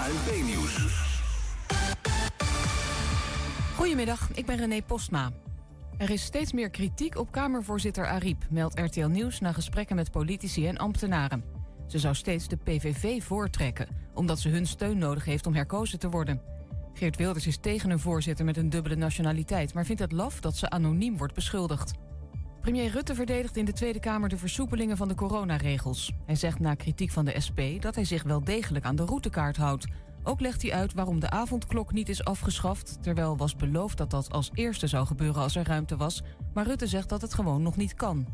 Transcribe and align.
ANP-nieuws. 0.00 0.76
Goedemiddag, 3.76 4.28
ik 4.34 4.46
ben 4.46 4.56
René 4.56 4.82
Postma. 4.82 5.30
Er 5.96 6.10
is 6.10 6.22
steeds 6.22 6.52
meer 6.52 6.70
kritiek 6.70 7.18
op 7.18 7.30
Kamervoorzitter 7.30 8.06
Ariep, 8.06 8.46
meldt 8.50 8.78
RTL 8.78 9.06
Nieuws 9.06 9.40
na 9.40 9.52
gesprekken 9.52 9.96
met 9.96 10.10
politici 10.10 10.66
en 10.66 10.76
ambtenaren. 10.76 11.44
Ze 11.86 11.98
zou 11.98 12.14
steeds 12.14 12.48
de 12.48 12.56
PVV 12.56 13.22
voortrekken, 13.22 13.88
omdat 14.14 14.38
ze 14.38 14.48
hun 14.48 14.66
steun 14.66 14.98
nodig 14.98 15.24
heeft 15.24 15.46
om 15.46 15.54
herkozen 15.54 15.98
te 15.98 16.10
worden. 16.10 16.40
Geert 16.94 17.16
Wilders 17.16 17.46
is 17.46 17.58
tegen 17.58 17.90
een 17.90 18.00
voorzitter 18.00 18.44
met 18.44 18.56
een 18.56 18.70
dubbele 18.70 18.96
nationaliteit, 18.96 19.74
maar 19.74 19.84
vindt 19.84 20.00
het 20.00 20.12
laf 20.12 20.40
dat 20.40 20.56
ze 20.56 20.70
anoniem 20.70 21.16
wordt 21.16 21.34
beschuldigd. 21.34 21.92
Premier 22.60 22.90
Rutte 22.90 23.14
verdedigt 23.14 23.56
in 23.56 23.64
de 23.64 23.72
Tweede 23.72 24.00
Kamer 24.00 24.28
de 24.28 24.36
versoepelingen 24.36 24.96
van 24.96 25.08
de 25.08 25.14
coronaregels. 25.14 26.12
Hij 26.26 26.34
zegt 26.34 26.58
na 26.58 26.74
kritiek 26.74 27.10
van 27.10 27.24
de 27.24 27.40
SP 27.46 27.60
dat 27.80 27.94
hij 27.94 28.04
zich 28.04 28.22
wel 28.22 28.44
degelijk 28.44 28.84
aan 28.84 28.96
de 28.96 29.04
routekaart 29.04 29.56
houdt. 29.56 29.86
Ook 30.22 30.40
legt 30.40 30.62
hij 30.62 30.72
uit 30.72 30.92
waarom 30.92 31.20
de 31.20 31.30
avondklok 31.30 31.92
niet 31.92 32.08
is 32.08 32.24
afgeschaft, 32.24 33.02
terwijl 33.02 33.36
was 33.36 33.56
beloofd 33.56 33.98
dat 33.98 34.10
dat 34.10 34.32
als 34.32 34.50
eerste 34.54 34.86
zou 34.86 35.06
gebeuren 35.06 35.42
als 35.42 35.56
er 35.56 35.66
ruimte 35.66 35.96
was, 35.96 36.22
maar 36.54 36.66
Rutte 36.66 36.86
zegt 36.86 37.08
dat 37.08 37.20
het 37.20 37.34
gewoon 37.34 37.62
nog 37.62 37.76
niet 37.76 37.94
kan. 37.94 38.26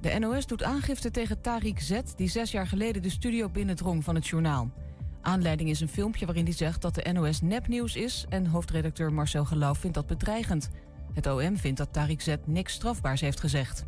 De 0.00 0.18
NOS 0.18 0.46
doet 0.46 0.62
aangifte 0.62 1.10
tegen 1.10 1.38
Tariq 1.38 1.76
Z, 1.76 2.00
die 2.16 2.28
zes 2.28 2.50
jaar 2.50 2.66
geleden 2.66 3.02
de 3.02 3.10
studio 3.10 3.48
binnendrong 3.48 4.04
van 4.04 4.14
het 4.14 4.26
journaal. 4.26 4.70
Aanleiding 5.22 5.70
is 5.70 5.80
een 5.80 5.88
filmpje 5.88 6.26
waarin 6.26 6.44
hij 6.44 6.54
zegt 6.54 6.82
dat 6.82 6.94
de 6.94 7.12
NOS 7.12 7.40
nepnieuws 7.40 7.96
is 7.96 8.26
en 8.28 8.46
hoofdredacteur 8.46 9.12
Marcel 9.12 9.44
Geloof 9.44 9.78
vindt 9.78 9.96
dat 9.96 10.06
bedreigend. 10.06 10.70
Het 11.12 11.26
OM 11.26 11.56
vindt 11.56 11.78
dat 11.78 11.88
Tariq 11.98 12.22
Z 12.22 12.36
niks 12.44 12.72
strafbaars 12.72 13.20
heeft 13.20 13.40
gezegd. 13.40 13.84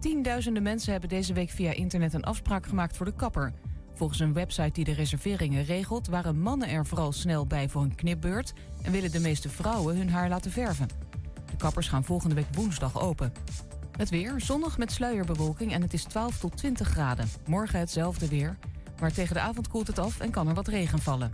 Tienduizenden 0.00 0.62
mensen 0.62 0.92
hebben 0.92 1.08
deze 1.08 1.32
week 1.32 1.50
via 1.50 1.72
internet 1.72 2.14
een 2.14 2.24
afspraak 2.24 2.66
gemaakt 2.66 2.96
voor 2.96 3.06
de 3.06 3.14
kapper. 3.14 3.52
Volgens 3.94 4.20
een 4.20 4.32
website 4.32 4.72
die 4.72 4.84
de 4.84 4.92
reserveringen 4.92 5.64
regelt, 5.64 6.06
waren 6.06 6.40
mannen 6.40 6.68
er 6.68 6.86
vooral 6.86 7.12
snel 7.12 7.46
bij 7.46 7.68
voor 7.68 7.82
een 7.82 7.94
knipbeurt 7.94 8.52
en 8.82 8.92
willen 8.92 9.12
de 9.12 9.20
meeste 9.20 9.48
vrouwen 9.48 9.96
hun 9.96 10.10
haar 10.10 10.28
laten 10.28 10.50
verven. 10.50 10.88
De 11.50 11.56
kappers 11.56 11.88
gaan 11.88 12.04
volgende 12.04 12.34
week 12.34 12.54
woensdag 12.54 13.00
open. 13.00 13.32
Het 13.96 14.10
weer, 14.10 14.34
zonnig 14.36 14.78
met 14.78 14.92
sluierbewolking 14.92 15.72
en 15.72 15.82
het 15.82 15.92
is 15.92 16.04
12 16.04 16.38
tot 16.38 16.56
20 16.56 16.88
graden. 16.88 17.28
Morgen 17.46 17.78
hetzelfde 17.78 18.28
weer, 18.28 18.58
maar 19.00 19.12
tegen 19.12 19.34
de 19.34 19.40
avond 19.40 19.68
koelt 19.68 19.86
het 19.86 19.98
af 19.98 20.20
en 20.20 20.30
kan 20.30 20.48
er 20.48 20.54
wat 20.54 20.68
regen 20.68 20.98
vallen. 20.98 21.32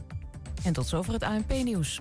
En 0.64 0.72
tot 0.72 0.86
zover 0.86 1.12
het 1.12 1.22
ANP-nieuws. 1.22 2.00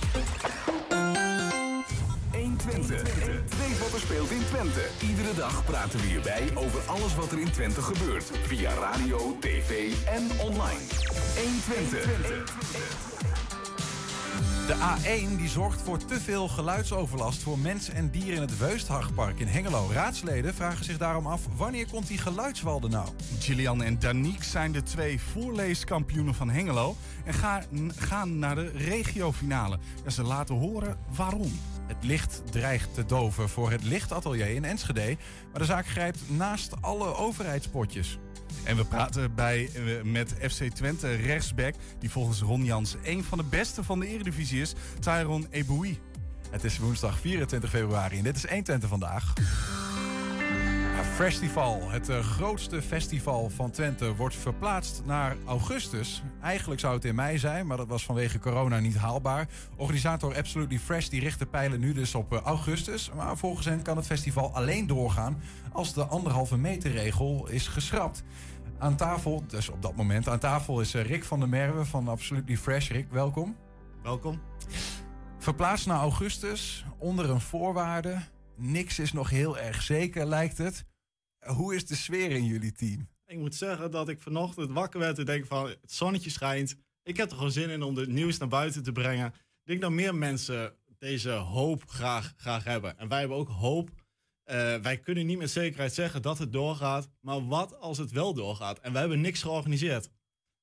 Twente. 2.71 2.95
Weet 3.57 3.79
wat 3.79 3.93
er 3.93 3.99
speelt 3.99 4.31
in 4.31 4.45
Twente. 4.45 4.87
Iedere 5.09 5.33
dag 5.33 5.65
praten 5.65 5.99
we 5.99 6.05
hierbij 6.05 6.49
over 6.55 6.79
alles 6.85 7.15
wat 7.15 7.31
er 7.31 7.39
in 7.39 7.51
Twente 7.51 7.81
gebeurt. 7.81 8.31
Via 8.43 8.73
radio, 8.73 9.37
tv 9.39 9.93
en 10.05 10.39
online. 10.39 10.79
1 11.37 11.61
Twente. 11.61 11.99
De 14.67 14.75
A1 14.75 15.37
die 15.37 15.49
zorgt 15.49 15.81
voor 15.81 15.97
te 15.97 16.19
veel 16.19 16.47
geluidsoverlast 16.47 17.41
voor 17.41 17.59
mensen 17.59 17.93
en 17.93 18.09
dieren 18.09 18.35
in 18.35 18.41
het 18.41 18.57
Weusthachtpark 18.57 19.39
in 19.39 19.47
Hengelo. 19.47 19.89
Raadsleden 19.91 20.53
vragen 20.53 20.85
zich 20.85 20.97
daarom 20.97 21.27
af 21.27 21.41
wanneer 21.57 21.87
komt 21.87 22.07
die 22.07 22.17
geluidswalde 22.17 22.89
nou? 22.89 23.07
Gillian 23.39 23.83
en 23.83 23.99
Danique 23.99 24.43
zijn 24.43 24.71
de 24.71 24.83
twee 24.83 25.21
voorleeskampioenen 25.21 26.35
van 26.35 26.49
Hengelo 26.49 26.95
en 27.25 27.33
gaan, 27.33 27.63
gaan 27.95 28.39
naar 28.39 28.55
de 28.55 28.71
regiofinale. 28.75 29.79
En 30.05 30.11
ze 30.11 30.23
laten 30.23 30.55
horen 30.55 30.97
waarom. 31.15 31.51
Het 31.91 32.03
licht 32.03 32.41
dreigt 32.49 32.93
te 32.93 33.05
doven 33.05 33.49
voor 33.49 33.71
het 33.71 33.83
lichtatelier 33.83 34.49
in 34.49 34.65
Enschede, 34.65 35.17
maar 35.51 35.61
de 35.61 35.65
zaak 35.65 35.87
grijpt 35.87 36.19
naast 36.27 36.81
alle 36.81 37.15
overheidspotjes. 37.15 38.17
En 38.63 38.75
we 38.75 38.85
praten 38.85 39.35
bij, 39.35 39.69
eh, 39.73 40.03
met 40.03 40.35
FC 40.39 40.63
Twente 40.63 41.15
rechtsback, 41.15 41.75
die 41.99 42.11
volgens 42.11 42.41
Ron 42.41 42.65
Jans 42.65 42.95
een 43.03 43.23
van 43.23 43.37
de 43.37 43.43
beste 43.43 43.83
van 43.83 43.99
de 43.99 44.07
Eredivisie 44.07 44.61
is, 44.61 44.73
Tyron 44.99 45.47
Eboui. 45.49 45.99
Het 46.49 46.63
is 46.63 46.77
woensdag 46.77 47.19
24 47.19 47.69
februari 47.69 48.17
en 48.17 48.23
dit 48.23 48.35
is 48.35 48.45
120 48.45 48.89
vandaag. 48.89 49.33
Ja, 51.01 51.07
Festival, 51.07 51.89
het 51.89 52.09
eh, 52.09 52.19
grootste 52.19 52.81
festival 52.81 53.49
van 53.49 53.71
Twente, 53.71 54.15
wordt 54.15 54.35
verplaatst 54.35 55.01
naar 55.05 55.37
augustus. 55.45 56.23
Eigenlijk 56.41 56.79
zou 56.79 56.93
het 56.93 57.05
in 57.05 57.15
mei 57.15 57.37
zijn, 57.37 57.67
maar 57.67 57.77
dat 57.77 57.87
was 57.87 58.05
vanwege 58.05 58.39
corona 58.39 58.79
niet 58.79 58.95
haalbaar. 58.95 59.47
Organisator 59.75 60.35
Absolutely 60.35 60.79
Fresh 60.79 61.07
die 61.07 61.19
richt 61.19 61.39
de 61.39 61.45
pijlen 61.45 61.79
nu 61.79 61.93
dus 61.93 62.15
op 62.15 62.33
eh, 62.33 62.41
augustus. 62.41 63.11
Maar 63.15 63.37
volgens 63.37 63.65
hen 63.65 63.81
kan 63.81 63.97
het 63.97 64.05
festival 64.05 64.53
alleen 64.53 64.87
doorgaan 64.87 65.41
als 65.71 65.93
de 65.93 66.05
anderhalve 66.05 66.57
meter 66.57 66.91
regel 66.91 67.47
is 67.49 67.67
geschrapt. 67.67 68.23
Aan 68.77 68.95
tafel, 68.95 69.43
dus 69.47 69.69
op 69.69 69.81
dat 69.81 69.95
moment, 69.95 70.27
aan 70.27 70.39
tafel 70.39 70.81
is 70.81 70.93
eh, 70.93 71.05
Rick 71.05 71.23
van 71.23 71.39
der 71.39 71.49
Merwe 71.49 71.85
van 71.85 72.07
Absolutely 72.07 72.57
Fresh. 72.57 72.89
Rick, 72.89 73.07
welkom. 73.11 73.55
Welkom. 74.03 74.41
Verplaatst 75.39 75.87
naar 75.87 75.99
augustus 75.99 76.85
onder 76.97 77.29
een 77.29 77.41
voorwaarde. 77.41 78.17
Niks 78.55 78.99
is 78.99 79.13
nog 79.13 79.29
heel 79.29 79.57
erg 79.57 79.81
zeker, 79.81 80.25
lijkt 80.25 80.57
het. 80.57 80.89
Hoe 81.45 81.75
is 81.75 81.85
de 81.85 81.95
sfeer 81.95 82.31
in 82.31 82.45
jullie 82.45 82.71
team? 82.71 83.09
Ik 83.25 83.37
moet 83.37 83.55
zeggen 83.55 83.91
dat 83.91 84.09
ik 84.09 84.21
vanochtend 84.21 84.71
wakker 84.71 84.99
werd 84.99 85.19
en 85.19 85.25
denk 85.25 85.45
van 85.45 85.65
het 85.65 85.91
zonnetje 85.91 86.29
schijnt. 86.29 86.75
Ik 87.03 87.17
heb 87.17 87.29
er 87.29 87.35
gewoon 87.35 87.51
zin 87.51 87.69
in 87.69 87.83
om 87.83 87.95
het 87.97 88.09
nieuws 88.09 88.37
naar 88.37 88.47
buiten 88.47 88.83
te 88.83 88.91
brengen. 88.91 89.27
Ik 89.27 89.67
denk 89.67 89.81
dat 89.81 89.91
meer 89.91 90.15
mensen 90.15 90.75
deze 90.97 91.31
hoop 91.31 91.87
graag, 91.87 92.33
graag 92.37 92.63
hebben. 92.63 92.97
En 92.97 93.07
wij 93.07 93.19
hebben 93.19 93.37
ook 93.37 93.49
hoop. 93.49 93.89
Eh, 94.43 94.75
wij 94.75 94.97
kunnen 94.97 95.25
niet 95.25 95.37
met 95.37 95.51
zekerheid 95.51 95.93
zeggen 95.93 96.21
dat 96.21 96.37
het 96.37 96.53
doorgaat. 96.53 97.09
Maar 97.19 97.47
wat 97.47 97.79
als 97.79 97.97
het 97.97 98.11
wel 98.11 98.33
doorgaat? 98.33 98.79
En 98.79 98.91
wij 98.91 99.01
hebben 99.01 99.21
niks 99.21 99.41
georganiseerd. 99.41 100.09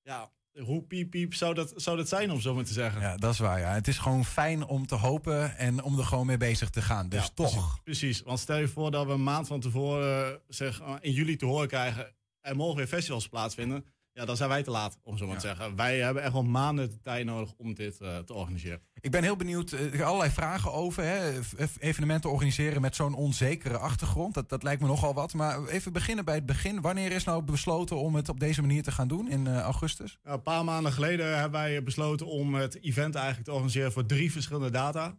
Ja, 0.02 0.32
hoe 0.64 0.82
piep 0.82 1.10
piep 1.10 1.34
zou 1.34 1.54
dat, 1.54 1.72
zou 1.76 1.96
dat 1.96 2.08
zijn 2.08 2.30
om 2.30 2.40
zo 2.40 2.54
maar 2.54 2.64
te 2.64 2.72
zeggen? 2.72 3.00
Ja, 3.00 3.16
dat 3.16 3.32
is 3.32 3.38
waar. 3.38 3.58
Ja. 3.58 3.72
Het 3.72 3.88
is 3.88 3.98
gewoon 3.98 4.24
fijn 4.24 4.66
om 4.66 4.86
te 4.86 4.94
hopen 4.94 5.56
en 5.56 5.82
om 5.82 5.98
er 5.98 6.04
gewoon 6.04 6.26
mee 6.26 6.36
bezig 6.36 6.70
te 6.70 6.82
gaan. 6.82 7.08
Dus 7.08 7.22
Ja, 7.22 7.30
toch. 7.34 7.82
Precies. 7.82 8.22
Want 8.22 8.38
stel 8.38 8.58
je 8.58 8.68
voor 8.68 8.90
dat 8.90 9.06
we 9.06 9.12
een 9.12 9.22
maand 9.22 9.46
van 9.46 9.60
tevoren 9.60 10.40
zeg, 10.48 10.82
in 11.00 11.12
juli 11.12 11.36
te 11.36 11.46
horen 11.46 11.68
krijgen... 11.68 12.14
er 12.40 12.56
mogen 12.56 12.76
weer 12.76 12.86
festivals 12.86 13.28
plaatsvinden. 13.28 13.84
Ja, 14.18 14.24
dan 14.24 14.36
zijn 14.36 14.48
wij 14.48 14.62
te 14.62 14.70
laat, 14.70 14.98
om 15.02 15.16
zo 15.16 15.26
maar 15.26 15.38
te 15.38 15.46
zeggen. 15.46 15.76
Wij 15.76 15.98
hebben 15.98 16.22
echt 16.22 16.32
wel 16.32 16.42
maanden 16.42 16.90
de 16.90 17.00
tijd 17.00 17.26
nodig 17.26 17.52
om 17.56 17.74
dit 17.74 18.00
eh, 18.00 18.18
te 18.18 18.34
organiseren. 18.34 18.80
Ik 19.00 19.10
ben 19.10 19.22
heel 19.22 19.36
benieuwd. 19.36 19.68
zijn 19.68 20.02
allerlei 20.02 20.30
vragen 20.30 20.72
over. 20.72 21.02
Hè. 21.02 21.40
Evenementen 21.78 22.30
organiseren 22.30 22.80
met 22.80 22.96
zo'n 22.96 23.14
onzekere 23.14 23.78
achtergrond. 23.78 24.34
Dat, 24.34 24.48
dat 24.48 24.62
lijkt 24.62 24.80
me 24.80 24.86
nogal 24.86 25.14
wat. 25.14 25.34
Maar 25.34 25.66
even 25.66 25.92
beginnen 25.92 26.24
bij 26.24 26.34
het 26.34 26.46
begin. 26.46 26.80
Wanneer 26.80 27.12
is 27.12 27.24
nou 27.24 27.42
besloten 27.42 27.96
om 27.96 28.14
het 28.14 28.28
op 28.28 28.40
deze 28.40 28.60
manier 28.60 28.82
te 28.82 28.92
gaan 28.92 29.08
doen 29.08 29.28
in 29.28 29.46
eh, 29.46 29.60
augustus? 29.60 30.18
Ja, 30.24 30.32
een 30.32 30.42
paar 30.42 30.64
maanden 30.64 30.92
geleden 30.92 31.38
hebben 31.38 31.60
wij 31.60 31.82
besloten 31.82 32.26
om 32.26 32.54
het 32.54 32.82
event 32.82 33.14
eigenlijk 33.14 33.44
te 33.44 33.52
organiseren 33.52 33.92
voor 33.92 34.06
drie 34.06 34.32
verschillende 34.32 34.70
data. 34.70 35.18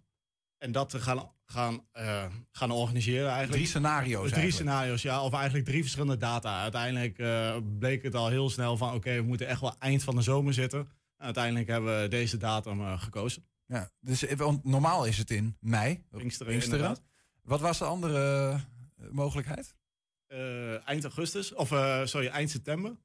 En 0.57 0.71
dat 0.71 0.89
te 0.89 0.99
gaan, 0.99 1.31
gaan, 1.51 1.85
eh, 1.91 2.25
gaan 2.51 2.71
organiseren 2.71 3.27
eigenlijk. 3.27 3.51
Drie 3.51 3.67
scenario's 3.67 4.29
Drie 4.29 4.41
eigenlijk. 4.41 4.51
scenario's, 4.51 5.01
ja. 5.01 5.23
Of 5.23 5.33
eigenlijk 5.33 5.65
drie 5.65 5.81
verschillende 5.81 6.17
data. 6.17 6.61
Uiteindelijk 6.61 7.19
eh, 7.19 7.57
bleek 7.79 8.03
het 8.03 8.15
al 8.15 8.29
heel 8.29 8.49
snel 8.49 8.77
van... 8.77 8.93
oké, 8.93 9.15
we 9.15 9.21
moeten 9.21 9.47
echt 9.47 9.61
wel 9.61 9.75
eind 9.79 10.03
van 10.03 10.15
de 10.15 10.21
zomer 10.21 10.53
zitten. 10.53 10.79
En 10.79 11.25
uiteindelijk 11.25 11.67
hebben 11.67 12.01
we 12.01 12.07
deze 12.07 12.37
datum 12.37 12.79
eh, 12.79 13.01
gekozen. 13.01 13.45
Ja, 13.65 13.89
dus 13.99 14.23
want 14.35 14.63
normaal 14.63 15.05
is 15.05 15.17
het 15.17 15.31
in 15.31 15.57
mei. 15.59 16.03
Pinksteren. 16.11 16.97
Wat 17.43 17.59
was 17.59 17.77
de 17.77 17.85
andere 17.85 18.55
mogelijkheid? 19.11 19.75
Eind 20.85 21.03
augustus, 21.03 21.53
of 21.53 21.67
sorry, 22.03 22.27
eind 22.27 22.49
september. 22.49 22.97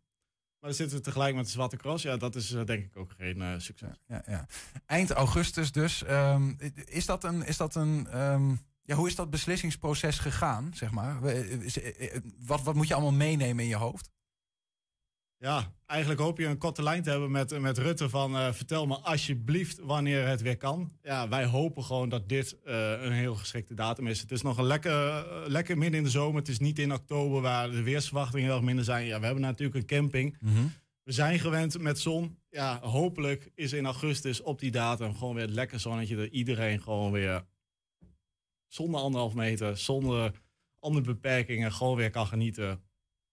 Maar 0.65 0.73
dan 0.73 0.83
zitten 0.83 0.99
we 0.99 1.11
tegelijk 1.11 1.35
met 1.35 1.45
de 1.45 1.51
Zwarte 1.51 1.77
Cross. 1.77 2.03
Ja, 2.03 2.17
dat 2.17 2.35
is 2.35 2.53
eh, 2.53 2.65
denk 2.65 2.85
ik 2.85 2.97
ook 2.97 3.13
geen 3.19 3.43
eh, 3.43 3.55
succes. 3.57 4.03
Ja, 4.07 4.23
ja. 4.27 4.47
Eind 4.87 5.11
augustus 5.11 5.73
dus. 5.73 6.05
Ehm, 6.05 6.53
is 6.87 7.07
dat 7.07 7.25
een... 7.25 7.47
Is 7.47 7.57
dat 7.57 7.75
een 7.75 8.07
ehm, 8.11 8.55
ja, 8.83 8.95
hoe 8.97 9.09
is 9.09 9.15
dat 9.15 9.31
beslissingsproces 9.31 10.19
gegaan, 10.19 10.71
zeg 10.75 10.91
maar? 10.91 11.23
Eh, 11.25 12.21
Wat, 12.47 12.63
wat 12.63 12.75
moet 12.75 12.89
je 12.89 12.95
allemaal 12.95 13.13
meenemen 13.13 13.65
in 13.65 13.71
je 13.71 13.77
hoofd? 13.77 14.11
Ja, 15.45 15.73
eigenlijk 15.87 16.21
hoop 16.21 16.39
je 16.39 16.47
een 16.47 16.59
korte 16.59 16.83
lijn 16.83 17.03
te 17.03 17.11
hebben 17.11 17.31
met, 17.31 17.61
met 17.61 17.79
Rutte 17.79 18.09
van 18.09 18.37
eh, 18.37 18.53
vertel 18.53 18.87
me 18.87 18.99
alsjeblieft 18.99 19.79
wanneer 19.79 20.27
het 20.27 20.43
weer 20.43 20.57
kan. 20.57 20.91
Ja, 21.03 21.29
wij 21.29 21.45
hopen 21.45 21.85
gewoon 21.85 22.09
dat 22.09 22.29
dit 22.29 22.63
eh, 22.63 23.03
een 23.03 23.13
heel 23.13 23.35
geschikte 23.35 23.75
datum 23.75 24.07
is. 24.07 24.21
Het 24.21 24.31
is 24.31 24.43
nog 24.43 24.59
een 24.59 24.65
lekker, 24.65 25.09
eh, 25.09 25.43
lekker 25.47 25.79
midden 25.79 25.99
in 25.99 26.05
de 26.05 26.11
zomer. 26.11 26.39
Het 26.39 26.49
is 26.49 26.59
niet 26.59 26.79
in 26.79 26.93
oktober 26.93 27.41
waar 27.41 27.71
de 27.71 27.83
weersverwachtingen 27.83 28.47
heel 28.47 28.55
erg 28.55 28.65
minder 28.65 28.85
zijn. 28.85 29.07
Ja, 29.07 29.19
we 29.19 29.25
hebben 29.25 29.43
natuurlijk 29.43 29.77
een 29.77 29.99
camping. 29.99 30.37
We 31.03 31.13
zijn 31.13 31.39
gewend 31.39 31.79
met 31.79 31.99
zon. 31.99 32.39
Ja, 32.51 32.79
hopelijk 32.81 33.51
is 33.55 33.73
in 33.73 33.85
augustus 33.85 34.43
op 34.43 34.59
die 34.59 34.71
datum 34.71 35.15
gewoon 35.15 35.35
weer 35.35 35.45
het 35.45 35.55
lekker 35.55 35.81
zonnetje. 35.81 36.17
Dat 36.17 36.31
iedereen 36.31 36.83
gewoon 36.83 37.13
weer 37.13 37.45
zonder 38.67 39.01
anderhalf 39.01 39.35
meter, 39.35 39.77
zonder 39.77 40.33
andere 40.79 41.05
beperkingen, 41.05 41.73
gewoon 41.73 41.97
weer 41.97 42.11
kan 42.11 42.27
genieten. 42.27 42.83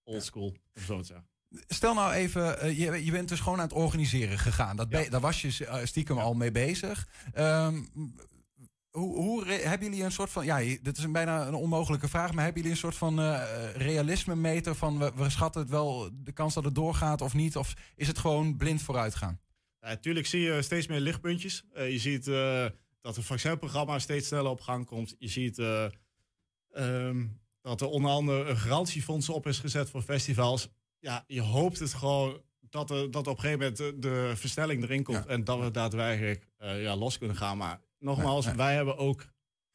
Oldschool, 0.04 0.56
om 0.74 0.82
zo 0.82 0.98
te 1.00 1.04
zeggen. 1.06 1.31
Stel 1.68 1.94
nou 1.94 2.12
even, 2.12 2.60
eh, 2.60 2.78
je, 2.78 3.04
je 3.04 3.10
bent 3.10 3.28
dus 3.28 3.40
gewoon 3.40 3.58
aan 3.58 3.64
het 3.64 3.72
organiseren 3.72 4.38
gegaan. 4.38 4.76
Dat 4.76 4.90
daar 4.90 5.20
was 5.20 5.42
je 5.42 5.66
eh, 5.66 5.84
stiekem 5.84 6.18
al 6.18 6.34
mee 6.34 6.50
bezig. 6.50 7.08
Ehm, 7.32 7.82
hoe, 8.90 9.16
hoe 9.16 9.44
hebben 9.46 9.88
jullie 9.88 10.04
een 10.04 10.12
soort 10.12 10.30
van, 10.30 10.44
ja, 10.44 10.58
dit 10.82 10.96
is 10.98 11.04
een 11.04 11.12
bijna 11.12 11.46
een 11.46 11.54
onmogelijke 11.54 12.08
vraag, 12.08 12.32
maar 12.32 12.44
hebben 12.44 12.62
jullie 12.62 12.76
een 12.76 12.82
soort 12.82 12.96
van 12.96 13.20
eh, 13.20 13.42
realisme 13.74 14.36
meter 14.36 14.74
van 14.74 14.98
we, 14.98 15.12
we 15.14 15.30
schatten 15.30 15.60
het 15.60 15.70
wel 15.70 16.10
de 16.12 16.32
kans 16.32 16.54
dat 16.54 16.64
het 16.64 16.74
doorgaat 16.74 17.20
of 17.20 17.34
niet? 17.34 17.56
Of 17.56 17.74
is 17.96 18.06
het 18.06 18.18
gewoon 18.18 18.56
blind 18.56 18.82
vooruit 18.82 19.14
gaan? 19.14 19.40
Ja, 19.80 19.88
natuurlijk 19.88 20.26
zie 20.26 20.40
je 20.40 20.62
steeds 20.62 20.86
meer 20.86 21.00
lichtpuntjes. 21.00 21.64
Je 21.74 21.98
ziet 21.98 22.28
dat 23.02 23.16
het 23.16 23.24
vaccinprogramma 23.24 23.98
steeds 23.98 24.26
sneller 24.26 24.50
op 24.50 24.60
gang 24.60 24.86
komt. 24.86 25.14
Je 25.18 25.28
ziet 25.28 25.58
eh, 25.58 25.84
ehm, 26.70 27.26
dat 27.60 27.80
er 27.80 27.86
onder 27.86 28.10
andere 28.10 28.44
een 28.44 28.56
garantiefonds 28.56 29.28
op 29.28 29.46
is 29.46 29.58
gezet 29.58 29.90
voor 29.90 30.02
festivals. 30.02 30.68
Ja, 31.02 31.24
je 31.26 31.40
hoopt 31.40 31.78
het 31.78 31.94
gewoon 31.94 32.40
dat, 32.60 32.90
er, 32.90 33.10
dat 33.10 33.26
op 33.26 33.34
een 33.36 33.40
gegeven 33.42 33.58
moment 33.58 33.76
de, 33.76 33.98
de 33.98 34.32
versnelling 34.36 34.82
erin 34.82 35.02
komt. 35.02 35.26
En 35.26 35.44
dat 35.44 35.58
we 35.60 35.70
daadwerkelijk 35.70 36.48
eh, 36.56 36.82
ja, 36.82 36.96
los 36.96 37.18
kunnen 37.18 37.36
gaan. 37.36 37.56
Maar 37.56 37.80
nogmaals, 37.98 38.52
wij 38.52 38.74
hebben 38.74 38.96
ook 38.96 39.30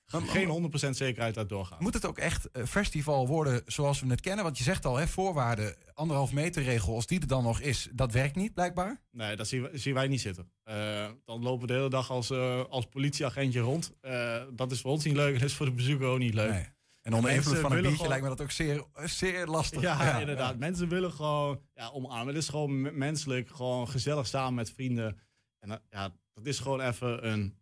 geen 0.06 0.72
100% 0.86 0.90
zekerheid 0.90 1.34
dat 1.36 1.50
doorgaat. 1.50 1.80
Moet 1.80 1.94
het 1.94 2.06
ook 2.06 2.18
echt 2.18 2.50
een 2.52 2.68
festival 2.68 3.28
worden 3.28 3.62
zoals 3.66 4.00
we 4.02 4.08
het 4.08 4.22
kennen? 4.22 4.44
Want 4.44 4.58
je 4.58 4.64
zegt 4.64 4.86
al, 4.86 4.96
hè, 4.96 5.08
voorwaarden, 5.08 5.76
anderhalf 5.94 6.32
meter 6.32 6.64
regel, 6.64 6.94
als 6.96 7.06
die 7.08 7.20
er 7.20 7.28
dan 7.28 7.44
nog 7.44 7.60
is, 7.60 7.90
dat 7.94 8.12
werkt 8.12 8.36
niet 8.36 8.54
blijkbaar. 8.54 9.02
Nee, 9.12 9.36
dat 9.36 9.48
zien, 9.48 9.62
we- 9.62 9.78
zien 9.78 9.94
wij 9.94 10.08
niet 10.08 10.22
zitten. 10.22 10.52
Eh, 10.64 11.10
dan 11.26 11.42
lopen 11.44 11.62
we 11.62 11.68
de 11.68 11.74
hele 11.74 11.90
dag 11.90 12.10
als, 12.12 12.30
eh, 12.30 12.64
als 12.70 12.86
politieagentje 12.86 13.60
rond. 13.60 13.92
Eh, 14.02 14.42
dat 14.54 14.72
is 14.72 14.82
voor 14.82 14.92
ons 14.92 15.04
niet 15.04 15.16
leuk 15.16 15.34
en 15.34 15.40
dat 15.40 15.50
is 15.50 15.56
voor 15.56 15.66
de 15.66 15.72
bezoeker 15.72 16.08
ook 16.08 16.20
niet 16.20 16.34
leuk. 16.34 16.52
Nee. 16.52 16.66
En 17.08 17.14
onder 17.14 17.32
Mensen 17.32 17.52
invloed 17.52 17.68
van 17.68 17.72
een 17.72 17.82
biertje 17.82 17.96
gewoon- 17.96 18.10
lijkt 18.10 18.24
me 18.24 18.36
dat 18.36 18.42
ook 18.42 18.52
zeer, 18.52 18.84
zeer 19.10 19.46
lastig. 19.46 19.82
Ja, 19.82 20.20
inderdaad. 20.20 20.58
Mensen 20.58 20.90
willen 20.90 21.12
gewoon 21.12 21.62
ja, 21.74 21.90
omarmen. 21.90 22.28
Het 22.28 22.44
is 22.44 22.50
gewoon 22.50 22.98
menselijk, 22.98 23.50
gewoon 23.50 23.90
gezellig 23.90 24.28
samen 24.28 24.54
met 24.54 24.72
vrienden. 24.72 25.20
En 25.60 25.70
dat, 25.70 25.82
ja, 25.90 26.14
dat 26.34 26.46
is 26.46 26.60
gewoon 26.60 26.82
even 26.82 27.28
een... 27.28 27.58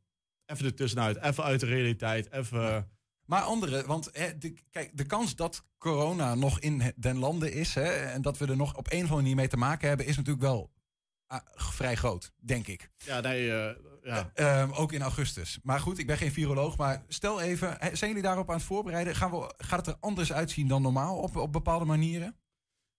Even 0.45 0.65
ertussenuit, 0.65 1.21
even 1.21 1.43
uit 1.43 1.59
de 1.59 1.65
realiteit, 1.65 2.31
even... 2.31 2.89
Maar 3.25 3.41
andere, 3.41 3.85
want 3.85 4.09
hè, 4.11 4.37
de, 4.37 4.53
kijk, 4.71 4.97
de 4.97 5.05
kans 5.05 5.35
dat 5.35 5.65
corona 5.77 6.35
nog 6.35 6.59
in 6.59 6.93
den 6.95 7.17
landen 7.17 7.53
is 7.53 7.75
hè, 7.75 7.89
en 7.89 8.21
dat 8.21 8.37
we 8.37 8.45
er 8.45 8.55
nog 8.55 8.77
op 8.77 8.91
een 8.91 8.97
of 8.97 9.01
andere 9.03 9.15
manier 9.15 9.35
mee 9.35 9.47
te 9.47 9.57
maken 9.57 9.87
hebben, 9.87 10.05
is 10.05 10.15
natuurlijk 10.15 10.45
wel 10.45 10.71
ah, 11.27 11.39
vrij 11.55 11.95
groot, 11.95 12.31
denk 12.37 12.67
ik. 12.67 12.89
Ja, 12.97 13.19
nee, 13.19 13.51
eh, 13.51 13.75
ja. 14.05 14.31
Ehm, 14.33 14.71
ook 14.71 14.91
in 14.91 15.01
augustus. 15.01 15.59
Maar 15.63 15.79
goed, 15.79 15.97
ik 15.97 16.07
ben 16.07 16.17
geen 16.17 16.31
viroloog, 16.31 16.77
maar 16.77 17.03
stel 17.07 17.41
even, 17.41 17.77
zijn 17.79 18.09
jullie 18.09 18.21
daarop 18.21 18.49
aan 18.49 18.55
het 18.55 18.65
voorbereiden? 18.65 19.15
Gaan 19.15 19.31
we, 19.31 19.53
gaat 19.57 19.85
het 19.85 19.95
er 19.95 19.97
anders 19.99 20.33
uitzien 20.33 20.67
dan 20.67 20.81
normaal 20.81 21.17
op, 21.17 21.35
op 21.35 21.51
bepaalde 21.51 21.85
manieren? 21.85 22.35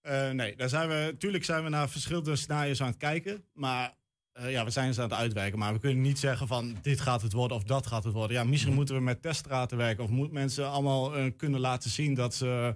Eh, 0.00 0.30
nee, 0.30 0.56
daar 0.56 0.68
zijn 0.68 0.88
we, 0.88 1.14
tuurlijk 1.18 1.44
zijn 1.44 1.64
we 1.64 1.68
naar 1.68 1.88
verschillende 1.88 2.36
scenario's 2.36 2.80
aan 2.80 2.86
het 2.86 2.96
kijken. 2.96 3.44
Maar 3.52 3.94
eh, 4.32 4.50
ja, 4.50 4.64
we 4.64 4.70
zijn 4.70 4.94
ze 4.94 5.02
aan 5.02 5.08
het 5.08 5.18
uitwerken. 5.18 5.58
Maar 5.58 5.72
we 5.72 5.78
kunnen 5.78 6.02
niet 6.02 6.18
zeggen 6.18 6.46
van 6.46 6.76
dit 6.82 7.00
gaat 7.00 7.22
het 7.22 7.32
worden 7.32 7.56
of 7.56 7.62
dat 7.62 7.86
gaat 7.86 8.04
het 8.04 8.12
worden. 8.12 8.36
Ja, 8.36 8.44
misschien 8.44 8.74
moeten 8.74 8.94
we 8.94 9.00
met 9.00 9.22
teststraten 9.22 9.76
werken. 9.76 10.04
Of 10.04 10.10
moeten 10.10 10.34
mensen 10.34 10.70
allemaal 10.70 11.16
eh, 11.16 11.32
kunnen 11.36 11.60
laten 11.60 11.90
zien 11.90 12.14
dat 12.14 12.34
ze, 12.34 12.74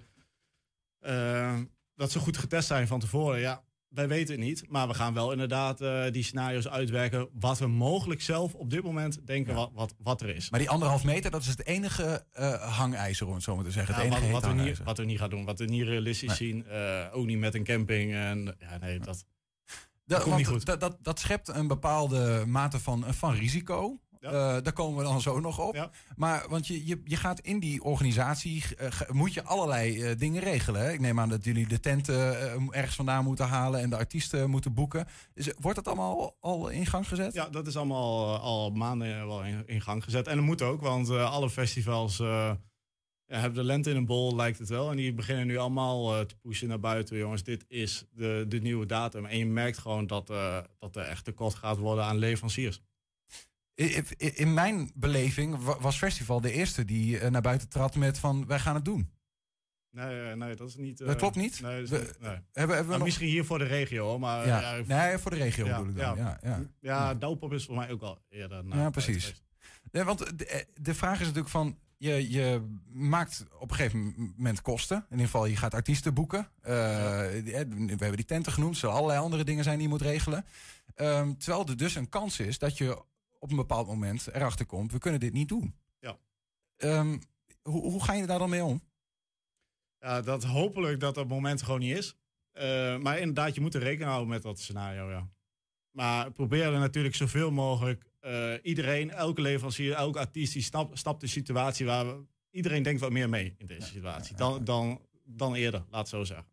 dat 1.94 2.10
ze 2.10 2.18
goed 2.18 2.36
getest 2.36 2.66
zijn 2.66 2.86
van 2.86 3.00
tevoren. 3.00 3.40
Ja, 3.40 3.64
wij 3.90 4.08
weten 4.08 4.34
het 4.34 4.44
niet. 4.44 4.64
Maar 4.68 4.88
we 4.88 4.94
gaan 4.94 5.14
wel 5.14 5.32
inderdaad 5.32 5.80
eh, 5.80 6.02
die 6.10 6.22
scenario's 6.22 6.68
uitwerken. 6.68 7.28
Wat 7.32 7.58
we 7.58 7.66
mogelijk 7.66 8.22
zelf 8.22 8.54
op 8.54 8.70
dit 8.70 8.82
moment 8.82 9.26
denken 9.26 9.54
wat, 9.54 9.70
wat, 9.74 9.94
wat 9.98 10.20
er 10.20 10.28
is. 10.36 10.50
Maar 10.50 10.60
die 10.60 10.70
anderhalf 10.70 11.04
meter, 11.04 11.30
dat 11.30 11.40
is 11.40 11.46
het 11.46 11.66
enige 11.66 12.24
eh, 12.32 12.78
hangijzer, 12.78 13.26
om 13.26 13.34
het 13.34 13.42
zo 13.42 13.54
maar 13.54 13.64
te 13.64 13.70
zeggen. 13.70 13.94
Ja, 13.94 14.00
het 14.00 14.08
wat, 14.08 14.18
enige 14.18 14.32
wat, 14.32 14.46
we 14.46 14.62
niet, 14.62 14.82
wat 14.82 14.98
we 14.98 15.04
niet 15.04 15.18
gaan 15.18 15.30
doen, 15.30 15.44
wat 15.44 15.58
we 15.58 15.64
niet 15.64 15.82
realistisch 15.82 16.36
zien. 16.36 16.66
eh, 16.66 17.06
ook 17.12 17.26
niet 17.26 17.38
met 17.38 17.54
een 17.54 17.64
camping. 17.64 18.12
En, 18.12 18.56
ja, 18.58 18.78
nee, 18.78 18.98
dat, 18.98 19.24
Dat, 20.04 20.22
komt 20.22 20.36
niet 20.36 20.46
want 20.46 20.58
goed. 20.58 20.66
Dat, 20.66 20.80
dat, 20.80 20.96
dat 21.02 21.18
schept 21.18 21.48
een 21.48 21.66
bepaalde 21.66 22.44
mate 22.46 22.78
van, 22.78 23.04
van 23.14 23.34
risico. 23.34 24.00
Eh, 24.20 24.32
daar 24.62 24.72
komen 24.72 24.98
we 24.98 25.02
dan 25.02 25.20
zo 25.20 25.40
nog 25.40 25.58
op. 25.58 25.90
Maar 26.16 26.46
want 26.48 26.66
je, 26.66 26.86
je, 26.86 27.00
je 27.04 27.16
gaat 27.16 27.40
in 27.40 27.58
die 27.58 27.82
organisatie, 27.82 28.64
eh, 28.76 28.90
moet 29.08 29.34
je 29.34 29.42
allerlei 29.42 30.02
eh, 30.02 30.18
dingen 30.18 30.42
regelen. 30.42 30.80
Hè? 30.80 30.92
Ik 30.92 31.00
neem 31.00 31.20
aan 31.20 31.28
dat 31.28 31.44
jullie 31.44 31.68
de 31.68 31.80
tenten 31.80 32.16
ergens 32.72 32.96
vandaan 32.96 33.24
moeten 33.24 33.46
halen 33.46 33.80
en 33.80 33.90
de 33.90 33.96
artiesten 33.96 34.50
moeten 34.50 34.74
boeken. 34.74 35.06
Is, 35.34 35.52
wordt 35.58 35.76
dat 35.76 35.86
allemaal 35.86 36.36
al 36.40 36.68
in 36.68 36.86
gang 36.86 37.08
gezet? 37.08 37.32
Ja, 37.32 37.48
dat 37.48 37.66
is 37.66 37.76
allemaal 37.76 38.38
al 38.38 38.70
maanden 38.70 39.26
wel 39.26 39.44
in, 39.44 39.62
in 39.66 39.80
gang 39.80 40.04
gezet. 40.04 40.26
En 40.26 40.36
dat 40.36 40.44
moet 40.44 40.62
ook, 40.62 40.80
want 40.80 41.10
alle 41.10 41.50
festivals 41.50 42.16
ja, 42.16 42.56
hebben 43.26 43.54
de 43.54 43.64
lente 43.64 43.90
in 43.90 43.96
een 43.96 44.06
bol, 44.06 44.36
lijkt 44.36 44.58
het 44.58 44.68
wel. 44.68 44.90
En 44.90 44.96
die 44.96 45.14
beginnen 45.14 45.46
nu 45.46 45.56
allemaal 45.56 46.26
te 46.26 46.36
pushen 46.36 46.68
naar 46.68 46.80
buiten. 46.80 47.16
Jongens, 47.16 47.42
dit 47.42 47.64
is 47.68 48.04
de, 48.12 48.44
de 48.48 48.60
nieuwe 48.60 48.86
datum. 48.86 49.26
En 49.26 49.38
je 49.38 49.46
merkt 49.46 49.78
gewoon 49.78 50.06
dat, 50.06 50.26
dat 50.78 50.96
er 50.96 51.04
echt 51.04 51.24
tekort 51.24 51.54
gaat 51.54 51.78
worden 51.78 52.04
aan 52.04 52.18
leveranciers. 52.18 52.80
In 54.16 54.54
mijn 54.54 54.90
beleving 54.94 55.56
wa- 55.64 55.80
was 55.80 55.96
Festival 55.98 56.40
de 56.40 56.52
eerste 56.52 56.84
die 56.84 57.18
eh, 57.18 57.30
naar 57.30 57.42
buiten 57.42 57.68
trad 57.68 57.94
met 57.96 58.18
van 58.18 58.46
wij 58.46 58.58
gaan 58.58 58.74
het 58.74 58.84
doen. 58.84 59.10
Nee, 59.90 60.20
eh, 60.30 60.36
nee 60.36 60.54
dat 60.56 60.68
is 60.68 60.76
niet... 60.76 61.00
eh, 61.00 61.06
Dat 61.06 61.16
klopt 61.16 61.36
niet? 61.36 61.60
Nee, 61.60 61.80
dat 61.80 61.88
We- 61.88 61.98
niet- 61.98 62.20
nee. 62.20 62.30
Hebben, 62.30 62.42
hebben 62.52 62.76
we 62.76 62.82
Nou, 62.84 62.96
nog... 62.98 63.02
Misschien 63.02 63.28
hier 63.28 63.44
voor 63.44 63.58
de 63.58 63.64
regio, 63.64 64.18
maar... 64.18 64.46
ja. 64.46 64.60
ja, 64.76 64.82
nee, 65.06 65.18
voor 65.18 65.30
de 65.30 65.36
regio 65.36 65.66
ja, 65.66 65.76
bedoel 65.78 65.92
ik 65.92 65.98
dan. 65.98 66.16
Ja, 66.16 66.38
ja. 66.42 66.60
ja, 66.80 67.14
Douwpop 67.14 67.52
is 67.52 67.64
voor 67.64 67.74
mij 67.76 67.90
ook 67.90 68.02
al 68.02 68.22
eerder. 68.28 68.64
Ja, 68.68 68.90
precies. 68.90 69.42
Nee, 69.92 70.04
want 70.04 70.38
de, 70.38 70.46
eh, 70.46 70.64
de 70.80 70.94
vraag 70.94 71.14
is 71.14 71.20
natuurlijk 71.26 71.48
van... 71.48 71.78
Je, 71.96 72.30
je 72.30 72.76
maakt 72.92 73.44
op 73.58 73.70
een 73.70 73.76
gegeven 73.76 74.14
moment 74.36 74.62
kosten. 74.62 74.96
In 74.96 75.04
ieder 75.10 75.24
geval, 75.26 75.46
je 75.46 75.56
gaat 75.56 75.74
artiesten 75.74 76.14
boeken. 76.14 76.48
Eh, 76.60 77.38
eh, 77.60 77.68
we 77.68 77.86
hebben 77.86 78.16
die 78.16 78.24
tenten 78.24 78.52
genoemd. 78.52 78.72
Er 78.74 78.80
zullen 78.80 78.94
allerlei 78.94 79.20
andere 79.20 79.44
dingen 79.44 79.64
zijn 79.64 79.74
die 79.78 79.86
je 79.86 79.92
moet 79.92 80.02
regelen. 80.02 80.44
Ehm, 80.94 81.32
terwijl 81.34 81.66
er 81.66 81.76
dus 81.76 81.94
een 81.94 82.08
kans 82.08 82.40
is 82.40 82.58
dat 82.58 82.78
je 82.78 83.02
op 83.40 83.50
een 83.50 83.56
bepaald 83.56 83.86
moment 83.86 84.26
erachter 84.26 84.66
komt... 84.66 84.92
we 84.92 84.98
kunnen 84.98 85.20
dit 85.20 85.32
niet 85.32 85.48
doen. 85.48 85.74
Ja. 85.98 86.18
Ehm, 86.76 87.18
hoe, 87.62 87.82
hoe 87.82 88.04
ga 88.04 88.12
je 88.12 88.26
daar 88.26 88.38
dan 88.38 88.50
mee 88.50 88.64
om? 88.64 88.82
Ja, 89.98 90.20
dat 90.20 90.44
hopelijk 90.44 91.00
dat 91.00 91.14
dat 91.14 91.28
moment 91.28 91.62
gewoon 91.62 91.80
niet 91.80 91.96
is. 91.96 92.16
Eh, 92.52 92.98
maar 92.98 93.18
inderdaad, 93.18 93.54
je 93.54 93.60
moet 93.60 93.74
er 93.74 93.82
rekening 93.82 94.08
houden 94.08 94.28
met 94.28 94.42
dat 94.42 94.58
scenario, 94.58 95.10
ja. 95.10 95.28
Maar 95.90 96.30
probeer 96.30 96.72
er 96.72 96.78
natuurlijk 96.78 97.14
zoveel 97.14 97.50
mogelijk 97.50 98.10
eh, 98.20 98.52
iedereen, 98.62 99.10
elke 99.10 99.40
leverancier, 99.40 99.92
elke 99.92 100.18
artiest, 100.18 100.52
die 100.52 100.62
snapt, 100.62 100.98
snapt 100.98 101.20
de 101.20 101.26
situatie 101.26 101.86
waar 101.86 102.06
we, 102.06 102.24
iedereen 102.50 102.82
denkt 102.82 103.00
wat 103.00 103.10
meer 103.10 103.28
mee 103.28 103.54
in 103.58 103.66
deze 103.66 103.86
situatie 103.86 104.36
dan, 104.36 104.64
dan, 104.64 105.00
dan 105.24 105.54
eerder, 105.54 105.84
laat 105.90 106.00
het 106.00 106.08
zo 106.08 106.24
zeggen. 106.24 106.46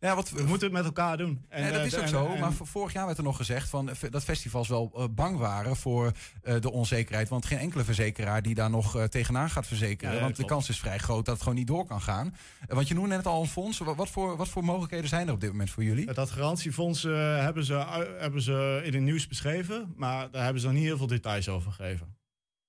Ja, 0.00 0.14
wat, 0.14 0.30
We 0.30 0.42
moeten 0.42 0.66
het 0.66 0.76
met 0.76 0.84
elkaar 0.84 1.16
doen. 1.16 1.44
En, 1.48 1.62
Nee, 1.62 1.70
dat 1.72 1.80
eh, 1.80 1.86
is 1.86 1.96
ook 1.96 2.02
en- 2.02 2.08
zo. 2.08 2.32
en- 2.32 2.40
maar 2.40 2.52
vorig 2.52 2.92
jaar 2.92 3.06
werd 3.06 3.18
er 3.18 3.24
nog 3.24 3.36
gezegd 3.36 3.68
van, 3.68 3.88
eh, 3.90 3.96
dat 4.10 4.24
festivals 4.24 4.68
wel 4.68 4.92
eh, 4.96 5.04
bang 5.10 5.38
waren 5.38 5.76
voor 5.76 6.12
de 6.60 6.72
onzekerheid. 6.72 7.28
Want 7.28 7.46
geen 7.46 7.58
enkele 7.58 7.84
verzekeraar 7.84 8.42
die 8.42 8.54
daar 8.54 8.70
nog 8.70 9.06
tegenaan 9.08 9.50
gaat 9.50 9.66
verzekeren. 9.66 10.14
Ja, 10.14 10.20
want 10.20 10.36
de 10.36 10.44
kans 10.44 10.68
is 10.68 10.78
vrij 10.78 10.98
groot 10.98 11.24
dat 11.24 11.34
het 11.34 11.42
gewoon 11.42 11.58
niet 11.58 11.66
door 11.66 11.86
kan 11.86 12.00
gaan. 12.00 12.34
Want 12.66 12.88
je 12.88 12.94
noemde 12.94 13.16
net 13.16 13.26
al 13.26 13.40
een 13.42 13.48
fonds. 13.48 13.78
Wat, 13.78 14.08
voor, 14.10 14.36
wat 14.36 14.48
voor 14.48 14.64
mogelijkheden 14.64 15.08
zijn 15.08 15.26
er 15.26 15.32
op 15.34 15.40
dit 15.40 15.50
moment 15.50 15.70
voor 15.70 15.84
jullie? 15.84 16.12
Dat 16.12 16.30
garantiefonds 16.30 17.02
hebben, 17.02 17.64
ze, 17.64 17.74
hebben 18.18 18.42
ze 18.42 18.80
in 18.84 18.92
het 18.94 19.02
nieuws 19.02 19.26
beschreven, 19.26 19.92
maar 19.96 20.30
daar 20.30 20.42
hebben 20.44 20.60
ze 20.60 20.66
nog 20.66 20.76
niet 20.76 20.84
heel 20.84 20.96
veel 20.96 21.06
details 21.06 21.48
over 21.48 21.72
gegeven. 21.72 22.20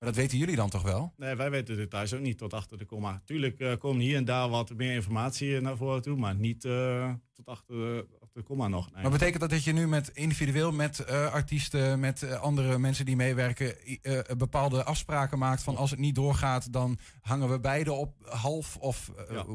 Maar 0.03 0.11
dat 0.13 0.21
weten 0.21 0.37
jullie 0.37 0.55
dan 0.55 0.69
toch 0.69 0.81
wel? 0.81 1.13
Nee, 1.17 1.35
wij 1.35 1.49
weten 1.51 1.75
de 1.75 1.81
details 1.81 2.13
ook 2.13 2.21
niet 2.21 2.37
tot 2.37 2.53
achter 2.53 2.77
de 2.77 2.85
komma. 2.85 3.21
Tuurlijk 3.25 3.59
eh 3.59 3.75
komt 3.77 4.01
hier 4.01 4.15
en 4.17 4.25
daar 4.25 4.49
wat 4.49 4.73
meer 4.75 4.93
informatie 4.93 5.61
naar 5.61 5.77
voren 5.77 6.01
toe, 6.01 6.17
maar 6.17 6.35
niet 6.35 6.65
eh, 6.65 7.13
tot 7.33 7.45
achter 7.45 7.75
de, 7.75 8.05
achter 8.19 8.41
de 8.41 8.47
komma 8.47 8.67
nog. 8.67 8.91
Nee. 8.93 9.01
Maar 9.01 9.11
betekent 9.11 9.39
dat 9.39 9.49
dat 9.49 9.63
je 9.63 9.73
nu 9.73 9.87
met 9.87 10.09
individueel 10.13 10.71
met 10.71 10.99
eh, 10.99 11.33
artiesten, 11.33 11.99
met 11.99 12.23
eh, 12.23 12.41
andere 12.41 12.77
mensen 12.79 13.05
die 13.05 13.15
meewerken, 13.15 13.75
eh, 14.01 14.19
bepaalde 14.37 14.83
afspraken 14.83 15.37
maakt 15.39 15.63
van 15.63 15.75
als 15.75 15.89
het 15.91 15.99
niet 15.99 16.15
doorgaat, 16.15 16.73
dan 16.73 16.97
hangen 17.21 17.49
we 17.49 17.59
beide 17.59 17.91
op 17.93 18.15
half 18.29 18.75
of. 18.77 19.11
eh, 19.27 19.35
Ja. 19.35 19.45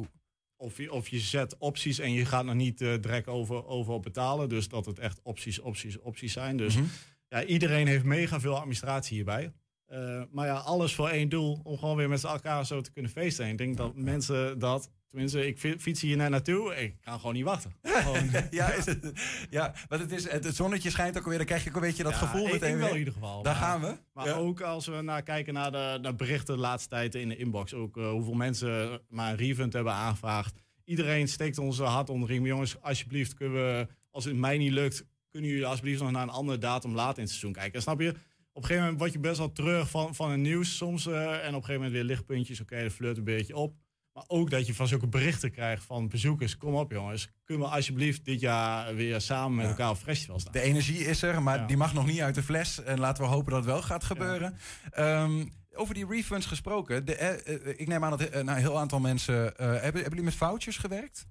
of 0.57 0.77
je, 0.77 0.93
of 0.93 1.09
je 1.09 1.19
zet 1.19 1.57
opties 1.59 1.99
en 1.99 2.13
je 2.13 2.25
gaat 2.25 2.45
nog 2.45 2.55
niet 2.55 2.81
eh, 2.81 2.89
direct 3.01 3.27
over, 3.29 3.67
over 3.67 3.93
op 3.93 4.03
betalen. 4.03 4.49
Dus 4.49 4.69
dat 4.69 4.87
het 4.87 4.99
echt 4.99 5.21
opties, 5.23 5.59
opties, 5.61 5.99
opties 5.99 6.33
zijn. 6.33 6.57
Dus 6.57 6.75
Mhm. 6.77 6.85
ja, 7.29 7.45
iedereen 7.45 7.87
heeft 7.87 8.05
mega 8.05 8.41
veel 8.41 8.57
administratie 8.57 9.15
hierbij. 9.17 9.53
Eh, 9.89 10.23
maar 10.31 10.47
ja, 10.47 10.55
alles 10.55 10.95
voor 10.95 11.09
één 11.09 11.29
doel. 11.29 11.61
Om 11.63 11.79
gewoon 11.79 11.97
weer 11.97 12.09
met 12.09 12.21
z'n 12.21 12.27
elkaar 12.27 12.67
zo 12.67 12.81
te 12.81 12.93
kunnen 12.93 13.11
feesten. 13.11 13.45
En 13.45 13.51
ik 13.51 13.59
denk 13.59 13.77
dat 13.77 13.95
mensen 13.97 14.59
dat... 14.59 14.91
Tenminste, 15.09 15.47
ik 15.47 15.59
fi- 15.59 15.79
fiets 15.79 16.01
hier 16.01 16.17
naar 16.17 16.31
naartoe. 16.31 16.75
Ik 16.77 16.97
kan 17.01 17.19
gewoon 17.19 17.35
niet 17.35 17.45
wachten. 17.45 17.73
Gewoon, 17.83 18.31
Ja, 18.51 18.73
is 18.73 18.87
het, 18.87 19.13
ja, 19.51 19.75
want 19.89 20.01
het, 20.03 20.13
is, 20.13 20.31
het, 20.31 20.57
zonnetje 20.57 20.91
schijnt 20.91 21.17
ook 21.17 21.23
alweer. 21.23 21.39
Dan 21.39 21.47
krijg 21.47 21.63
je 21.65 21.69
ook 21.71 21.75
een 21.77 21.83
beetje 21.83 22.03
dat 22.03 22.13
Ja, 22.13 22.19
gevoel 22.19 22.45
meteen 22.45 22.73
ik 22.73 22.77
wel 22.77 22.77
weer. 22.85 22.91
in 22.93 22.99
ieder 22.99 23.13
geval. 23.13 23.43
Daar 23.43 23.55
Maar- 23.55 23.63
gaan 23.63 23.81
we. 23.81 23.97
Maar 24.13 24.27
Ja. 24.27 24.33
ook 24.35 24.61
als 24.61 24.87
we 24.87 25.01
naar 25.03 25.23
kijken 25.23 25.55
naar 25.55 25.73
de 25.73 25.99
naar 26.03 26.15
berichten 26.15 26.55
de 26.55 26.61
laatste 26.61 26.89
tijd 26.89 27.15
in 27.15 27.29
de 27.29 27.37
inbox. 27.37 27.75
Ook 27.75 27.97
eh, 27.97 28.11
hoeveel 28.11 28.33
mensen 28.35 29.01
maar 29.09 29.31
een 29.31 29.37
refund 29.37 29.73
hebben 29.73 29.93
aangevraagd. 29.93 30.55
Iedereen 30.85 31.29
steekt 31.29 31.59
ons 31.59 31.79
hart 31.79 32.11
onder 32.11 32.29
de 32.29 32.35
riem. 32.35 32.47
Jongens, 32.47 32.81
alsjeblieft, 32.83 33.35
kunnen 33.35 33.57
we, 33.57 33.87
als 34.11 34.25
het 34.25 34.37
mij 34.37 34.59
niet 34.59 34.73
lukt, 34.73 35.05
kunnen 35.31 35.51
jullie 35.51 35.67
alsjeblieft 35.67 36.03
nog 36.03 36.11
naar 36.11 36.23
een 36.23 36.29
andere 36.29 36.59
datum 36.59 36.95
later 36.95 37.17
in 37.17 37.21
het 37.23 37.29
seizoen 37.31 37.53
kijken. 37.53 37.73
En 37.75 37.83
snap 37.83 38.01
je? 38.01 38.15
Op 38.59 38.65
een 38.65 38.71
gegeven 38.71 38.91
moment 38.93 38.99
word 39.01 39.13
je 39.13 39.29
best 39.29 39.39
wel 39.39 39.53
terug 39.53 39.91
van, 39.91 40.15
van 40.15 40.31
het 40.31 40.41
nieuws 40.41 40.77
soms. 40.77 41.07
eh, 41.07 41.23
en 41.33 41.39
op 41.39 41.45
een 41.45 41.53
gegeven 41.53 41.75
moment 41.75 41.93
weer 41.93 42.03
lichtpuntjes. 42.05 42.61
Oké, 42.61 42.83
de 42.83 42.91
flirt 42.91 43.17
een 43.17 43.25
beetje 43.25 43.57
op. 43.57 43.75
Maar 44.13 44.25
ook 44.27 44.51
dat 44.51 44.67
je 44.67 44.75
van 44.75 44.89
zulke 44.89 45.07
berichten 45.09 45.51
krijgt 45.51 45.85
van 45.85 46.09
bezoekers. 46.09 46.57
Kom 46.57 46.75
op 46.75 46.93
jongens, 46.93 47.29
kunnen 47.45 47.67
we 47.69 47.75
alsjeblieft 47.75 48.25
dit 48.25 48.41
jaar 48.41 48.95
weer 48.95 49.21
samen 49.21 49.55
met 49.57 49.65
Ja. 49.65 49.71
elkaar 49.71 49.91
op 49.91 49.97
festival 49.97 50.39
staan. 50.41 50.53
De 50.53 50.61
energie 50.61 50.99
is 50.99 51.23
er, 51.23 51.43
maar 51.43 51.59
Ja. 51.59 51.67
die 51.67 51.77
mag 51.77 51.95
nog 51.95 52.07
niet 52.07 52.21
uit 52.21 52.35
de 52.35 52.43
fles. 52.43 52.83
En 52.83 52.99
laten 52.99 53.23
we 53.23 53.29
hopen 53.31 53.51
dat 53.51 53.59
het 53.65 53.69
wel 53.73 53.83
gaat 53.83 54.05
gebeuren. 54.05 54.57
Ehm, 54.91 55.45
over 55.75 55.95
die 55.95 56.07
refunds 56.07 56.47
gesproken. 56.47 57.05
De, 57.05 57.15
eh, 57.15 57.55
eh, 57.55 57.81
ik 57.81 57.87
neem 57.87 58.05
aan 58.05 58.11
dat 58.11 58.21
eh, 58.23 58.33
nou, 58.43 58.49
een 58.57 58.63
heel 58.65 58.79
aantal 58.79 59.01
mensen... 59.01 59.35
hebben, 59.57 59.83
hebben 59.83 60.03
jullie 60.09 60.23
met 60.23 60.35
vouchers 60.35 60.77
gewerkt? 60.77 61.27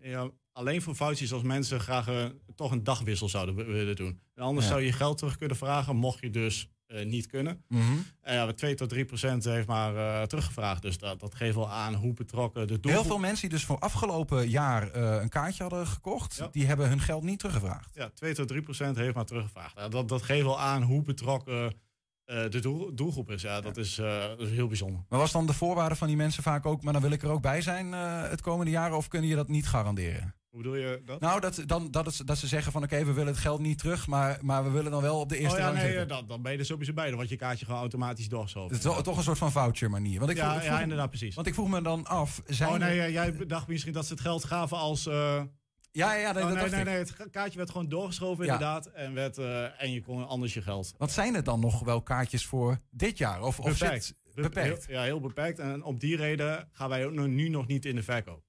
Ja, 0.00 0.30
alleen 0.52 0.82
voor 0.82 0.94
foutjes 0.94 1.32
als 1.32 1.42
mensen 1.42 1.80
graag 1.80 2.08
toch 2.54 2.70
een 2.70 2.84
dagwissel 2.84 3.28
zouden 3.28 3.54
wi- 3.54 3.64
willen 3.64 3.96
doen. 3.96 4.20
En 4.34 4.42
anders 4.42 4.66
zou 4.66 4.80
je 4.80 4.92
geld 4.92 5.18
terug 5.18 5.36
kunnen 5.36 5.56
vragen, 5.56 5.96
mocht 5.96 6.20
je 6.20 6.30
dus 6.30 6.68
niet 7.04 7.26
kunnen. 7.26 7.64
En 8.20 8.34
ja, 8.34 8.52
2 8.52 8.74
tot 8.74 8.88
3 8.88 9.04
procent 9.04 9.44
heeft 9.44 9.66
maar 9.66 9.96
eh, 9.96 10.26
teruggevraagd. 10.26 10.82
Dus 10.82 10.98
dat, 10.98 11.20
dat 11.20 11.34
geeft 11.34 11.54
wel 11.54 11.70
aan 11.70 11.94
hoe 11.94 12.12
betrokken 12.12 12.66
de 12.66 12.80
doelgroep... 12.80 13.02
Heel 13.02 13.10
veel 13.10 13.20
mensen 13.20 13.48
die 13.48 13.58
dus 13.58 13.66
voor 13.66 13.78
afgelopen 13.78 14.48
jaar 14.48 14.90
eh, 14.90 15.22
een 15.22 15.28
kaartje 15.28 15.62
hadden 15.62 15.86
gekocht... 15.86 16.36
Ja. 16.36 16.48
die 16.50 16.66
hebben 16.66 16.88
hun 16.88 17.00
geld 17.00 17.22
niet 17.22 17.38
teruggevraagd. 17.38 17.90
Ja, 17.94 18.10
2 18.14 18.34
tot 18.34 18.48
3 18.48 18.62
procent 18.62 18.96
heeft 18.96 19.14
maar 19.14 19.24
teruggevraagd. 19.24 19.78
Ja, 19.78 19.88
dat, 19.88 20.08
dat 20.08 20.22
geeft 20.22 20.44
wel 20.44 20.60
aan 20.60 20.82
hoe 20.82 21.02
betrokken 21.02 21.72
eh, 22.24 22.50
de 22.50 22.60
doel- 22.60 22.94
doelgroep 22.94 23.30
is. 23.30 23.42
Ja, 23.42 23.60
dat, 23.60 23.76
is, 23.76 23.98
eh, 23.98 24.26
dat 24.26 24.40
is 24.40 24.50
heel 24.50 24.66
bijzonder. 24.66 25.04
Maar 25.08 25.18
was 25.18 25.32
dan 25.32 25.46
de 25.46 25.52
voorwaarde 25.52 25.94
van 25.94 26.06
die 26.06 26.16
mensen 26.16 26.42
vaak 26.42 26.66
ook... 26.66 26.82
maar 26.82 26.92
dan 26.92 27.02
wil 27.02 27.10
ik 27.10 27.22
er 27.22 27.30
ook 27.30 27.42
bij 27.42 27.60
zijn 27.60 27.94
eh, 27.94 28.28
het 28.28 28.40
komende 28.40 28.70
jaar... 28.70 28.94
of 28.94 29.08
kun 29.08 29.26
je 29.26 29.34
dat 29.34 29.48
niet 29.48 29.68
garanderen? 29.68 30.34
Hoe 30.52 30.62
bedoel 30.62 30.76
je 30.76 31.02
dat? 31.04 31.20
Nou, 31.20 31.40
dat, 31.40 31.62
dan, 31.66 31.90
dat, 31.90 32.06
het, 32.06 32.26
dat 32.26 32.38
ze 32.38 32.46
zeggen 32.46 32.72
van... 32.72 32.82
oké, 32.82 33.04
we 33.04 33.12
willen 33.12 33.32
het 33.32 33.42
geld 33.42 33.60
niet 33.60 33.78
terug... 33.78 34.06
maar, 34.06 34.38
maar 34.42 34.64
we 34.64 34.70
willen 34.70 34.90
dan 34.90 35.02
wel 35.02 35.20
op 35.20 35.28
de 35.28 35.38
eerste 35.38 35.56
oh 35.56 35.62
ja, 35.62 35.72
nee, 35.72 36.06
dat, 36.06 36.28
dan 36.28 36.42
ben 36.42 36.52
je 36.52 36.58
er 36.58 36.64
sowieso 36.64 36.92
bij. 36.92 37.06
Dan 37.06 37.14
wordt 37.14 37.30
je 37.30 37.36
kaartje 37.36 37.64
gewoon 37.64 37.80
automatisch 37.80 38.28
doorgeschoven. 38.28 38.76
Het 38.76 38.84
is 38.84 39.02
toch, 39.02 39.16
een 39.16 39.22
soort 39.22 39.38
van 39.38 39.52
voucher 39.52 39.90
manier. 39.90 40.18
Want 40.18 40.30
ik 40.30 40.38
vroeg, 40.38 40.52
ja, 40.52 40.62
ja, 40.62 40.80
inderdaad, 40.80 41.08
precies. 41.08 41.34
want 41.34 41.46
ik 41.46 41.54
vroeg 41.54 41.68
me 41.68 41.82
dan 41.82 42.06
af... 42.06 42.42
Zijn 42.46 42.70
oh 42.70 42.76
nee, 42.76 43.00
er- 43.00 43.10
jij 43.10 43.46
dacht 43.46 43.66
misschien 43.68 43.92
dat 43.92 44.06
ze 44.06 44.12
het 44.12 44.22
geld 44.22 44.44
gaven 44.44 44.76
als... 44.76 45.06
eh, 45.06 45.42
ja, 45.92 46.14
ja, 46.14 46.32
nee, 46.32 46.42
Oh, 46.44 46.52
nee, 46.52 46.70
nee, 46.70 46.84
nee, 46.84 46.94
het 46.98 47.30
kaartje 47.30 47.58
werd 47.58 47.70
gewoon 47.70 47.88
doorgeschoven 47.88 48.44
inderdaad. 48.44 48.86
En, 48.86 49.14
werd, 49.14 49.38
eh, 49.38 49.82
en 49.82 49.92
je 49.92 50.02
kon 50.02 50.26
anders 50.28 50.54
je 50.54 50.62
geld. 50.62 50.94
Wat 50.98 51.12
zijn 51.12 51.34
het 51.34 51.44
dan 51.44 51.60
nog 51.60 51.80
wel 51.80 52.02
kaartjes 52.02 52.46
voor 52.46 52.78
dit 52.90 53.18
jaar? 53.18 53.42
Of, 53.42 53.58
of 53.58 53.78
Beperkt. 53.78 54.04
zit- 54.04 54.16
Be- 54.34 54.42
beperkt? 54.42 54.86
Heel, 54.86 54.96
ja, 54.96 55.02
heel 55.02 55.20
beperkt. 55.20 55.58
En 55.58 55.82
om 55.84 55.98
die 55.98 56.16
reden 56.16 56.68
gaan 56.72 56.88
wij 56.88 57.06
ook 57.06 57.12
nu 57.12 57.48
nog 57.48 57.66
niet 57.66 57.84
in 57.84 57.94
de 57.94 58.02
verkoop. 58.02 58.42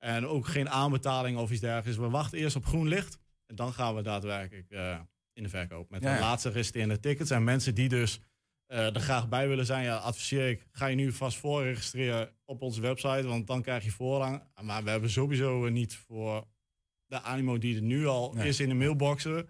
En 0.00 0.26
ook 0.26 0.46
geen 0.46 0.68
aanbetaling 0.70 1.38
of 1.38 1.50
iets 1.50 1.60
dergelijks. 1.60 2.00
We 2.00 2.08
wachten 2.08 2.38
eerst 2.38 2.56
op 2.56 2.64
groen 2.64 2.88
licht. 2.88 3.18
En 3.46 3.56
dan 3.56 3.72
gaan 3.72 3.94
we 3.94 4.02
daadwerkelijk 4.02 4.70
eh, 4.70 4.98
in 5.32 5.42
de 5.42 5.48
verkoop. 5.48 5.90
Met 5.90 6.02
Ja, 6.02 6.14
de 6.14 6.20
laatste 6.20 6.48
resterende 6.50 7.00
tickets. 7.00 7.30
En 7.30 7.44
mensen 7.44 7.74
die 7.74 7.88
dus 7.88 8.20
eh, 8.66 8.94
er 8.94 9.00
graag 9.00 9.28
bij 9.28 9.48
willen 9.48 9.66
zijn, 9.66 9.84
ja, 9.84 9.96
adviseer 9.96 10.48
ik. 10.48 10.66
Ga 10.72 10.86
je 10.86 10.96
nu 10.96 11.12
vast 11.12 11.38
voorregistreren 11.38 12.30
op 12.44 12.62
onze 12.62 12.80
website. 12.80 13.26
Want 13.26 13.46
dan 13.46 13.62
krijg 13.62 13.84
je 13.84 13.90
voorrang. 13.90 14.42
Maar 14.62 14.84
we 14.84 14.90
hebben 14.90 15.10
sowieso 15.10 15.66
eh, 15.66 15.72
niet 15.72 15.94
voor 15.96 16.46
de 17.06 17.20
animo 17.22 17.58
die 17.58 17.76
er 17.76 17.82
nu 17.82 18.06
al 18.06 18.32
Nee. 18.32 18.48
is 18.48 18.60
in 18.60 18.68
de 18.68 18.74
mailboxen. 18.74 19.48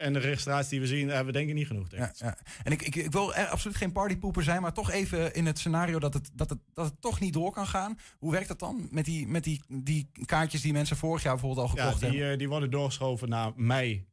En 0.00 0.12
de 0.12 0.18
registratie 0.18 0.70
die 0.70 0.80
we 0.80 0.86
zien, 0.86 1.08
hebben 1.08 1.26
we 1.26 1.32
denk 1.32 1.48
ik 1.48 1.54
niet 1.54 1.66
genoeg. 1.66 1.90
Ja, 1.90 2.12
ja. 2.16 2.38
En 2.62 2.72
ik, 2.72 2.82
ik, 2.82 2.94
ik 2.94 3.10
wil 3.12 3.34
er 3.34 3.46
absoluut 3.46 3.76
geen 3.76 3.92
partypoeper 3.92 4.42
zijn, 4.42 4.62
maar 4.62 4.72
toch 4.72 4.90
even 4.90 5.34
in 5.34 5.46
het 5.46 5.58
scenario 5.58 5.98
dat 5.98 6.14
het, 6.14 6.30
dat 6.34 6.50
het, 6.50 6.58
dat 6.72 6.84
het 6.84 7.00
toch 7.00 7.20
niet 7.20 7.32
door 7.32 7.52
kan 7.52 7.66
gaan. 7.66 7.98
Hoe 8.18 8.32
werkt 8.32 8.48
dat 8.48 8.58
dan 8.58 8.88
met 8.90 9.04
die, 9.04 9.26
met 9.26 9.44
die, 9.44 9.62
die 9.68 10.10
kaartjes 10.24 10.60
die 10.60 10.72
mensen 10.72 10.96
vorig 10.96 11.22
jaar 11.22 11.32
bijvoorbeeld 11.36 11.68
al 11.70 11.76
Ja, 11.76 11.82
gekocht 11.82 12.00
die, 12.00 12.08
hebben? 12.10 12.30
eh, 12.32 12.38
die 12.38 12.48
worden 12.48 12.70
doorgeschoven 12.70 13.28
naar 13.28 13.52
mei 13.56 14.08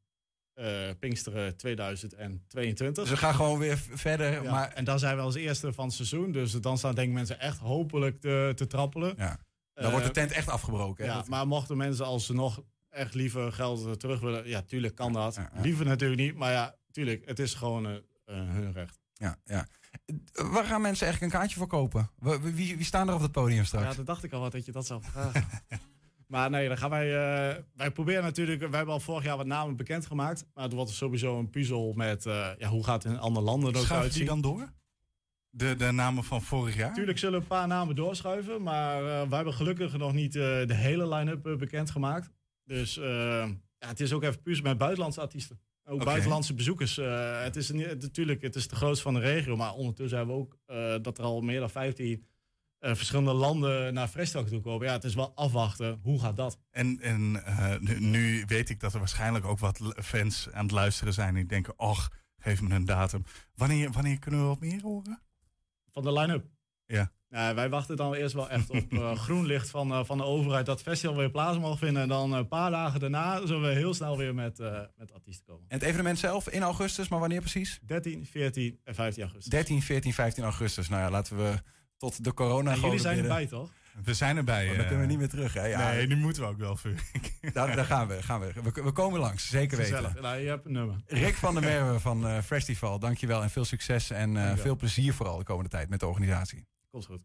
eh 0.53 0.89
Pinksteren 0.99 1.57
2022. 1.57 3.03
Dus 3.03 3.09
we 3.13 3.17
gaan 3.19 3.33
gewoon 3.35 3.59
weer 3.59 3.77
verder. 3.91 4.43
Ja, 4.43 4.51
Maar 4.51 4.71
En 4.73 4.83
dan 4.83 4.99
zijn 4.99 5.15
we 5.15 5.21
als 5.21 5.35
eerste 5.35 5.73
van 5.73 5.85
het 5.85 5.93
seizoen. 5.93 6.31
Dus 6.31 6.51
dan 6.51 6.77
staan 6.77 6.95
denk 6.95 7.07
ik 7.07 7.13
mensen 7.13 7.39
echt 7.39 7.57
hopelijk 7.59 8.19
te, 8.21 8.51
te 8.55 8.67
trappelen. 8.67 9.13
ja, 9.17 9.39
dan 9.73 9.85
Eh, 9.85 9.91
wordt 9.91 10.05
de 10.05 10.11
tent 10.11 10.31
echt 10.31 10.49
afgebroken. 10.49 11.05
hè? 11.05 11.11
ja, 11.11 11.23
maar 11.27 11.47
mochten 11.47 11.77
mensen 11.77 12.05
als 12.05 12.25
ze 12.25 12.33
nog 12.33 12.63
echt 12.89 13.13
liever 13.13 13.51
geld 13.51 13.99
terug 13.99 14.19
willen... 14.19 14.47
Ja, 14.47 14.61
tuurlijk 14.61 14.95
kan 14.95 15.13
dat. 15.13 15.35
ja, 15.35 15.49
ja. 15.55 15.61
Liever 15.61 15.85
natuurlijk 15.85 16.21
niet. 16.21 16.35
Maar 16.35 16.51
ja, 16.51 16.75
tuurlijk, 16.91 17.25
het 17.25 17.39
is 17.39 17.53
gewoon 17.53 17.85
eh, 17.85 17.95
eh, 17.95 18.01
hun 18.35 18.73
recht. 18.73 18.99
ja, 19.13 19.37
ja. 19.45 19.67
Waar 20.33 20.65
gaan 20.65 20.81
mensen 20.81 21.05
eigenlijk 21.05 21.33
een 21.33 21.39
kaartje 21.39 21.57
voor 21.57 21.67
kopen? 21.67 22.09
Wie, 22.19 22.53
wie, 22.53 22.75
wie 22.75 22.85
staan 22.85 23.07
er 23.07 23.13
op 23.13 23.21
het 23.21 23.31
podium 23.31 23.65
straks? 23.65 23.85
Ja, 23.89 23.93
dat 23.93 24.05
dacht 24.05 24.23
ik 24.23 24.31
al 24.31 24.39
wat 24.39 24.51
dat 24.51 24.65
je 24.65 24.71
dat 24.71 24.85
zou 24.85 25.01
vragen. 25.03 25.45
maar 26.27 26.49
nee, 26.49 26.67
dan 26.67 26.77
gaan 26.77 26.89
wij... 26.89 27.05
eh, 27.05 27.63
wij 27.75 27.91
proberen 27.91 28.23
natuurlijk... 28.23 28.59
Wij 28.59 28.69
hebben 28.77 28.93
al 28.93 28.99
vorig 28.99 29.23
jaar 29.23 29.37
wat 29.37 29.45
namen 29.45 29.75
bekendgemaakt. 29.75 30.45
Maar 30.53 30.63
het 30.63 30.73
wordt 30.73 30.91
sowieso 30.91 31.39
een 31.39 31.49
puzzel 31.49 31.93
met... 31.93 32.23
ja, 32.57 32.67
hoe 32.67 32.83
gaat 32.83 33.03
het 33.03 33.11
in 33.11 33.19
andere 33.19 33.45
landen 33.45 33.73
er 33.73 33.79
ook 33.79 33.91
uitzien. 33.91 34.19
die 34.19 34.29
dan 34.29 34.41
door? 34.41 34.75
De, 35.49 35.75
de 35.75 35.91
namen 35.91 36.23
van 36.23 36.41
vorig 36.41 36.75
jaar? 36.75 36.89
Natuurlijk 36.89 37.17
zullen 37.17 37.39
een 37.39 37.47
paar 37.47 37.67
namen 37.67 37.95
doorschuiven, 37.95 38.63
maar 38.63 38.97
eh, 38.97 39.03
wij 39.03 39.35
hebben 39.35 39.53
gelukkig 39.53 39.97
nog 39.97 40.13
niet 40.13 40.33
de 40.33 40.73
hele 40.73 41.07
line-up 41.15 41.57
bekendgemaakt. 41.57 42.29
Dus 42.67 42.97
eh, 42.97 43.49
ja, 43.79 43.87
het 43.87 43.99
is 43.99 44.13
ook 44.13 44.23
even 44.23 44.41
puur 44.41 44.61
met 44.61 44.77
buitenlandse 44.77 45.21
artiesten. 45.21 45.59
Ook 45.89 46.03
buitenlandse 46.03 46.53
bezoekers. 46.53 46.97
Eh, 46.97 47.41
het 47.41 47.55
is 47.55 47.71
natuurlijk, 47.71 48.41
het 48.41 48.55
is 48.55 48.67
de 48.67 48.75
grootste 48.75 49.03
van 49.03 49.13
de 49.13 49.19
regio, 49.19 49.55
maar 49.55 49.73
ondertussen 49.73 50.17
hebben 50.17 50.35
we 50.35 50.41
ook 50.41 50.57
eh, 50.65 50.95
dat 51.01 51.17
er 51.17 51.23
al 51.23 51.41
meer 51.41 51.59
dan 51.59 51.69
15 51.69 52.27
eh, 52.79 52.95
verschillende 52.95 53.33
landen 53.33 53.93
naar 53.93 54.07
Festival 54.07 54.43
toe 54.43 54.61
komen. 54.61 54.87
Ja, 54.87 54.93
het 54.93 55.03
is 55.03 55.15
wel 55.15 55.35
afwachten. 55.35 55.99
Hoe 56.03 56.19
gaat 56.19 56.35
dat? 56.35 56.59
En, 56.71 56.99
en 57.01 57.31
nu, 57.79 57.99
nu 57.99 58.43
weet 58.47 58.69
ik 58.69 58.79
dat 58.79 58.93
er 58.93 58.99
waarschijnlijk 58.99 59.45
ook 59.45 59.59
wat 59.59 59.81
fans 59.95 60.51
aan 60.51 60.63
het 60.63 60.71
luisteren 60.71 61.13
zijn. 61.13 61.33
Die 61.33 61.45
denken, 61.45 61.79
och, 61.79 62.09
geef 62.37 62.61
me 62.61 62.75
een 62.75 62.85
datum. 62.85 63.23
Wanneer, 63.55 63.91
wanneer 63.91 64.19
kunnen 64.19 64.41
we 64.41 64.47
wat 64.47 64.59
meer 64.59 64.81
horen? 64.81 65.21
Van 65.91 66.03
de 66.03 66.13
line-up. 66.13 66.45
Ja. 66.85 67.11
Nou, 67.29 67.55
wij 67.55 67.69
wachten 67.69 67.95
dan 67.95 68.13
eerst 68.13 68.33
wel 68.33 68.49
echt 68.49 68.69
op 68.69 68.91
eh, 68.93 69.15
groen 69.15 69.45
licht 69.45 69.69
van, 69.69 69.91
eh, 69.91 70.03
van 70.03 70.17
de 70.17 70.23
overheid 70.23 70.65
dat 70.65 70.75
het 70.79 70.87
festival 70.87 71.15
weer 71.15 71.31
plaats 71.31 71.59
mag 71.59 71.77
vinden. 71.77 72.01
En 72.01 72.07
dan 72.07 72.33
een 72.33 72.47
paar 72.47 72.71
dagen 72.71 72.99
daarna 72.99 73.45
zullen 73.45 73.69
we 73.69 73.75
heel 73.75 73.93
snel 73.93 74.17
weer 74.17 74.33
met, 74.33 74.59
eh, 74.59 74.79
met 74.95 75.13
artiesten 75.13 75.45
komen. 75.45 75.65
En 75.67 75.77
het 75.77 75.87
evenement 75.87 76.19
zelf 76.19 76.49
in 76.49 76.61
augustus, 76.61 77.07
maar 77.07 77.19
wanneer 77.19 77.39
precies? 77.39 77.79
13, 77.85 78.25
14 78.25 78.79
en 78.83 78.95
15 78.95 79.23
augustus. 79.23 79.51
13, 79.51 79.81
14, 79.81 80.13
15 80.13 80.43
augustus. 80.43 80.89
Nou 80.89 81.01
ja, 81.01 81.09
laten 81.09 81.37
we 81.37 81.61
tot 81.97 82.23
de 82.23 82.33
corona 82.33 82.69
En 82.69 82.75
gewoon 82.75 82.89
jullie 82.89 83.05
zijn 83.05 83.15
bidden. 83.15 83.31
erbij, 83.31 83.47
toch? 83.57 83.69
We 84.03 84.13
zijn 84.13 84.37
erbij. 84.37 84.63
Oh, 84.63 84.69
dan 84.69 84.79
eh. 84.79 84.87
kunnen 84.87 85.05
we 85.05 85.11
niet 85.11 85.19
meer 85.19 85.29
terug. 85.29 85.53
Hè? 85.53 85.65
Ja, 85.65 85.91
Nee, 85.91 86.07
nu 86.07 86.15
moeten 86.15 86.41
we 86.41 86.47
ook 86.47 86.57
wel. 86.57 86.75
Vuur. 86.75 87.03
daar, 87.53 87.75
daar 87.75 87.85
gaan 87.85 88.07
we. 88.07 88.23
Gaan 88.23 88.39
we. 88.39 88.51
we. 88.63 88.83
We 88.83 88.91
komen 88.91 89.19
langs, 89.19 89.49
zeker 89.49 89.77
weten. 89.77 89.95
Gezellig. 89.95 90.21
Nou, 90.21 90.37
je 90.37 90.47
hebt 90.47 90.65
een 90.65 90.71
nummer. 90.71 90.95
Rick 91.05 91.35
van 91.35 91.53
der 91.53 91.63
Merwe 91.63 91.99
van 91.99 92.27
eh 92.27 92.41
Festival, 92.41 92.99
dankjewel 92.99 93.41
en 93.41 93.49
veel 93.49 93.65
succes 93.65 94.09
en 94.09 94.37
eh, 94.37 94.57
veel 94.57 94.75
plezier 94.75 95.13
vooral 95.13 95.37
de 95.37 95.43
komende 95.43 95.69
tijd 95.69 95.89
met 95.89 95.99
de 95.99 96.07
organisatie. 96.07 96.67
Komt 96.91 97.05
goed. 97.05 97.21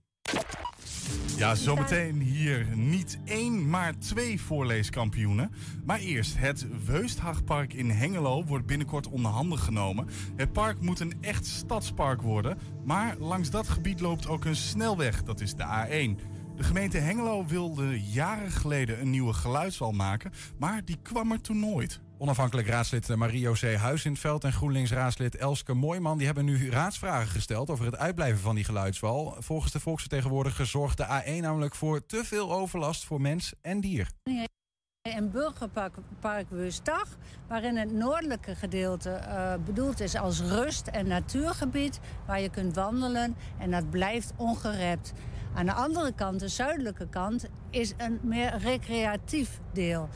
Ja, 1.37 1.55
zometeen 1.55 2.21
hier 2.21 2.77
niet 2.77 3.19
één, 3.25 3.69
maar 3.69 3.99
twee 3.99 4.41
voorleeskampioenen. 4.41 5.51
Maar 5.85 5.99
eerst, 5.99 6.39
het 6.39 6.85
Weusthachtpark 6.87 7.73
in 7.73 7.91
Hengelo 7.91 8.45
wordt 8.45 8.67
binnenkort 8.67 9.09
onder 9.09 9.31
handen 9.31 9.59
genomen. 9.59 10.09
Het 10.37 10.53
park 10.53 10.81
moet 10.81 11.01
een 11.01 11.15
echt 11.21 11.47
stadspark 11.47 12.23
worden. 12.23 12.59
Maar 12.85 13.17
langs 13.19 13.51
dat 13.51 13.69
gebied 13.69 14.01
loopt 14.01 14.27
ook 14.27 14.45
een 14.45 14.57
snelweg, 14.57 15.23
dat 15.23 15.41
is 15.41 15.55
de 15.55 15.65
A1. 15.65 16.21
De 16.57 16.63
gemeente 16.63 16.99
Hengelo 16.99 17.47
wilde 17.47 18.01
jaren 18.01 18.51
geleden 18.51 19.01
een 19.01 19.11
nieuwe 19.11 19.33
geluidswal 19.33 19.93
maken, 19.93 20.33
maar 20.59 20.85
die 20.85 20.99
kwam 21.03 21.33
er 21.33 21.41
toen 21.41 21.61
nooit. 21.61 22.01
Onafhankelijk 22.23 22.69
raadslid 22.69 23.11
eh, 23.11 23.17
Marie-José 23.17 23.77
Huizinveld 23.77 24.45
en 24.45 24.53
GroenLinks-raadslid 24.53 25.37
Elske 25.37 25.75
Mooijman... 25.75 26.17
die 26.17 26.27
hebben 26.27 26.45
nu 26.45 26.71
raadsvragen 26.71 27.29
gesteld 27.29 27.71
over 27.71 27.85
het 27.85 27.97
uitblijven 27.97 28.41
van 28.41 28.55
die 28.55 28.65
geluidswal. 28.65 29.37
Volgens 29.39 29.73
de 29.73 29.81
volksvertegenwoordiger 29.81 30.67
zorgt 30.67 30.97
de 30.97 31.23
A1 31.23 31.41
namelijk 31.41 31.75
voor 31.75 32.07
te 32.07 32.25
veel 32.25 32.53
overlast 32.53 33.05
voor 33.05 33.21
mens 33.21 33.53
en 33.61 33.81
dier. 33.81 34.09
Een 35.03 35.31
burgerpark 35.31 35.95
park 36.21 36.47
Wustag, 36.51 37.09
waarin 37.49 37.77
het 37.77 37.93
noordelijke 37.93 38.55
gedeelte 38.55 39.11
eh, 39.11 39.55
bedoeld 39.65 40.01
is 40.01 40.17
als 40.17 40.41
rust- 40.41 40.87
en 40.87 41.07
natuurgebied, 41.07 42.01
waar 42.27 42.41
je 42.41 42.51
kunt 42.51 42.75
wandelen 42.75 43.37
en 43.59 43.71
dat 43.71 43.91
blijft 43.91 44.33
ongerept. 44.37 45.13
Aan 45.55 45.67
de 45.67 45.73
andere 45.73 46.13
kant, 46.13 46.41
de 46.41 46.49
zuidelijke 46.49 47.09
kant, 47.09 47.47
is 47.71 47.93
een 47.97 48.19
meer 48.23 48.59
recreatief 48.59 49.61
deel. 49.73 50.09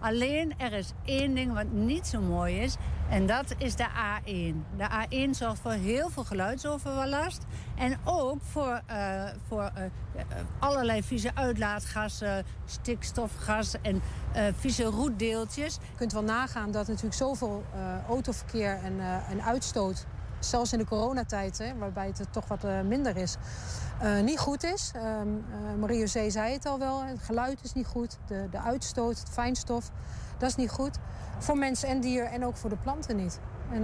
Alleen 0.00 0.58
er 0.58 0.72
is 0.72 0.92
één 1.04 1.34
ding 1.34 1.54
wat 1.54 1.70
niet 1.70 2.06
zo 2.06 2.20
mooi 2.20 2.60
is. 2.60 2.76
En 3.08 3.26
dat 3.26 3.54
is 3.58 3.76
de 3.76 3.86
A1. 3.86 4.76
De 4.76 4.88
A1 4.90 5.30
zorgt 5.30 5.58
voor 5.58 5.72
heel 5.72 6.08
veel 6.10 6.24
geluidsoverlast. 6.24 7.44
En 7.76 7.98
ook 8.04 8.42
voor, 8.42 8.82
uh, 8.90 9.24
voor 9.48 9.70
uh, 9.78 10.22
allerlei 10.58 11.02
vieze 11.02 11.30
uitlaatgassen, 11.34 12.44
stikstofgas 12.64 13.80
en 13.82 13.94
uh, 14.36 14.42
vieze 14.56 14.84
roetdeeltjes. 14.84 15.74
Je 15.74 15.96
kunt 15.96 16.12
wel 16.12 16.22
nagaan 16.22 16.70
dat 16.70 16.86
natuurlijk 16.86 17.14
zoveel 17.14 17.64
autoverkeer 18.08 18.78
en, 19.28 19.42
uitstoot 19.42 20.06
zelfs 20.38 20.72
in 20.72 20.78
de 20.78 20.84
coronatijd, 20.84 21.72
waarbij 21.78 22.06
het 22.06 22.32
toch 22.32 22.46
wat 22.46 22.66
minder 22.84 23.16
is, 23.16 23.36
uh, 24.02 24.20
niet 24.20 24.38
goed 24.38 24.64
is. 24.64 24.92
Um, 24.96 25.36
uh, 25.36 25.80
Marie-José 25.80 26.30
zei 26.30 26.52
het 26.52 26.66
al 26.66 26.78
wel, 26.78 27.04
het 27.04 27.22
geluid 27.22 27.58
is 27.62 27.72
niet 27.72 27.86
goed, 27.86 28.18
de, 28.26 28.46
de 28.50 28.58
uitstoot, 28.58 29.18
het 29.18 29.28
fijnstof, 29.28 29.90
dat 30.38 30.48
is 30.48 30.56
niet 30.56 30.70
goed. 30.70 30.98
Voor 31.38 31.58
mensen 31.58 31.88
en 31.88 32.00
dier 32.00 32.24
en 32.24 32.44
ook 32.44 32.56
voor 32.56 32.70
de 32.70 32.76
planten 32.76 33.16
niet. 33.16 33.40
En 33.70 33.82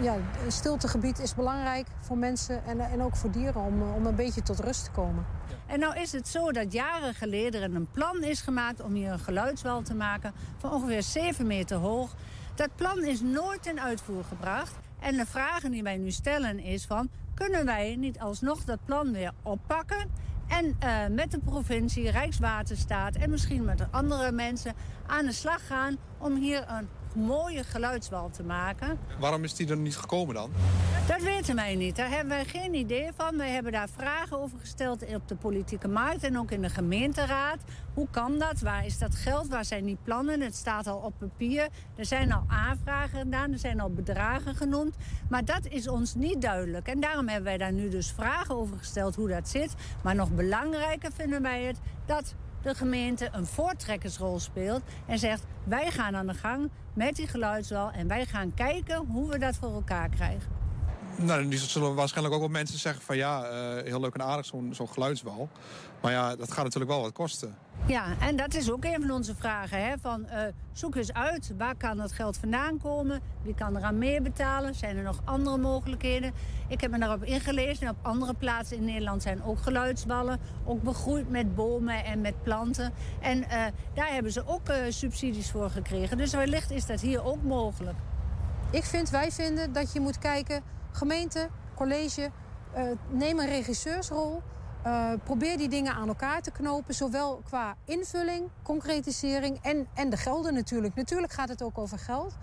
ja, 0.00 0.14
een 0.44 0.52
stiltegebied 0.52 1.18
is 1.18 1.34
belangrijk 1.34 1.86
voor 2.00 2.18
mensen 2.18 2.64
en, 2.64 2.80
en 2.80 3.02
ook 3.02 3.16
voor 3.16 3.30
dieren 3.30 3.62
om, 3.62 3.82
om 3.82 4.06
een 4.06 4.14
beetje 4.14 4.42
tot 4.42 4.60
rust 4.60 4.84
te 4.84 4.90
komen. 4.90 5.26
En 5.66 5.78
nou 5.78 5.96
is 5.96 6.12
het 6.12 6.28
zo 6.28 6.52
dat 6.52 6.72
jaren 6.72 7.14
geleden 7.14 7.74
een 7.74 7.90
plan 7.90 8.22
is 8.22 8.40
gemaakt 8.40 8.82
om 8.82 8.94
hier 8.94 9.12
een 9.12 9.18
geluidswal 9.18 9.82
te 9.82 9.94
maken 9.94 10.32
van 10.58 10.72
ongeveer 10.72 11.02
7 11.02 11.46
meter 11.46 11.76
hoog. 11.76 12.14
Dat 12.54 12.68
plan 12.74 13.04
is 13.04 13.20
nooit 13.20 13.66
in 13.66 13.80
uitvoer 13.80 14.24
gebracht. 14.24 14.74
En 15.00 15.16
de 15.16 15.26
vragen 15.26 15.70
die 15.70 15.82
wij 15.82 15.96
nu 15.96 16.10
stellen 16.10 16.58
is 16.58 16.84
van... 16.84 17.08
kunnen 17.36 17.64
wij 17.64 17.96
niet 17.96 18.18
alsnog 18.18 18.64
dat 18.64 18.78
plan 18.84 19.12
weer 19.12 19.32
oppakken... 19.42 20.10
en 20.48 20.76
uh, 20.84 21.06
met 21.10 21.30
de 21.30 21.38
provincie, 21.38 22.10
Rijkswaterstaat 22.10 23.16
en 23.16 23.30
misschien 23.30 23.64
met 23.64 23.86
andere 23.90 24.32
mensen... 24.32 24.74
aan 25.06 25.26
de 25.26 25.32
slag 25.32 25.66
gaan 25.66 25.96
om 26.18 26.34
hier 26.34 26.64
een 26.68 26.88
mooie 27.16 27.64
geluidswal 27.64 28.30
te 28.30 28.42
maken. 28.42 28.98
Waarom 29.18 29.44
is 29.44 29.54
die 29.54 29.68
er 29.68 29.76
niet 29.76 29.96
gekomen 29.96 30.34
dan? 30.34 30.50
Dat 31.06 31.22
weten 31.22 31.54
wij 31.54 31.74
niet. 31.74 31.96
Daar 31.96 32.10
hebben 32.10 32.28
wij 32.28 32.44
geen 32.44 32.74
idee 32.74 33.10
van. 33.16 33.36
Wij 33.36 33.50
hebben 33.50 33.72
daar 33.72 33.88
vragen 33.88 34.40
over 34.40 34.58
gesteld 34.58 35.14
op 35.14 35.28
de 35.28 35.36
politieke 35.36 35.88
markt 35.88 36.24
en 36.24 36.38
ook 36.38 36.50
in 36.50 36.62
de 36.62 36.68
gemeenteraad. 36.68 37.58
Hoe 37.94 38.06
kan 38.10 38.38
dat? 38.38 38.60
Waar 38.60 38.86
is 38.86 38.98
dat 38.98 39.14
geld? 39.14 39.48
Waar 39.48 39.64
zijn 39.64 39.84
die 39.84 39.98
plannen? 40.02 40.40
Het 40.40 40.54
staat 40.54 40.86
al 40.86 40.98
op 40.98 41.14
papier. 41.18 41.68
Er 41.96 42.06
zijn 42.06 42.32
al 42.32 42.44
aanvragen 42.46 43.18
gedaan. 43.18 43.52
Er 43.52 43.58
zijn 43.58 43.80
al 43.80 43.90
bedragen 43.90 44.54
genoemd. 44.54 44.96
Maar 45.28 45.44
dat 45.44 45.66
is 45.66 45.88
ons 45.88 46.14
niet 46.14 46.42
duidelijk. 46.42 46.88
En 46.88 47.00
daarom 47.00 47.28
hebben 47.28 47.44
wij 47.44 47.58
daar 47.58 47.72
nu 47.72 47.88
dus 47.88 48.12
vragen 48.12 48.54
over 48.54 48.78
gesteld 48.78 49.14
hoe 49.14 49.28
dat 49.28 49.48
zit. 49.48 49.74
Maar 50.02 50.14
nog 50.14 50.30
belangrijker 50.30 51.12
vinden 51.12 51.42
wij 51.42 51.62
het 51.62 51.78
dat 52.06 52.34
de 52.66 52.74
gemeente 52.74 53.28
een 53.32 53.46
voortrekkersrol 53.46 54.38
speelt 54.38 54.82
en 55.06 55.18
zegt: 55.18 55.42
wij 55.64 55.90
gaan 55.90 56.16
aan 56.16 56.26
de 56.26 56.34
gang 56.34 56.70
met 56.92 57.16
die 57.16 57.26
geluidswal 57.26 57.90
en 57.90 58.08
wij 58.08 58.26
gaan 58.26 58.54
kijken 58.54 59.06
hoe 59.06 59.30
we 59.30 59.38
dat 59.38 59.56
voor 59.56 59.72
elkaar 59.72 60.08
krijgen. 60.08 60.65
Nou, 61.18 61.48
die 61.48 61.58
zullen 61.58 61.94
waarschijnlijk 61.94 62.34
ook 62.34 62.40
wel 62.40 62.50
mensen 62.50 62.78
zeggen 62.78 63.02
van 63.02 63.16
ja, 63.16 63.50
uh, 63.50 63.82
heel 63.82 64.00
leuk 64.00 64.14
en 64.14 64.22
aardig 64.22 64.46
zo'n 64.46 64.74
zo'n 64.74 64.88
geluidswal. 64.88 65.48
Maar 66.00 66.12
ja, 66.12 66.36
dat 66.36 66.52
gaat 66.52 66.64
natuurlijk 66.64 66.92
wel 66.92 67.00
wat 67.00 67.12
kosten. 67.12 67.56
Ja, 67.86 68.04
en 68.20 68.36
dat 68.36 68.54
is 68.54 68.70
ook 68.70 68.84
een 68.84 69.00
van 69.00 69.10
onze 69.10 69.34
vragen. 69.34 69.86
Hè? 69.86 69.94
Van, 70.00 70.26
uh, 70.30 70.38
zoek 70.72 70.94
eens 70.94 71.12
uit, 71.12 71.52
waar 71.58 71.76
kan 71.76 71.96
dat 71.96 72.12
geld 72.12 72.36
vandaan 72.36 72.78
komen? 72.78 73.20
Wie 73.42 73.54
kan 73.54 73.76
eraan 73.76 73.98
meer 73.98 74.22
betalen? 74.22 74.74
Zijn 74.74 74.96
er 74.96 75.02
nog 75.02 75.20
andere 75.24 75.58
mogelijkheden? 75.58 76.32
Ik 76.68 76.80
heb 76.80 76.90
me 76.90 76.98
daarop 76.98 77.24
ingelezen. 77.24 77.86
En 77.86 77.92
op 77.92 77.98
andere 78.02 78.34
plaatsen 78.34 78.76
in 78.76 78.84
Nederland 78.84 79.22
zijn 79.22 79.44
ook 79.44 79.58
geluidswallen. 79.58 80.40
Ook 80.64 80.82
begroeid 80.82 81.30
met 81.30 81.54
bomen 81.54 82.04
en 82.04 82.20
met 82.20 82.42
planten. 82.42 82.92
En 83.20 83.38
uh, 83.38 83.64
daar 83.94 84.12
hebben 84.12 84.32
ze 84.32 84.46
ook 84.46 84.68
uh, 84.68 84.76
subsidies 84.88 85.50
voor 85.50 85.70
gekregen. 85.70 86.18
Dus 86.18 86.32
wellicht 86.32 86.70
is 86.70 86.86
dat 86.86 87.00
hier 87.00 87.24
ook 87.24 87.42
mogelijk. 87.42 87.96
Ik 88.70 88.84
vind, 88.84 89.10
wij 89.10 89.32
vinden 89.32 89.72
dat 89.72 89.92
je 89.92 90.00
moet 90.00 90.18
kijken... 90.18 90.62
gemeente, 90.96 91.48
college, 91.74 92.30
neem 93.10 93.38
een 93.38 93.48
regisseursrol... 93.48 94.42
Uh, 94.86 95.12
probeer 95.24 95.58
die 95.58 95.68
dingen 95.68 95.94
aan 95.94 96.08
elkaar 96.08 96.42
te 96.42 96.50
knopen, 96.50 96.94
zowel 96.94 97.40
qua 97.44 97.74
invulling, 97.84 98.48
concretisering 98.62 99.58
en, 99.62 99.86
en 99.94 100.10
de 100.10 100.16
gelden 100.16 100.54
natuurlijk. 100.54 100.94
Natuurlijk 100.94 101.32
gaat 101.32 101.48
het 101.48 101.62
ook 101.62 101.78
over 101.78 101.98
geld. 101.98 102.36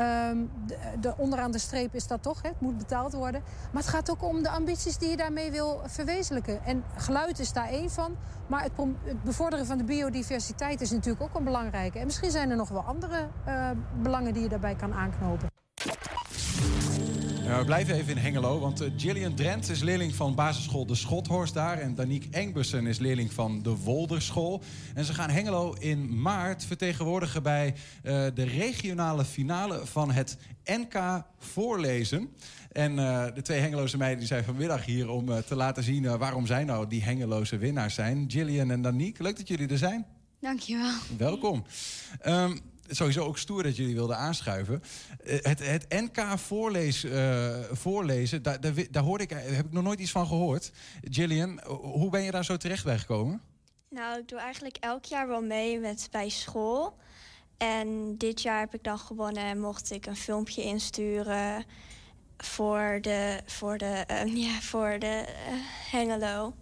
Um, 0.00 0.50
de, 0.66 0.76
de, 1.00 1.14
onderaan 1.16 1.50
de 1.50 1.58
streep 1.58 1.94
is 1.94 2.06
dat 2.06 2.22
toch, 2.22 2.42
het 2.42 2.60
moet 2.60 2.78
betaald 2.78 3.12
worden. 3.12 3.42
Maar 3.72 3.82
het 3.82 3.90
gaat 3.90 4.10
ook 4.10 4.22
om 4.22 4.42
de 4.42 4.48
ambities 4.48 4.98
die 4.98 5.10
je 5.10 5.16
daarmee 5.16 5.50
wil 5.50 5.80
verwezenlijken. 5.86 6.64
En 6.64 6.84
geluid 6.96 7.38
is 7.38 7.52
daar 7.52 7.68
één 7.68 7.90
van. 7.90 8.16
Maar 8.46 8.62
het, 8.62 8.72
bevorderen 9.24 9.66
van 9.66 9.78
de 9.78 9.84
biodiversiteit 9.84 10.80
is 10.80 10.90
natuurlijk 10.90 11.22
ook 11.22 11.34
een 11.34 11.44
belangrijke. 11.44 11.98
En 11.98 12.04
misschien 12.04 12.30
zijn 12.30 12.50
er 12.50 12.56
nog 12.56 12.68
wel 12.68 12.82
andere 12.82 13.28
uh, 13.48 13.70
belangen 14.02 14.32
die 14.32 14.42
je 14.42 14.48
daarbij 14.48 14.74
kan 14.74 14.94
aanknopen. 14.94 15.51
Ja, 17.52 17.58
we 17.58 17.64
blijven 17.64 17.94
even 17.94 18.10
in 18.10 18.22
Hengelo, 18.22 18.58
want 18.58 18.82
uh, 18.82 18.88
Gillian 18.96 19.34
Drent 19.34 19.68
is 19.68 19.80
leerling 19.80 20.14
van 20.14 20.34
basisschool 20.34 20.86
De 20.86 20.94
Schothorst 20.94 21.54
daar. 21.54 21.78
En 21.78 21.94
Danique 21.94 22.28
Engbussen 22.30 22.86
is 22.86 22.98
leerling 22.98 23.32
van 23.32 23.62
de 23.62 23.76
Wolderschool. 23.76 24.62
En 24.94 25.04
ze 25.04 25.14
gaan 25.14 25.30
Hengelo 25.30 25.72
in 25.78 26.20
maart 26.20 26.64
vertegenwoordigen 26.64 27.42
bij 27.42 27.74
uh, 28.04 28.26
de 28.34 28.44
regionale 28.44 29.24
finale 29.24 29.86
van 29.86 30.10
het 30.10 30.36
NK 30.64 31.24
Voorlezen. 31.38 32.28
En 32.70 32.92
uh, 32.92 33.24
de 33.34 33.42
twee 33.42 33.60
Hengeloze 33.60 33.96
meiden 33.96 34.18
die 34.18 34.28
zijn 34.28 34.44
vanmiddag 34.44 34.84
hier 34.84 35.10
om 35.10 35.26
te 35.46 35.54
laten 35.54 35.82
zien 35.82 36.18
waarom 36.18 36.46
zij 36.46 36.64
nou 36.64 36.86
die 36.86 37.02
Hengeloze 37.02 37.58
winnaars 37.58 37.94
zijn. 37.94 38.24
Gillian 38.28 38.70
en 38.70 38.82
Danique, 38.82 39.22
leuk 39.22 39.36
dat 39.36 39.48
jullie 39.48 39.68
er 39.68 39.78
zijn. 39.78 40.06
Dankjewel. 40.40 40.94
Welkom. 41.16 41.64
Um, 42.26 42.71
sowieso 42.88 43.24
ook 43.24 43.38
stoer 43.38 43.62
dat 43.62 43.76
jullie 43.76 43.94
wilden 43.94 44.16
aanschuiven. 44.16 44.82
Het, 45.22 45.66
het 45.66 45.86
NK 45.88 46.38
voorlees, 46.38 47.04
uh, 47.04 47.58
voorlezen, 47.72 48.42
daar, 48.42 48.60
daar, 48.60 48.72
daar 48.90 49.02
hoorde 49.02 49.24
ik, 49.24 49.30
heb 49.30 49.66
ik 49.66 49.72
nog 49.72 49.82
nooit 49.82 50.00
iets 50.00 50.10
van 50.10 50.26
gehoord. 50.26 50.72
Gillian, 51.10 51.60
hoe 51.66 52.10
ben 52.10 52.22
je 52.22 52.30
daar 52.30 52.44
zo 52.44 52.56
terecht 52.56 52.84
bij 52.84 52.98
gekomen? 52.98 53.40
Nou, 53.88 54.18
ik 54.18 54.28
doe 54.28 54.38
eigenlijk 54.38 54.76
elk 54.76 55.04
jaar 55.04 55.28
wel 55.28 55.42
mee 55.42 55.78
met 55.78 56.08
bij 56.10 56.28
school. 56.28 56.96
En 57.56 58.14
dit 58.18 58.42
jaar 58.42 58.60
heb 58.60 58.74
ik 58.74 58.84
dan 58.84 58.98
gewonnen 58.98 59.44
en 59.44 59.60
mocht 59.60 59.90
ik 59.90 60.06
een 60.06 60.16
filmpje 60.16 60.62
insturen 60.62 61.64
voor 62.36 62.98
de, 63.00 63.40
voor 63.46 63.78
de, 63.78 64.04
uh, 64.10 64.36
ja, 64.44 64.60
voor 64.60 64.98
de 64.98 65.24
uh, 65.26 65.54
Hengelo. 65.90 66.54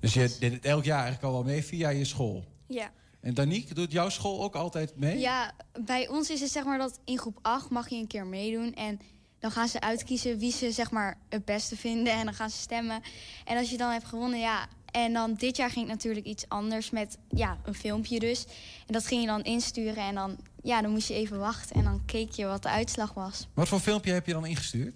Dus 0.00 0.14
je 0.14 0.36
deed 0.40 0.64
elk 0.64 0.84
jaar 0.84 1.02
eigenlijk 1.02 1.24
al 1.24 1.32
wel 1.32 1.52
mee 1.52 1.64
via 1.64 1.88
je 1.88 2.04
school? 2.04 2.44
Ja. 2.66 2.90
En 3.22 3.34
Danique, 3.34 3.74
doet 3.74 3.92
jouw 3.92 4.08
school 4.08 4.42
ook 4.42 4.54
altijd 4.54 4.96
mee? 4.96 5.18
Ja, 5.18 5.52
bij 5.84 6.08
ons 6.08 6.30
is 6.30 6.40
het 6.40 6.50
zeg 6.50 6.64
maar 6.64 6.78
dat 6.78 7.00
in 7.04 7.18
groep 7.18 7.38
8 7.42 7.70
mag 7.70 7.88
je 7.88 7.96
een 7.96 8.06
keer 8.06 8.26
meedoen. 8.26 8.74
En 8.74 9.00
dan 9.38 9.50
gaan 9.50 9.68
ze 9.68 9.80
uitkiezen 9.80 10.38
wie 10.38 10.52
ze 10.52 10.72
zeg 10.72 10.90
maar 10.90 11.18
het 11.28 11.44
beste 11.44 11.76
vinden. 11.76 12.12
En 12.12 12.24
dan 12.24 12.34
gaan 12.34 12.50
ze 12.50 12.56
stemmen. 12.56 13.02
En 13.44 13.56
als 13.56 13.70
je 13.70 13.76
dan 13.76 13.90
hebt 13.90 14.04
gewonnen, 14.04 14.38
ja. 14.38 14.68
En 14.90 15.12
dan 15.12 15.34
dit 15.34 15.56
jaar 15.56 15.70
ging 15.70 15.88
het 15.88 15.94
natuurlijk 15.94 16.26
iets 16.26 16.48
anders 16.48 16.90
met 16.90 17.18
ja, 17.28 17.58
een 17.64 17.74
filmpje 17.74 18.18
dus. 18.18 18.44
En 18.86 18.92
dat 18.92 19.06
ging 19.06 19.20
je 19.20 19.26
dan 19.26 19.42
insturen. 19.42 20.04
En 20.04 20.14
dan, 20.14 20.38
ja, 20.62 20.82
dan 20.82 20.90
moest 20.90 21.08
je 21.08 21.14
even 21.14 21.38
wachten. 21.38 21.76
En 21.76 21.84
dan 21.84 22.04
keek 22.04 22.32
je 22.32 22.46
wat 22.46 22.62
de 22.62 22.68
uitslag 22.68 23.14
was. 23.14 23.48
Wat 23.54 23.68
voor 23.68 23.80
filmpje 23.80 24.12
heb 24.12 24.26
je 24.26 24.32
dan 24.32 24.46
ingestuurd? 24.46 24.94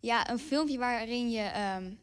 Ja, 0.00 0.30
een 0.30 0.38
filmpje 0.38 0.78
waarin 0.78 1.30
je 1.30 1.76
um, 1.78 1.98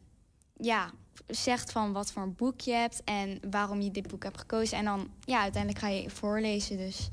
ja, 0.58 0.92
zegt 1.28 1.72
van 1.72 1.92
wat 1.92 2.12
voor 2.12 2.24
een 2.24 2.36
boek 2.36 2.62
je 2.62 2.72
hebt 2.72 3.02
en 3.04 3.40
waarom 3.50 3.82
je 3.82 3.92
dit 3.92 4.08
boek 4.08 4.24
hebt 4.24 4.38
gekozen. 4.38 4.78
En 4.78 4.86
dan, 4.86 5.10
ja, 5.26 5.42
uiteindelijk 5.42 5.84
ga 5.84 5.90
je 5.90 6.10
voorlezen 6.10 6.78
dus. 6.78 7.10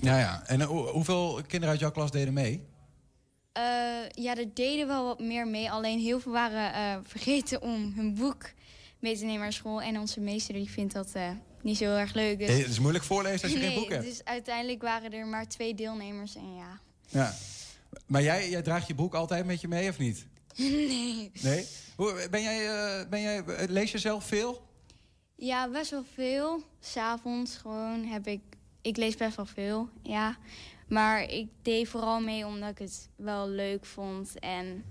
Ja, 0.00 0.18
ja. 0.18 0.46
En 0.46 0.60
uh, 0.60 0.66
hoeveel 0.66 1.34
kinderen 1.34 1.68
uit 1.68 1.80
jouw 1.80 1.90
klas 1.90 2.10
deden 2.10 2.34
mee? 2.34 2.66
Uh, 3.58 3.62
ja, 4.08 4.36
er 4.36 4.54
deden 4.54 4.86
wel 4.86 5.04
wat 5.04 5.20
meer 5.20 5.48
mee. 5.48 5.70
Alleen 5.70 5.98
heel 5.98 6.20
veel 6.20 6.32
waren 6.32 6.98
uh, 6.98 7.04
vergeten 7.06 7.62
om 7.62 7.92
hun 7.96 8.14
boek 8.14 8.50
mee 8.98 9.16
te 9.16 9.24
nemen 9.24 9.40
naar 9.40 9.52
school. 9.52 9.82
En 9.82 9.98
onze 9.98 10.20
meester 10.20 10.54
die 10.54 10.70
vindt 10.70 10.92
dat 10.92 11.12
niet 11.62 11.76
zo 11.76 11.84
heel 11.84 11.96
erg 11.96 12.14
leuk. 12.14 12.38
Dus... 12.38 12.48
Het 12.48 12.68
is 12.68 12.78
moeilijk 12.78 13.04
voorlezen 13.04 13.42
als 13.42 13.52
je 13.52 13.58
nee, 13.58 13.68
geen 13.68 13.78
boek 13.78 13.88
hebt. 13.90 14.04
Dus 14.04 14.24
uiteindelijk 14.24 14.82
waren 14.82 15.12
er 15.12 15.26
maar 15.26 15.48
twee 15.48 15.74
deelnemers 15.74 16.34
en 16.34 16.54
ja. 16.54 16.80
Ja. 17.08 17.34
Maar 18.06 18.22
jij, 18.22 18.50
jij 18.50 18.62
draagt 18.62 18.86
je 18.86 18.94
boek 18.94 19.14
altijd 19.14 19.46
met 19.46 19.60
je 19.60 19.68
mee 19.68 19.88
of 19.88 19.98
niet? 19.98 20.26
Nee. 20.56 21.30
Nee? 21.42 21.66
Ben 22.30 22.42
jij, 22.42 22.64
uh, 22.64 23.08
ben 23.08 23.20
jij, 23.20 23.44
lees 23.68 23.92
je 23.92 23.98
zelf 23.98 24.24
veel? 24.24 24.66
Ja, 25.36 25.68
best 25.68 25.90
wel 25.90 26.04
veel. 26.14 26.62
S'avonds 26.80 27.56
gewoon 27.56 28.04
heb 28.04 28.26
ik... 28.26 28.40
Ik 28.80 28.96
lees 28.96 29.16
best 29.16 29.36
wel 29.36 29.46
veel, 29.46 29.88
ja. 30.02 30.36
Maar 30.88 31.22
ik 31.22 31.48
deed 31.62 31.88
vooral 31.88 32.20
mee 32.20 32.46
omdat 32.46 32.70
ik 32.70 32.78
het 32.78 33.08
wel 33.16 33.48
leuk 33.48 33.84
vond. 33.84 34.38
En 34.38 34.84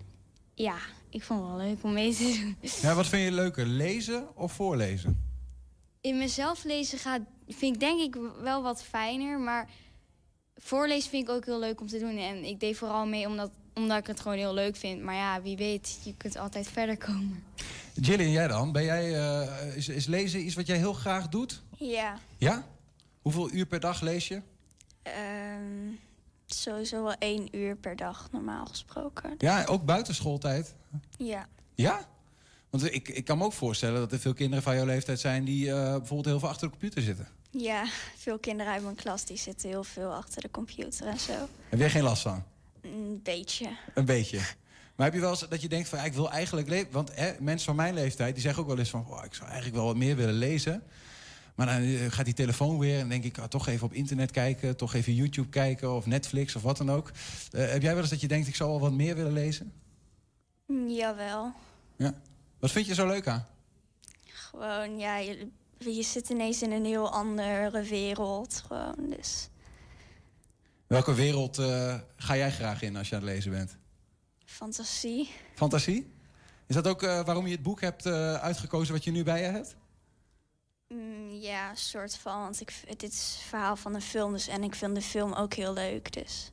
ja, 0.54 0.78
ik 1.10 1.24
vond 1.24 1.40
het 1.40 1.50
wel 1.50 1.58
leuk 1.58 1.84
om 1.84 1.94
mee 1.94 2.14
te 2.14 2.38
doen. 2.42 2.70
Ja, 2.82 2.96
wat 2.96 3.08
vind 3.08 3.24
je 3.24 3.32
leuker, 3.32 3.66
lezen 3.66 4.36
of 4.36 4.52
voorlezen? 4.52 5.24
In 6.02 6.18
mezelf 6.18 6.64
lezen 6.64 7.00
gaat, 7.00 7.22
vind 7.48 7.74
ik 7.74 7.80
denk 7.80 8.00
ik 8.02 8.16
wel 8.42 8.62
wat 8.62 8.84
fijner. 8.84 9.40
Maar 9.40 9.70
voorlezen 10.56 11.10
vind 11.10 11.30
ik 11.30 11.36
ook 11.36 11.46
heel 11.46 11.60
leuk 11.60 11.82
om 11.82 11.88
te 11.88 12.00
doen. 12.00 12.18
En 12.18 12.44
ik 12.44 12.60
deed 12.60 12.78
vooral 12.78 13.06
mee 13.06 13.28
omdat 13.28 13.52
omdat 13.76 13.98
ik 13.98 14.08
het 14.08 14.20
gewoon 14.20 14.38
heel 14.38 14.54
leuk 14.54 14.76
vind. 14.76 15.02
Maar 15.02 15.16
ja, 15.16 15.42
wie 15.42 15.58
weet, 15.58 16.00
je 16.04 16.14
kunt 16.18 16.38
altijd 16.38 16.68
verder 16.68 16.98
komen. 16.98 17.44
Jillian, 17.94 18.32
jij 18.32 18.48
dan? 18.48 18.72
Ben 18.72 18.84
jij, 18.84 19.16
eh, 19.16 19.76
is, 19.76 19.90
is 19.90 20.06
lezen 20.06 20.46
iets 20.46 20.56
wat 20.56 20.68
jij 20.68 20.78
heel 20.78 20.94
graag 20.94 21.30
doet? 21.30 21.62
Ja, 21.78 22.20
Ja? 22.38 22.66
Hoeveel 23.22 23.52
uur 23.52 23.66
per 23.66 23.80
dag 23.80 24.02
lees 24.02 24.28
je? 24.28 24.42
ehm, 25.02 25.94
sowieso 26.46 27.04
wel 27.04 27.16
één 27.20 27.58
uur 27.58 27.76
per 27.76 27.96
dag 27.96 28.28
normaal 28.32 28.66
gesproken. 28.66 29.36
Ja, 29.38 29.66
ook 29.66 29.86
buiten 29.86 30.16
schooltijd? 30.16 30.76
Ja, 31.18 31.48
Ja? 31.76 32.08
Want 32.70 32.94
ik, 32.94 33.10
ik 33.10 33.26
kan 33.26 33.38
me 33.38 33.44
ook 33.44 33.54
voorstellen 33.54 34.00
dat 34.00 34.12
er 34.12 34.20
veel 34.20 34.34
kinderen 34.34 34.64
van 34.64 34.76
jouw 34.76 34.86
leeftijd 34.86 35.20
zijn... 35.20 35.44
die 35.44 35.72
eh, 35.72 35.76
bijvoorbeeld 35.76 36.26
heel 36.26 36.40
veel 36.40 36.50
achter 36.50 36.68
de 36.68 36.78
computer 36.78 37.02
zitten. 37.02 37.28
ja, 37.52 37.86
veel 38.18 38.40
kinderen 38.40 38.74
uit 38.74 38.84
mijn 38.84 38.96
klas 38.96 39.26
die 39.26 39.38
zitten 39.38 39.70
heel 39.70 39.84
veel 39.84 40.14
achter 40.14 40.42
de 40.42 40.52
computer 40.52 41.08
en 41.08 41.20
zo. 41.20 41.34
Heb 41.70 41.80
jij 41.80 41.90
geen 41.90 42.04
last 42.04 42.22
van? 42.22 42.44
Een 42.86 43.20
beetje. 43.24 43.78
Een 43.94 44.06
beetje. 44.06 44.40
Maar 44.96 45.06
heb 45.06 45.16
je 45.16 45.22
wel 45.22 45.30
eens 45.30 45.48
dat 45.50 45.62
je 45.62 45.68
denkt 45.68 45.90
van... 45.90 46.04
Ik 46.04 46.14
wil 46.14 46.32
eigenlijk 46.32 46.70
lezen... 46.70 46.92
Want 46.92 47.16
hè, 47.16 47.34
mensen 47.40 47.66
van 47.66 47.76
mijn 47.76 47.94
leeftijd 47.94 48.34
die 48.34 48.44
zeggen 48.44 48.62
ook 48.62 48.68
wel 48.68 48.80
eens 48.80 48.90
van... 48.90 49.06
Oh, 49.10 49.24
ik 49.24 49.34
zou 49.34 49.46
eigenlijk 49.46 49.76
wel 49.78 49.86
wat 49.86 49.96
meer 49.96 50.16
willen 50.16 50.34
lezen. 50.34 50.84
Maar 51.56 51.66
dan 51.66 51.76
eh, 51.76 52.12
gaat 52.12 52.26
die 52.26 52.34
telefoon 52.34 52.80
weer 52.80 53.00
en 53.00 53.10
denk 53.10 53.24
ik... 53.24 53.38
ah, 53.38 53.46
toch 53.46 53.68
even 53.68 53.86
op 53.86 53.94
internet 53.94 54.32
kijken, 54.32 54.78
toch 54.78 54.94
even 54.94 55.14
YouTube 55.14 55.50
kijken... 55.50 55.96
of 55.96 56.06
Netflix 56.06 56.56
of 56.56 56.62
wat 56.62 56.78
dan 56.78 56.92
ook. 56.92 57.12
Eh, 57.52 57.72
heb 57.72 57.82
jij 57.82 57.92
wel 57.92 58.02
eens 58.02 58.10
dat 58.10 58.22
je 58.22 58.28
denkt... 58.28 58.48
ik 58.48 58.56
zou 58.56 58.70
wel 58.70 58.80
wat 58.80 58.92
meer 58.92 59.16
willen 59.16 59.34
lezen? 59.34 59.74
Mm, 60.68 60.90
Jawel. 60.90 61.54
Ja. 61.96 62.14
Wat 62.60 62.72
vind 62.72 62.86
je 62.86 62.94
zo 62.94 63.08
leuk 63.08 63.28
aan? 63.28 63.46
Gewoon, 64.26 64.98
ja, 64.98 65.18
je, 65.18 65.48
je 65.78 66.04
zit 66.04 66.30
ineens 66.30 66.62
in 66.62 66.72
een 66.72 66.86
heel 66.86 67.12
andere 67.12 67.82
wereld. 67.82 68.64
Gewoon, 68.68 68.96
dus 69.18 69.50
Welke 70.96 71.14
wereld 71.14 71.58
eh, 71.58 71.96
ga 72.16 72.38
jij 72.38 72.52
graag 72.52 72.82
in 72.82 72.96
als 72.96 73.10
je 73.10 73.16
aan 73.16 73.22
het 73.22 73.32
lezen 73.32 73.52
bent? 73.52 73.78
fantasie. 74.46 75.30
Fantasie? 75.56 76.14
Is 76.68 76.76
dat 76.76 76.88
ook 76.88 77.04
eh, 77.04 77.26
waarom 77.26 77.46
je 77.46 77.52
het 77.52 77.62
boek 77.62 77.82
hebt 77.82 78.06
eh, 78.06 78.34
uitgekozen 78.34 78.94
wat 78.94 79.04
je 79.04 79.12
nu 79.12 79.24
bij 79.24 79.42
je 79.42 79.48
hebt? 79.48 79.76
Mm, 80.88 81.30
ja, 81.30 81.76
soort 81.76 82.18
van. 82.18 82.40
Want 82.40 82.62
ik, 82.62 82.74
dit 82.98 83.12
is 83.12 83.36
het 83.38 83.48
verhaal 83.48 83.76
van 83.76 83.96
een 83.96 84.02
film. 84.02 84.32
Dus, 84.32 84.48
en 84.48 84.64
ik 84.64 84.76
vind 84.76 84.96
de 84.96 85.02
film 85.02 85.34
ook 85.34 85.54
heel 85.54 85.74
leuk. 85.74 86.14
Dus 86.14 86.52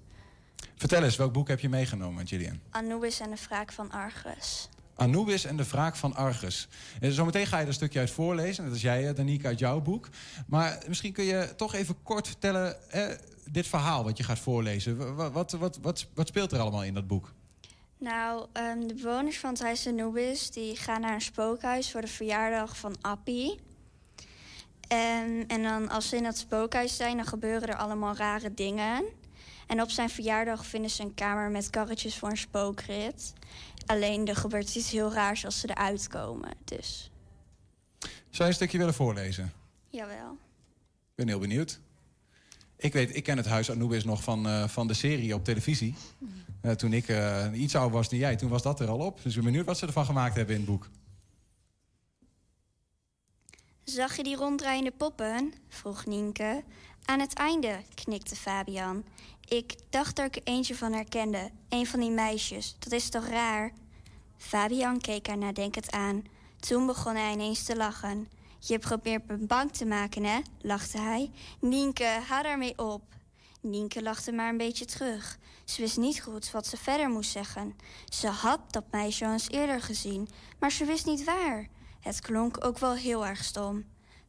Vertel 0.77 1.03
eens, 1.03 1.17
welk 1.17 1.33
boek 1.33 1.49
heb 1.49 1.61
je 1.61 1.69
meegenomen, 1.69 2.27
Gillian? 2.27 2.61
Anubis 2.71 3.21
en 3.21 3.31
de 3.31 3.37
wraak 3.49 3.73
van 3.73 3.91
Argus. 3.91 4.69
Anubis 4.95 5.45
en 5.45 5.57
de 5.57 5.65
wraak 5.65 5.97
van 5.97 6.15
Argus. 6.15 6.69
En 7.01 7.13
zometeen 7.13 7.47
ga 7.47 7.57
je 7.57 7.63
er 7.63 7.69
een 7.69 7.75
stukje 7.75 7.99
uit 7.99 8.11
voorlezen. 8.11 8.65
Dat 8.65 8.75
is 8.75 8.83
jij, 8.83 9.15
Danique, 9.15 9.47
uit 9.47 9.59
jouw 9.59 9.81
boek. 9.81 10.09
Maar 10.47 10.83
misschien 10.89 11.13
kun 11.13 11.25
je 11.25 11.53
toch 11.57 11.75
even 11.75 12.03
kort 12.03 12.27
vertellen... 12.27 12.91
Eh, 12.91 13.05
dit 13.51 13.67
verhaal 13.67 14.05
wat 14.05 14.17
je 14.17 14.23
gaat 14.25 14.39
voorlezen. 14.39 15.17
Wat, 15.33 15.53
wat, 15.53 15.79
wat, 15.81 16.07
wat, 16.15 16.27
speelt 16.29 16.53
er 16.53 16.59
allemaal 16.59 16.85
in 16.85 16.95
dat 16.95 17.07
boek? 17.07 17.33
Nou, 17.99 18.47
ehm, 18.53 18.87
de 18.87 18.95
bewoners 18.95 19.39
van 19.39 19.51
het 19.51 19.63
huis 19.63 19.87
Anubis 19.87 20.51
die 20.51 20.77
gaan 20.77 21.01
naar 21.01 21.15
een 21.15 21.21
spookhuis 21.21 21.91
voor 21.91 22.01
de 22.01 22.07
verjaardag 22.07 22.77
van 22.77 22.97
Appie. 23.01 23.61
En, 24.89 25.45
en 25.47 25.63
dan 25.63 25.89
als 25.89 26.09
ze 26.09 26.17
in 26.17 26.23
dat 26.23 26.39
spookhuis 26.39 26.97
zijn, 26.97 27.17
dan 27.17 27.27
gebeuren 27.27 27.69
er 27.69 27.77
allemaal 27.77 28.17
rare 28.17 28.55
dingen. 28.55 29.05
En 29.67 29.81
op 29.83 29.91
zijn 29.91 30.11
verjaardag 30.11 30.67
vinden 30.67 30.91
ze 30.91 31.03
een 31.03 31.15
kamer 31.15 31.51
met 31.51 31.71
karretjes 31.71 32.19
voor 32.19 32.31
een 32.31 32.37
spookrit. 32.37 33.33
Alleen 33.87 34.27
er 34.29 34.37
gebeurt 34.37 34.75
iets 34.75 34.91
heel 34.91 35.13
raars 35.13 35.45
als 35.45 35.61
ze 35.61 35.71
eruit 35.71 36.09
komen. 36.09 36.51
Dus 36.65 37.11
Zou 38.01 38.15
je 38.31 38.45
een 38.45 38.55
stukje 38.55 38.79
willen 38.79 38.95
voorlezen? 38.95 39.53
jawel. 39.89 40.33
Ik 41.11 41.15
ben 41.15 41.29
heel 41.29 41.39
benieuwd. 41.39 41.81
Ik 42.83 42.93
weet, 42.93 43.17
ik 43.17 43.23
ken 43.23 43.37
het 43.37 43.47
huis 43.47 43.71
Anubis 43.71 44.05
nog 44.05 44.23
van, 44.23 44.47
eh, 44.47 44.69
van 44.69 44.87
de 44.87 44.95
serie 44.95 45.35
op 45.35 45.45
televisie. 45.45 45.95
Eh, 46.61 46.73
toen 46.73 46.93
ik 46.93 47.09
eh, 47.09 47.47
iets 47.53 47.75
ouder 47.75 47.97
was 47.97 48.09
dan 48.09 48.19
jij, 48.19 48.37
toen 48.37 48.49
was 48.49 48.63
dat 48.63 48.81
er 48.81 48.89
al 48.89 48.99
op. 48.99 49.23
Dus 49.23 49.33
ik 49.33 49.35
ben 49.35 49.45
benieuwd 49.45 49.67
wat 49.67 49.79
ze 49.79 49.87
ervan 49.87 50.05
gemaakt 50.05 50.37
hebben 50.37 50.55
in 50.55 50.61
het 50.61 50.71
boek. 50.71 50.89
Zag 53.85 54.17
je 54.17 54.23
die 54.23 54.37
ronddraaiende 54.37 54.91
poppen? 54.91 55.53
vroeg 55.69 56.07
Nienke. 56.07 56.63
Aan 57.05 57.21
het 57.21 57.35
einde, 57.35 57.79
knikte 57.95 58.37
Fabian. 58.37 59.05
Ik 59.49 59.75
dacht 59.91 60.17
dat 60.17 60.27
ik 60.27 60.37
er 60.37 60.43
eentje 60.45 60.75
van 60.75 60.93
herkende. 60.93 61.51
Een 61.69 61.87
van 61.87 62.01
die 62.01 62.11
meisjes. 62.11 62.77
Dat 62.79 62.93
is 62.93 63.09
toch 63.09 63.29
raar? 63.29 63.73
Fabian 64.37 65.01
keek 65.01 65.27
haar 65.27 65.39
nadenkend 65.39 65.91
aan. 65.91 66.23
Toen 66.61 66.87
begon 66.87 67.15
hij 67.15 67.33
ineens 67.33 67.63
te 67.63 67.77
lachen. 67.77 68.29
Je 68.65 68.79
probeert 68.79 69.27
me 69.27 69.37
bang 69.37 69.73
te 69.73 69.85
maken, 69.85 70.25
hè? 70.25 70.41
lachte 70.61 71.01
hij. 71.01 71.31
Nienke, 71.61 72.21
hou 72.29 72.43
daarmee 72.43 72.79
op. 72.79 73.03
Nienke 73.61 74.03
lachte 74.03 74.33
maar 74.33 74.49
een 74.49 74.57
beetje 74.57 74.85
terug. 74.85 75.39
Ze 75.65 75.81
wist 75.81 75.97
niet 75.97 76.21
goed 76.23 76.51
wat 76.51 76.67
ze 76.67 76.77
verder 76.77 77.09
moest 77.09 77.31
zeggen. 77.31 77.77
Ze 78.09 78.29
had 78.29 78.61
dat 78.71 78.85
meisje 78.91 79.27
al 79.27 79.33
eens 79.33 79.49
eerder 79.49 79.83
gezien, 79.83 80.29
maar 80.59 80.73
ze 80.73 80.85
wist 80.85 81.07
niet 81.07 81.25
waar. 81.25 81.69
Het 82.01 82.21
klonk 82.21 82.65
ook 82.65 82.79
wel 82.79 82.95
heel 82.95 83.27
erg 83.27 83.45
stom. 83.45 83.85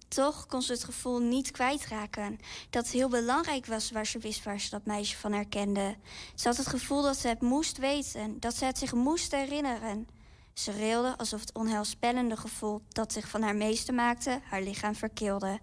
Toch 0.08 0.46
kon 0.46 0.62
ze 0.62 0.72
het 0.72 0.84
gevoel 0.84 1.20
niet 1.20 1.52
kwijtraken. 1.52 2.40
Dat 2.70 2.84
het 2.84 2.94
heel 2.94 3.10
belangrijk 3.10 3.66
was 3.66 3.92
waar 3.92 4.06
ze 4.06 4.20
wist 4.20 4.44
waar 4.44 4.60
ze 4.60 4.70
dat 4.70 4.86
meisje 4.86 5.18
van 5.18 5.34
herkende. 5.34 5.96
Ze 6.36 6.48
had 6.48 6.58
het 6.58 6.68
gevoel 6.68 7.02
dat 7.02 7.18
ze 7.18 7.28
het 7.28 7.42
moest 7.42 7.78
weten, 7.78 8.40
dat 8.40 8.56
ze 8.56 8.66
het 8.66 8.78
zich 8.78 8.94
moest 8.94 9.32
herinneren. 9.32 10.08
Ze 10.54 10.72
rilde 10.72 11.18
alsof 11.18 11.40
het 11.40 11.54
onheilspellende 11.54 12.38
gevoel 12.38 12.82
dat 12.90 13.14
zich 13.14 13.28
van 13.28 13.42
haar 13.42 13.56
meester 13.56 13.94
maakte 13.94 14.42
haar 14.44 14.62
lichaam 14.62 14.96
verkilde. 14.96 15.60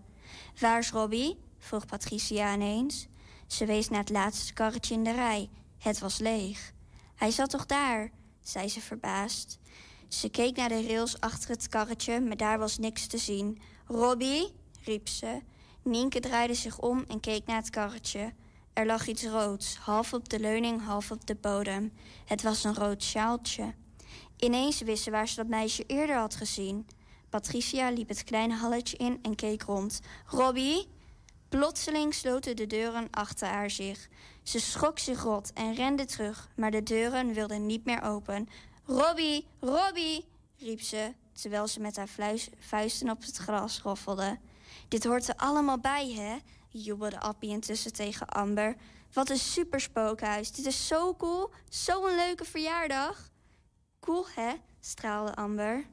Waar 0.60 0.78
is 0.78 0.90
Robbie? 0.90 1.38
vroeg 1.58 1.86
Patricia 1.86 2.54
ineens. 2.54 3.06
Ze 3.46 3.66
wees 3.66 3.88
naar 3.88 4.00
het 4.00 4.10
laatste 4.10 4.52
karretje 4.52 4.94
in 4.94 5.04
de 5.04 5.12
rij. 5.12 5.50
Het 5.78 5.98
was 5.98 6.18
leeg. 6.18 6.72
Hij 7.14 7.30
zat 7.30 7.50
toch 7.50 7.66
daar? 7.66 8.10
zei 8.40 8.68
ze 8.68 8.80
verbaasd. 8.80 9.58
Ze 10.08 10.28
keek 10.28 10.56
naar 10.56 10.68
de 10.68 10.86
rails 10.86 11.20
achter 11.20 11.50
het 11.50 11.68
karretje, 11.68 12.20
maar 12.20 12.36
daar 12.36 12.58
was 12.58 12.78
niks 12.78 13.06
te 13.06 13.18
zien. 13.18 13.60
Robbie, 13.86 14.52
riep 14.82 15.08
ze. 15.08 15.40
Nienke 15.82 16.20
draaide 16.20 16.54
zich 16.54 16.78
om 16.78 17.04
en 17.08 17.20
keek 17.20 17.46
naar 17.46 17.56
het 17.56 17.70
karretje. 17.70 18.32
Er 18.72 18.86
lag 18.86 19.06
iets 19.06 19.24
roods, 19.24 19.76
half 19.76 20.12
op 20.12 20.28
de 20.28 20.40
leuning, 20.40 20.84
half 20.84 21.10
op 21.10 21.26
de 21.26 21.34
bodem. 21.34 21.92
Het 22.24 22.42
was 22.42 22.64
een 22.64 22.74
rood 22.74 23.02
sjaaltje. 23.02 23.74
Ineens 24.40 24.80
wist 24.80 25.02
ze 25.02 25.10
waar 25.10 25.28
ze 25.28 25.36
dat 25.36 25.46
meisje 25.46 25.84
eerder 25.86 26.16
had 26.16 26.34
gezien. 26.34 26.86
Patricia 27.28 27.90
liep 27.90 28.08
het 28.08 28.24
kleine 28.24 28.54
halletje 28.54 28.96
in 28.96 29.18
en 29.22 29.34
keek 29.34 29.62
rond. 29.62 30.00
Robbie? 30.26 30.88
Plotseling 31.48 32.14
sloten 32.14 32.56
de 32.56 32.66
deuren 32.66 33.08
achter 33.10 33.48
haar 33.48 33.70
zich. 33.70 34.08
Ze 34.42 34.60
schrok 34.60 34.98
zich 34.98 35.22
rot 35.22 35.52
en 35.52 35.74
rende 35.74 36.04
terug, 36.04 36.48
maar 36.56 36.70
de 36.70 36.82
deuren 36.82 37.32
wilden 37.32 37.66
niet 37.66 37.84
meer 37.84 38.02
open. 38.02 38.48
Robbie, 38.84 39.46
Robbie, 39.60 40.24
riep 40.58 40.80
ze, 40.80 41.14
terwijl 41.32 41.66
ze 41.66 41.80
met 41.80 41.96
haar 41.96 42.08
vuisten 42.58 43.10
op 43.10 43.20
het 43.20 43.36
gras 43.36 43.80
roffelde. 43.80 44.38
Dit 44.88 45.04
hoort 45.04 45.28
er 45.28 45.36
allemaal 45.36 45.78
bij, 45.78 46.10
hè? 46.10 46.36
jubelde 46.68 47.20
Appie 47.20 47.50
intussen 47.50 47.92
tegen 47.92 48.28
Amber. 48.28 48.76
Wat 49.12 49.30
een 49.30 49.38
superspookhuis. 49.38 50.52
Dit 50.52 50.66
is 50.66 50.86
zo 50.86 51.14
cool. 51.14 51.50
Zo'n 51.68 52.14
leuke 52.16 52.44
verjaardag. 52.44 53.29
Cool, 54.10 54.26
hè? 54.34 54.52
straalde 54.80 55.34
Amber. 55.34 55.84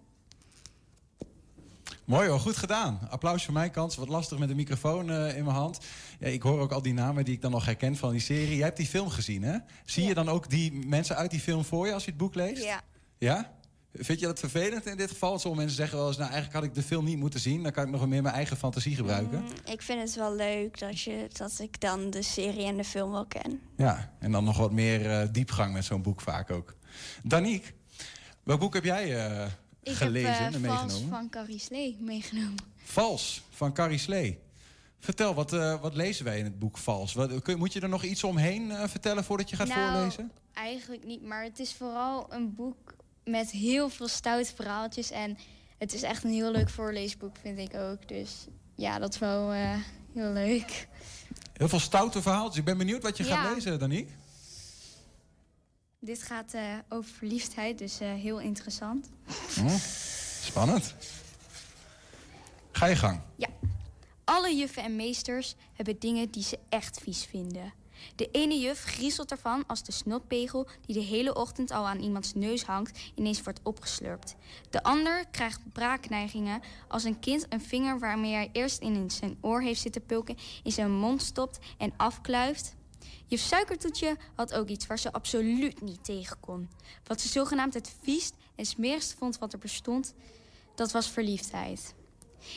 Mooi 2.06 2.28
hoor, 2.30 2.40
goed 2.40 2.58
gedaan. 2.58 3.00
Applaus 3.10 3.46
van 3.46 3.54
mijn 3.54 3.72
kant. 3.72 3.96
Wat 3.96 4.08
lastig 4.08 4.38
met 4.38 4.48
de 4.48 4.56
microfoon 4.56 5.10
eh, 5.10 5.38
in 5.38 5.44
mijn 5.44 5.56
hand. 5.56 5.80
Ja, 6.20 6.28
ik 6.28 6.42
hoor 6.42 6.60
ook 6.60 6.72
al 6.72 6.82
die 6.82 6.94
namen 6.94 7.26
die 7.26 7.34
ik 7.34 7.42
dan 7.42 7.52
nog 7.52 7.66
herken 7.66 7.96
van 7.96 8.12
die 8.12 8.20
serie. 8.20 8.56
Jij 8.56 8.66
hebt 8.66 8.78
die 8.78 8.86
film 8.86 9.10
gezien, 9.10 9.44
hè? 9.44 9.58
Zie 9.86 10.04
je 10.04 10.14
dan 10.14 10.30
ook 10.30 10.50
die 10.50 10.88
mensen 10.88 11.16
uit 11.16 11.32
die 11.32 11.40
film 11.40 11.66
voor 11.66 11.88
je 11.88 11.94
als 11.94 12.04
je 12.04 12.10
het 12.10 12.20
boek 12.20 12.36
leest? 12.36 12.64
Ja. 12.64 12.82
Ja? 13.18 13.54
Vind 13.94 14.20
je 14.20 14.26
dat 14.26 14.40
vervelend 14.40 14.86
in 14.86 14.98
dit 14.98 15.10
geval? 15.10 15.30
Want 15.30 15.42
Sommige 15.42 15.64
mensen 15.64 15.82
zeggen 15.82 15.98
wel 15.98 16.08
eens, 16.08 16.18
nou 16.18 16.32
eigenlijk 16.32 16.60
had 16.60 16.70
ik 16.70 16.76
de 16.76 16.88
film 16.88 17.06
niet 17.06 17.18
moeten 17.18 17.40
zien. 17.40 17.64
Dan 17.64 17.72
kan 17.72 17.86
ik 17.86 17.92
nog 17.92 18.08
meer 18.08 18.22
mijn 18.22 18.36
eigen 18.36 18.58
fantasie 18.58 18.96
gebruiken. 18.96 19.42
Mm, 19.42 19.72
ik 19.74 19.82
vind 19.82 20.02
het 20.02 20.16
wel 20.16 20.36
leuk 20.36 20.80
dat, 20.80 21.02
je, 21.02 21.28
dat 21.32 21.60
ik 21.60 21.82
dan 21.82 22.10
de 22.10 22.22
serie 22.22 22.66
en 22.66 22.78
de 22.78 22.84
film 22.84 23.12
wel 23.12 23.26
ken. 23.26 23.62
Ja, 23.76 24.14
en 24.20 24.32
dan 24.32 24.44
nog 24.44 24.58
wat 24.58 24.72
meer 24.72 25.12
eh, 25.12 25.28
diepgang 25.32 25.74
met 25.74 25.86
zo'n 25.86 26.02
boek 26.02 26.22
vaak 26.22 26.52
ook. 26.52 26.76
Danique, 27.24 27.74
welk 28.48 28.60
boek 28.60 28.74
heb 28.74 28.84
jij 28.84 29.26
eh, 29.28 29.46
Ik 29.84 29.94
gelezen 29.94 30.44
heb 30.44 30.54
en 30.54 30.62
uh, 30.64 30.68
Vals 30.68 30.82
meegenomen? 30.82 31.10
van 31.10 31.30
Carrie 31.30 31.60
Slee 31.60 31.98
meegenomen. 32.00 32.56
Vals 32.84 33.42
van 33.50 33.74
Carrie 33.74 33.98
Slee. 33.98 34.40
Vertel, 35.00 35.34
wat, 35.34 35.54
eh, 35.54 35.82
wat 35.82 35.96
lezen 35.96 36.26
wij 36.26 36.38
in 36.38 36.44
het 36.44 36.60
boek 36.60 36.78
Vals? 36.78 37.14
Wat, 37.14 37.42
kun, 37.42 37.58
moet 37.58 37.74
je 37.74 37.80
er 37.80 37.90
nog 37.90 38.04
iets 38.04 38.24
omheen 38.24 38.72
eh, 38.72 38.88
vertellen 38.88 39.24
voordat 39.24 39.50
je 39.50 39.56
gaat 39.56 39.68
nou, 39.68 39.92
voorlezen? 39.92 40.32
eigenlijk 40.54 41.06
niet, 41.06 41.22
maar 41.24 41.44
het 41.44 41.60
is 41.60 41.74
vooral 41.74 42.26
een 42.30 42.56
boek 42.56 42.96
met 43.24 43.52
heel 43.52 43.90
veel 43.90 44.08
stoute 44.08 44.56
verhaaltjes. 44.56 45.12
En 45.12 45.38
het 45.78 45.94
is 45.94 46.02
echt 46.02 46.24
een 46.24 46.32
heel 46.32 46.52
leuk 46.52 46.70
voorleesboek, 46.70 47.36
vind 47.42 47.60
ik 47.60 47.74
ook. 47.76 48.08
Dus 48.08 48.46
ja, 48.76 49.00
dat 49.00 49.14
is 49.14 49.20
wel 49.20 49.54
eh, 49.54 49.76
heel 50.14 50.32
leuk. 50.32 50.88
Heel 51.54 51.70
veel 51.70 51.80
stoute 51.80 52.22
verhaaltjes. 52.22 52.58
Ik 52.58 52.66
ben 52.66 52.78
benieuwd 52.78 53.04
wat 53.04 53.18
je 53.18 53.26
Ja. 53.26 53.36
gaat 53.44 53.54
lezen, 53.56 53.80
Danique. 53.80 54.12
Dit 56.00 56.24
gaat 56.24 56.54
eh, 56.54 56.64
over 56.90 57.10
verliefdheid, 57.12 57.78
dus 57.78 58.00
eh, 58.00 58.14
heel 58.14 58.40
interessant. 58.40 59.10
Oh, 59.60 59.76
spannend. 60.42 60.96
Ga 62.72 62.86
je 62.86 62.96
gang. 62.96 63.20
Ja. 63.36 63.48
Alle 64.24 64.56
juffen 64.56 64.84
en 64.84 64.96
meesters 64.96 65.56
hebben 65.74 66.00
dingen 66.00 66.32
die 66.32 66.44
ze 66.44 66.60
echt 66.70 67.00
vies 67.00 67.26
vinden. 67.26 67.74
De 68.16 68.32
ene 68.32 68.60
juf 68.60 68.84
grieselt 68.84 69.32
ervan 69.32 69.64
als 69.68 69.84
de 69.84 69.92
snotpegel 69.92 70.68
die 70.86 70.96
de 70.96 71.02
hele 71.02 71.36
ochtend 71.36 71.72
al 71.72 71.88
aan 71.88 72.00
iemands 72.00 72.34
neus 72.34 72.64
hangt 72.64 73.00
ineens 73.16 73.42
wordt 73.44 73.60
opgeslurpt. 73.64 74.36
De 74.70 74.84
ander 74.84 75.26
krijgt 75.32 75.60
braakneigingen 75.74 76.62
als 76.88 77.04
een 77.04 77.20
kind 77.20 77.46
een 77.50 77.62
vinger 77.62 78.00
waarmee 78.00 78.34
hij 78.34 78.50
eerst 78.52 78.82
in 78.82 79.12
zijn 79.12 79.38
oor 79.42 79.62
heeft 79.62 79.82
zitten 79.82 80.06
pulken 80.06 80.38
in 80.64 80.72
zijn 80.72 80.92
mond 80.92 81.22
stopt 81.22 81.60
en 81.78 81.94
afkluift. 81.98 82.76
Juf 83.30 83.42
Suikertoetje 83.42 84.18
had 84.36 84.54
ook 84.54 84.68
iets 84.68 84.88
waar 84.88 85.00
ze 85.00 85.12
absoluut 85.12 85.82
niet 85.82 86.04
tegen 86.04 86.40
kon. 86.40 86.70
Wat 87.04 87.22
ze 87.22 87.28
zogenaamd 87.28 87.74
het 87.74 87.96
viest 88.02 88.34
en 88.56 88.66
smerigste 88.66 89.16
vond 89.18 89.38
wat 89.38 89.54
er 89.54 89.60
bestond, 89.60 90.14
dat 90.76 90.92
was 90.92 91.10
verliefdheid. 91.10 91.94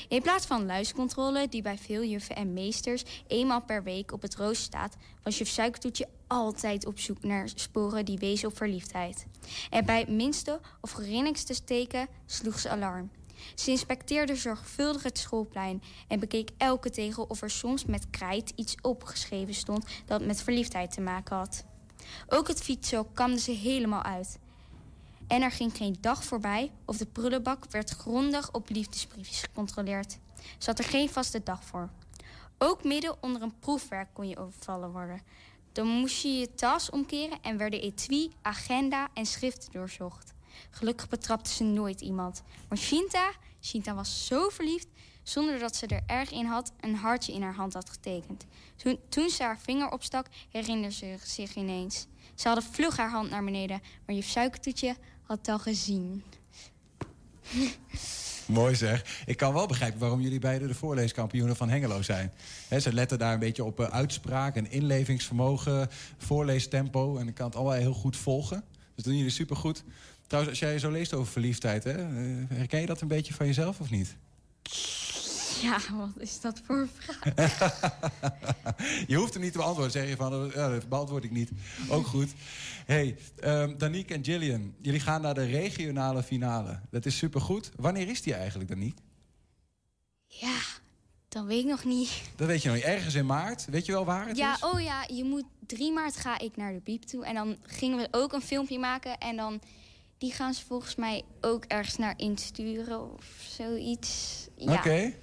In 0.09 0.22
plaats 0.22 0.46
van 0.46 0.66
luiscontrole, 0.66 1.48
die 1.48 1.62
bij 1.62 1.78
veel 1.78 2.04
juffen 2.04 2.37
en 2.37 2.52
meesters 2.52 3.04
eenmaal 3.26 3.62
per 3.62 3.83
week 3.83 4.12
op 4.12 4.22
het 4.22 4.37
rooster 4.37 4.64
staat, 4.64 4.96
was 5.22 5.38
juf 5.38 5.48
Suikertoetje 5.48 6.09
altijd 6.26 6.87
op 6.87 6.98
zoek 6.98 7.22
naar 7.22 7.48
sporen 7.54 8.04
die 8.04 8.18
wezen 8.18 8.48
op 8.48 8.56
verliefdheid. 8.56 9.26
En 9.70 9.85
bij 9.85 9.98
het 9.98 10.09
minste 10.09 10.61
of 10.80 10.90
geringste 10.90 11.64
teken 11.64 12.09
sloeg 12.26 12.59
ze 12.59 12.68
alarm. 12.68 13.11
Ze 13.55 13.70
inspecteerde 13.70 14.37
zorgvuldig 14.37 15.03
het 15.03 15.18
schoolplein 15.18 15.83
en 16.09 16.20
bekeek 16.20 16.50
elke 16.57 16.90
tegel 16.90 17.24
of 17.29 17.42
er 17.42 17.50
soms 17.50 17.85
met 17.85 18.11
krijt 18.11 18.53
iets 18.57 18.74
opgeschreven 18.81 19.55
stond 19.55 19.87
dat 20.07 20.24
met 20.24 20.42
verliefdheid 20.42 20.92
te 20.92 21.00
maken 21.00 21.37
had. 21.37 21.64
Ook 22.29 22.48
het 22.48 22.62
fietsen 22.62 23.12
kamde 23.12 23.38
ze 23.38 23.53
helemaal 23.53 24.03
uit. 24.03 24.38
En 25.26 25.42
er 25.42 25.50
ging 25.50 25.76
geen 25.76 25.96
dag 26.00 26.24
voorbij 26.24 26.72
of 26.85 26.96
de 26.96 27.07
prullenbak 27.07 27.64
werd 27.70 27.90
grondig 27.90 28.53
op 28.53 28.68
liefdesbriefjes 28.68 29.40
gecontroleerd. 29.40 30.18
Ze 30.59 30.70
had 30.70 30.79
er 30.79 30.85
geen 30.85 31.11
vaste 31.11 31.42
dag 31.42 31.64
voor. 31.64 31.90
Ook 32.59 32.85
midden 32.85 33.22
onder 33.22 33.42
een 33.42 33.59
proefwerk 33.59 34.09
kon 34.12 34.29
je 34.29 34.38
overvallen 34.38 34.90
worden. 34.90 35.22
Dan 35.72 35.87
moest 35.87 36.22
je 36.22 36.29
je 36.29 36.55
tas 36.55 36.90
omkeren 36.90 37.38
en 37.42 37.57
werden 37.57 37.81
etui, 37.81 38.33
agenda 38.42 39.09
en 39.14 39.26
schriften 39.26 39.72
doorzocht. 39.72 40.33
Gelukkig 40.70 41.09
betrapte 41.09 41.51
ze 41.51 41.64
nooit 41.64 42.01
iemand. 42.01 42.42
Maar 42.68 42.79
Shinta, 42.79 43.33
Shinta 43.62 43.94
was 43.94 44.27
zo 44.27 44.49
verliefd, 44.49 44.87
zonder 45.23 45.59
dat 45.59 45.77
ze 45.77 45.87
er 45.87 46.03
erg 46.07 46.31
in 46.31 46.46
had, 46.46 46.73
een 46.81 46.94
hartje 46.94 47.33
in 47.33 47.42
haar 47.42 47.55
hand 47.55 47.75
had 47.75 47.90
getekend. 47.90 48.46
Toen, 48.77 48.99
toen 49.09 49.31
ze 49.31 49.42
haar 49.42 49.59
vinger 49.59 49.90
opstak, 49.90 50.27
herinnerde 50.51 50.94
ze 50.94 51.16
zich 51.25 51.55
ineens. 51.55 52.07
Ze 52.35 52.46
hadden 52.49 52.64
vlug 52.64 52.96
haar 52.96 53.11
hand 53.11 53.31
naar 53.31 53.44
beneden, 53.44 53.83
maar 54.07 54.14
juf 54.14 54.27
Suikertoetje 54.27 54.96
had 55.23 55.38
het 55.38 55.49
al 55.49 55.59
gezien. 55.59 56.23
Mooi 58.46 58.75
zeg. 58.75 59.23
Ik 59.27 59.37
kan 59.37 59.53
wel 59.53 59.66
begrijpen 59.66 60.01
waarom 60.01 60.20
jullie 60.20 60.38
beiden 60.38 60.68
de 60.68 60.75
voorleeskampioenen 60.75 61.57
van 61.57 61.68
Hengelo 61.68 62.03
zijn. 62.03 62.33
Ze 62.81 62.92
letten 62.92 63.18
daar 63.18 63.33
een 63.33 63.38
beetje 63.38 63.64
op 63.64 63.81
uh, 63.81 63.87
uitspraak 63.87 64.57
en 64.57 64.70
inlevingsvermogen, 64.70 65.88
voorleestempo. 66.18 67.16
En 67.16 67.29
ik 67.29 67.35
kan 67.35 67.46
het 67.46 67.57
allemaal 67.57 67.75
heel 67.75 67.92
goed 67.92 68.16
volgen. 68.16 68.64
Dus 69.01 69.09
doen 69.09 69.19
jullie 69.19 69.37
supergoed. 69.37 69.85
Trouwens, 70.27 70.61
als 70.61 70.71
jij 70.71 70.79
zo 70.79 70.91
leest 70.91 71.15
over 71.15 71.33
verliefdheid, 71.33 71.85
hè, 71.85 71.93
eh, 71.93 72.49
herken 72.49 72.81
je 72.81 72.87
dat 72.87 73.01
een 73.01 73.09
beetje 73.09 73.35
van 73.35 73.47
jezelf 73.47 73.81
of 73.81 73.91
niet? 73.91 74.17
Ja, 75.63 75.79
wat 75.93 76.09
is 76.19 76.41
dat 76.41 76.61
voor 76.65 76.79
een 76.79 76.91
vraag? 76.95 77.35
je 79.11 79.17
hoeft 79.17 79.35
er 79.35 79.41
niet 79.41 79.53
te 79.53 79.59
beantwoorden. 79.59 79.93
Zeg 79.93 80.09
je 80.09 80.17
van, 80.17 80.51
ja, 80.55 80.69
dat 80.69 80.89
beantwoord 80.89 81.25
ik 81.25 81.31
niet. 81.31 81.51
Ook 81.89 82.07
goed. 82.07 82.33
hey, 82.87 83.17
um, 83.45 83.79
Danique 83.79 84.15
en 84.15 84.25
Gillian, 84.25 84.75
jullie 84.81 85.01
gaan 85.01 85.23
naar 85.23 85.35
de 85.35 85.45
regionale 85.45 86.23
finale. 86.23 86.81
Dat 86.91 87.07
is 87.07 87.17
supergoed. 87.17 87.71
Wanneer 87.77 88.09
is 88.09 88.23
die 88.23 88.35
eigenlijk, 88.35 88.69
Danique? 88.69 89.03
Ja, 90.27 90.59
dat 91.31 91.45
weet 91.45 91.61
ik 91.64 91.71
nog 91.71 91.85
niet. 91.85 92.23
Dat 92.37 92.47
weet 92.47 92.62
je 92.62 92.69
nog 92.69 92.77
niet. 92.77 92.87
Ergens 92.87 93.14
in 93.14 93.27
maart. 93.27 93.64
Weet 93.71 93.87
je 93.87 93.93
wel 93.93 94.05
waar 94.05 94.29
het 94.29 94.37
ja, 94.37 94.55
is? 94.55 94.62
oh 94.62 94.81
ja, 94.81 95.05
je 95.09 95.25
moet 95.25 95.45
3 95.66 95.93
maart 95.93 96.16
ga 96.16 96.38
ik 96.38 96.57
naar 96.57 96.73
de 96.73 96.81
Biep 96.85 97.03
toe. 97.03 97.25
En 97.25 97.35
dan 97.35 97.57
gingen 97.62 97.99
we 97.99 98.09
ook 98.11 98.33
een 98.33 98.43
filmpje 98.43 98.79
maken. 98.79 99.19
En 99.19 99.37
dan, 99.37 99.61
die 100.19 100.33
gaan 100.33 100.55
ze 100.55 100.64
volgens 100.66 100.95
mij 100.95 101.23
ook 101.40 101.64
ergens 101.64 101.97
naar 101.97 102.14
insturen 102.16 103.12
of 103.12 103.25
zoiets. 103.49 104.47
Oké, 104.59 104.73
Ja. 104.73 104.79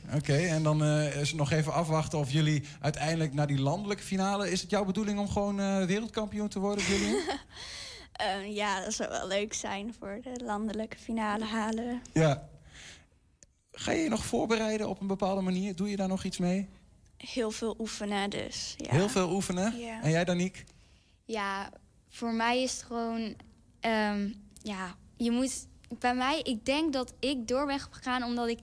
oké. 0.06 0.16
Okay. 0.16 0.48
En 0.48 0.64
dan 0.64 0.84
uh, 0.84 1.22
is 1.22 1.28
het 1.28 1.38
nog 1.38 1.52
even 1.52 1.74
afwachten 1.74 2.20
of 2.20 2.32
jullie 2.32 2.64
uiteindelijk 2.82 3.34
naar 3.34 3.48
die 3.48 3.60
landelijke 3.60 4.04
finale... 4.04 4.52
Is 4.52 4.62
het 4.62 4.70
jouw 4.70 4.86
bedoeling 4.86 5.20
om 5.20 5.30
gewoon 5.30 5.60
uh, 5.60 5.84
wereldkampioen 5.84 6.48
te 6.48 6.60
worden, 6.60 6.84
Gillian? 6.84 7.22
Uh, 8.22 8.56
ja, 8.56 8.84
dat 8.84 8.94
zou 8.94 9.10
wel 9.10 9.28
leuk 9.28 9.54
zijn 9.54 9.96
voor 10.00 10.20
de 10.24 10.44
landelijke 10.44 10.98
finale 10.98 11.46
halen. 11.46 12.02
ja. 12.14 12.48
Ga 13.80 13.92
je 13.92 14.04
je 14.04 14.10
nog 14.10 14.26
voorbereiden 14.26 14.90
op 14.90 15.02
een 15.02 15.08
bepaalde 15.08 15.42
manier? 15.42 15.76
Doe 15.76 15.90
je 15.90 15.96
daar 15.96 16.08
nog 16.08 16.24
iets 16.24 16.38
mee? 16.38 16.70
Heel 17.18 17.52
veel 17.52 17.76
oefenen, 17.80 18.30
dus 18.30 18.74
ja. 18.78 18.92
Heel 18.92 19.10
veel 19.10 19.32
oefenen? 19.32 19.78
Ja. 19.80 20.02
En 20.02 20.12
jij, 20.12 20.24
Danique? 20.24 20.64
Ja, 21.26 21.70
voor 22.10 22.34
mij 22.34 22.64
is 22.64 22.72
het 22.72 22.84
gewoon... 22.84 23.36
Um, 23.82 24.36
ja, 24.62 24.96
je 25.18 25.32
moet... 25.32 25.68
Bij 26.00 26.16
mij, 26.16 26.40
ik 26.44 26.66
denk 26.66 26.94
dat 26.94 27.14
ik 27.20 27.48
door 27.48 27.66
ben 27.66 27.80
gegaan 27.80 28.24
omdat 28.24 28.48
ik 28.48 28.60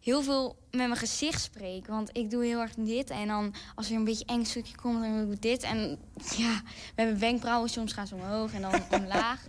heel 0.00 0.22
veel 0.22 0.56
met 0.70 0.86
mijn 0.86 0.96
gezicht 0.96 1.42
spreek. 1.42 1.86
Want 1.86 2.16
ik 2.16 2.30
doe 2.30 2.44
heel 2.44 2.60
erg 2.60 2.74
dit. 2.74 3.10
En 3.10 3.26
dan 3.26 3.54
als 3.74 3.90
er 3.90 3.96
een 3.96 4.04
beetje 4.04 4.24
eng 4.24 4.44
stukje 4.44 4.76
komt, 4.76 5.00
dan 5.00 5.24
doe 5.24 5.34
ik 5.34 5.42
dit. 5.42 5.62
En 5.62 5.98
ja, 6.36 6.62
we 6.64 7.02
hebben 7.02 7.18
wenkbrauwen. 7.18 7.70
Soms 7.70 7.92
gaan 7.92 8.06
ze 8.06 8.14
omhoog 8.14 8.52
en 8.52 8.60
dan 8.60 8.82
omlaag. 9.00 9.44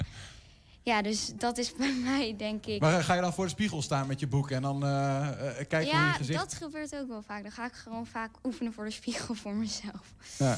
Ja, 0.83 1.01
dus 1.01 1.31
dat 1.35 1.57
is 1.57 1.75
bij 1.77 1.93
mij, 2.03 2.35
denk 2.37 2.65
ik. 2.65 2.81
Maar 2.81 3.03
ga 3.03 3.13
je 3.13 3.21
dan 3.21 3.33
voor 3.33 3.45
de 3.45 3.51
spiegel 3.51 3.81
staan 3.81 4.07
met 4.07 4.19
je 4.19 4.27
boek 4.27 4.51
en 4.51 4.61
dan 4.61 4.83
uh, 4.83 4.89
uh, 4.89 5.27
kijken 5.67 5.85
ja, 5.85 5.97
hoe 5.99 6.07
je 6.07 6.13
gezicht... 6.13 6.39
Ja, 6.39 6.45
dat 6.45 6.53
gebeurt 6.53 6.95
ook 6.95 7.07
wel 7.07 7.21
vaak. 7.27 7.41
Dan 7.43 7.51
ga 7.51 7.65
ik 7.65 7.73
gewoon 7.73 8.05
vaak 8.05 8.31
oefenen 8.43 8.73
voor 8.73 8.85
de 8.85 8.91
spiegel 8.91 9.33
voor 9.35 9.53
mezelf. 9.53 10.13
Ja. 10.37 10.57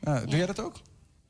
ja 0.00 0.20
doe 0.20 0.30
Ja. 0.30 0.36
jij 0.36 0.46
dat 0.46 0.60
ook? 0.60 0.80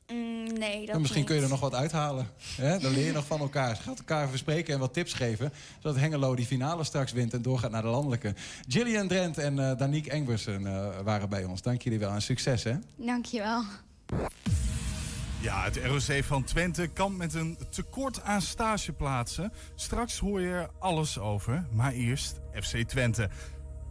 Mm, 0.07 0.53
nee, 0.53 0.85
dat 0.85 0.95
En 0.95 1.01
misschien 1.01 1.21
niet. 1.21 1.29
kun 1.29 1.35
je 1.39 1.43
er 1.43 1.49
nog 1.49 1.59
wat 1.59 1.73
uithalen. 1.73 2.27
Hè? 2.55 2.79
Dan 2.79 2.91
leer 2.91 3.05
je 3.05 3.11
nog 3.11 3.25
van 3.25 3.39
elkaar. 3.39 3.69
Je 3.69 3.75
gaat 3.81 3.97
elkaar 3.97 4.25
even 4.25 4.37
spreken 4.37 4.73
en 4.73 4.79
wat 4.79 4.93
tips 4.93 5.13
geven. 5.13 5.53
Zodat 5.79 5.99
Hengelo 5.99 6.35
die 6.35 6.45
finale 6.45 6.83
straks 6.83 7.11
wint 7.11 7.33
en 7.33 7.41
doorgaat 7.41 7.71
naar 7.71 7.81
de 7.81 7.87
landelijke. 7.87 8.33
Gillian 8.67 9.07
Drent 9.07 9.37
en 9.37 9.57
uh, 9.57 9.77
Danique 9.77 10.11
Engbersen 10.11 10.61
uh, 10.61 10.87
waren 11.03 11.29
bij 11.29 11.43
ons. 11.43 11.61
Dank 11.61 11.81
jullie 11.81 11.99
wel 11.99 12.11
en 12.11 12.21
succes 12.21 12.63
hè. 12.63 12.73
Dankjewel. 12.95 13.63
Ja, 15.45 15.63
het 15.63 15.79
ROC 15.85 16.23
van 16.23 16.43
Twente 16.43 16.87
kampt 16.87 17.17
met 17.17 17.33
een 17.33 17.57
tekort 17.69 18.21
aan 18.21 18.41
stageplaatsen. 18.41 19.51
Straks 19.75 20.19
hoor 20.19 20.41
je 20.41 20.47
er 20.47 20.69
alles 20.79 21.19
over, 21.19 21.67
maar 21.71 21.91
eerst 21.91 22.39
FC 22.53 22.77
Twente. 22.77 23.29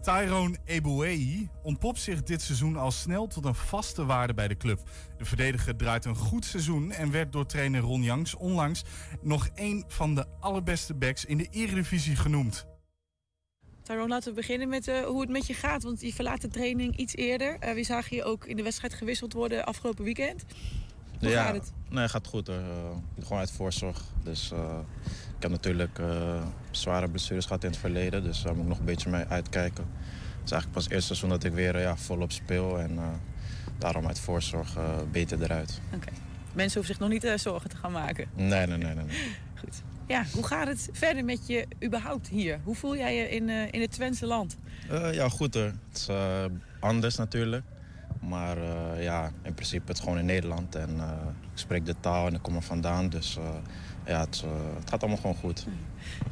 Tyrone 0.02 0.56
Ebouei 0.64 1.48
ontpopt 1.62 2.00
zich 2.00 2.22
dit 2.22 2.42
seizoen 2.42 2.76
al 2.76 2.90
snel 2.90 3.26
tot 3.26 3.44
een 3.44 3.54
vaste 3.54 4.04
waarde 4.04 4.34
bij 4.34 4.48
de 4.48 4.56
club. 4.56 4.80
De 5.18 5.24
verdediger 5.24 5.76
draait 5.76 6.04
een 6.04 6.16
goed 6.16 6.44
seizoen 6.44 6.92
en 6.92 7.10
werd 7.10 7.32
door 7.32 7.46
trainer 7.46 7.80
Ron 7.80 8.02
Janks 8.02 8.34
onlangs 8.34 8.82
nog 9.22 9.48
een 9.54 9.84
van 9.88 10.14
de 10.14 10.26
allerbeste 10.40 10.94
backs 10.94 11.24
in 11.24 11.38
de 11.38 11.48
Eredivisie 11.50 12.16
genoemd. 12.16 12.66
Tyrone, 13.82 14.08
laten 14.08 14.28
we 14.28 14.36
beginnen 14.36 14.68
met 14.68 14.88
uh, 14.88 15.00
hoe 15.00 15.20
het 15.20 15.30
met 15.30 15.46
je 15.46 15.54
gaat. 15.54 15.82
Want 15.82 16.00
je 16.00 16.12
verlaat 16.12 16.40
de 16.40 16.48
training 16.48 16.96
iets 16.96 17.14
eerder. 17.14 17.56
Uh, 17.60 17.72
we 17.72 17.82
zagen 17.82 18.16
je 18.16 18.24
ook 18.24 18.46
in 18.46 18.56
de 18.56 18.62
wedstrijd 18.62 18.94
gewisseld 18.94 19.32
worden 19.32 19.64
afgelopen 19.64 20.04
weekend. 20.04 20.44
Hoe 21.24 21.32
ja, 21.32 21.44
gaat 21.44 21.54
het? 21.54 21.72
Nee, 21.88 22.02
het 22.02 22.10
gaat 22.10 22.26
goed. 22.26 22.46
Hoor. 22.46 22.56
Uh, 22.56 23.22
gewoon 23.22 23.38
uit 23.38 23.50
voorzorg. 23.50 24.02
Dus 24.22 24.52
ik 25.36 25.42
heb 25.42 25.50
natuurlijk 25.50 25.98
zware 26.70 27.08
blessures 27.08 27.46
gehad 27.46 27.64
in 27.64 27.70
het 27.70 27.78
verleden. 27.78 28.22
Dus 28.22 28.42
daar 28.42 28.54
moet 28.54 28.62
ik 28.62 28.68
nog 28.68 28.78
een 28.78 28.84
beetje 28.84 29.10
mee 29.10 29.24
uitkijken. 29.24 29.84
Het 29.84 30.44
is 30.44 30.50
eigenlijk 30.50 30.72
pas 30.72 30.84
het 30.84 30.92
eerste 30.92 31.06
seizoen 31.06 31.28
dat 31.28 31.44
ik 31.44 31.52
weer 31.52 31.80
ja, 31.80 31.96
volop 31.96 32.32
speel. 32.32 32.78
En 32.78 32.98
daarom 33.78 34.06
uit 34.06 34.18
voorzorg 34.18 34.76
beter 35.10 35.42
eruit. 35.42 35.80
Oké. 35.86 35.96
Okay. 35.96 36.14
Mensen 36.52 36.78
hoeven 36.78 36.94
zich 36.94 36.98
nog 36.98 37.08
niet 37.08 37.40
zorgen 37.40 37.70
te 37.70 37.76
gaan 37.76 37.92
maken. 37.92 38.28
Nee, 38.34 38.66
nee, 38.66 38.66
nee. 38.66 38.94
nee, 38.94 39.04
nee. 39.04 39.36
Goed. 39.60 39.82
Ja, 40.06 40.24
hoe 40.32 40.46
gaat 40.46 40.66
het 40.66 40.88
verder 40.92 41.24
met 41.24 41.46
je 41.46 41.66
überhaupt 41.84 42.28
hier? 42.28 42.60
Hoe 42.64 42.74
voel 42.74 42.96
jij 42.96 43.16
je 43.16 43.28
in, 43.28 43.48
uh, 43.48 43.62
in 43.70 43.80
het 43.80 43.90
Twentse 43.90 44.26
land? 44.26 44.56
Uh, 44.90 45.14
ja, 45.14 45.28
goed 45.28 45.54
hoor. 45.54 45.62
Het 45.62 45.96
is 45.96 46.08
uh, 46.08 46.44
anders 46.80 47.16
natuurlijk. 47.16 47.64
Maar 48.28 48.58
ja, 49.00 49.30
in 49.42 49.54
principe 49.54 49.84
het 49.86 50.00
gewoon 50.00 50.18
in 50.18 50.24
Nederland. 50.24 50.74
En 50.74 50.90
ik 51.52 51.58
spreek 51.58 51.86
de 51.86 51.94
taal 52.00 52.26
en 52.26 52.34
ik 52.34 52.42
kom 52.42 52.56
er 52.56 52.62
vandaan. 52.62 53.08
Dus 53.08 53.38
ja, 54.06 54.20
het, 54.20 54.44
het, 54.74 54.90
gaat 54.90 55.00
allemaal 55.00 55.20
gewoon 55.20 55.36
goed. 55.36 55.66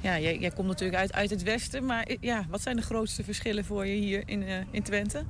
Ja, 0.01 0.19
jij, 0.19 0.39
jij, 0.39 0.51
komt 0.51 0.69
natuurlijk 0.69 0.99
uit, 0.99 1.13
uit 1.13 1.31
het 1.31 1.43
westen. 1.43 1.87
Maar 1.87 2.11
ja, 2.21 2.45
wat 2.49 2.61
zijn 2.61 2.77
de 2.77 2.83
grootste 2.83 3.25
verschillen 3.25 3.65
voor 3.65 3.87
je 3.87 3.95
hier 3.95 4.23
in, 4.27 4.45
in 4.71 4.83
Twente? 4.83 5.25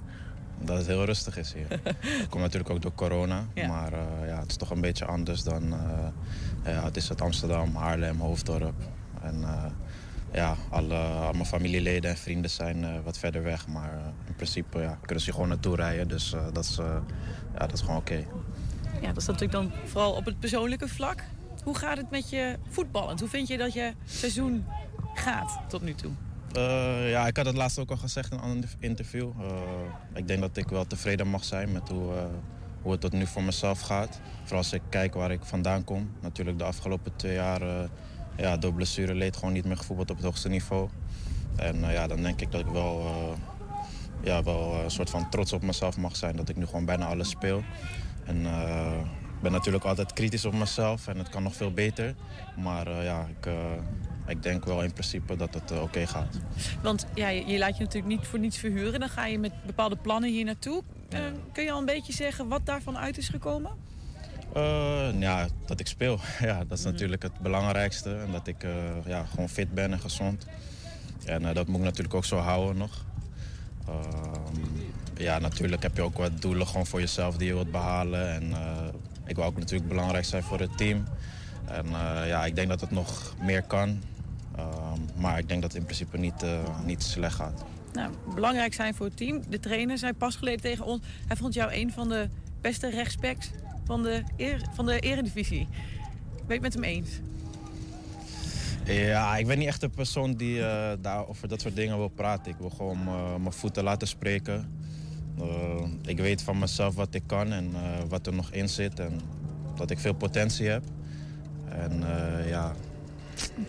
Dat 0.58 0.76
het 0.76 0.86
heel 0.86 1.04
rustig 1.04 1.36
is 1.36 1.52
hier. 1.52 1.68
Dat 2.18 2.28
komt 2.28 2.42
natuurlijk 2.42 2.70
ook 2.70 2.82
door 2.82 2.94
corona. 2.94 3.46
Ja. 3.54 3.66
Maar 3.66 3.92
ja, 4.26 4.40
het 4.40 4.50
is 4.50 4.56
toch 4.56 4.70
een 4.70 4.80
beetje 4.80 5.04
anders 5.04 5.42
dan... 5.42 5.74
ja, 6.64 6.84
het 6.84 6.96
is 6.96 7.08
het 7.08 7.20
Amsterdam, 7.20 7.76
Haarlem, 7.76 8.20
Hoofddorp. 8.20 8.74
En 9.22 9.44
ja, 10.32 10.56
alle, 10.68 10.96
al 10.96 11.32
mijn 11.32 11.46
familieleden 11.46 12.10
en 12.10 12.16
vrienden 12.16 12.50
zijn 12.50 12.82
uh, 12.82 12.90
wat 13.04 13.18
verder 13.18 13.42
weg. 13.42 13.66
Maar 13.66 13.92
uh, 13.94 14.06
in 14.26 14.34
principe 14.34 14.78
ja, 14.78 14.98
kunnen 15.06 15.24
ze 15.24 15.32
gewoon 15.32 15.48
naartoe 15.48 15.76
rijden. 15.76 16.08
Dus 16.08 16.34
dat, 16.52 16.64
is, 16.64 16.76
ja, 17.52 17.58
dat 17.58 17.72
is 17.72 17.80
gewoon 17.80 17.96
oké. 17.96 18.12
Okay. 18.12 18.26
Ja, 19.00 19.08
dat 19.08 19.16
is 19.16 19.26
natuurlijk 19.26 19.52
dan 19.52 19.72
vooral 19.84 20.12
op 20.12 20.24
het 20.24 20.40
persoonlijke 20.40 20.88
vlak. 20.88 21.24
Hoe 21.64 21.76
gaat 21.76 21.96
het 21.96 22.10
met 22.10 22.30
je 22.30 22.58
voetballend? 22.68 23.20
Hoe 23.20 23.28
vind 23.28 23.48
je 23.48 23.56
dat 23.56 23.72
je 23.72 23.92
seizoen 24.04 24.64
gaat 25.14 25.58
tot 25.68 25.82
nu 25.82 25.94
toe? 25.94 26.10
Ja, 27.08 27.26
ik 27.26 27.36
had 27.36 27.46
het 27.46 27.56
laatst 27.56 27.78
ook 27.78 27.90
al 27.90 27.96
gezegd 27.96 28.32
in 28.32 28.38
een 28.42 28.64
interview. 28.78 29.30
Ik 30.14 30.28
denk 30.28 30.40
dat 30.40 30.56
ik 30.56 30.68
wel 30.68 30.86
tevreden 30.86 31.28
mag 31.28 31.44
zijn 31.44 31.72
met 31.72 31.88
hoe, 31.88 32.12
hoe 32.82 32.92
het 32.92 33.00
tot 33.00 33.12
nu 33.12 33.26
voor 33.26 33.42
mezelf 33.42 33.80
gaat. 33.80 34.20
Vooral 34.40 34.58
als 34.58 34.72
ik 34.72 34.82
kijk 34.88 35.14
waar 35.14 35.30
ik 35.30 35.44
vandaan 35.44 35.84
kom. 35.84 36.10
Natuurlijk 36.20 36.58
de 36.58 36.64
afgelopen 36.64 37.16
twee 37.16 37.34
jaar 37.34 37.88
ja, 38.36 38.56
door 38.56 38.72
blessure 38.72 39.14
leed 39.14 39.36
gewoon 39.36 39.52
niet 39.52 39.64
meer 39.64 39.76
gevoetbald 39.76 40.10
op 40.10 40.16
het 40.16 40.24
hoogste 40.24 40.48
niveau. 40.48 40.88
En 41.56 41.80
ja, 41.80 42.06
dan 42.06 42.22
denk 42.22 42.40
ik 42.40 42.52
dat 42.52 42.60
ik 42.60 42.66
wel, 42.66 43.10
ja, 44.22 44.42
wel 44.42 44.74
een 44.84 44.90
soort 44.90 45.10
van 45.10 45.30
trots 45.30 45.52
op 45.52 45.62
mezelf 45.62 45.96
mag 45.96 46.16
zijn. 46.16 46.36
Dat 46.36 46.48
ik 46.48 46.56
nu 46.56 46.66
gewoon 46.66 46.84
bijna 46.84 47.06
alles 47.06 47.28
speel. 47.28 47.62
En 48.24 48.46
ik 49.36 49.42
ben 49.42 49.52
natuurlijk 49.52 49.84
altijd 49.84 50.12
kritisch 50.12 50.44
op 50.44 50.54
mezelf 50.54 51.06
en 51.06 51.18
het 51.18 51.28
kan 51.28 51.42
nog 51.42 51.54
veel 51.54 51.72
beter. 51.72 52.14
Maar 52.56 53.02
ja, 53.02 53.28
ik, 53.40 53.50
ik 54.26 54.42
denk 54.42 54.64
wel 54.64 54.82
in 54.82 54.92
principe 54.92 55.36
dat 55.36 55.54
het 55.54 55.80
oké 55.80 56.06
gaat. 56.06 56.38
Want 56.82 57.06
ja, 57.14 57.28
je, 57.28 57.46
je, 57.46 57.58
laat 57.58 57.76
je 57.76 57.82
natuurlijk 57.82 58.14
niet 58.14 58.26
voor 58.26 58.38
niets 58.38 58.58
verhuren. 58.58 59.00
Dan 59.00 59.08
ga 59.08 59.26
je 59.26 59.38
met 59.38 59.52
bepaalde 59.66 59.96
plannen 59.96 60.30
hier 60.30 60.44
naartoe. 60.44 60.82
Kun 61.52 61.64
je 61.64 61.72
al 61.72 61.78
een 61.78 61.84
beetje 61.84 62.12
zeggen 62.12 62.48
wat 62.48 62.66
daarvan 62.66 62.98
uit 62.98 63.18
is 63.18 63.28
gekomen? 63.28 63.70
Uh, 64.56 65.20
ja, 65.20 65.48
dat 65.66 65.80
ik 65.80 65.86
speel. 65.86 66.18
Ja, 66.40 66.64
dat 66.64 66.78
is 66.78 66.84
mhm. 66.84 66.92
natuurlijk 66.92 67.22
het 67.22 67.38
belangrijkste. 67.38 68.14
En 68.14 68.32
dat 68.32 68.46
ik 68.46 68.66
ja, 69.06 69.24
gewoon 69.24 69.48
fit 69.48 69.74
ben 69.74 69.92
en 69.92 70.00
gezond. 70.00 70.46
En 71.24 71.54
dat 71.54 71.66
moet 71.66 71.78
ik 71.78 71.84
natuurlijk 71.84 72.14
ook 72.14 72.24
zo 72.24 72.36
houden 72.36 72.76
nog. 72.76 73.04
Ehm, 73.86 74.60
ja, 75.16 75.38
natuurlijk 75.38 75.82
heb 75.82 75.96
je 75.96 76.02
ook 76.02 76.18
wat 76.18 76.42
doelen 76.42 76.66
gewoon 76.66 76.86
voor 76.86 77.00
jezelf 77.00 77.36
die 77.36 77.46
je 77.46 77.54
wilt 77.54 77.70
behalen. 77.70 78.30
En 78.30 78.52
ik 79.26 79.36
wil 79.36 79.44
ook 79.44 79.58
natuurlijk 79.58 79.88
belangrijk 79.88 80.24
zijn 80.24 80.42
voor 80.42 80.60
het 80.60 80.76
team. 80.78 81.04
En 81.64 81.86
ja, 82.26 82.44
ik 82.44 82.54
denk 82.54 82.68
dat 82.68 82.80
het 82.80 82.90
nog 82.90 83.34
meer 83.40 83.62
kan. 83.62 84.02
Ehm, 84.56 85.00
maar 85.16 85.38
ik 85.38 85.48
denk 85.48 85.62
dat 85.62 85.72
het 85.72 85.80
in 85.80 85.86
principe 85.86 86.18
niet, 86.18 86.44
niet 86.84 87.02
slecht 87.02 87.34
gaat. 87.34 87.64
Nou, 87.92 88.12
belangrijk 88.34 88.74
zijn 88.74 88.94
voor 88.94 89.06
het 89.06 89.16
team. 89.16 89.42
De 89.48 89.60
trainer 89.60 89.98
zei 89.98 90.12
pas 90.12 90.36
geleden 90.36 90.60
tegen 90.60 90.84
ons... 90.84 91.02
hij 91.26 91.36
vond 91.36 91.54
jou 91.54 91.72
een 91.72 91.92
van 91.92 92.08
de 92.08 92.28
beste 92.60 92.90
rechtsbacks 92.90 93.50
van 93.84 94.02
de, 94.02 94.22
van 94.74 94.86
de 94.86 95.00
eredivisie. 95.00 95.68
Ben 96.46 96.46
je 96.46 96.52
het 96.52 96.62
met 96.62 96.74
hem 96.74 96.84
eens? 96.84 97.20
Ja, 98.84 99.36
ik 99.36 99.46
ben 99.46 99.58
niet 99.58 99.66
echt 99.66 99.82
een 99.82 99.90
persoon 99.90 100.34
die 100.34 100.58
uh, 100.58 100.90
daar 101.00 101.28
over 101.28 101.48
dat 101.48 101.60
soort 101.60 101.76
dingen 101.76 101.96
wil 101.96 102.08
praten. 102.08 102.52
Ik 102.52 102.58
wil 102.58 102.70
gewoon 102.70 102.98
uh, 103.06 103.36
mijn 103.36 103.52
voeten 103.52 103.84
laten 103.84 104.08
spreken. 104.08 104.80
Uh, 105.40 105.84
ik 106.02 106.18
weet 106.18 106.42
van 106.42 106.58
mezelf 106.58 106.94
wat 106.94 107.14
ik 107.14 107.22
kan 107.26 107.52
en 107.52 107.72
wat 108.08 108.26
er 108.26 108.34
nog 108.34 108.50
in 108.50 108.68
zit. 108.68 109.00
En 109.00 109.20
dat 109.76 109.90
ik 109.90 109.98
veel 109.98 110.14
potentie 110.14 110.68
heb. 110.68 110.82
En 111.68 112.04
ja, 112.46 112.74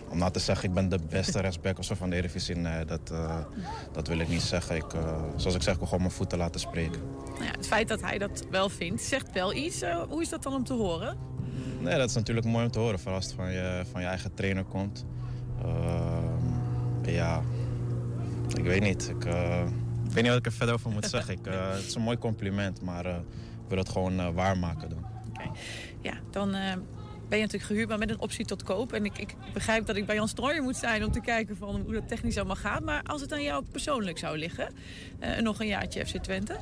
om 0.08 0.18
nou 0.18 0.32
te 0.32 0.38
zeggen, 0.38 0.68
ik 0.68 0.74
ben 0.74 0.88
de 0.88 0.98
beste 1.08 1.40
rechtsback 1.40 1.78
of 1.78 1.84
zo 1.84 1.94
van 1.94 2.10
de 2.10 2.16
Eredivisie, 2.16 2.56
nee, 2.56 2.84
dat, 2.84 3.10
uh, 3.12 3.38
dat 3.92 4.08
wil 4.08 4.18
ik 4.18 4.28
niet 4.28 4.42
zeggen. 4.42 4.76
Ik, 4.76 4.94
uh, 4.94 5.22
zoals 5.36 5.54
ik 5.54 5.62
zeg, 5.62 5.72
ik 5.72 5.78
wil 5.78 5.88
gewoon 5.88 6.02
mijn 6.02 6.14
voeten 6.14 6.38
laten 6.38 6.60
spreken. 6.60 7.00
Nou 7.32 7.44
ja, 7.44 7.50
het 7.50 7.66
feit 7.66 7.88
dat 7.88 8.00
hij 8.00 8.18
dat 8.18 8.44
wel 8.50 8.68
vindt, 8.68 9.02
zegt 9.02 9.32
wel 9.32 9.54
iets. 9.54 9.82
Uh, 9.82 10.02
hoe 10.08 10.22
is 10.22 10.28
dat 10.28 10.42
dan 10.42 10.54
om 10.54 10.64
te 10.64 10.72
horen? 10.72 11.16
Nee, 11.80 11.96
dat 11.96 12.08
is 12.08 12.14
natuurlijk 12.14 12.46
mooi 12.46 12.64
om 12.64 12.70
te 12.70 12.78
horen, 12.78 12.98
vooral 12.98 13.16
als 13.16 13.24
het 13.24 13.34
van 13.34 13.52
je, 13.52 13.82
van 13.90 14.00
je 14.00 14.06
eigen 14.06 14.34
trainer 14.34 14.64
komt. 14.64 15.04
Ehm, 15.62 17.10
ja, 17.10 17.42
ik 18.56 18.64
weet 18.64 18.82
niet. 18.82 19.08
Ik, 19.08 19.24
ik 20.04 20.12
weet 20.12 20.22
niet 20.22 20.28
wat 20.28 20.38
ik 20.38 20.46
er 20.46 20.52
verder 20.52 20.74
over 20.74 20.90
moet 20.90 21.06
zeggen. 21.06 21.34
Ik, 21.34 21.44
het 21.74 21.86
is 21.86 21.94
een 21.94 22.02
mooi 22.02 22.18
compliment, 22.18 22.82
maar 22.82 23.06
ik 23.06 23.68
wil 23.68 23.78
het 23.78 23.88
gewoon 23.88 24.34
waarmaken 24.34 24.88
dan. 24.88 25.04
Oké, 25.28 25.50
ja, 26.00 26.14
dan 26.30 26.54
ben 27.28 27.38
je 27.38 27.44
natuurlijk 27.44 27.70
gehuurd, 27.70 27.88
maar 27.88 27.98
met 27.98 28.10
een 28.10 28.20
optie 28.20 28.44
tot 28.44 28.62
koop. 28.62 28.92
En 28.92 29.04
ik, 29.04 29.18
ik 29.18 29.34
begrijp 29.52 29.86
dat 29.86 29.96
ik 29.96 30.06
bij 30.06 30.14
Jan 30.14 30.28
Strooijer 30.28 30.62
moet 30.62 30.76
zijn 30.76 31.04
om 31.04 31.12
te 31.12 31.20
kijken 31.20 31.56
van 31.56 31.80
hoe 31.80 31.92
dat 31.92 32.08
technisch 32.08 32.36
allemaal 32.36 32.56
gaat. 32.56 32.82
Maar 32.82 33.02
als 33.02 33.20
het 33.20 33.32
aan 33.32 33.42
jou 33.42 33.64
persoonlijk 33.70 34.18
zou 34.18 34.38
liggen, 34.38 34.68
uh, 35.20 35.38
nog 35.40 35.60
een 35.60 35.66
jaartje 35.66 36.06
FC 36.06 36.16
Twente? 36.16 36.56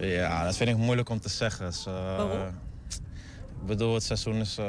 Ja, 0.00 0.44
dat 0.44 0.56
vind 0.56 0.70
ik 0.70 0.76
moeilijk 0.76 1.08
om 1.08 1.20
te 1.20 1.28
zeggen. 1.28 1.66
Dus, 1.66 1.86
uh, 1.86 1.94
Waarom? 1.94 2.46
Ik 3.60 3.66
bedoel, 3.66 3.94
het 3.94 4.02
seizoen 4.02 4.34
is 4.34 4.58
uh, 4.58 4.66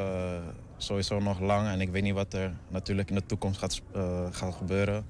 sowieso 0.78 1.20
nog 1.20 1.40
lang 1.40 1.68
en 1.68 1.82
ik 1.82 1.90
weet 1.90 2.04
niet 2.04 2.14
wat 2.14 2.34
er 2.34 2.54
natuurlijk 2.68 3.10
in 3.10 3.16
de 3.16 3.26
toekomst 3.26 3.60
gaat, 3.60 3.82
gaat 4.32 4.56
gebeuren. 4.56 5.06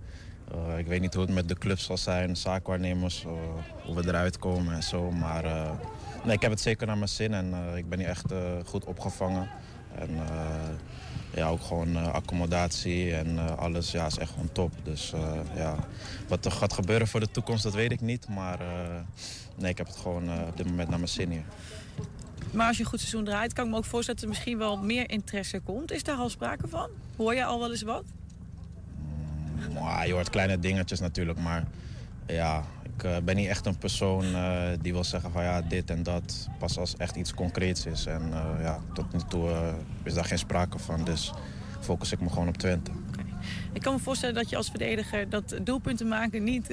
ik 0.78 0.88
weet 0.88 1.02
niet 1.02 1.14
hoe 1.14 1.24
het 1.24 1.34
met 1.34 1.48
de 1.48 1.56
clubs 1.56 1.86
zal 1.86 1.98
zijn, 1.98 2.36
zaakwaarnemers, 2.36 3.26
hoe 3.84 3.96
we 3.96 4.08
eruit 4.08 4.38
komen 4.40 4.74
en 4.74 4.84
zo. 4.84 5.12
Maar 5.12 5.44
Nee, 6.28 6.36
ik 6.36 6.42
heb 6.42 6.52
het 6.52 6.62
zeker 6.62 6.88
naar 6.88 6.98
mijn 6.98 7.10
zin 7.10 7.34
en 7.34 7.50
uh, 7.50 7.78
ik 7.78 7.90
ben 7.90 8.00
hier 8.00 8.08
echt 8.08 8.32
uh, 8.32 8.40
goed 8.66 8.86
opgevangen. 8.86 9.50
En 9.96 10.10
uh, 10.10 10.20
ja, 11.34 11.48
ook 11.48 11.62
gewoon 11.62 12.12
accommodatie 12.14 13.16
en 13.16 13.58
alles 13.58 13.92
ja, 13.92 14.06
is 14.06 14.18
echt 14.18 14.32
gewoon 14.32 14.52
top. 14.52 14.72
Dus 14.84 15.14
ja, 15.56 15.76
wat 16.28 16.46
er 16.46 16.52
gaat 16.52 16.74
gebeuren 16.74 17.08
voor 17.08 17.20
de 17.20 17.32
toekomst, 17.32 17.64
dat 17.64 17.74
weet 17.74 17.92
ik 17.92 18.02
niet. 18.02 18.28
Maar 18.28 18.60
nee, 19.56 19.72
ik 19.72 19.78
heb 19.78 19.88
het 19.88 19.96
gewoon 19.96 20.48
op 20.48 20.58
dit 20.58 20.66
moment 20.66 20.90
naar 20.90 20.98
mijn 20.98 21.12
zin 21.12 21.32
hier. 21.32 21.46
Maar 22.52 22.68
als 22.68 22.78
je 22.78 22.84
een 22.84 22.90
goed 22.90 23.00
seizoen 23.00 23.24
draait, 23.24 23.54
kan 23.54 23.66
ik 23.66 23.72
me 23.72 23.78
ook 23.78 23.86
voorstellen 23.86 24.20
dat 24.20 24.30
er 24.30 24.36
misschien 24.36 24.58
wel 24.58 24.78
meer 24.78 25.10
interesse 25.10 25.60
komt. 25.60 25.92
Is 25.92 26.04
daar 26.04 26.18
al 26.18 26.30
sprake 26.30 26.68
van? 26.68 26.90
Hoor 27.18 27.36
je 27.36 27.46
al 27.46 27.60
wel 27.60 27.72
eens 27.72 27.82
wat? 27.82 28.04
Mm, 29.70 30.04
je 30.06 30.14
hoort 30.14 30.30
kleine 30.30 30.60
dingetjes 30.60 31.00
natuurlijk, 31.00 31.40
maar 31.40 31.64
ja, 32.28 32.64
ik 32.98 33.04
uh, 33.04 33.18
ben 33.24 33.36
niet 33.36 33.48
echt 33.48 33.66
een 33.66 33.78
persoon 33.78 34.26
uh, 34.26 34.62
die 34.82 34.94
wil 34.94 35.04
zeggen 35.04 35.32
van 35.32 35.44
ja, 35.44 35.62
dit 35.62 35.90
en 35.90 36.04
dat. 36.04 36.48
Pas 36.60 36.78
als 36.78 36.96
echt 36.96 37.16
iets 37.16 37.34
concreets 37.34 37.86
is. 37.86 38.06
En 38.06 38.22
uh, 38.30 38.46
ja, 38.62 38.80
tot 38.94 39.14
nu 39.14 39.20
toe 39.28 39.74
is 40.04 40.14
daar 40.14 40.26
geen 40.26 40.38
sprake 40.38 40.80
van. 40.80 41.04
Dus 41.04 41.34
focus 41.80 42.12
ik 42.12 42.20
me 42.20 42.30
gewoon 42.30 42.48
op 42.48 42.58
Twente. 42.58 42.92
Okay. 43.08 43.26
Ik 43.74 43.82
kan 43.82 43.94
me 43.94 44.00
voorstellen 44.00 44.36
dat 44.36 44.50
je 44.50 44.56
als 44.56 44.70
verdediger 44.70 45.30
dat 45.30 45.56
doelpunten 45.62 46.08
maken 46.08 46.44
niet 46.44 46.68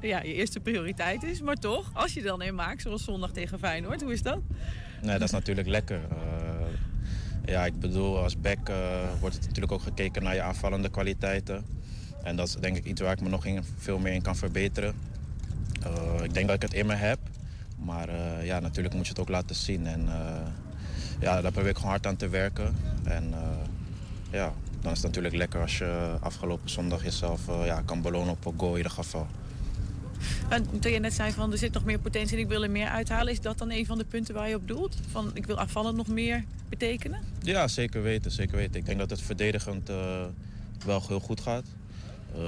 ja, 0.00 0.22
je 0.22 0.34
eerste 0.34 0.60
prioriteit 0.60 1.22
is. 1.22 1.40
Maar 1.40 1.56
toch, 1.56 1.90
als 1.92 2.14
je 2.14 2.22
dan 2.22 2.42
een 2.42 2.54
maakt, 2.54 2.82
zoals 2.82 3.04
zondag 3.04 3.30
tegen 3.30 3.58
Feyenoord, 3.58 4.02
hoe 4.02 4.12
is 4.12 4.22
dat? 4.22 4.38
Nee, 5.02 5.18
dat 5.18 5.22
is 5.22 5.30
natuurlijk 5.30 5.68
lekker. 5.68 6.00
ja, 7.44 7.66
ik 7.66 7.80
bedoel, 7.80 8.18
als 8.18 8.40
back 8.40 8.70
wordt 9.20 9.34
het 9.34 9.44
natuurlijk 9.44 9.72
ook 9.72 9.82
gekeken 9.82 10.22
naar 10.22 10.34
je 10.34 10.42
aanvallende 10.42 10.90
kwaliteiten. 10.90 11.64
En 12.22 12.36
dat 12.36 12.48
is 12.48 12.54
denk 12.54 12.76
ik 12.76 12.84
iets 12.84 13.00
waar 13.00 13.12
ik 13.12 13.20
me 13.20 13.28
nog 13.28 13.46
veel 13.76 13.98
meer 13.98 14.12
in 14.12 14.22
kan 14.22 14.36
verbeteren. 14.36 14.94
Uh, 15.86 16.24
ik 16.24 16.34
denk 16.34 16.46
dat 16.46 16.56
ik 16.56 16.62
het 16.62 16.74
in 16.74 16.86
me 16.86 16.94
heb. 16.94 17.18
Maar 17.78 18.08
uh, 18.08 18.46
ja, 18.46 18.60
natuurlijk 18.60 18.94
moet 18.94 19.04
je 19.04 19.12
het 19.12 19.20
ook 19.20 19.28
laten 19.28 19.56
zien. 19.56 19.86
En 19.86 20.04
uh, 20.06 20.14
ja, 21.20 21.40
daar 21.40 21.52
probeer 21.52 21.70
ik 21.70 21.76
gewoon 21.76 21.90
hard 21.90 22.06
aan 22.06 22.16
te 22.16 22.28
werken. 22.28 22.74
En 23.04 23.34
ja, 24.30 24.52
dan 24.80 24.92
is 24.92 24.98
het 24.98 25.06
natuurlijk 25.06 25.34
lekker 25.34 25.60
als 25.60 25.78
je 25.78 26.16
afgelopen 26.20 26.70
zondag 26.70 27.04
jezelf 27.04 27.40
ja, 27.64 27.82
kan 27.84 28.02
belonen 28.02 28.32
op 28.32 28.44
een 28.44 28.54
goal 28.56 28.70
in 28.70 28.76
ieder 28.76 28.92
geval. 28.92 29.26
En 30.48 30.80
toen 30.80 30.92
je 30.92 30.98
net 30.98 31.14
zei 31.14 31.32
van 31.32 31.52
er 31.52 31.58
zit 31.58 31.72
nog 31.72 31.84
meer 31.84 31.98
potentie 31.98 32.36
en 32.36 32.42
ik 32.42 32.48
wil 32.48 32.62
er 32.62 32.70
meer 32.70 32.88
uithalen. 32.88 33.32
Is 33.32 33.40
dat 33.40 33.58
dan 33.58 33.70
een 33.70 33.86
van 33.86 33.98
de 33.98 34.04
punten 34.04 34.34
waar 34.34 34.48
je 34.48 34.54
op 34.54 34.68
doelt? 34.68 34.96
Van 35.10 35.30
ik 35.34 35.46
wil 35.46 35.58
afvallend 35.58 35.96
nog 35.96 36.06
meer 36.06 36.44
betekenen? 36.68 37.20
Ja, 37.42 37.68
zeker 37.68 38.02
weten. 38.02 38.30
Zeker 38.30 38.56
weten. 38.56 38.74
Ik 38.74 38.86
denk 38.86 38.98
dat 38.98 39.10
het 39.10 39.20
verdedigend 39.20 39.90
wel 40.84 41.02
heel 41.08 41.20
goed 41.20 41.40
gaat. 41.40 41.64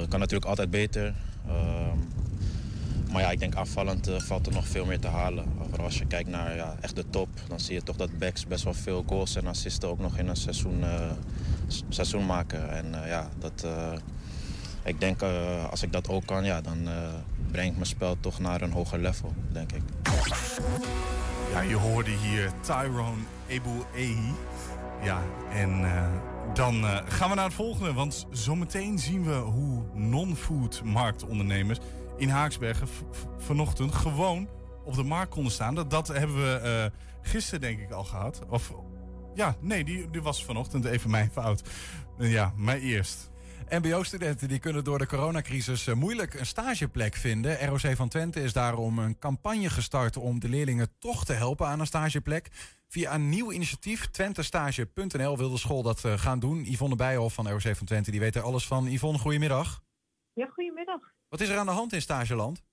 kan 0.08 0.18
natuurlijk 0.20 0.46
altijd 0.46 0.70
beter. 0.70 1.14
Ehm, 1.48 1.98
maar 3.16 3.24
ja, 3.24 3.30
ik 3.30 3.38
denk 3.38 3.54
afvallend 3.54 4.08
uh, 4.08 4.20
valt 4.20 4.46
er 4.46 4.52
nog 4.52 4.66
veel 4.66 4.84
meer 4.84 5.00
te 5.00 5.08
halen. 5.08 5.44
Vooral 5.68 5.84
als 5.84 5.98
je 5.98 6.06
kijkt 6.06 6.28
naar 6.28 6.56
ja, 6.56 6.76
echt 6.80 6.96
de 6.96 7.04
top, 7.10 7.28
dan 7.48 7.60
zie 7.60 7.74
je 7.74 7.82
toch 7.82 7.96
dat 7.96 8.18
backs 8.18 8.46
best 8.46 8.64
wel 8.64 8.74
veel 8.74 9.04
goals 9.06 9.36
en 9.36 9.46
assisten 9.46 9.88
ook 9.88 9.98
nog 9.98 10.18
in 10.18 10.28
een 10.28 10.36
seizoen, 10.36 10.80
uh, 10.80 11.10
seizoen 11.88 12.26
maken. 12.26 12.70
En 12.70 12.86
uh, 12.86 13.08
ja, 13.08 13.28
dat, 13.38 13.66
ik 14.84 15.00
denk 15.00 15.22
als 15.70 15.82
ik 15.82 15.92
dat 15.92 16.08
ook 16.08 16.26
kan, 16.26 16.44
ja, 16.44 16.60
dan 16.60 16.88
breng 17.50 17.68
ik 17.68 17.74
mijn 17.74 17.86
spel 17.86 18.16
toch 18.20 18.38
naar 18.38 18.62
een 18.62 18.72
hoger 18.72 18.98
level, 18.98 19.32
denk 19.52 19.72
ik. 19.72 19.82
Ja, 21.52 21.60
je 21.60 21.76
hoorde 21.76 22.10
hier 22.10 22.52
Tyrone 22.60 23.22
Ebu 23.46 23.82
Ehi. 23.94 24.32
Ja, 25.02 25.22
en 25.52 25.80
dan 26.54 26.84
gaan 27.08 27.28
we 27.28 27.34
naar 27.34 27.44
het 27.44 27.54
volgende. 27.54 27.92
Want 27.92 28.26
zometeen 28.30 28.98
zien 28.98 29.24
we 29.24 29.34
hoe 29.34 29.82
non-food 29.94 30.82
marktondernemers 30.84 31.78
in 32.16 32.28
Haaksbergen 32.28 32.88
vanochtend 33.38 33.94
gewoon 33.94 34.48
op 34.84 34.94
de 34.94 35.02
markt 35.02 35.30
konden 35.30 35.52
staan. 35.52 35.74
Dat, 35.74 35.90
dat 35.90 36.08
hebben 36.08 36.36
we 36.36 36.90
uh, 36.92 36.98
gisteren 37.30 37.60
denk 37.60 37.80
ik 37.80 37.90
al 37.90 38.04
gehad. 38.04 38.42
Of 38.48 38.72
ja, 39.34 39.56
nee, 39.60 39.84
die, 39.84 40.10
die 40.10 40.22
was 40.22 40.44
vanochtend 40.44 40.84
even 40.84 41.10
mijn 41.10 41.30
fout. 41.30 41.68
Uh, 42.18 42.32
ja, 42.32 42.52
mij 42.56 42.80
eerst. 42.80 43.30
MBO-studenten 43.68 44.48
die 44.48 44.58
kunnen 44.58 44.84
door 44.84 44.98
de 44.98 45.06
coronacrisis 45.06 45.86
eh, 45.86 45.94
moeilijk 45.94 46.34
een 46.34 46.46
stageplek 46.46 47.14
vinden. 47.14 47.66
ROC 47.66 47.96
van 47.96 48.08
Twente 48.08 48.42
is 48.42 48.52
daarom 48.52 48.98
een 48.98 49.18
campagne 49.18 49.70
gestart 49.70 50.16
om 50.16 50.40
de 50.40 50.48
leerlingen 50.48 50.88
toch 50.98 51.24
te 51.24 51.32
helpen 51.32 51.66
aan 51.66 51.80
een 51.80 51.86
stageplek. 51.86 52.48
Via 52.88 53.14
een 53.14 53.28
nieuw 53.28 53.52
initiatief, 53.52 54.06
twentestage.nl, 54.06 55.38
wil 55.38 55.50
de 55.50 55.58
school 55.58 55.82
dat 55.82 56.00
gaan 56.00 56.38
doen. 56.38 56.64
Yvonne 56.64 56.96
Bijhoff 56.96 57.34
van 57.34 57.48
ROC 57.48 57.76
van 57.76 57.86
Twente, 57.86 58.10
die 58.10 58.20
weet 58.20 58.36
er 58.36 58.42
alles 58.42 58.66
van. 58.66 58.86
Yvonne, 58.86 59.18
goedemiddag. 59.18 59.82
Ja, 60.32 60.46
goedemiddag. 60.46 61.15
Wat 61.28 61.40
is 61.40 61.48
er 61.48 61.58
aan 61.58 61.66
de 61.66 61.72
hand 61.72 61.92
in 61.92 62.00
Stageland? 62.00 62.64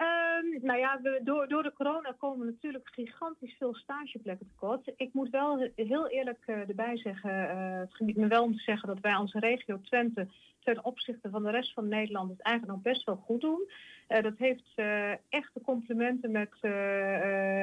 Um, 0.00 0.58
nou 0.62 0.78
ja, 0.78 1.00
we, 1.02 1.20
door, 1.24 1.48
door 1.48 1.62
de 1.62 1.72
corona 1.72 2.14
komen 2.18 2.46
natuurlijk 2.46 2.88
gigantisch 2.92 3.54
veel 3.58 3.74
stageplekken 3.74 4.48
tekort. 4.48 4.92
Ik 4.96 5.12
moet 5.12 5.30
wel 5.30 5.70
heel 5.74 6.08
eerlijk 6.08 6.42
uh, 6.46 6.68
erbij 6.68 6.96
zeggen, 6.96 7.30
uh, 7.30 7.78
het 7.78 7.94
geniet 7.94 8.16
me 8.16 8.26
wel 8.26 8.42
om 8.42 8.52
te 8.52 8.62
zeggen 8.62 8.88
dat 8.88 9.00
wij 9.00 9.16
onze 9.16 9.38
regio 9.38 9.80
Twente 9.80 10.28
ten 10.60 10.84
opzichte 10.84 11.30
van 11.30 11.42
de 11.42 11.50
rest 11.50 11.72
van 11.72 11.88
Nederland 11.88 12.30
het 12.30 12.40
eigenlijk 12.40 12.76
nog 12.76 12.92
best 12.92 13.04
wel 13.04 13.16
goed 13.16 13.40
doen. 13.40 13.68
Uh, 14.08 14.22
dat 14.22 14.38
heeft 14.38 14.72
uh, 14.76 15.10
echte 15.28 15.60
complimenten 15.64 16.30
met, 16.30 16.52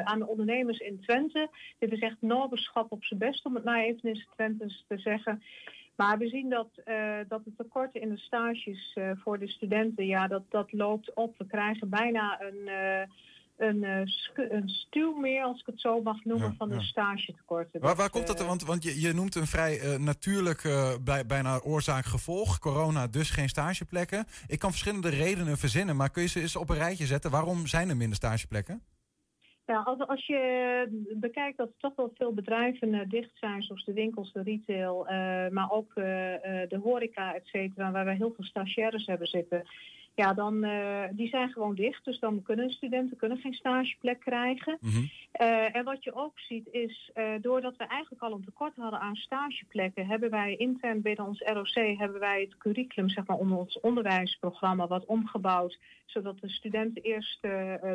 aan 0.03 0.19
de 0.19 0.27
ondernemers 0.27 0.79
in 0.79 0.99
Twente. 0.99 1.49
Dit 1.79 1.91
is 1.91 1.99
echt 1.99 2.17
noberschap 2.19 2.91
op 2.91 3.03
zijn 3.03 3.19
best, 3.19 3.45
om 3.45 3.55
het 3.55 3.63
maar 3.63 3.83
even 3.83 4.09
in 4.09 4.25
Twente 4.35 4.83
te 4.87 4.97
zeggen. 4.97 5.43
Maar 6.01 6.17
we 6.17 6.27
zien 6.27 6.49
dat, 6.49 6.69
dat 7.27 7.41
het 7.45 7.57
tekort 7.57 7.95
in 7.95 8.09
de 8.09 8.17
stages 8.17 8.97
voor 9.23 9.39
de 9.39 9.47
studenten, 9.47 10.05
ja, 10.05 10.27
dat, 10.27 10.43
dat 10.49 10.71
loopt 10.71 11.13
op. 11.13 11.37
We 11.37 11.45
krijgen 11.45 11.89
bijna 11.89 12.41
een 12.41 12.69
een, 13.61 13.83
uh, 13.83 14.51
een 14.51 14.69
stuw 14.69 15.15
meer, 15.15 15.43
als 15.43 15.59
ik 15.59 15.65
het 15.65 15.81
zo 15.81 16.01
mag 16.01 16.23
noemen, 16.23 16.49
ja, 16.49 16.55
van 16.57 16.69
de 16.69 16.75
ja. 16.75 16.81
stagetekorten. 16.81 17.81
Waar, 17.81 17.95
waar 17.95 18.09
komt 18.09 18.27
dat? 18.27 18.45
Want, 18.45 18.63
want 18.63 18.83
je, 18.83 19.01
je 19.01 19.13
noemt 19.13 19.35
een 19.35 19.47
vrij 19.47 19.81
uh, 19.81 19.97
natuurlijk 19.97 20.63
uh, 20.63 20.91
bij, 21.01 21.25
bijna 21.25 21.59
oorzaak-gevolg. 21.59 22.59
Corona, 22.59 23.07
dus 23.07 23.29
geen 23.29 23.49
stageplekken. 23.49 24.25
Ik 24.47 24.59
kan 24.59 24.69
verschillende 24.69 25.09
redenen 25.09 25.57
verzinnen, 25.57 25.95
maar 25.95 26.09
kun 26.09 26.21
je 26.21 26.27
ze 26.27 26.41
eens 26.41 26.55
op 26.55 26.69
een 26.69 26.77
rijtje 26.77 27.05
zetten? 27.05 27.31
Waarom 27.31 27.67
zijn 27.67 27.89
er 27.89 27.97
minder 27.97 28.15
stageplekken? 28.15 28.81
Ja, 29.71 29.81
als, 29.81 29.99
als 29.99 30.25
je 30.25 31.05
bekijkt 31.15 31.57
dat 31.57 31.67
er 31.67 31.77
toch 31.77 31.95
wel 31.95 32.11
veel 32.13 32.33
bedrijven 32.33 33.09
dicht 33.09 33.31
zijn, 33.33 33.63
zoals 33.63 33.85
de 33.85 33.93
winkels, 33.93 34.33
de 34.33 34.41
retail, 34.43 35.05
maar 35.51 35.71
ook 35.71 35.93
de 35.95 36.79
horeca, 36.83 37.35
et 37.35 37.45
cetera, 37.45 37.91
waar 37.91 38.05
we 38.05 38.11
heel 38.11 38.33
veel 38.35 38.45
stagiaires 38.45 39.05
hebben 39.05 39.27
zitten 39.27 39.63
ja, 40.15 40.33
dan, 40.33 40.65
uh, 40.65 41.03
die 41.11 41.27
zijn 41.27 41.49
gewoon 41.49 41.75
dicht. 41.75 42.05
Dus 42.05 42.19
dan 42.19 42.41
kunnen 42.41 42.69
studenten 42.69 43.17
kunnen 43.17 43.37
geen 43.37 43.53
stageplek 43.53 44.19
krijgen. 44.19 44.77
Mm 44.79 44.89
-hmm. 44.89 45.09
uh, 45.41 45.75
en 45.75 45.83
wat 45.83 46.03
je 46.03 46.13
ook 46.13 46.39
ziet 46.39 46.67
is, 46.71 47.11
uh, 47.15 47.33
doordat 47.41 47.77
we 47.77 47.83
eigenlijk 47.83 48.21
al 48.21 48.31
een 48.31 48.43
tekort 48.45 48.75
hadden 48.75 48.99
aan 48.99 49.15
stageplekken, 49.15 50.07
hebben 50.07 50.29
wij 50.29 50.55
intern 50.55 51.01
binnen 51.01 51.25
ons 51.25 51.39
ROC 51.39 51.97
hebben 51.97 52.19
wij 52.19 52.41
het 52.41 52.57
curriculum, 52.57 53.09
zeg 53.09 53.25
maar, 53.25 53.37
onder 53.37 53.57
ons 53.57 53.79
onderwijsprogramma 53.79 54.87
wat 54.87 55.05
omgebouwd, 55.05 55.77
zodat 56.05 56.39
de 56.39 56.49
studenten 56.49 57.01
eerst 57.01 57.39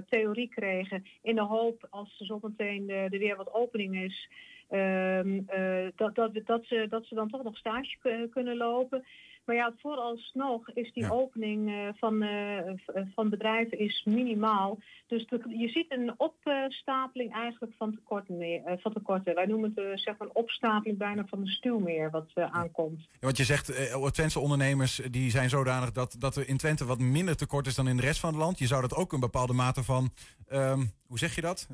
theorie 0.09 0.49
kregen 0.49 1.05
in 1.23 1.35
de 1.35 1.43
hoop, 1.43 1.87
als 1.91 2.17
er 2.19 2.27
zometeen 2.27 2.91
er 2.91 3.11
weer 3.11 3.37
wat 3.37 3.53
opening 3.53 3.97
is, 3.97 4.29
ehm, 4.69 5.41
dat, 5.97 6.15
dat, 6.15 6.41
dat, 6.45 6.65
ze, 6.65 6.87
dat 6.89 7.07
ze 7.07 7.15
dan 7.15 7.29
toch 7.29 7.43
nog 7.43 7.57
stage 7.57 8.29
kunnen 8.31 8.57
lopen. 8.57 9.05
Maar 9.47 9.57
ja, 9.57 9.73
vooralsnog 9.79 10.71
is 10.71 10.93
die 10.93 11.03
ja. 11.03 11.11
opening 11.11 11.71
uh, 11.71 11.89
van, 11.97 12.23
uh, 12.23 12.59
van 13.15 13.31
bedrijven 13.31 13.79
is 13.79 14.03
minimaal. 14.05 14.79
Dus 15.07 15.27
de, 15.27 15.43
je 15.49 15.69
ziet 15.69 15.93
een 15.93 16.15
opstapeling 16.17 17.33
eigenlijk 17.33 17.73
van 17.79 17.95
tekorten. 17.95 18.37
Meer, 18.37 18.79
van 18.81 18.93
tekorten. 18.93 19.35
Wij 19.35 19.47
noemen 19.47 19.73
het 19.75 20.01
zeg 20.01 20.19
maar 20.19 20.29
een 20.29 20.35
opstapeling 20.35 20.99
bijna 20.99 21.25
van 21.27 21.45
de 21.45 21.51
stuwmeer 21.51 22.11
wat 22.11 22.31
aankomt. 22.35 23.01
Ja, 23.01 23.19
want 23.21 23.37
je 23.37 23.45
zegt, 23.45 23.95
Twentse 24.13 24.41
ondernemers 24.41 25.01
die 25.11 25.31
zijn 25.31 25.49
zodanig 25.49 25.93
dat, 25.93 26.17
dat 26.19 26.37
er 26.37 26.49
in 26.49 26.57
Twente 26.57 26.85
wat 26.85 26.99
minder 26.99 27.37
tekort 27.37 27.67
is 27.67 27.75
dan 27.75 27.89
in 27.89 27.97
de 27.97 28.03
rest 28.03 28.21
van 28.21 28.31
het 28.31 28.39
land. 28.39 28.59
Je 28.59 28.67
zou 28.67 28.81
dat 28.81 28.95
ook 28.95 29.13
een 29.13 29.21
bepaalde 29.21 29.53
mate 29.53 29.83
van, 29.83 30.11
um, 30.53 30.93
hoe 31.07 31.19
zeg 31.19 31.35
je 31.35 31.41
dat? 31.41 31.69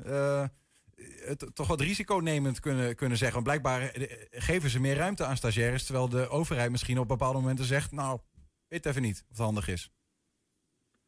Het 1.25 1.55
toch 1.55 1.67
wat 1.67 1.81
risiconemend 1.81 2.59
kunnen, 2.59 2.95
kunnen 2.95 3.17
zeggen. 3.17 3.43
Want 3.43 3.61
blijkbaar 3.61 3.91
geven 4.31 4.69
ze 4.69 4.79
meer 4.79 4.95
ruimte 4.95 5.25
aan 5.25 5.37
stagiaires... 5.37 5.85
terwijl 5.85 6.09
de 6.09 6.27
overheid 6.27 6.71
misschien 6.71 6.99
op 6.99 7.07
bepaalde 7.07 7.39
momenten 7.39 7.65
zegt... 7.65 7.91
nou, 7.91 8.19
weet 8.67 8.85
even 8.85 9.01
niet 9.01 9.21
of 9.21 9.29
het 9.29 9.37
handig 9.37 9.67
is. 9.67 9.91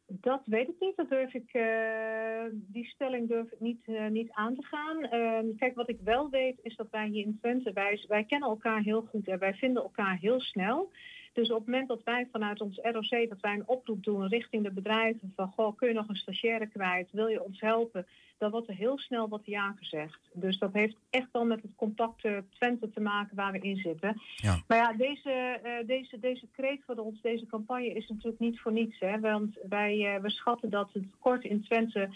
Dat 0.06 0.42
weet 0.44 0.68
ik 0.68 0.74
niet. 0.78 0.96
Dat 0.96 1.08
durf 1.08 1.34
ik, 1.34 1.54
uh, 1.54 2.44
die 2.52 2.84
stelling 2.84 3.28
durf 3.28 3.52
ik 3.52 3.60
niet, 3.60 3.86
uh, 3.86 4.06
niet 4.06 4.30
aan 4.30 4.54
te 4.54 4.62
gaan. 4.62 4.98
Uh, 4.98 5.56
kijk, 5.56 5.74
wat 5.74 5.88
ik 5.88 6.00
wel 6.04 6.30
weet 6.30 6.58
is 6.62 6.76
dat 6.76 6.90
wij 6.90 7.08
hier 7.08 7.24
in 7.24 7.38
Twente... 7.40 7.72
Wij, 7.72 8.04
wij 8.08 8.24
kennen 8.24 8.48
elkaar 8.48 8.80
heel 8.80 9.02
goed 9.10 9.28
en 9.28 9.38
wij 9.38 9.54
vinden 9.54 9.82
elkaar 9.82 10.18
heel 10.18 10.40
snel... 10.40 10.90
Dus 11.36 11.50
op 11.50 11.56
het 11.56 11.66
moment 11.66 11.88
dat 11.88 12.02
wij 12.02 12.28
vanuit 12.32 12.60
ons 12.60 12.78
ROC 12.82 13.28
dat 13.28 13.40
wij 13.40 13.52
een 13.52 13.68
oproep 13.68 14.04
doen 14.04 14.28
richting 14.28 14.62
de 14.62 14.72
bedrijven 14.72 15.32
van 15.36 15.48
goh, 15.48 15.76
kun 15.76 15.88
je 15.88 15.94
nog 15.94 16.08
een 16.08 16.16
stagiaire 16.16 16.66
kwijt, 16.66 17.10
wil 17.12 17.26
je 17.26 17.44
ons 17.44 17.60
helpen? 17.60 18.06
Dan 18.38 18.50
wordt 18.50 18.68
er 18.68 18.74
heel 18.74 18.98
snel 18.98 19.28
wat 19.28 19.42
ja 19.44 19.74
gezegd. 19.78 20.18
Dus 20.32 20.58
dat 20.58 20.72
heeft 20.72 20.96
echt 21.10 21.28
wel 21.32 21.44
met 21.44 21.62
het 21.62 21.74
contact 21.76 22.28
Twente 22.50 22.90
te 22.90 23.00
maken 23.00 23.36
waar 23.36 23.52
we 23.52 23.58
in 23.58 23.76
zitten. 23.76 24.20
Ja. 24.34 24.62
Maar 24.66 24.78
ja, 24.78 24.92
deze, 24.92 25.60
uh, 25.64 25.86
deze, 25.86 26.18
deze 26.18 26.46
kreet 26.52 26.82
voor 26.86 26.96
ons, 26.96 27.20
deze 27.20 27.46
campagne 27.46 27.92
is 27.92 28.08
natuurlijk 28.08 28.38
niet 28.38 28.60
voor 28.60 28.72
niets. 28.72 28.98
Hè? 28.98 29.20
Want 29.20 29.58
wij 29.68 30.14
uh, 30.14 30.22
we 30.22 30.30
schatten 30.30 30.70
dat 30.70 30.90
het 30.92 31.10
tekort 31.10 31.44
in 31.44 31.62
Twente 31.62 32.08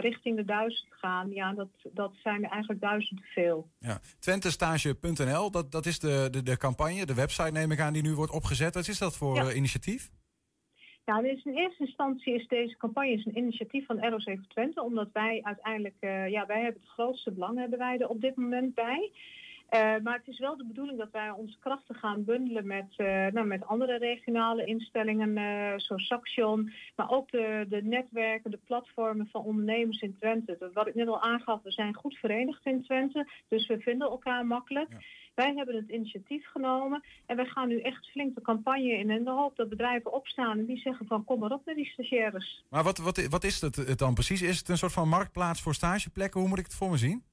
richting 0.00 0.36
de 0.36 0.44
duizend 0.44 0.88
gaan. 0.90 1.30
Ja, 1.30 1.52
dat, 1.52 1.68
dat 1.92 2.12
zijn 2.22 2.44
er 2.44 2.50
eigenlijk 2.50 2.80
duizend 2.80 3.20
te 3.20 3.26
veel. 3.26 3.68
Ja. 3.78 4.00
Twentestage.nl, 4.18 5.50
dat, 5.50 5.72
dat 5.72 5.86
is 5.86 5.98
de, 5.98 6.28
de, 6.30 6.42
de 6.42 6.56
campagne, 6.56 7.06
de 7.06 7.14
website 7.14 7.52
neem 7.52 7.70
ik 7.70 7.80
aan 7.80 7.92
die 7.92 8.02
nu 8.02 8.14
wordt 8.14 8.32
opgezet. 8.32 8.74
Wat 8.74 8.88
is 8.88 8.98
dat 8.98 9.16
voor 9.16 9.34
ja. 9.34 9.52
initiatief? 9.52 10.10
Nou, 11.10 11.26
in 11.26 11.54
eerste 11.54 11.84
instantie 11.84 12.34
is 12.34 12.46
deze 12.48 12.76
campagne 12.76 13.12
is 13.12 13.26
een 13.26 13.38
initiatief 13.38 13.86
van 13.86 14.08
ROC 14.08 14.36
Twente, 14.48 14.82
omdat 14.82 15.08
wij 15.12 15.40
uiteindelijk, 15.42 15.94
uh, 16.00 16.28
ja, 16.28 16.46
wij 16.46 16.60
hebben 16.60 16.80
het 16.80 16.90
grootste 16.90 17.30
belang 17.32 17.58
hebben 17.58 17.78
wij 17.78 17.98
er 17.98 18.08
op 18.08 18.20
dit 18.20 18.36
moment 18.36 18.74
bij. 18.74 19.10
Uh, 19.74 19.96
maar 20.02 20.16
het 20.16 20.28
is 20.28 20.38
wel 20.38 20.56
de 20.56 20.66
bedoeling 20.66 20.98
dat 20.98 21.10
wij 21.10 21.30
onze 21.30 21.58
krachten 21.58 21.94
gaan 21.94 22.24
bundelen 22.24 22.66
met, 22.66 22.94
uh, 22.96 23.26
nou, 23.26 23.46
met 23.46 23.66
andere 23.66 23.98
regionale 23.98 24.64
instellingen, 24.64 25.36
uh, 25.36 25.72
zoals 25.76 26.06
Saxion, 26.06 26.72
maar 26.96 27.10
ook 27.10 27.30
de, 27.30 27.66
de 27.68 27.82
netwerken, 27.82 28.50
de 28.50 28.60
platformen 28.64 29.28
van 29.32 29.44
ondernemers 29.44 30.00
in 30.00 30.16
Twente. 30.18 30.70
Wat 30.72 30.86
ik 30.86 30.94
net 30.94 31.08
al 31.08 31.22
aangaf, 31.22 31.62
we 31.62 31.70
zijn 31.70 31.94
goed 31.94 32.14
verenigd 32.14 32.66
in 32.66 32.82
Twente, 32.82 33.28
dus 33.48 33.66
we 33.66 33.80
vinden 33.80 34.08
elkaar 34.08 34.46
makkelijk. 34.46 34.90
Ja. 34.90 34.98
Wij 35.34 35.54
hebben 35.54 35.76
het 35.76 35.88
initiatief 35.88 36.46
genomen 36.46 37.04
en 37.26 37.36
wij 37.36 37.46
gaan 37.46 37.68
nu 37.68 37.80
echt 37.80 38.10
flink 38.10 38.34
de 38.34 38.40
campagne 38.40 38.98
in. 38.98 39.10
En 39.10 39.24
de 39.24 39.30
hoop 39.30 39.56
dat 39.56 39.68
bedrijven 39.68 40.12
opstaan 40.12 40.58
en 40.58 40.64
die 40.64 40.80
zeggen 40.80 41.06
van 41.06 41.24
kom 41.24 41.38
maar 41.38 41.52
op 41.52 41.64
met 41.64 41.76
die 41.76 41.86
stagiaires. 41.86 42.64
Maar 42.68 42.82
wat, 42.82 42.98
wat, 42.98 43.26
wat 43.26 43.44
is 43.44 43.60
het 43.60 43.98
dan 43.98 44.14
precies? 44.14 44.42
Is 44.42 44.58
het 44.58 44.68
een 44.68 44.78
soort 44.78 44.92
van 44.92 45.08
marktplaats 45.08 45.62
voor 45.62 45.74
stageplekken? 45.74 46.40
Hoe 46.40 46.48
moet 46.48 46.58
ik 46.58 46.64
het 46.64 46.74
voor 46.74 46.90
me 46.90 46.96
zien? 46.96 47.29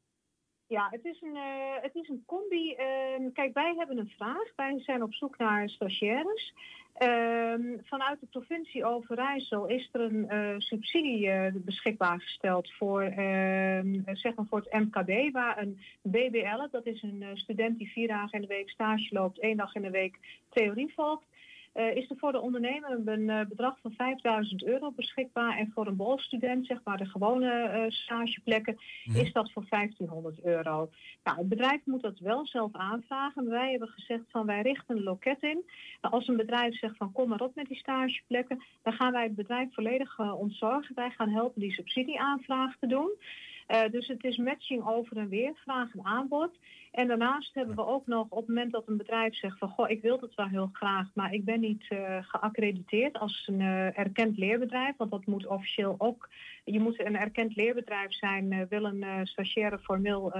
Ja, 0.67 0.87
het 0.91 1.05
is 1.05 1.21
een, 1.21 1.35
uh, 1.35 1.81
het 1.81 1.95
is 1.95 2.09
een 2.09 2.23
combi. 2.25 2.71
Uh, 2.71 3.27
kijk, 3.33 3.53
wij 3.53 3.73
hebben 3.77 3.97
een 3.97 4.13
vraag. 4.17 4.55
Wij 4.55 4.79
zijn 4.79 5.03
op 5.03 5.13
zoek 5.13 5.37
naar 5.37 5.69
stagiaires. 5.69 6.53
Uh, 6.99 7.77
vanuit 7.83 8.19
de 8.19 8.25
provincie 8.31 8.85
Overijssel 8.85 9.67
is 9.67 9.89
er 9.91 10.01
een 10.01 10.27
uh, 10.31 10.55
subsidie 10.57 11.27
uh, 11.27 11.47
beschikbaar 11.53 12.21
gesteld 12.21 12.73
voor, 12.73 13.01
ehm, 13.01 14.01
zeg 14.05 14.35
maar 14.35 14.45
voor 14.49 14.67
het 14.69 14.73
MKB, 14.73 15.33
waar 15.33 15.57
een 15.57 15.79
BBL, 16.01 16.67
dat 16.71 16.85
is 16.85 17.01
een 17.01 17.23
student 17.33 17.77
die 17.77 17.91
vier 17.91 18.07
dagen 18.07 18.31
in 18.31 18.41
de 18.41 18.47
week 18.47 18.69
stage 18.69 19.07
loopt, 19.09 19.39
één 19.39 19.57
dag 19.57 19.75
in 19.75 19.81
de 19.81 19.89
week 19.89 20.19
theorie 20.49 20.93
volgt. 20.95 21.25
Uh, 21.77 21.95
is 21.95 22.09
er 22.09 22.17
voor 22.17 22.31
de 22.31 22.41
ondernemer 22.41 23.01
een 23.05 23.27
uh, 23.27 23.39
bedrag 23.49 23.77
van 23.81 23.91
5000 23.91 24.63
euro 24.63 24.91
beschikbaar. 24.91 25.57
En 25.57 25.71
voor 25.73 25.87
een 25.87 25.95
bolstudent, 25.95 26.65
zeg 26.65 26.79
maar 26.83 26.97
de 26.97 27.05
gewone 27.05 27.71
uh, 27.73 27.91
stageplekken, 27.91 28.77
mm. 29.05 29.15
is 29.15 29.31
dat 29.31 29.51
voor 29.51 29.65
1500 29.69 30.43
euro. 30.43 30.89
Nou, 31.23 31.37
het 31.37 31.49
bedrijf 31.49 31.81
moet 31.85 32.01
dat 32.01 32.19
wel 32.19 32.45
zelf 32.45 32.73
aanvragen. 32.73 33.49
Wij 33.49 33.69
hebben 33.69 33.87
gezegd 33.87 34.23
van 34.29 34.45
wij 34.45 34.61
richten 34.61 34.97
een 34.97 35.03
loket 35.03 35.41
in. 35.41 35.65
Nou, 36.01 36.13
als 36.13 36.27
een 36.27 36.37
bedrijf 36.37 36.77
zegt 36.77 36.97
van 36.97 37.11
kom 37.11 37.29
maar 37.29 37.41
op 37.41 37.55
met 37.55 37.67
die 37.67 37.77
stageplekken, 37.77 38.63
dan 38.83 38.93
gaan 38.93 39.11
wij 39.11 39.23
het 39.23 39.35
bedrijf 39.35 39.73
volledig 39.73 40.19
ontzorgen. 40.19 40.95
Wij 40.95 41.09
gaan 41.09 41.29
helpen 41.29 41.61
die 41.61 41.71
subsidieaanvraag 41.71 42.75
te 42.79 42.87
doen. 42.87 43.11
Uh, 43.67 43.81
dus 43.91 44.07
het 44.07 44.23
is 44.23 44.37
matching 44.37 44.87
over 44.87 45.17
en 45.17 45.29
weer, 45.29 45.51
vraag 45.55 45.93
en 45.93 46.05
aanbod. 46.05 46.57
En 46.91 47.07
daarnaast 47.07 47.53
hebben 47.53 47.75
we 47.75 47.85
ook 47.85 48.07
nog 48.07 48.25
op 48.29 48.37
het 48.37 48.47
moment 48.47 48.71
dat 48.71 48.87
een 48.87 48.97
bedrijf 48.97 49.35
zegt 49.35 49.57
van 49.57 49.69
goh, 49.69 49.89
ik 49.89 50.01
wil 50.01 50.19
het 50.19 50.35
wel 50.35 50.47
heel 50.47 50.69
graag, 50.73 51.07
maar 51.13 51.33
ik 51.33 51.45
ben 51.45 51.59
niet 51.59 51.85
uh, 51.89 52.17
geaccrediteerd 52.21 53.17
als 53.17 53.47
een 53.47 53.59
uh, 53.59 53.97
erkend 53.97 54.37
leerbedrijf, 54.37 54.97
want 54.97 55.11
dat 55.11 55.25
moet 55.25 55.47
officieel 55.47 55.95
ook, 55.97 56.29
je 56.63 56.79
moet 56.79 57.05
een 57.05 57.17
erkend 57.17 57.55
leerbedrijf 57.55 58.13
zijn, 58.13 58.67
wil 58.69 58.83
een 58.83 59.27
stagiaire 59.27 59.79
formeel 59.79 60.31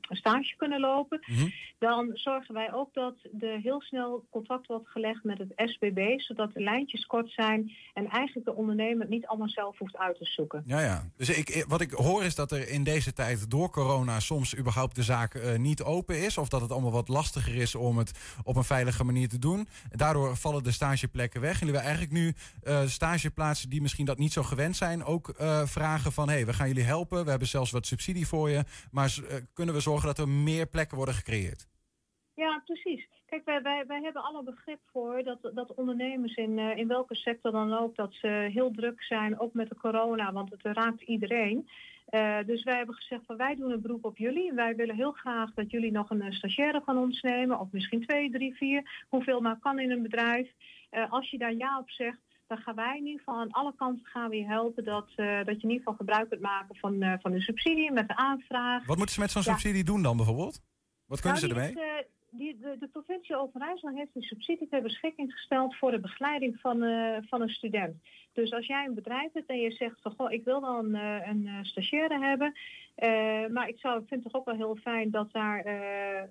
stage 0.00 0.56
kunnen 0.56 0.80
lopen. 0.80 1.20
Mm 1.26 1.36
-hmm. 1.36 1.52
Dan 1.78 2.10
zorgen 2.12 2.54
wij 2.54 2.72
ook 2.72 2.94
dat 2.94 3.14
er 3.40 3.58
heel 3.58 3.80
snel 3.80 4.24
contact 4.30 4.66
wordt 4.66 4.88
gelegd 4.88 5.24
met 5.24 5.38
het 5.38 5.52
SBB, 5.56 6.20
zodat 6.20 6.52
de 6.52 6.60
lijntjes 6.60 7.06
kort 7.06 7.30
zijn 7.30 7.72
en 7.94 8.08
eigenlijk 8.08 8.46
de 8.46 8.54
ondernemer 8.54 9.00
het 9.00 9.08
niet 9.08 9.26
allemaal 9.26 9.48
zelf 9.48 9.78
hoeft 9.78 9.96
uit 9.96 10.18
te 10.18 10.24
zoeken. 10.24 10.62
Ja, 10.66 10.80
ja. 10.80 11.04
Dus 11.16 11.38
ik, 11.38 11.64
wat 11.68 11.80
ik 11.80 11.85
hoor 11.90 12.24
is 12.24 12.34
dat 12.34 12.52
er 12.52 12.68
in 12.68 12.84
deze 12.84 13.12
tijd 13.12 13.50
door 13.50 13.70
corona 13.70 14.20
soms 14.20 14.56
überhaupt 14.56 14.94
de 14.94 15.02
zaak 15.02 15.34
uh, 15.34 15.56
niet 15.56 15.82
open 15.82 16.24
is. 16.24 16.38
Of 16.38 16.48
dat 16.48 16.60
het 16.60 16.72
allemaal 16.72 16.92
wat 16.92 17.08
lastiger 17.08 17.54
is 17.54 17.74
om 17.74 17.98
het 17.98 18.38
op 18.44 18.56
een 18.56 18.64
veilige 18.64 19.04
manier 19.04 19.28
te 19.28 19.38
doen. 19.38 19.68
Daardoor 19.90 20.36
vallen 20.36 20.62
de 20.62 20.70
stageplekken 20.70 21.40
weg. 21.40 21.58
Jullie 21.58 21.74
willen 21.74 21.88
eigenlijk 21.88 22.12
nu 22.12 22.34
uh, 22.64 22.86
stageplaatsen 22.86 23.70
die 23.70 23.82
misschien 23.82 24.06
dat 24.06 24.18
niet 24.18 24.32
zo 24.32 24.42
gewend 24.42 24.76
zijn 24.76 25.04
ook 25.04 25.34
uh, 25.40 25.66
vragen 25.66 26.12
van... 26.12 26.28
hé, 26.28 26.34
hey, 26.34 26.46
we 26.46 26.52
gaan 26.52 26.68
jullie 26.68 26.84
helpen, 26.84 27.24
we 27.24 27.30
hebben 27.30 27.48
zelfs 27.48 27.70
wat 27.70 27.86
subsidie 27.86 28.26
voor 28.26 28.50
je. 28.50 28.64
Maar 28.90 29.14
kunnen 29.52 29.74
we 29.74 29.80
zorgen 29.80 30.06
dat 30.06 30.18
er 30.18 30.28
meer 30.28 30.66
plekken 30.66 30.96
worden 30.96 31.14
gecreëerd? 31.14 31.66
Ja, 32.34 32.62
precies. 32.64 33.08
Kijk, 33.26 33.44
wij, 33.44 33.62
wij, 33.62 33.86
wij 33.86 34.00
hebben 34.02 34.22
alle 34.22 34.42
begrip 34.42 34.80
voor 34.92 35.22
dat, 35.22 35.50
dat 35.54 35.74
ondernemers 35.74 36.34
in, 36.34 36.58
eh, 36.58 36.76
in 36.76 36.88
welke 36.88 37.14
sector 37.14 37.52
dan 37.52 37.72
ook, 37.72 37.96
dat 37.96 38.14
ze 38.14 38.28
heel 38.28 38.70
druk 38.70 39.02
zijn, 39.02 39.40
ook 39.40 39.54
met 39.54 39.68
de 39.68 39.76
corona, 39.76 40.32
want 40.32 40.50
het 40.50 40.62
raakt 40.76 41.02
iedereen. 41.02 41.68
Eh, 42.06 42.38
dus 42.46 42.62
wij 42.62 42.76
hebben 42.76 42.94
gezegd 42.94 43.22
van 43.26 43.36
wij 43.36 43.54
doen 43.54 43.70
een 43.70 43.80
beroep 43.80 44.04
op 44.04 44.16
jullie. 44.16 44.52
Wij 44.52 44.76
willen 44.76 44.94
heel 44.94 45.12
graag 45.12 45.54
dat 45.54 45.70
jullie 45.70 45.92
nog 45.92 46.10
een 46.10 46.22
eh, 46.22 46.32
stagiaire 46.32 46.82
van 46.84 46.98
ons 46.98 47.20
nemen, 47.22 47.58
of 47.60 47.68
misschien 47.70 48.06
twee, 48.06 48.30
drie, 48.30 48.54
vier, 48.56 49.04
hoeveel 49.08 49.40
maar 49.40 49.58
kan 49.58 49.78
in 49.78 49.90
een 49.90 50.02
bedrijf. 50.02 50.52
Als 51.10 51.30
je 51.30 51.38
daar 51.38 51.54
ja 51.54 51.78
op 51.78 51.90
zegt, 51.90 52.18
dan 52.46 52.58
gaan 52.58 52.74
wij 52.74 52.96
in 52.96 53.06
ieder 53.06 53.18
geval 53.18 53.40
aan 53.40 53.50
alle 53.50 53.74
kanten 53.76 54.06
gaan 54.06 54.30
we 54.30 54.36
je 54.36 54.44
helpen 54.46 54.84
dat, 54.84 55.08
dat 55.16 55.16
je 55.16 55.42
in 55.46 55.70
ieder 55.70 55.76
geval 55.76 55.94
gebruik 55.94 56.28
kunt 56.28 56.40
maken 56.40 56.76
van, 56.76 57.02
eh, 57.02 57.12
van 57.20 57.32
de 57.32 57.40
subsidie 57.40 57.92
met 57.92 58.08
de 58.08 58.16
aanvraag. 58.16 58.86
Wat 58.86 58.96
moeten 58.96 59.14
ze 59.14 59.20
met 59.20 59.30
zo'n 59.30 59.42
Ja. 59.44 59.50
subsidie 59.50 59.84
doen 59.84 60.02
dan 60.02 60.16
bijvoorbeeld? 60.16 60.60
Wat 61.06 61.20
kunnen 61.20 61.40
Nou, 61.40 61.54
ze 61.54 61.60
ermee? 61.60 62.04
Die, 62.36 62.58
de, 62.58 62.88
provincie 62.92 63.36
Overijssel 63.36 63.88
heeft 63.88 64.16
een 64.16 64.22
subsidie 64.22 64.68
ter 64.68 64.82
beschikking 64.82 65.32
gesteld 65.32 65.76
voor 65.76 65.90
de 65.90 66.00
begeleiding 66.00 66.60
van, 66.60 66.82
eh, 66.82 67.16
van 67.28 67.40
een 67.42 67.48
student. 67.48 67.96
Dus 68.36 68.52
als 68.52 68.66
jij 68.66 68.84
een 68.84 68.94
bedrijf 68.94 69.32
hebt 69.32 69.50
en 69.50 69.60
je 69.60 69.70
zegt 69.70 70.00
van 70.02 70.14
goh, 70.16 70.32
ik 70.32 70.44
wil 70.44 70.60
dan 70.60 70.94
een, 70.94 70.94
eh, 70.94 71.28
een 71.28 71.46
eh, 71.46 71.54
stagiaire 71.62 72.18
hebben. 72.18 72.52
eh, 72.94 73.46
maar 73.52 73.68
ik, 73.68 73.78
zou, 73.78 74.00
ik 74.00 74.08
vind 74.08 74.22
het 74.22 74.32
toch 74.32 74.40
ook 74.40 74.46
wel 74.46 74.56
heel 74.56 74.76
fijn 74.82 75.10
dat 75.10 75.32
daar 75.32 75.64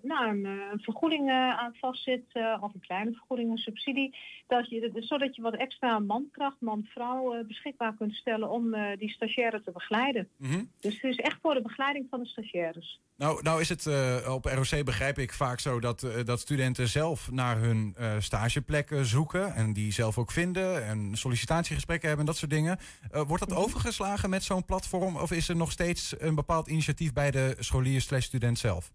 nou, 0.01 0.29
een, 0.29 0.45
een 0.45 0.79
vergoeding 0.79 1.29
eh, 1.29 1.57
aan 1.57 1.75
vastzit. 1.75 2.23
of 2.61 2.73
een 2.73 2.79
kleine 2.79 3.11
vergoeding, 3.11 3.51
een 3.51 3.57
subsidie. 3.57 4.15
Dat 4.47 4.69
je, 4.69 4.91
zodat 4.93 5.35
je 5.35 5.41
wat 5.41 5.55
extra 5.55 5.99
mankracht, 5.99 6.55
man-vrouw 6.59 7.43
beschikbaar 7.47 7.95
kunt 7.95 8.13
stellen 8.13 8.49
om 8.49 8.75
die 8.97 9.09
stagiaire 9.09 9.61
te 9.61 9.71
begeleiden. 9.71 10.27
Mhm. 10.37 10.63
Dus 10.79 10.93
het 10.93 11.03
is 11.03 11.17
echt 11.17 11.37
voor 11.41 11.53
de 11.53 11.61
begeleiding 11.61 12.07
van 12.09 12.19
de 12.19 12.27
stagiaires. 12.27 12.99
Nou, 13.17 13.41
nou 13.43 13.61
is 13.61 13.69
het 13.69 13.87
op 14.27 14.45
ROC 14.45 14.85
begrijp 14.85 15.17
ik 15.17 15.33
vaak 15.33 15.59
zo 15.59 15.79
dat, 15.79 16.07
dat 16.25 16.39
studenten 16.39 16.87
zelf 16.87 17.31
naar 17.31 17.57
hun 17.57 17.95
stageplekken 18.19 19.05
zoeken 19.05 19.53
en 19.53 19.73
die 19.73 19.91
zelf 19.91 20.17
ook 20.17 20.31
vinden 20.31 20.85
en 20.85 21.15
sollicitatiegesprekken 21.17 21.94
hebben 22.01 22.19
en 22.19 22.25
dat 22.25 22.37
soort 22.37 22.51
dingen. 22.51 22.79
Eh, 23.11 23.21
wordt 23.27 23.47
dat 23.47 23.57
overgeslagen 23.57 24.29
met 24.29 24.43
zo'n 24.43 24.65
platform 24.65 25.15
of 25.15 25.31
is 25.31 25.49
er 25.49 25.55
nog 25.55 25.71
steeds 25.71 26.15
een 26.17 26.35
bepaald 26.35 26.67
initiatief 26.67 27.13
bij 27.13 27.31
de 27.31 27.55
scholier 27.59 28.01
slash 28.01 28.25
student 28.25 28.59
zelf? 28.59 28.91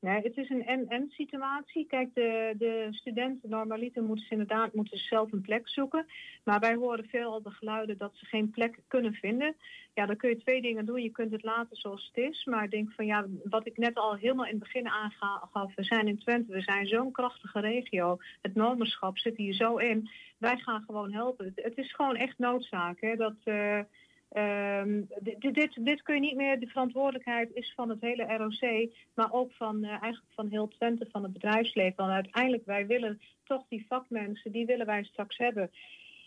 Nee, 0.00 0.20
het 0.22 0.36
is 0.36 0.50
een 0.50 0.66
en-en 0.66 1.08
situatie. 1.08 1.86
Kijk, 1.86 2.14
de, 2.14 2.54
de 2.58 2.86
studenten 2.90 3.50
normaliter 3.50 4.02
moeten 4.02 4.24
ze 4.24 4.32
inderdaad 4.32 4.74
moeten 4.74 4.98
ze 4.98 5.04
zelf 5.04 5.32
een 5.32 5.40
plek 5.40 5.68
zoeken. 5.68 6.06
Maar 6.44 6.60
wij 6.60 6.74
horen 6.74 7.08
veel 7.08 7.32
al 7.32 7.42
de 7.42 7.50
geluiden 7.50 7.98
dat 7.98 8.16
ze 8.16 8.26
geen 8.26 8.50
plek 8.50 8.78
kunnen 8.86 9.12
vinden. 9.12 9.56
Ja, 9.94 10.06
dan 10.06 10.16
kun 10.16 10.28
je 10.28 10.36
twee 10.36 10.62
dingen 10.62 10.86
doen. 10.86 11.02
Je 11.02 11.10
kunt 11.10 11.32
het 11.32 11.42
laten 11.42 11.76
zoals 11.76 12.06
het 12.06 12.24
is. 12.24 12.44
Maar 12.44 12.64
ik 12.64 12.70
denk 12.70 12.92
van 12.92 13.06
ja, 13.06 13.26
wat 13.44 13.66
ik 13.66 13.76
net 13.76 13.96
al 13.96 14.14
helemaal 14.14 14.44
in 14.44 14.50
het 14.50 14.62
begin 14.62 14.88
aangaf. 14.88 15.74
We 15.74 15.84
zijn 15.84 16.08
in 16.08 16.18
Twente, 16.18 16.52
we 16.52 16.60
zijn 16.60 16.86
zo'n 16.86 17.12
krachtige 17.12 17.60
regio. 17.60 18.16
Het 18.42 18.54
nomerschap 18.54 19.18
zit 19.18 19.36
hier 19.36 19.54
zo 19.54 19.76
in. 19.76 20.10
Wij 20.38 20.56
gaan 20.56 20.82
gewoon 20.86 21.12
helpen. 21.12 21.44
Het, 21.44 21.64
het 21.64 21.78
is 21.78 21.94
gewoon 21.94 22.16
echt 22.16 22.38
noodzaak. 22.38 23.00
Hè, 23.00 23.16
dat... 23.16 23.36
eh, 23.44 23.80
Ehm, 24.28 25.02
dit, 25.20 25.54
dit, 25.54 25.84
dit 25.84 26.02
kun 26.02 26.14
je 26.14 26.20
niet 26.20 26.36
meer, 26.36 26.60
de 26.60 26.66
verantwoordelijkheid 26.66 27.50
is 27.52 27.72
van 27.76 27.88
het 27.88 28.00
hele 28.00 28.36
ROC, 28.36 28.90
maar 29.14 29.32
ook 29.32 29.52
van 29.52 29.84
eh, 29.84 29.90
eigenlijk 29.90 30.32
van 30.34 30.48
heel 30.48 30.68
Twente, 30.68 31.06
van 31.10 31.22
het 31.22 31.32
bedrijfsleven. 31.32 31.96
Want 31.96 32.10
uiteindelijk, 32.10 32.66
wij 32.66 32.86
willen 32.86 33.20
toch 33.44 33.64
die 33.68 33.86
vakmensen, 33.88 34.52
die 34.52 34.66
willen 34.66 34.86
wij 34.86 35.04
straks 35.04 35.36
hebben. 35.36 35.70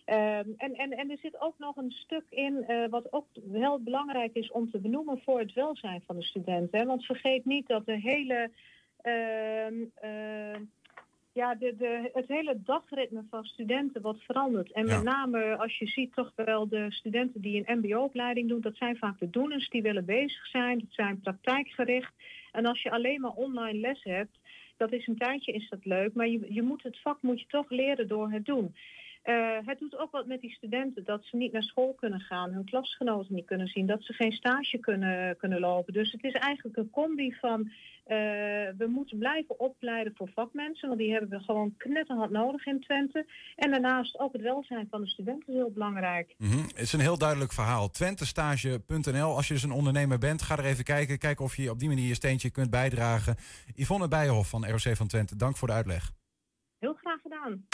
Ehm, 0.06 0.50
en, 0.58 0.74
en, 0.76 0.92
en 0.92 1.12
er 1.12 1.18
zit 1.18 1.42
ook 1.42 1.58
nog 1.58 1.76
een 1.76 1.92
stuk 1.92 2.26
in, 2.30 2.64
eh, 2.68 2.90
wat 2.90 3.14
ook 3.14 3.26
heel 3.52 3.80
belangrijk 3.80 4.34
is 4.34 4.52
om 4.52 4.72
te 4.72 4.80
benoemen 4.80 5.22
voor 5.22 5.40
het 5.40 5.54
welzijn 5.54 6.04
van 6.06 6.16
de 6.16 6.24
studenten. 6.24 6.80
Hè? 6.80 6.86
Want 6.86 7.06
vergeet 7.06 7.46
niet 7.46 7.68
dat 7.68 7.86
de 7.86 8.00
hele 8.00 8.52
ehm, 9.02 9.76
eh, 9.96 10.62
ja, 11.34 11.56
de, 11.56 11.76
de, 11.78 12.10
het 12.14 12.28
hele 12.28 12.62
dagritme 12.64 13.24
van 13.30 13.44
studenten 13.44 14.02
wordt 14.02 14.24
veranderd. 14.24 14.72
En 14.72 14.86
met 14.86 15.04
name 15.04 15.58
als 15.58 15.78
je 15.78 15.88
ziet 15.88 16.14
toch 16.14 16.32
wel 16.36 16.68
de 16.68 16.92
studenten 16.92 17.42
die 17.42 17.64
een 17.66 17.80
mbo-opleiding 17.80 18.50
doen, 18.50 18.62
dat 18.62 18.76
zijn 18.76 18.98
vaak 18.98 19.20
de 19.20 19.30
doeners 19.30 19.70
die 19.70 19.82
willen 19.82 20.06
bezig 20.06 20.48
zijn. 20.48 20.80
Dat 20.80 20.92
zijn 20.92 21.20
praktijkgericht. 21.20 22.14
En 22.52 22.66
als 22.66 22.82
je 22.82 22.92
alleen 22.92 23.22
maar 23.22 23.32
online 23.32 23.80
les 23.80 24.04
hebt, 24.04 24.38
dat 24.78 24.92
is 24.92 25.08
een 25.08 25.18
tijdje 25.18 25.52
is 25.52 25.70
dat 25.70 25.86
leuk, 25.86 26.14
maar 26.14 26.28
je, 26.28 26.54
je 26.54 26.62
moet 26.62 26.84
het 26.84 27.00
vak 27.02 27.22
moet 27.22 27.40
je 27.40 27.48
toch 27.48 27.70
leren 27.70 28.08
door 28.08 28.32
het 28.32 28.46
doen. 28.46 28.76
Eh, 29.22 29.58
het 29.66 29.80
doet 29.80 29.98
ook 29.98 30.12
wat 30.12 30.26
met 30.26 30.42
die 30.42 30.52
studenten 30.52 31.04
dat 31.04 31.24
ze 31.24 31.38
niet 31.38 31.52
naar 31.52 31.64
school 31.64 31.94
kunnen 31.94 32.20
gaan, 32.20 32.54
hun 32.54 32.66
klasgenoten 32.66 33.36
niet 33.36 33.46
kunnen 33.46 33.68
zien, 33.68 33.86
dat 33.86 34.04
ze 34.04 34.14
geen 34.14 34.32
stage 34.32 34.78
kunnen, 34.78 35.38
kunnen 35.38 35.60
lopen. 35.60 35.94
Dus 35.94 36.12
het 36.12 36.24
is 36.24 36.34
eigenlijk 36.34 36.78
een 36.78 36.90
combi 36.90 37.34
van 37.34 37.72
eh, 38.12 38.18
we 38.78 38.88
moeten 38.88 39.18
blijven 39.18 39.60
opleiden 39.60 40.14
voor 40.16 40.30
vakmensen, 40.34 40.88
want 40.88 41.00
die 41.00 41.12
hebben 41.12 41.30
we 41.30 41.40
gewoon 41.40 41.74
knetterhard 41.78 42.32
nodig 42.32 42.66
in 42.66 42.82
Twente. 42.82 43.26
En 43.56 43.72
daarnaast 43.72 44.20
ook 44.20 44.34
het 44.34 44.42
welzijn 44.42 44.88
van 44.90 45.02
de 45.02 45.08
studenten 45.08 45.48
is 45.48 45.54
heel 45.54 45.72
belangrijk. 45.72 46.36
Mhm. 46.38 46.58
Het 46.58 46.80
is 46.80 46.94
een 46.94 47.00
heel 47.00 47.18
duidelijk 47.18 47.52
verhaal. 47.52 47.90
Twentestage.nl. 47.90 49.36
Als 49.36 49.48
je 49.48 49.54
dus 49.54 49.64
een 49.64 49.72
ondernemer 49.72 50.18
bent, 50.18 50.42
ga 50.42 50.58
er 50.58 50.66
even 50.66 50.84
kijken. 50.84 51.18
Kijken 51.18 51.46
of 51.46 51.56
je 51.56 51.70
op 51.70 51.80
die 51.80 51.88
manier 51.88 52.08
je 52.08 52.14
steentje 52.14 52.50
kunt 52.50 52.70
bijdragen. 52.70 53.36
Yvonne 53.76 54.08
Bijenhof 54.08 54.50
van 54.50 54.66
ROC 54.66 54.96
van 54.96 55.08
Twente, 55.08 55.36
dank 55.36 55.58
voor 55.58 55.68
de 55.68 55.74
uitleg. 55.74 56.12
Gedaan. 57.32 57.66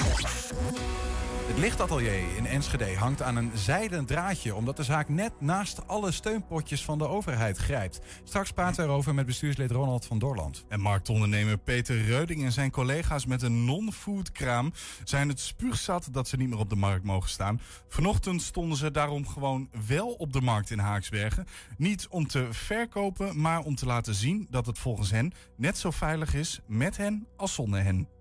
Het 1.48 1.58
lichtatelier 1.58 2.36
in 2.36 2.46
Enschede 2.46 2.96
hangt 2.96 3.22
aan 3.22 3.36
een 3.36 3.52
zijden 3.54 4.06
draadje... 4.06 4.56
omdat 4.56 4.78
de 4.78 4.84
zaak 4.84 5.10
net 5.10 5.32
naast 5.40 5.88
alle 5.88 6.12
steunpotjes 6.12 6.84
van 6.84 6.98
de 6.98 7.08
overheid 7.08 7.58
grijpt. 7.58 8.00
Straks 8.24 8.52
praten 8.52 8.84
we 8.84 8.90
erover 8.90 9.14
met 9.14 9.26
bestuurslid 9.26 9.72
Ronald 9.72 10.06
van 10.06 10.20
Dorland. 10.20 10.66
En 10.70 10.80
marktondernemer 10.80 11.58
Peter 11.58 12.02
Reuding 12.02 12.44
en 12.44 12.52
zijn 12.52 12.72
collega's 12.72 13.26
met 13.26 13.42
een 13.42 13.66
non-food 13.66 14.32
kraam 14.32 14.74
zijn 15.04 15.30
het 15.30 15.40
spuugzat 15.40 16.08
dat 16.12 16.28
ze 16.28 16.38
niet 16.38 16.50
meer 16.50 16.60
op 16.60 16.70
de 16.70 16.76
markt 16.76 17.06
mogen 17.06 17.30
staan. 17.30 17.62
Vanochtend 17.88 18.42
stonden 18.42 18.78
ze 18.78 18.92
daarom 18.92 19.28
gewoon 19.28 19.70
wel 19.88 20.08
op 20.08 20.34
de 20.34 20.42
markt 20.42 20.72
in 20.72 20.80
Haaksbergen. 20.80 21.46
Niet 21.78 22.08
om 22.10 22.28
te 22.28 22.48
verkopen, 22.52 23.42
maar 23.42 23.60
om 23.60 23.76
te 23.76 23.86
laten 23.86 24.14
zien 24.14 24.48
dat 24.50 24.66
het 24.66 24.80
volgens 24.80 25.12
hen 25.12 25.34
net 25.56 25.78
zo 25.78 25.92
veilig 25.92 26.34
is 26.34 26.60
met 26.68 26.98
hen 26.98 27.28
als 27.36 27.54
zonder 27.54 27.84
hen. 27.84 28.17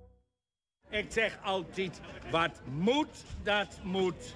Ik 0.97 1.13
zeg 1.13 1.39
altijd, 1.43 2.01
wat 2.31 2.61
moet, 2.65 3.25
dat 3.43 3.79
moet. 3.83 4.35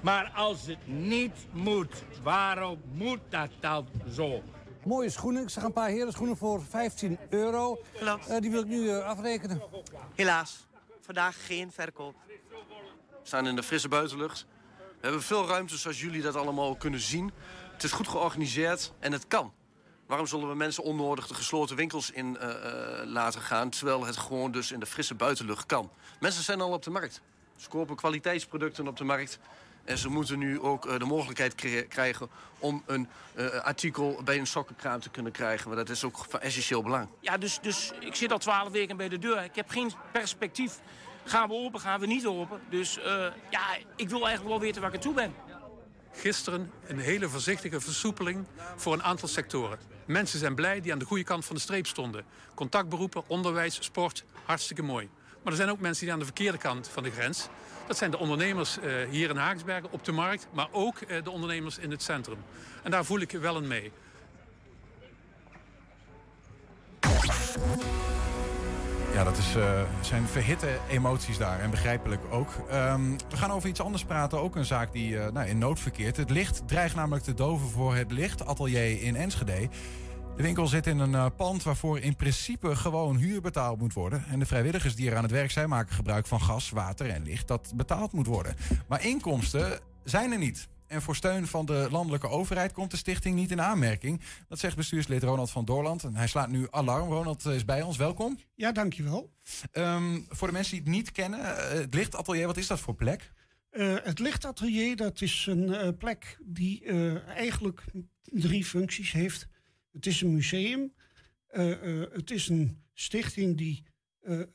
Maar 0.00 0.32
als 0.34 0.66
het 0.66 0.86
niet 0.86 1.36
moet, 1.52 2.04
waarom 2.22 2.80
moet 2.92 3.20
dat 3.28 3.50
dan 3.60 3.88
zo? 4.12 4.42
Mooie 4.84 5.10
schoenen. 5.10 5.42
Ik 5.42 5.48
zag 5.48 5.64
een 5.64 5.72
paar 5.72 5.88
heren 5.88 6.12
schoenen 6.12 6.36
voor 6.36 6.62
15 6.62 7.18
euro. 7.30 7.80
Eh, 8.28 8.40
die 8.40 8.50
wil 8.50 8.60
ik 8.60 8.66
nu 8.66 8.90
eh, 8.90 9.04
afrekenen. 9.04 9.62
Helaas, 10.14 10.66
vandaag 11.00 11.46
geen 11.46 11.72
verkoop. 11.72 12.14
We 13.08 13.18
staan 13.22 13.46
in 13.46 13.56
de 13.56 13.62
frisse 13.62 13.88
buitenlucht. 13.88 14.46
We 14.78 15.00
hebben 15.00 15.22
veel 15.22 15.46
ruimte 15.46 15.78
zoals 15.78 16.00
jullie 16.00 16.22
dat 16.22 16.36
allemaal 16.36 16.76
kunnen 16.76 17.00
zien. 17.00 17.32
Het 17.72 17.82
is 17.82 17.92
goed 17.92 18.08
georganiseerd 18.08 18.92
en 18.98 19.12
het 19.12 19.26
kan. 19.26 19.52
Waarom 20.06 20.26
zullen 20.26 20.48
we 20.48 20.54
mensen 20.54 20.82
onnodig 20.82 21.26
de 21.26 21.34
gesloten 21.34 21.76
winkels 21.76 22.10
in 22.10 22.38
eh, 22.38 22.50
eh, 22.50 23.06
laten 23.06 23.40
gaan... 23.40 23.70
terwijl 23.70 24.04
het 24.04 24.16
gewoon 24.16 24.52
dus 24.52 24.72
in 24.72 24.80
de 24.80 24.86
frisse 24.86 25.14
buitenlucht 25.14 25.66
kan? 25.66 25.90
Mensen 26.20 26.42
zijn 26.42 26.60
al 26.60 26.72
op 26.72 26.82
de 26.82 26.90
markt. 26.90 27.20
Ze 27.56 27.68
kopen 27.68 27.96
kwaliteitsproducten 27.96 28.88
op 28.88 28.96
de 28.96 29.04
markt. 29.04 29.38
En 29.84 29.98
ze 29.98 30.08
moeten 30.08 30.38
nu 30.38 30.60
ook 30.60 30.86
eh, 30.86 30.98
de 30.98 31.04
mogelijkheid 31.04 31.54
krijgen 31.88 32.28
om 32.58 32.82
een 32.86 33.08
eh, 33.34 33.46
artikel 33.46 34.20
bij 34.24 34.38
een 34.38 34.46
sokkenkraam 34.46 35.00
te 35.00 35.10
kunnen 35.10 35.32
krijgen. 35.32 35.64
Want 35.70 35.86
dat 35.86 35.96
is 35.96 36.04
ook 36.04 36.26
van 36.28 36.40
essentieel 36.40 36.82
belang. 36.82 37.08
Ja, 37.20 37.38
dus, 37.38 37.58
dus 37.60 37.92
ik 38.00 38.14
zit 38.14 38.32
al 38.32 38.38
twaalf 38.38 38.70
weken 38.70 38.96
bij 38.96 39.08
de 39.08 39.18
deur. 39.18 39.44
Ik 39.44 39.54
heb 39.54 39.70
geen 39.70 39.92
perspectief. 40.12 40.80
Gaan 41.24 41.48
we 41.48 41.54
open, 41.54 41.80
gaan 41.80 42.00
we 42.00 42.06
niet 42.06 42.26
open? 42.26 42.60
Dus 42.70 42.98
eh, 42.98 43.26
ja, 43.50 43.76
ik 43.96 44.08
wil 44.08 44.26
eigenlijk 44.26 44.48
wel 44.48 44.60
weten 44.60 44.80
waar 44.80 44.90
ik 44.90 44.96
aan 44.96 45.02
toe 45.02 45.14
ben. 45.14 45.34
Gisteren 46.12 46.70
een 46.86 46.98
hele 46.98 47.28
voorzichtige 47.28 47.80
versoepeling 47.80 48.44
voor 48.76 48.92
een 48.92 49.02
aantal 49.02 49.28
sectoren. 49.28 49.78
Mensen 50.06 50.38
zijn 50.38 50.54
blij 50.54 50.80
die 50.80 50.92
aan 50.92 50.98
de 50.98 51.04
goede 51.04 51.24
kant 51.24 51.44
van 51.44 51.56
de 51.56 51.62
streep 51.62 51.86
stonden. 51.86 52.24
Contactberoepen, 52.54 53.22
onderwijs, 53.26 53.78
sport, 53.80 54.24
hartstikke 54.44 54.82
mooi. 54.82 55.08
Maar 55.42 55.52
er 55.52 55.58
zijn 55.58 55.70
ook 55.70 55.80
mensen 55.80 56.04
die 56.04 56.12
aan 56.12 56.18
de 56.18 56.24
verkeerde 56.24 56.58
kant 56.58 56.88
van 56.88 57.02
de 57.02 57.10
grens. 57.10 57.48
Dat 57.86 57.96
zijn 57.96 58.10
de 58.10 58.18
ondernemers 58.18 58.78
eh, 58.78 58.92
hier 59.10 59.30
in 59.30 59.36
Haaksbergen 59.36 59.92
op 59.92 60.04
de 60.04 60.12
markt, 60.12 60.46
maar 60.52 60.68
ook 60.72 61.00
eh, 61.00 61.24
de 61.24 61.30
ondernemers 61.30 61.78
in 61.78 61.90
het 61.90 62.02
centrum. 62.02 62.38
En 62.82 62.90
daar 62.90 63.04
voel 63.04 63.20
ik 63.20 63.30
wel 63.30 63.56
een 63.56 63.66
mee. 63.66 63.92
Ja, 69.14 69.24
dat 69.24 69.38
is, 69.38 69.56
eh, 69.56 69.82
zijn 70.00 70.26
verhitte 70.26 70.78
emoties 70.88 71.38
daar 71.38 71.60
en 71.60 71.70
begrijpelijk 71.70 72.20
ook. 72.30 72.48
Ehm, 72.68 73.10
we 73.28 73.36
gaan 73.36 73.50
over 73.50 73.68
iets 73.68 73.80
anders 73.80 74.04
praten. 74.04 74.40
Ook 74.40 74.56
een 74.56 74.64
zaak 74.64 74.92
die 74.92 75.18
eh, 75.18 75.32
nou, 75.32 75.48
in 75.48 75.58
nood 75.58 75.80
verkeert. 75.80 76.16
Het 76.16 76.30
licht 76.30 76.62
dreigt 76.68 76.94
namelijk 76.94 77.24
te 77.24 77.34
doven 77.34 77.68
voor 77.68 77.94
het 77.94 78.12
lichtatelier 78.12 79.02
in 79.02 79.16
Enschede. 79.16 79.68
De 80.36 80.42
winkel 80.42 80.66
zit 80.66 80.86
in 80.86 80.98
een 80.98 81.14
eh, 81.14 81.26
pand 81.36 81.62
waarvoor 81.62 81.98
in 81.98 82.16
principe 82.16 82.76
gewoon 82.76 83.16
huur 83.16 83.40
betaald 83.40 83.78
moet 83.78 83.92
worden. 83.92 84.24
En 84.30 84.38
de 84.38 84.46
vrijwilligers 84.46 84.94
die 84.94 85.10
er 85.10 85.16
aan 85.16 85.22
het 85.22 85.32
werk 85.32 85.50
zijn 85.50 85.68
maken 85.68 85.94
gebruik 85.94 86.26
van 86.26 86.40
gas, 86.40 86.70
water 86.70 87.10
en 87.10 87.22
licht 87.22 87.48
dat 87.48 87.72
betaald 87.74 88.12
moet 88.12 88.26
worden. 88.26 88.56
Maar 88.88 89.04
inkomsten 89.04 89.80
zijn 90.04 90.32
er 90.32 90.38
niet. 90.38 90.68
En 90.94 91.02
voor 91.02 91.16
steun 91.16 91.46
van 91.46 91.66
de 91.66 91.88
landelijke 91.90 92.28
overheid 92.28 92.72
komt 92.72 92.90
de 92.90 92.96
stichting 92.96 93.34
niet 93.34 93.50
in 93.50 93.60
aanmerking. 93.60 94.20
Dat 94.48 94.58
zegt 94.58 94.76
bestuurslid 94.76 95.22
Ronald 95.22 95.50
van 95.50 95.64
Doorland. 95.64 96.04
En 96.04 96.16
hij 96.16 96.26
slaat 96.26 96.48
nu 96.48 96.66
alarm. 96.70 97.08
Ronald 97.08 97.44
is 97.44 97.64
bij 97.64 97.82
ons. 97.82 97.96
Welkom. 97.96 98.38
Ja, 98.54 98.72
dankjewel. 98.72 99.32
Um, 99.72 100.26
voor 100.28 100.46
de 100.46 100.52
mensen 100.52 100.72
die 100.72 100.82
het 100.82 100.90
niet 100.90 101.12
kennen, 101.12 101.40
uh, 101.40 101.68
het 101.68 101.94
lichtatelier, 101.94 102.46
wat 102.46 102.56
is 102.56 102.66
dat 102.66 102.80
voor 102.80 102.94
plek? 102.94 103.32
Uh, 103.72 103.96
het 104.02 104.18
lichtatelier, 104.18 104.96
dat 104.96 105.20
is 105.20 105.46
een 105.48 105.68
uh, 105.68 105.88
plek 105.98 106.38
die 106.44 106.84
eigenlijk 107.26 107.84
drie 108.22 108.64
functies 108.64 109.12
heeft. 109.12 109.48
Het 109.92 110.06
is 110.06 110.20
een 110.20 110.34
museum. 110.34 110.92
het 112.12 112.30
is 112.30 112.48
een 112.48 112.82
stichting 112.92 113.56
die 113.56 113.84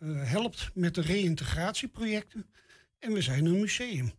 helpt 0.07 0.69
met 0.73 0.95
de 0.95 1.01
reïntegratieprojecten. 1.01 2.45
En 2.99 3.13
we 3.13 3.21
zijn 3.21 3.45
een 3.45 3.59
museum. 3.59 4.11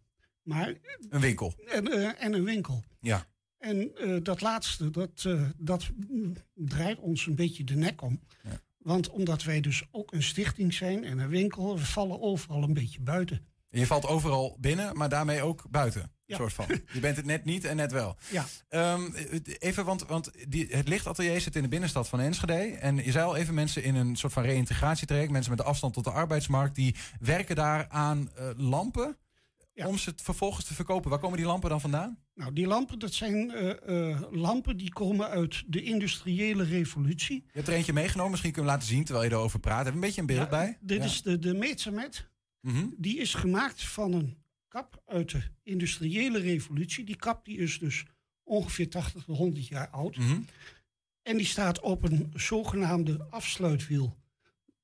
Maar, 0.51 0.74
een 1.09 1.20
winkel. 1.20 1.55
En, 1.66 1.86
uh, 1.86 2.22
en 2.22 2.32
een 2.32 2.44
winkel. 2.44 2.84
Ja. 3.01 3.26
En 3.59 3.90
uh, 3.94 4.16
dat 4.22 4.40
laatste, 4.40 4.90
dat, 4.90 5.24
uh, 5.26 5.42
dat 5.57 5.90
draait 6.55 6.98
ons 6.98 7.26
een 7.26 7.34
beetje 7.34 7.64
de 7.64 7.74
nek 7.74 8.03
om. 8.03 8.20
Ja. 8.42 8.61
Want 8.78 9.11
omdat 9.11 9.42
wij 9.42 9.61
dus 9.61 9.84
ook 9.90 10.12
een 10.12 10.22
stichting 10.22 10.74
zijn 10.74 11.05
en 11.05 11.18
een 11.18 11.28
winkel, 11.28 11.78
we 11.78 11.84
vallen 11.84 12.20
overal 12.20 12.62
een 12.62 12.74
beetje 12.74 13.01
buiten. 13.01 13.46
Je 13.68 13.86
valt 13.86 14.07
overal 14.07 14.57
binnen, 14.61 14.96
maar 14.96 15.09
daarmee 15.09 15.42
ook 15.42 15.66
buiten. 15.70 16.12
Ja. 16.24 16.36
Soort 16.36 16.53
van. 16.53 16.66
Je 16.92 17.01
bent 17.01 17.16
het 17.16 17.26
net 17.26 17.44
niet 17.44 17.64
en 17.64 17.76
net 17.76 17.92
wel. 17.92 18.16
Ja. 18.30 18.46
Um, 18.94 19.14
even, 19.59 19.84
want, 19.84 20.07
want 20.07 20.30
die, 20.48 20.66
het 20.70 20.88
lichtatelier 20.88 21.40
zit 21.40 21.57
in 21.57 21.62
de 21.62 21.68
binnenstad 21.68 22.09
van 22.09 22.20
Enschede. 22.20 22.53
En 22.53 22.96
je 22.96 23.11
zei 23.11 23.24
al 23.24 23.36
even 23.36 23.55
mensen 23.55 23.82
in 23.82 23.94
een 23.94 24.16
soort 24.16 24.32
van 24.32 24.42
reïntegratietraject, 24.42 25.30
mensen 25.30 25.51
met 25.51 25.61
de 25.61 25.66
afstand 25.66 25.94
tot 25.94 26.05
de 26.05 26.11
arbeidsmarkt, 26.11 26.74
die 26.74 26.94
werken 27.20 27.57
daar 27.57 27.88
aan 27.88 28.30
uh, 28.38 28.48
lampen. 28.57 29.16
Ja. 29.81 29.89
Om 29.89 29.99
ze 29.99 30.12
vervolgens 30.16 30.64
te 30.64 30.74
verkopen. 30.74 31.11
Waar 31.11 31.18
komen 31.18 31.37
die 31.37 31.47
lampen 31.47 31.70
dan 31.70 31.81
vandaan? 31.81 32.18
Nou, 32.35 32.53
die 32.53 32.66
lampen, 32.66 32.99
dat 32.99 33.12
zijn 33.12 33.51
uh, 33.51 33.72
uh, 33.87 34.22
lampen 34.31 34.76
die 34.76 34.93
komen 34.93 35.28
uit 35.28 35.62
de 35.66 35.83
industriële 35.83 36.64
revolutie. 36.64 37.37
Je 37.37 37.51
hebt 37.53 37.68
er 37.68 37.74
eentje 37.74 37.93
meegenomen, 37.93 38.31
misschien 38.31 38.53
kunnen 38.53 38.70
we 38.70 38.76
laten 38.76 38.95
zien 38.95 39.05
terwijl 39.05 39.28
je 39.28 39.35
erover 39.35 39.61
praat. 39.61 39.85
Heb 39.85 39.87
je 39.87 39.93
een 39.95 40.01
beetje 40.01 40.20
een 40.20 40.26
beeld 40.26 40.41
ja, 40.41 40.49
bij? 40.49 40.78
Dit 40.81 41.05
is 41.05 41.22
de, 41.22 41.39
de 41.39 41.55
Metzamet. 41.55 42.28
Mm 42.61 42.74
-hmm. 42.74 42.95
Die 42.97 43.18
is 43.18 43.35
gemaakt 43.35 43.83
van 43.85 44.12
een 44.12 44.37
kap 44.68 45.03
uit 45.07 45.31
de 45.31 45.43
industriële 45.62 46.39
revolutie. 46.39 47.05
Die 47.05 47.16
kap 47.16 47.45
die 47.45 47.59
is 47.59 47.78
dus 47.78 48.05
ongeveer 48.43 48.89
80 48.89 49.24
tot 49.24 49.37
100 49.37 49.66
jaar 49.66 49.89
oud. 49.89 50.16
Mhm. 50.16 50.26
Mm 50.26 50.33
-hmm. 50.33 50.47
En 51.22 51.37
die 51.37 51.47
staat 51.47 51.81
op 51.81 52.03
een 52.03 52.33
zogenaamde 52.35 53.26
afsluitwiel. 53.31 54.16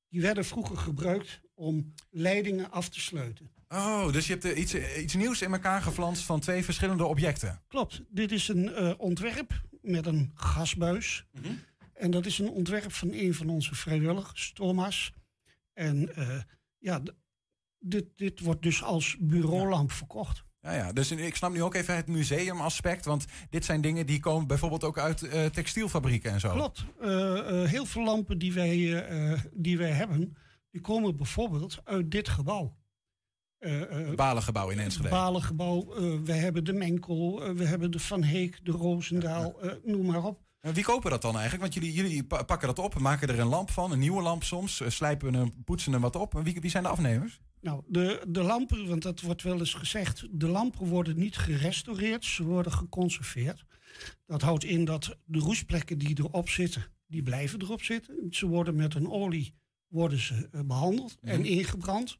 Die 0.08 0.20
werden 0.20 0.44
vroeger 0.44 0.76
gebruikt 0.76 1.40
om 1.54 1.92
leidingen 2.10 2.70
af 2.70 2.88
te 2.88 3.00
sluiten. 3.00 3.50
Oh, 3.68 4.12
dus 4.12 4.26
je 4.26 4.32
hebt 4.32 4.44
uh, 4.44 4.58
iets, 4.58 4.74
uh, 4.74 5.02
iets 5.02 5.14
nieuws 5.14 5.42
in 5.42 5.52
elkaar 5.52 5.82
geflanst 5.82 6.22
van 6.22 6.40
twee 6.40 6.64
verschillende 6.64 7.04
objecten. 7.04 7.62
Klopt. 7.68 8.02
Dit 8.08 8.32
is 8.32 8.48
een 8.48 8.64
uh, 8.64 8.92
ontwerp 8.96 9.62
met 9.82 10.06
een 10.06 10.30
gasbuis. 10.34 11.26
Mm 11.32 11.42
-hmm. 11.42 11.60
En 11.94 12.10
dat 12.10 12.26
is 12.26 12.38
een 12.38 12.50
ontwerp 12.50 12.92
van 12.92 13.12
een 13.12 13.34
van 13.34 13.48
onze 13.48 13.74
vrijwilligers, 13.74 14.52
Thomas. 14.52 15.12
En 15.72 16.10
ja, 16.78 17.02
dit, 17.78 18.04
dit 18.16 18.40
wordt 18.40 18.62
dus 18.62 18.82
als 18.82 19.16
bureaulamp 19.20 19.90
ja. 19.90 19.96
verkocht. 19.96 20.42
Ja, 20.60 20.72
ja, 20.72 20.92
dus 20.92 21.10
ik 21.10 21.36
snap 21.36 21.52
nu 21.52 21.62
ook 21.62 21.74
even 21.74 21.96
het 21.96 22.06
museumaspect. 22.06 23.04
Want 23.04 23.24
dit 23.50 23.64
zijn 23.64 23.80
dingen 23.80 24.06
die 24.06 24.20
komen 24.20 24.46
bijvoorbeeld 24.46 24.84
ook 24.84 24.98
uit 24.98 25.22
uh, 25.22 25.44
textielfabrieken 25.44 26.32
en 26.32 26.40
zo. 26.40 26.52
Klopt. 26.52 26.84
Uh, 27.00 27.08
uh, 27.08 27.64
heel 27.64 27.86
veel 27.86 28.04
lampen 28.04 28.38
die 28.38 28.52
wij, 28.52 29.06
die 29.52 29.78
wij 29.78 29.90
hebben, 29.90 30.36
die 30.70 30.80
komen 30.80 31.16
bijvoorbeeld 31.16 31.80
uit 31.84 32.10
dit 32.10 32.28
gebouw. 32.28 32.76
Het 33.68 34.16
Balengebouw 34.16 34.68
in 34.68 34.78
Enschede. 34.78 35.08
Balengebouw. 35.08 35.86
we 36.24 36.32
hebben 36.32 36.64
de 36.64 36.72
Menkel, 36.72 37.54
we 37.54 37.64
hebben 37.64 37.90
de 37.90 37.98
Van 37.98 38.22
Heek, 38.22 38.64
de 38.64 38.70
Roosendaal, 38.70 39.56
noem 39.84 40.06
maar 40.06 40.24
op. 40.24 40.44
Wie 40.60 40.84
kopen 40.84 41.10
dat 41.10 41.22
dan 41.22 41.34
eigenlijk? 41.38 41.62
Want 41.62 41.74
jullie, 41.74 41.92
jullie 41.92 42.24
pakken 42.24 42.66
dat 42.66 42.78
op, 42.78 42.98
maken 42.98 43.28
er 43.28 43.38
een 43.38 43.46
lamp 43.46 43.70
van, 43.70 43.92
een 43.92 43.98
nieuwe 43.98 44.22
lamp 44.22 44.42
soms, 44.44 44.82
slijpen 44.86 45.34
hem, 45.34 45.52
poetsen 45.64 45.92
hem 45.92 46.00
wat 46.00 46.16
op. 46.16 46.32
Wie, 46.42 46.60
wie 46.60 46.70
zijn 46.70 46.82
de 46.82 46.88
afnemers? 46.88 47.40
Nou, 47.60 47.82
de, 47.86 48.24
de 48.28 48.42
lampen, 48.42 48.88
want 48.88 49.02
dat 49.02 49.20
wordt 49.20 49.42
wel 49.42 49.58
eens 49.58 49.74
gezegd, 49.74 50.26
de 50.30 50.48
lampen 50.48 50.86
worden 50.86 51.18
niet 51.18 51.36
gerestaureerd, 51.36 52.24
ze 52.24 52.44
worden 52.44 52.72
geconserveerd. 52.72 53.64
Dat 54.26 54.42
houdt 54.42 54.64
in 54.64 54.84
dat 54.84 55.16
de 55.24 55.38
roestplekken 55.38 55.98
die 55.98 56.18
erop 56.18 56.48
zitten, 56.48 56.86
die 57.06 57.22
blijven 57.22 57.62
erop 57.62 57.82
zitten. 57.82 58.26
Ze 58.30 58.46
worden 58.46 58.74
met 58.74 58.94
een 58.94 59.10
olie 59.10 59.54
worden 59.88 60.18
ze, 60.18 60.48
uh, 60.52 60.60
behandeld 60.60 61.16
en 61.20 61.44
ingebrand. 61.44 62.18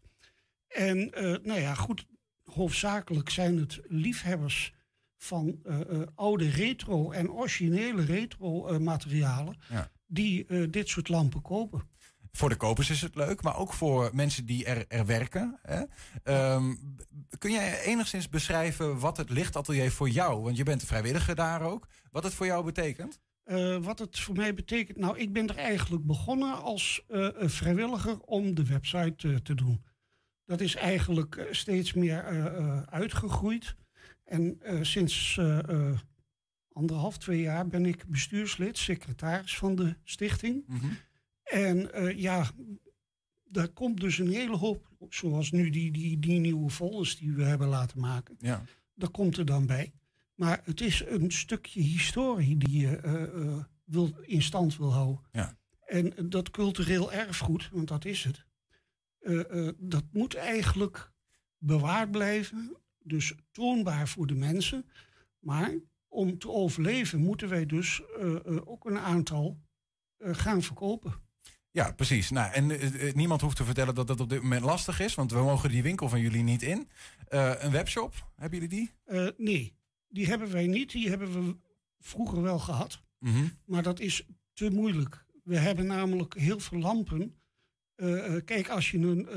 En 0.69 0.99
uh, 0.99 1.37
nou 1.43 1.61
ja, 1.61 1.75
goed, 1.75 2.07
hoofdzakelijk 2.45 3.31
zijn 3.31 3.59
het 3.59 3.81
liefhebbers 3.85 4.75
van 5.17 5.61
uh, 5.65 6.03
oude 6.15 6.49
retro 6.49 7.11
en 7.11 7.31
originele 7.31 8.05
retro 8.05 8.79
materialen 8.81 9.57
ja. 9.69 9.91
die 10.07 10.69
dit 10.71 10.89
soort 10.89 11.09
lampen 11.09 11.43
kopen 11.43 11.89
voor 12.37 12.49
de 12.49 12.57
kopers 12.57 12.91
is 12.91 13.01
het 13.01 13.15
leuk, 13.15 13.43
maar 13.43 13.57
ook 13.57 13.73
voor 13.73 14.11
mensen 14.13 14.47
die 14.47 14.65
er, 14.65 14.85
er 14.89 15.07
werken. 15.07 15.59
Hè? 15.63 15.83
Um, 16.55 16.97
kun 17.39 17.51
jij 17.51 17.81
enigszins 17.83 18.29
beschrijven 18.29 18.99
wat 18.99 19.17
het 19.17 19.31
lichtatelier 19.31 19.91
voor 19.91 20.09
jou, 20.09 20.43
want 20.43 20.57
je 20.57 20.63
bent 20.63 20.85
vrijwilliger 20.85 21.35
daar 21.35 21.63
ook, 21.63 21.87
wat 22.11 22.25
het 22.25 22.35
voor 22.35 22.47
jou 22.47 22.65
betekent? 22.65 23.21
Uh, 23.47 23.77
wat 23.77 23.99
het 23.99 24.19
voor 24.19 24.35
mij 24.35 24.55
betekent, 24.55 24.99
nou, 24.99 25.19
ik 25.19 25.33
ben 25.33 25.49
er 25.49 25.57
eigenlijk 25.57 26.05
begonnen 26.05 26.63
als 26.63 27.05
uh, 27.09 27.29
vrijwilliger 27.39 28.21
om 28.21 28.55
de 28.55 28.65
website 28.67 29.29
uh, 29.29 29.37
te 29.37 29.55
doen. 29.55 29.85
Dat 30.47 30.61
is 30.61 30.75
eigenlijk 30.75 31.49
steeds 31.51 31.93
meer 31.93 32.25
uitgegroeid. 32.87 33.77
En 34.25 34.59
sinds 34.83 35.41
anderhalf, 36.73 37.19
twee 37.19 37.41
jaar 37.41 37.67
ben 37.67 37.87
ik 37.87 38.07
bestuurslid, 38.07 38.79
secretaris 38.79 39.57
van 39.57 39.75
de 39.75 39.97
stichting. 40.05 40.65
Mm 40.67 40.79
-hmm. 40.79 40.97
En 41.45 41.91
ja, 42.17 42.51
daar 43.45 43.69
komt 43.69 44.01
dus 44.01 44.19
een 44.19 44.31
hele 44.31 44.57
hoop, 44.57 44.89
zoals 45.09 45.51
nu 45.51 45.71
die, 45.71 45.93
die, 45.93 46.19
die 46.19 46.39
nieuwe 46.39 46.71
folders 46.71 47.17
die 47.17 47.33
we 47.33 47.45
hebben 47.45 47.69
laten 47.69 48.01
maken. 48.01 48.37
Ja. 48.39 48.65
Dat 48.95 49.11
komt 49.11 49.37
er 49.37 49.45
dan 49.45 49.67
bij. 49.67 49.93
Maar 50.35 50.61
het 50.65 50.81
is 50.81 51.03
een 51.07 51.31
stukje 51.31 51.81
historie 51.81 52.57
die 52.57 52.81
je 52.81 53.01
uh, 53.05 53.45
uh, 53.45 53.65
wil, 53.85 54.17
in 54.23 54.43
stand 54.43 54.77
wil 54.77 54.93
houden. 54.93 55.21
Ja. 55.33 55.57
En 55.87 56.29
dat 56.29 56.51
cultureel 56.51 57.13
erfgoed, 57.13 57.69
want 57.73 57.89
dat 57.89 58.05
is 58.05 58.25
het, 58.25 58.45
dat 59.79 60.05
moet 60.13 60.35
eigenlijk 60.35 61.13
bewaard 61.59 62.11
blijven. 62.11 62.77
Dus 62.99 63.35
toonbaar 63.53 64.09
voor 64.09 64.27
de 64.27 64.35
mensen. 64.35 64.87
Maar 65.39 65.75
om 66.09 66.39
te 66.39 66.51
overleven 66.51 67.21
moeten 67.21 67.49
wij 67.49 67.67
dus 67.67 68.03
ook 68.65 68.85
een 68.85 68.99
aantal 68.99 69.61
gaan 70.19 70.63
verkopen. 70.63 71.15
Ja, 71.77 71.93
precies. 71.93 72.31
Nou, 72.31 72.53
en 72.53 72.71
uh, 72.71 73.13
niemand 73.13 73.41
hoeft 73.41 73.57
te 73.57 73.65
vertellen 73.65 73.95
dat 73.95 74.07
dat 74.07 74.21
op 74.21 74.29
dit 74.29 74.43
moment 74.43 74.63
lastig 74.63 75.01
is, 75.01 75.15
want 75.15 75.33
we 75.33 75.39
mogen 75.39 75.71
die 75.71 75.83
winkel 75.83 76.09
van 76.09 76.21
jullie 76.21 76.43
niet 76.43 76.63
in. 76.63 76.89
Uh, 77.31 77.53
een 77.59 77.71
webshop, 77.71 78.31
hebben 78.37 78.59
jullie 78.61 78.77
die? 78.77 78.91
Uh, 79.07 79.29
nee, 79.37 79.77
die 80.09 80.27
hebben 80.27 80.53
wij 80.53 80.67
niet. 80.67 80.91
Die 80.93 81.09
hebben 81.09 81.33
we 81.33 81.57
vroeger 81.99 82.43
wel 82.43 82.59
gehad. 82.59 83.03
Mm 83.19 83.33
-hmm. 83.33 83.51
Maar 83.65 83.83
dat 83.83 84.01
is 84.01 84.27
te 84.53 84.71
moeilijk. 84.71 85.25
We 85.45 85.59
hebben 85.59 85.87
namelijk 85.87 86.35
heel 86.35 86.61
veel 86.61 86.79
lampen. 86.79 87.35
Kijk, 88.45 88.69
als 88.69 88.91
je 88.91 88.99
een, 88.99 89.37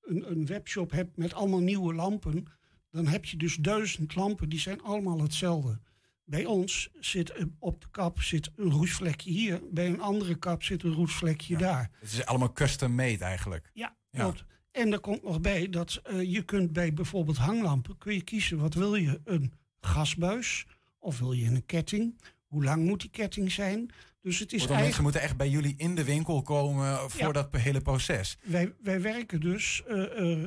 een, 0.00 0.30
een 0.30 0.46
webshop 0.46 0.90
hebt 0.90 1.16
met 1.16 1.34
allemaal 1.34 1.60
nieuwe 1.60 1.94
lampen, 1.94 2.46
dan 2.90 3.06
heb 3.06 3.24
je 3.24 3.36
dus 3.36 3.56
duizend 3.56 4.14
lampen, 4.14 4.48
die 4.48 4.60
zijn 4.60 4.82
allemaal 4.82 5.22
hetzelfde. 5.22 5.80
Bij 6.24 6.44
ons 6.44 6.90
zit 7.00 7.32
op 7.58 7.80
de 7.80 7.90
kap 7.90 8.20
zit 8.20 8.50
een 8.56 8.70
roestvlekje 8.70 9.30
hier. 9.30 9.60
Bij 9.70 9.86
een 9.86 10.00
andere 10.00 10.34
kap 10.34 10.62
zit 10.62 10.82
een 10.82 10.92
roestvlekje 10.92 11.52
ja, 11.52 11.58
daar. 11.58 11.90
Het 12.00 12.12
is 12.12 12.24
allemaal 12.24 12.52
custom 12.52 12.94
made 12.94 13.24
eigenlijk. 13.24 13.70
Ja, 13.72 13.96
ja. 14.10 14.34
En 14.70 14.92
er 14.92 15.00
komt 15.00 15.22
nog 15.22 15.40
bij 15.40 15.68
dat 15.68 16.00
uh, 16.10 16.32
je 16.32 16.42
kunt 16.42 16.72
bij 16.72 16.92
bijvoorbeeld 16.92 17.36
hanglampen... 17.36 17.98
kun 17.98 18.14
je 18.14 18.22
kiezen 18.22 18.58
wat 18.58 18.74
wil 18.74 18.94
je, 18.94 19.20
een 19.24 19.52
gasbuis 19.80 20.66
of 20.98 21.18
wil 21.18 21.32
je 21.32 21.46
een 21.46 21.66
ketting... 21.66 22.20
Hoe 22.48 22.64
lang 22.64 22.84
moet 22.84 23.00
die 23.00 23.10
ketting 23.10 23.52
zijn? 23.52 23.90
Dus 24.20 24.38
het 24.38 24.52
is 24.52 24.58
eigenlijk... 24.58 24.84
Mensen 24.84 25.02
moeten 25.02 25.20
echt 25.20 25.36
bij 25.36 25.48
jullie 25.48 25.74
in 25.76 25.94
de 25.94 26.04
winkel 26.04 26.42
komen 26.42 27.10
voor 27.10 27.20
ja. 27.20 27.32
dat 27.32 27.56
hele 27.56 27.80
proces. 27.80 28.38
Wij, 28.42 28.74
wij 28.82 29.00
werken 29.00 29.40
dus 29.40 29.82
uh, 29.88 29.96
uh, 29.96 30.46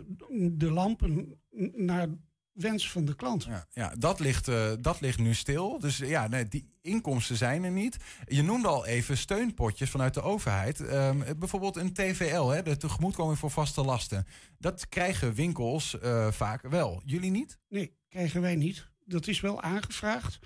de 0.52 0.72
lampen 0.72 1.40
naar 1.76 2.08
wens 2.52 2.92
van 2.92 3.06
de 3.06 3.16
klant. 3.16 3.44
Ja, 3.44 3.68
ja 3.70 3.94
dat, 3.98 4.20
ligt, 4.20 4.48
uh, 4.48 4.72
dat 4.80 5.02
ligt 5.02 5.20
nu 5.20 5.34
stil. 5.34 5.80
Dus 5.80 5.98
ja, 5.98 6.28
nee, 6.28 6.48
die 6.48 6.70
inkomsten 6.82 7.36
zijn 7.36 7.64
er 7.64 7.72
niet. 7.72 7.98
Je 8.28 8.42
noemde 8.42 8.68
al 8.68 8.86
even 8.86 9.18
steunpotjes 9.18 9.90
vanuit 9.90 10.14
de 10.14 10.22
overheid. 10.22 10.80
Um, 10.80 11.24
bijvoorbeeld 11.40 11.76
een 11.76 11.94
TVL, 11.94 12.48
hè, 12.48 12.64
de 12.64 12.78
tegemoetkoming 12.78 13.40
voor 13.40 13.52
vaste 13.52 13.84
lasten. 13.84 14.26
Dat 14.58 14.90
krijgen 14.90 15.34
winkels 15.34 15.98
uh, 16.04 16.32
vaak 16.32 16.62
wel. 16.62 17.02
Jullie 17.06 17.32
niet? 17.32 17.58
Nee, 17.70 17.96
krijgen 18.10 18.42
wij 18.42 18.56
niet. 18.56 18.90
Dat 19.06 19.28
is 19.28 19.42
wel 19.42 19.62
aangevraagd. 19.62 20.40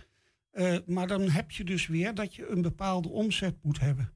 Uh, 0.56 0.78
maar 0.86 1.08
dan 1.08 1.30
heb 1.30 1.52
je 1.52 1.64
dus 1.64 1.88
weer 1.88 2.14
dat 2.14 2.36
je 2.36 2.48
een 2.48 2.62
bepaalde 2.62 3.10
omzet 3.10 3.56
moet 3.62 3.80
hebben. 3.80 4.14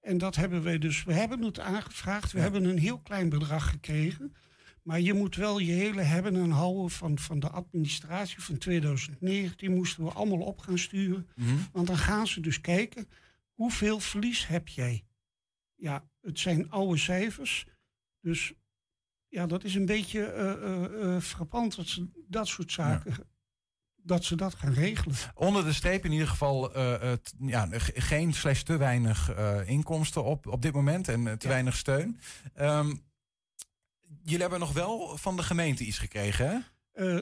En 0.00 0.18
dat 0.18 0.36
hebben 0.36 0.62
wij 0.62 0.78
dus. 0.78 1.04
We 1.04 1.12
hebben 1.12 1.42
het 1.42 1.60
aangevraagd. 1.60 2.32
We 2.32 2.38
ja. 2.38 2.44
hebben 2.44 2.64
een 2.64 2.78
heel 2.78 2.98
klein 2.98 3.28
bedrag 3.28 3.70
gekregen. 3.70 4.34
Maar 4.82 5.00
je 5.00 5.14
moet 5.14 5.36
wel 5.36 5.58
je 5.58 5.72
hele 5.72 6.02
hebben 6.02 6.36
en 6.36 6.50
houden 6.50 6.90
van, 6.90 7.18
van 7.18 7.40
de 7.40 7.50
administratie 7.50 8.42
van 8.42 8.58
2019. 8.58 9.74
Moesten 9.74 10.04
we 10.04 10.10
allemaal 10.10 10.46
op 10.46 10.58
gaan 10.58 10.78
sturen. 10.78 11.28
Mhm. 11.36 11.54
Want 11.72 11.86
dan 11.86 11.96
gaan 11.96 12.26
ze 12.26 12.40
dus 12.40 12.60
kijken, 12.60 13.08
hoeveel 13.52 14.00
verlies 14.00 14.46
heb 14.46 14.68
jij? 14.68 15.04
Ja, 15.74 16.08
het 16.20 16.38
zijn 16.38 16.70
oude 16.70 16.98
cijfers. 16.98 17.66
Dus 18.20 18.52
ja, 19.28 19.46
dat 19.46 19.64
is 19.64 19.74
een 19.74 19.86
beetje 19.86 20.24
eh, 20.24 20.52
eh, 20.52 21.14
eh, 21.14 21.20
frappant 21.22 21.76
dat 21.76 21.86
ze 21.86 22.06
dat 22.28 22.48
soort 22.48 22.72
zaken, 22.72 23.14
dat 24.04 24.24
ze 24.24 24.36
dat 24.36 24.54
gaan 24.54 24.72
regelen. 24.72 25.16
Onder 25.34 25.64
de 25.64 25.72
streep 25.72 26.04
in 26.04 26.12
ieder 26.12 26.28
geval 26.28 26.74
eh, 26.74 27.12
eh, 27.12 27.18
t- 27.18 27.34
ja, 27.38 27.68
geen 27.94 28.32
slash 28.32 28.62
te 28.62 28.76
weinig 28.76 29.30
eh, 29.30 29.68
inkomsten 29.68 30.24
op, 30.24 30.46
op 30.46 30.62
dit 30.62 30.72
moment 30.72 31.08
en 31.08 31.38
te 31.38 31.48
weinig 31.48 31.76
steun. 31.76 32.20
Ehm, 32.54 32.94
jullie 34.22 34.40
hebben 34.40 34.58
nog 34.60 34.72
wel 34.72 35.16
van 35.16 35.36
de 35.36 35.42
gemeente 35.42 35.84
iets 35.84 35.98
gekregen, 35.98 36.48
hè? 36.48 36.58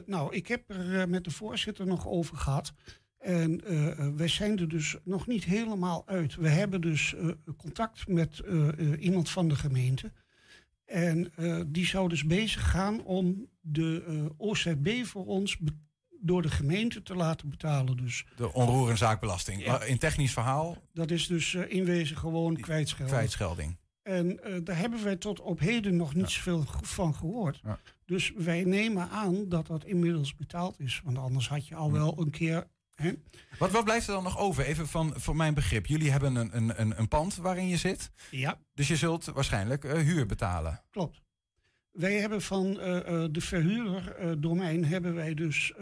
Nou, 0.05 0.35
ik 0.35 0.47
heb 0.47 0.69
er 0.69 1.09
met 1.09 1.23
de 1.23 1.31
voorzitter 1.31 1.85
nog 1.85 2.07
over 2.07 2.37
gehad. 2.37 2.73
En 3.17 3.61
wij 4.17 4.27
zijn 4.27 4.59
er 4.59 4.69
dus 4.69 4.97
nog 5.03 5.27
niet 5.27 5.43
helemaal 5.43 6.07
uit. 6.07 6.35
We 6.35 6.49
hebben 6.49 6.81
dus 6.81 7.15
contact 7.57 8.07
met 8.07 8.41
iemand 8.99 9.29
van 9.29 9.47
de 9.47 9.55
gemeente. 9.55 10.11
En 10.85 11.31
die 11.67 11.85
zou 11.85 12.09
dus 12.09 12.25
bezig 12.25 12.71
gaan 12.71 13.03
om 13.03 13.49
de 13.61 14.29
OZB 14.37 15.03
voor 15.03 15.25
ons 15.25 15.57
door 16.25 16.41
de 16.41 16.49
gemeente 16.49 17.03
te 17.03 17.15
laten 17.15 17.49
betalen. 17.49 17.97
Dus 17.97 18.25
De 18.35 18.53
onroerende 18.53 18.97
zaakbelasting. 18.97 19.63
Ja. 19.63 19.83
In 19.83 19.97
technisch 19.97 20.33
verhaal, 20.33 20.77
dat 20.93 21.11
is 21.11 21.27
dus 21.27 21.53
eh, 21.53 21.71
in 21.71 21.85
wezen 21.85 22.17
gewoon 22.17 22.55
kwijtschelding. 22.57 23.17
kwijtschelding. 23.17 23.77
En 24.03 24.43
eh, 24.43 24.59
daar 24.63 24.77
hebben 24.77 25.03
wij 25.03 25.15
tot 25.15 25.39
op 25.39 25.59
heden 25.59 25.95
nog 25.95 26.13
niet 26.15 26.29
zoveel 26.29 26.65
van 26.81 27.15
gehoord. 27.15 27.61
Dus 28.05 28.31
wij 28.35 28.63
nemen 28.63 29.09
aan 29.09 29.49
dat 29.49 29.67
dat 29.67 29.85
inmiddels 29.85 30.35
betaald 30.35 30.79
is. 30.79 31.01
Want 31.03 31.17
anders 31.17 31.49
had 31.49 31.67
je 31.67 31.75
al 31.75 31.91
wel 31.91 32.19
een 32.19 32.31
keer. 32.31 32.67
Hè? 32.95 33.11
Wat, 33.59 33.71
wat 33.71 33.83
blijft 33.83 34.07
er 34.07 34.13
dan 34.13 34.23
nog 34.23 34.37
over? 34.37 34.65
Even 34.65 34.87
van, 34.87 35.13
voor 35.15 35.35
mijn 35.35 35.53
begrip. 35.53 35.85
Jullie 35.85 36.11
hebben 36.11 36.35
een, 36.35 36.57
een, 36.57 36.81
een, 36.81 36.99
een 36.99 37.07
pand 37.07 37.35
waarin 37.35 37.67
je 37.67 37.77
zit. 37.77 38.11
Ja. 38.31 38.59
Dus 38.73 38.87
je 38.87 38.95
zult 38.95 39.25
waarschijnlijk 39.25 39.83
eh, 39.83 39.99
huur 40.01 40.25
betalen. 40.25 40.83
Klopt. 40.89 41.21
Wij 41.93 42.19
hebben 42.19 42.41
van 42.41 42.79
eh, 42.79 43.25
de 43.31 43.41
verhuurder 43.41 44.15
eh, 44.15 44.31
domein 44.37 44.85
hebben 44.85 45.13
wij 45.13 45.33
dus 45.33 45.73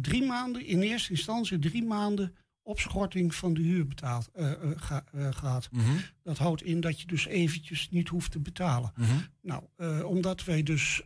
drie 0.00 0.26
maanden, 0.26 0.66
in 0.66 0.80
eerste 0.82 1.10
instantie 1.10 1.58
drie 1.58 1.84
maanden 1.84 2.34
opschorting 2.62 3.34
van 3.34 3.54
de 3.54 3.60
huur 3.62 3.86
betaald, 3.86 4.30
eh, 4.32 4.52
eh, 4.52 4.70
ga- 4.76 5.04
eh, 5.12 5.32
gehad. 5.32 5.68
Mhm. 5.72 5.82
Dat 6.22 6.38
houdt 6.38 6.62
in 6.62 6.80
dat 6.80 7.00
je 7.00 7.06
dus 7.06 7.26
eventjes 7.26 7.90
niet 7.90 8.08
hoeft 8.08 8.30
te 8.30 8.38
betalen. 8.40 8.92
Mhm. 8.96 9.10
Nou, 9.40 9.62
omdat 10.04 10.44
wij 10.44 10.62
dus 10.62 11.02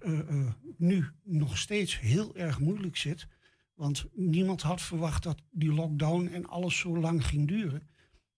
nu 0.77 1.05
nog 1.23 1.59
steeds 1.59 2.01
heel 2.01 2.37
erg 2.37 2.59
moeilijk 2.61 2.97
zit, 2.97 3.27
want 3.75 4.05
niemand 4.15 4.63
had 4.63 4.83
verwacht 4.83 5.23
dat 5.23 5.43
die 5.51 5.73
lockdown 5.73 6.27
en 6.27 6.47
alles 6.47 6.79
zo 6.79 6.99
lang 6.99 7.27
ging 7.27 7.49
duren, 7.49 7.89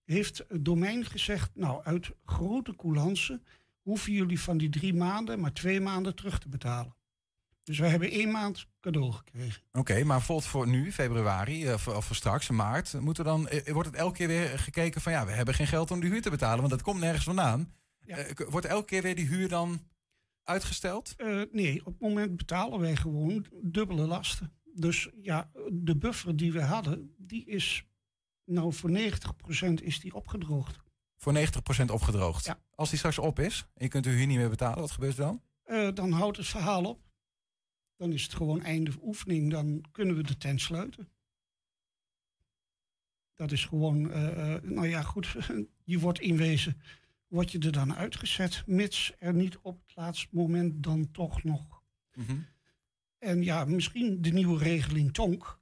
heeft 0.05 0.43
het 0.47 0.65
domein 0.65 1.05
gezegd, 1.05 1.51
nou, 1.55 1.83
uit 1.83 2.11
grote 2.25 2.75
coulance 2.75 3.41
hoeven 3.81 4.13
jullie 4.13 4.39
van 4.39 4.57
die 4.57 4.69
drie 4.69 4.93
maanden 4.93 5.39
maar 5.39 5.53
twee 5.53 5.81
maanden 5.81 6.15
terug 6.15 6.39
te 6.39 6.49
betalen. 6.49 6.95
Dus 7.63 7.79
wij 7.79 7.89
hebben 7.89 8.11
één 8.11 8.31
maand 8.31 8.67
cadeau 8.79 9.11
gekregen. 9.11 9.61
Oké, 9.71 10.03
maar 10.03 10.17
bijvoorbeeld 10.17 10.47
voor 10.49 10.67
nu, 10.67 10.91
februari, 10.91 11.65
eh, 11.65 11.73
of, 11.73 11.87
of 11.87 12.05
voor 12.05 12.15
straks, 12.15 12.49
maart, 12.49 12.99
moet 12.99 13.17
er 13.17 13.23
dan, 13.23 13.47
eh, 13.47 13.73
wordt 13.73 13.89
het 13.89 13.97
elke 13.97 14.17
keer 14.17 14.27
weer 14.27 14.59
gekeken 14.59 15.01
van 15.01 15.11
ja, 15.11 15.25
we 15.25 15.31
hebben 15.31 15.53
geen 15.53 15.67
geld 15.67 15.91
om 15.91 15.99
de 15.99 16.07
huur 16.07 16.21
te 16.21 16.29
betalen, 16.29 16.59
want 16.59 16.69
dat 16.69 16.81
komt 16.81 16.99
nergens 16.99 17.23
vandaan. 17.23 17.73
Eh, 18.05 18.17
wordt 18.49 18.65
elke 18.65 18.85
keer 18.85 19.01
weer 19.01 19.15
die 19.15 19.27
huur 19.27 19.49
dan 19.49 19.87
uitgesteld? 20.43 21.15
Nee, 21.51 21.79
op 21.79 21.85
het 21.85 22.01
moment 22.01 22.37
betalen 22.37 22.79
wij 22.79 22.95
gewoon 22.95 23.45
dubbele 23.61 24.05
lasten. 24.07 24.53
Dus 24.73 25.09
ja, 25.21 25.51
de 25.71 25.97
buffer 25.97 26.35
die 26.35 26.51
we 26.51 26.61
hadden, 26.61 27.15
die 27.17 27.45
is 27.45 27.85
nou 28.45 28.73
voor 28.73 28.89
90% 28.89 29.81
is 29.81 29.99
die 29.99 30.15
opgedroogd. 30.15 30.79
Voor 31.23 31.33
90% 31.33 31.91
opgedroogd. 31.91 32.55
Als 32.75 32.89
die 32.89 32.97
straks 32.97 33.17
op 33.17 33.39
is 33.39 33.65
en 33.73 33.83
je 33.83 33.87
kunt 33.89 34.03
de 34.03 34.09
huur 34.09 34.25
niet 34.25 34.37
meer 34.37 34.49
betalen, 34.49 34.79
wat 34.79 34.91
gebeurt 34.91 35.17
er 35.17 35.23
dan? 35.23 35.41
Eh, 35.63 35.89
dan 35.93 36.11
houdt 36.11 36.37
het 36.37 36.47
verhaal 36.47 36.83
op. 36.83 36.99
Dan 37.95 38.13
is 38.13 38.23
het 38.23 38.33
gewoon 38.33 38.61
einde 38.61 38.91
oefening. 39.01 39.51
Dan 39.51 39.85
kunnen 39.91 40.15
we 40.15 40.23
de 40.23 40.37
tent 40.37 40.61
sluiten. 40.61 41.09
Dat 43.33 43.51
is 43.51 43.65
gewoon, 43.65 44.11
eh, 44.11 44.55
eh, 44.55 44.63
nou 44.63 44.87
ja, 44.87 45.01
goed. 45.01 45.35
Je 45.83 45.99
wordt 45.99 46.19
in 46.19 46.37
wezen, 46.37 46.81
word 47.27 47.51
je 47.51 47.59
er 47.59 47.71
dan 47.71 47.95
uitgezet, 47.95 48.63
mits 48.65 49.13
er 49.19 49.33
niet 49.33 49.57
op 49.57 49.81
het 49.85 49.95
laatste 49.95 50.27
moment 50.31 50.83
dan 50.83 51.11
toch 51.11 51.43
nog. 51.43 51.81
En 53.17 53.43
ja, 53.43 53.65
misschien 53.65 54.21
de 54.21 54.31
nieuwe 54.31 54.57
regeling 54.57 55.13
Tonk. 55.13 55.60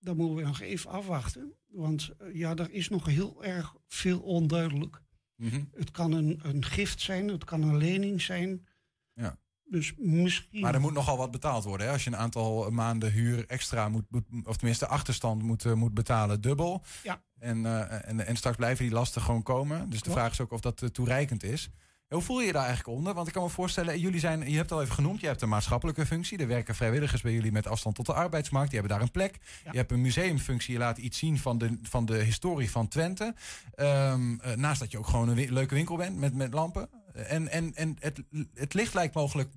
Daar 0.00 0.16
moeten 0.16 0.36
we 0.36 0.42
nog 0.42 0.60
even 0.60 0.90
afwachten. 0.90 1.52
Want 1.66 2.10
eh, 2.18 2.34
ja, 2.34 2.56
er 2.56 2.70
is 2.70 2.88
nog 2.88 3.06
heel 3.06 3.44
erg 3.44 3.74
veel 3.88 4.20
onduidelijk. 4.20 5.02
Mhm. 5.36 5.62
Het 5.74 5.90
kan 5.90 6.12
een, 6.12 6.40
een 6.42 6.64
gift 6.64 7.00
zijn, 7.00 7.28
het 7.28 7.44
kan 7.44 7.62
een 7.62 7.76
lening 7.76 8.22
zijn. 8.22 8.66
Ja. 9.12 9.38
Dus 9.64 9.94
misschien. 9.96 10.60
Maar 10.60 10.74
er 10.74 10.80
moet 10.80 10.92
nogal 10.92 11.16
wat 11.16 11.30
betaald 11.30 11.64
worden. 11.64 11.86
Hè? 11.86 11.92
Als 11.92 12.04
je 12.04 12.10
een 12.10 12.16
aantal 12.16 12.70
maanden 12.70 13.12
huur 13.12 13.46
extra 13.46 13.88
moet, 13.88 14.04
of 14.42 14.56
tenminste 14.56 14.86
achterstand 14.86 15.42
moet, 15.42 15.64
eh, 15.64 15.72
moet 15.72 15.94
betalen, 15.94 16.40
dubbel. 16.40 16.84
Ja. 17.02 17.22
En, 17.38 17.66
eh, 17.66 18.08
en, 18.08 18.26
en 18.26 18.36
straks 18.36 18.56
blijven 18.56 18.84
die 18.84 18.94
lasten 18.94 19.22
gewoon 19.22 19.42
komen. 19.42 19.90
Dus 19.90 20.02
de 20.02 20.10
vraag 20.10 20.32
is 20.32 20.40
ook 20.40 20.52
of 20.52 20.60
dat 20.60 20.94
toereikend 20.94 21.42
is. 21.42 21.70
Hoe 22.14 22.22
voel 22.22 22.40
je 22.40 22.46
je 22.46 22.52
daar 22.52 22.66
eigenlijk 22.66 22.98
onder? 22.98 23.14
Want 23.14 23.26
ik 23.26 23.32
kan 23.32 23.42
me 23.42 23.48
voorstellen, 23.48 23.98
jullie 23.98 24.20
zijn, 24.20 24.38
je 24.38 24.56
hebt 24.56 24.70
het 24.70 24.72
al 24.72 24.82
even 24.82 24.94
genoemd, 24.94 25.20
je 25.20 25.26
hebt 25.26 25.42
een 25.42 25.48
maatschappelijke 25.48 26.06
functie. 26.06 26.38
Er 26.38 26.46
werken 26.46 26.74
vrijwilligers 26.74 27.22
bij 27.22 27.32
jullie 27.32 27.52
met 27.52 27.66
afstand 27.66 27.94
tot 27.94 28.06
de 28.06 28.12
arbeidsmarkt. 28.12 28.70
Die 28.70 28.78
hebben 28.78 28.96
daar 28.96 29.06
een 29.06 29.12
plek. 29.12 29.38
Je 29.70 29.76
hebt 29.76 29.92
een 29.92 30.00
museumfunctie, 30.00 30.72
je 30.72 30.78
laat 30.78 30.98
iets 30.98 31.18
zien 31.18 31.38
van 31.38 31.58
de, 31.58 31.78
van 31.82 32.04
de 32.04 32.16
historie 32.16 32.70
van 32.70 32.88
Twente. 32.88 33.34
Ehm, 33.74 34.38
eh, 34.40 34.56
naast 34.56 34.80
dat 34.80 34.90
je 34.90 34.98
ook 34.98 35.06
gewoon 35.06 35.28
een 35.28 35.52
leuke 35.52 35.74
winkel 35.74 35.96
bent 35.96 36.16
met, 36.16 36.34
met 36.34 36.54
lampen. 36.54 36.88
En, 37.12 37.48
en, 37.48 37.74
en 37.74 37.96
het, 38.00 38.22
het 38.54 38.74
licht 38.74 38.94
lijkt 38.94 39.14
mogelijk 39.14 39.50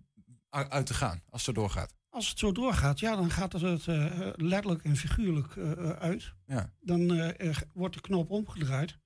uit 0.49 0.85
te 0.85 0.93
gaan 0.93 1.21
als 1.29 1.45
het 1.45 1.55
zo 1.55 1.61
doorgaat. 1.61 1.93
Als 2.09 2.29
het 2.29 2.39
zo 2.39 2.51
doorgaat, 2.51 2.99
ja, 2.99 3.15
dan 3.15 3.29
gaat 3.29 3.53
het 3.53 3.87
eh, 3.87 4.29
letterlijk 4.35 4.83
en 4.83 4.95
figuurlijk 4.95 5.55
eh, 5.55 5.71
eh, 5.71 5.89
uit. 5.89 6.33
Ja. 6.45 6.73
Dan 6.81 7.13
eh, 7.13 7.55
wordt 7.73 7.95
de 7.95 8.01
knop 8.01 8.29
omgedraaid. 8.29 8.97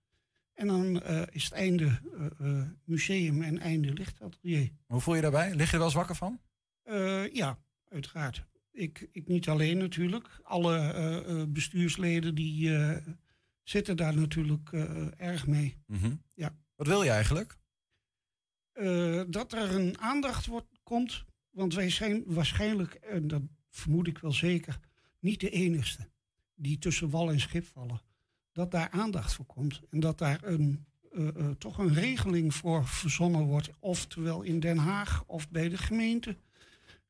En 0.58 0.68
dan 0.68 1.02
eh, 1.02 1.22
is 1.32 1.44
het 1.44 1.54
einde 1.54 1.86
eh, 1.86 2.26
eh, 2.40 2.68
museum 2.84 3.42
en 3.42 3.60
einde 3.60 3.94
lichtatelier. 3.94 4.72
Hoe 4.86 5.02
voel 5.02 5.16
je 5.16 5.22
daarbij? 5.22 5.56
Lig 5.56 5.66
je 5.66 5.72
er 5.72 5.78
wel 5.78 5.88
eens 5.88 5.96
wakker 5.96 6.16
van? 6.16 6.42
Ja, 7.34 7.60
uiteraard. 7.90 8.46
Ik, 8.72 9.10
ik 9.12 9.28
niet 9.28 9.50
alleen 9.50 9.78
natuurlijk. 9.78 10.40
Alle 10.44 11.46
bestuursleden 11.50 12.36
die 12.36 12.72
zitten 13.64 13.98
daar 13.98 14.16
natuurlijk 14.16 14.72
erg 15.18 15.48
mee. 15.48 15.78
Mhm. 15.86 16.16
Ja. 16.34 16.58
Wat 16.76 16.88
wil 16.88 17.04
je 17.04 17.10
eigenlijk? 17.10 17.58
Dat 19.28 19.54
er 19.54 19.76
een 19.76 19.98
aandacht 20.00 20.46
wordt, 20.46 20.80
komt. 20.84 21.26
Want 21.50 21.74
wij 21.74 21.90
zijn 21.90 22.24
waarschijnlijk, 22.26 22.94
en 22.94 23.28
dat 23.28 23.42
vermoed 23.70 24.08
ik 24.08 24.18
wel 24.18 24.34
zeker, 24.34 24.80
niet 25.20 25.40
de 25.40 25.50
enigste 25.50 26.10
die 26.56 26.78
tussen 26.78 27.10
wal 27.10 27.32
en 27.32 27.40
schip 27.40 27.66
vallen. 27.66 28.02
Dat 28.58 28.72
daar 28.72 28.90
aandacht 28.90 29.34
voor 29.34 29.46
komt. 29.46 29.82
En 29.90 30.00
dat 30.00 30.18
daar 30.18 30.44
een, 30.44 30.86
eh, 31.12 31.28
eh, 31.28 31.50
toch 31.58 31.78
een 31.78 31.94
regeling 31.94 32.54
voor 32.54 32.88
verzonnen 32.88 33.46
wordt. 33.46 33.70
Oftewel 33.80 34.42
in 34.42 34.60
Den 34.60 34.78
Haag 34.78 35.24
of 35.26 35.50
bij 35.50 35.70
de 35.70 35.78
gemeente. 35.78 36.38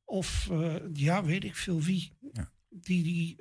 Of 0.04 0.50
eh, 0.52 0.76
ja, 0.94 1.24
weet 1.24 1.44
ik 1.44 1.56
veel 1.56 1.82
wie. 1.82 2.12
Die, 2.70 3.04
die 3.04 3.36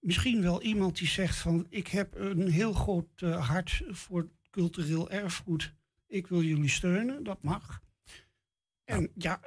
misschien 0.00 0.42
wel 0.42 0.62
iemand 0.62 0.98
die 0.98 1.08
zegt 1.08 1.36
van 1.36 1.66
ik 1.68 1.88
heb 1.88 2.14
een 2.14 2.48
heel 2.48 2.72
groot 2.72 3.20
hart 3.20 3.82
voor 3.88 4.28
cultureel 4.50 5.10
erfgoed. 5.10 5.74
Ik 6.06 6.26
wil 6.26 6.42
jullie 6.42 6.68
steunen, 6.68 7.24
dat 7.24 7.42
mag. 7.42 7.82
En 8.84 9.10
ja, 9.14 9.40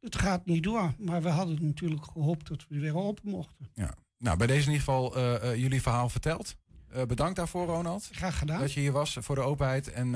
het 0.00 0.16
gaat 0.16 0.46
niet 0.46 0.62
door. 0.62 0.94
Maar 0.98 1.22
we 1.22 1.28
hadden 1.28 1.66
natuurlijk 1.66 2.04
gehoopt 2.04 2.48
dat 2.48 2.66
we 2.68 2.78
weer 2.78 2.96
open 2.96 3.30
mochten. 3.30 3.70
Ja. 3.74 3.94
Nou, 4.22 4.36
bij 4.36 4.46
deze 4.46 4.66
in 4.66 4.72
ieder 4.72 4.84
geval 4.84 5.16
eh, 5.16 5.50
eh, 5.50 5.56
jullie 5.56 5.82
verhaal 5.82 6.08
verteld. 6.08 6.56
Eh, 6.88 7.02
bedankt 7.02 7.36
daarvoor, 7.36 7.66
Ronald. 7.66 8.08
Graag 8.12 8.38
gedaan. 8.38 8.60
Dat 8.60 8.72
je 8.72 8.80
hier 8.80 8.92
was 8.92 9.16
voor 9.20 9.34
de 9.34 9.40
openheid 9.40 9.92
en 9.92 10.14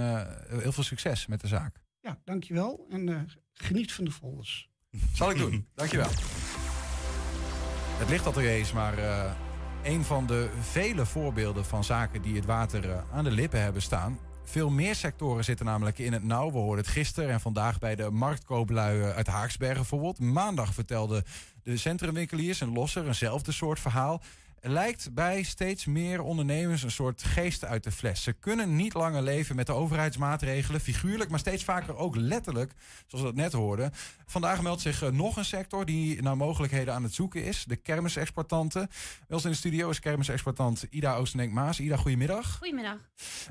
heel 0.61 0.73
veel 0.73 0.83
succes 0.83 1.27
met 1.27 1.41
de 1.41 1.47
zaak. 1.47 1.77
Ja, 2.01 2.19
dankjewel. 2.25 2.87
En 2.91 3.29
geniet 3.53 3.93
van 3.93 4.05
de 4.05 4.11
folders. 4.11 4.71
Zal 5.13 5.31
ik 5.31 5.37
doen. 5.37 5.69
Dankjewel. 5.75 6.09
Het 7.99 8.09
lichtatelier 8.09 8.59
is 8.59 8.73
maar 8.73 8.99
eh, 8.99 9.33
een 9.83 10.05
van 10.05 10.27
de 10.27 10.51
vele 10.61 11.07
voorbeelden 11.07 11.65
van 11.65 11.85
zaken 11.85 12.23
die 12.23 12.37
het 12.37 12.45
water 12.45 13.05
aan 13.13 13.25
de 13.25 13.31
lippen 13.31 13.63
hebben 13.63 13.83
staan. 13.83 14.19
Veel 14.45 14.71
meer 14.71 14.95
sectoren 14.95 15.45
zitten 15.45 15.67
namelijk 15.67 15.99
in 15.99 16.13
het 16.13 16.25
nauw. 16.25 16.51
We 16.53 16.59
hoorden 16.59 16.85
het 16.85 16.95
gisteren 16.95 17.31
en 17.31 17.41
vandaag 17.41 17.79
bij 17.79 17.97
de 17.97 18.11
marktkooplui 18.11 19.03
uit 19.03 19.27
Haaksbergen 19.27 19.77
bijvoorbeeld. 19.77 20.21
Maandag 20.21 20.75
vertelde 20.75 21.25
de 21.73 21.77
centrumwinkeliers 21.77 22.61
en 22.61 22.73
Losser 22.73 23.07
eenzelfde 23.07 23.53
soort 23.53 23.81
verhaal. 23.81 24.23
Er 24.61 24.71
lijkt 24.71 25.14
bij 25.14 25.43
steeds 25.43 25.85
meer 25.85 26.23
ondernemers 26.23 26.83
een 26.83 26.91
soort 26.91 27.23
geest 27.23 27.64
uit 27.64 27.85
de 27.85 27.91
fles. 27.91 28.23
Ze 28.23 28.33
kunnen 28.33 28.77
niet 28.77 28.95
langer 28.95 29.23
leven 29.23 29.57
met 29.57 29.67
de 29.67 29.73
overheidsmaatregelen, 29.73 30.81
figuurlijk, 30.81 31.31
maar 31.31 31.39
steeds 31.39 31.64
vaker 31.64 31.97
ook 31.97 32.17
letterlijk, 32.17 32.73
zoals 33.07 33.25
we 33.25 33.31
dat 33.31 33.43
net 33.43 33.53
hoorden. 33.53 33.93
Vandaag 34.27 34.62
meldt 34.62 34.81
zich 34.81 35.03
eh, 35.03 35.11
nog 35.11 35.37
een 35.37 35.45
sector 35.45 35.85
die 35.85 36.23
naar 36.23 36.37
mogelijkheden 36.37 36.95
aan 36.95 37.03
het 37.03 37.14
zoeken 37.14 37.45
is: 37.45 37.64
de 37.64 37.77
kermisexportanten. 37.77 38.89
Wel 39.29 39.41
in 39.45 39.51
de 39.51 39.57
studio 39.57 39.91
is 39.91 40.01
kermisexportant 40.01 40.87
Ida 40.91 41.14
Oostenenk-Maas. 41.14 41.81
Ida, 41.81 41.97
goedemiddag. 41.97 42.57
Goedemiddag. 42.57 42.99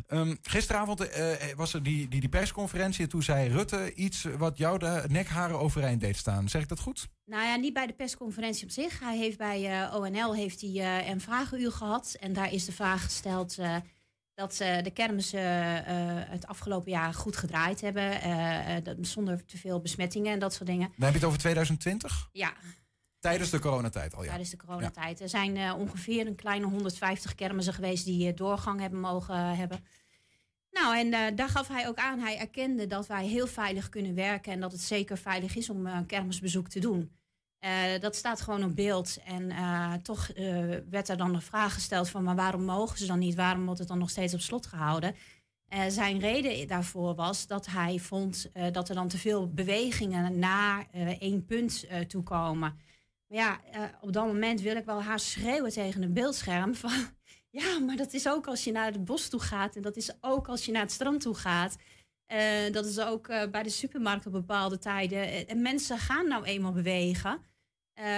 Um, 0.10 0.38
gisteravond 0.42 1.18
uh, 1.18 1.34
was 1.56 1.74
er 1.74 1.84
die, 1.84 2.08
die, 2.08 2.20
die 2.20 2.30
persconferentie 2.30 3.04
en 3.04 3.10
toen 3.10 3.24
zei 3.24 3.50
Rutte 3.50 3.94
iets 3.94 4.28
wat 4.38 4.58
jou 4.58 4.80
de 4.80 5.04
nekharen 5.08 5.60
overeind 5.60 6.02
deed 6.02 6.18
staan. 6.18 6.50
Zeg 6.50 6.62
ik 6.62 6.68
dat 6.68 6.80
goed? 6.80 7.08
Nou 7.26 7.44
ja, 7.44 7.56
niet 7.56 7.74
bij 7.74 7.88
de 7.88 7.94
persconferentie 7.94 8.64
op 8.64 8.72
zich. 8.72 9.00
Hij 9.00 9.18
heeft 9.18 9.38
bij 9.38 9.82
uh, 9.82 9.96
ONL 9.96 10.36
heeft 10.36 10.62
hij, 10.62 10.70
uh, 10.70 11.10
een 11.10 11.22
vragenuur 11.22 11.72
gehad. 11.72 12.16
En 12.20 12.34
daar 12.34 12.54
is 12.54 12.66
de 12.66 12.72
vraag 12.72 13.04
gesteld 13.04 13.58
uh, 13.60 13.76
dat 14.34 14.56
de 14.58 14.92
kermissen 14.94 15.42
het 16.30 16.48
afgelopen 16.48 16.92
jaar 16.92 17.14
goed 17.14 17.38
gedraaid 17.38 17.82
hebben. 17.82 19.06
zonder 19.06 19.46
te 19.46 19.58
veel 19.58 19.82
besmettingen 19.82 20.34
en 20.34 20.40
dat 20.40 20.54
soort 20.54 20.70
dingen. 20.70 20.88
Dan 20.88 21.06
heb 21.06 21.10
je 21.10 21.20
het 21.20 21.28
over 21.28 21.40
2020? 21.40 22.30
Ja. 22.32 22.54
Tijdens 23.20 23.50
de 23.50 23.60
coronatijd 23.60 24.16
al, 24.16 24.22
ja. 24.22 24.28
Tijdens 24.28 24.50
de 24.50 24.58
coronatijd. 24.58 25.20
Er 25.20 25.30
zijn 25.30 25.74
ongeveer 25.74 26.28
een 26.28 26.36
kleine 26.36 26.66
150 26.66 27.36
kermissen 27.36 27.74
geweest 27.74 28.06
die 28.06 28.34
doorgang 28.34 28.80
hebben 28.80 29.00
mogen 29.00 29.56
hebben. 29.56 29.86
Nou, 30.82 30.98
en 30.98 31.08
uh, 31.08 31.36
daar 31.36 31.50
gaf 31.50 31.68
hij 31.68 31.88
ook 31.88 31.98
aan. 31.98 32.20
Hij 32.20 32.38
erkende 32.38 32.88
dat 32.88 33.08
wij 33.08 33.26
heel 33.26 33.48
veilig 33.48 33.90
kunnen 33.90 34.16
werken 34.16 34.52
en 34.52 34.60
dat 34.60 34.72
het 34.72 34.82
zeker 34.82 35.18
veilig 35.18 35.56
is 35.56 35.70
om 35.70 35.86
een 35.86 36.06
kermisbezoek 36.06 36.68
te 36.68 36.80
doen. 36.80 37.12
Uh, 37.66 38.00
dat 38.00 38.16
staat 38.16 38.42
gewoon 38.42 38.64
op 38.64 38.76
beeld. 38.76 39.18
En 39.26 39.52
toch 40.02 40.32
werd 40.90 41.10
er 41.10 41.18
dan 41.18 41.34
de 41.34 41.42
vraag 41.42 41.74
gesteld 41.74 42.10
van, 42.10 42.24
maar 42.24 42.36
waarom 42.36 42.64
mogen 42.64 42.98
ze 42.98 43.06
dan 43.06 43.20
niet? 43.20 43.36
Waarom 43.36 43.66
wordt 43.66 43.80
het 43.80 43.88
dan 43.88 43.98
nog 43.98 44.10
steeds 44.10 44.34
op 44.34 44.40
slot 44.40 44.66
gehouden? 44.66 45.16
zijn 45.88 46.20
reden 46.20 46.68
daarvoor 46.68 47.16
was 47.16 47.48
dat 47.48 47.66
hij 47.66 48.00
vond 48.00 48.52
dat 48.72 48.90
er 48.90 48.96
dan 48.96 49.08
te 49.08 49.18
veel 49.18 49.54
bewegingen 49.54 50.40
naar 50.40 50.88
één 51.20 51.46
punt 51.46 51.86
toe 52.08 52.24
komen. 52.24 52.60
Maar 52.60 52.76
ja, 53.28 53.60
op 54.02 54.14
dat 54.14 54.26
moment 54.26 54.62
wil 54.62 54.76
ik 54.76 54.86
wel 54.86 55.02
haar 55.02 55.20
schreeuwen 55.20 55.72
tegen 55.72 56.02
een 56.02 56.14
beeldscherm 56.14 56.76
van 56.76 57.15
ja, 57.56 57.80
maar 57.80 57.96
dat 57.96 58.14
is 58.14 58.28
ook 58.28 58.48
als 58.48 58.64
je 58.64 58.72
naar 58.72 58.92
het 58.92 59.06
bos 59.06 59.30
toe 59.30 59.40
gaat. 59.40 59.76
En 59.76 59.82
dat 59.82 59.96
is 59.96 60.12
ook 60.22 60.48
als 60.48 60.66
je 60.66 60.72
naar 60.72 60.82
het 60.82 60.92
strand 60.92 61.22
toe 61.22 61.36
gaat. 61.36 61.76
Uh, 62.34 62.72
dat 62.72 62.86
is 62.86 63.00
ook 63.00 63.28
uh, 63.28 63.48
bij 63.52 63.64
de 63.64 63.70
supermarkt 63.70 64.26
op 64.26 64.32
bepaalde 64.32 64.78
tijden. 64.78 65.48
En 65.48 65.62
mensen 65.62 65.98
gaan 65.98 66.28
nou 66.28 66.44
eenmaal 66.44 66.72
bewegen. 66.72 67.42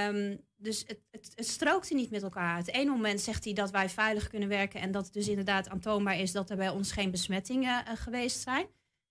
Um, 0.08 0.46
dus 0.56 0.84
het, 0.88 1.00
het, 1.12 1.32
het 1.36 1.48
strookte 1.48 1.94
niet 1.94 2.10
met 2.10 2.24
elkaar. 2.24 2.58
Het 2.58 2.68
ene 2.68 2.92
moment 2.92 3.22
zegt 3.22 3.44
hij 3.44 3.54
dat 3.54 3.72
wij 3.72 3.90
veilig 3.90 4.28
kunnen 4.28 4.50
werken. 4.50 4.82
En 4.82 4.92
dat 4.92 5.06
het 5.06 5.14
dus 5.14 5.28
inderdaad 5.28 5.70
aantoonbaar 5.70 6.20
is 6.20 6.32
dat 6.32 6.50
er 6.50 6.58
bij 6.58 6.70
ons 6.70 6.92
geen 6.92 7.12
besmettingen 7.12 7.84
uh, 7.88 7.96
geweest 7.96 8.42
zijn. 8.42 8.68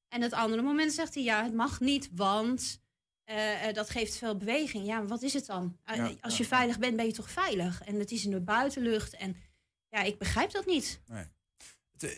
En 0.09 0.23
het 0.23 0.33
andere 0.33 0.63
moment 0.63 0.93
zegt 0.93 1.15
hij 1.15 1.23
ja, 1.23 1.45
het 1.45 1.55
mag 1.55 1.81
niet, 1.81 2.09
want 2.13 2.85
dat 3.73 3.91
geeft 3.91 4.17
veel 4.17 4.37
beweging. 4.37 4.87
Ja, 4.87 4.99
maar 4.99 5.07
wat 5.07 5.23
is 5.23 5.33
het 5.33 5.47
dan? 5.47 5.77
Ja, 5.85 6.11
als 6.21 6.37
je 6.37 6.45
veilig 6.45 6.79
bent, 6.79 6.97
ben 6.97 7.07
je 7.07 7.13
toch 7.13 7.31
veilig? 7.31 7.83
En 7.83 7.99
het 7.99 8.11
is 8.11 8.25
in 8.25 8.31
de 8.31 8.41
buitenlucht. 8.41 9.17
En 9.17 9.37
ja, 9.97 10.03
ik 10.03 10.19
begrijp 10.19 10.51
dat 10.51 10.67
niet. 10.67 11.01
Nee. 11.07 11.25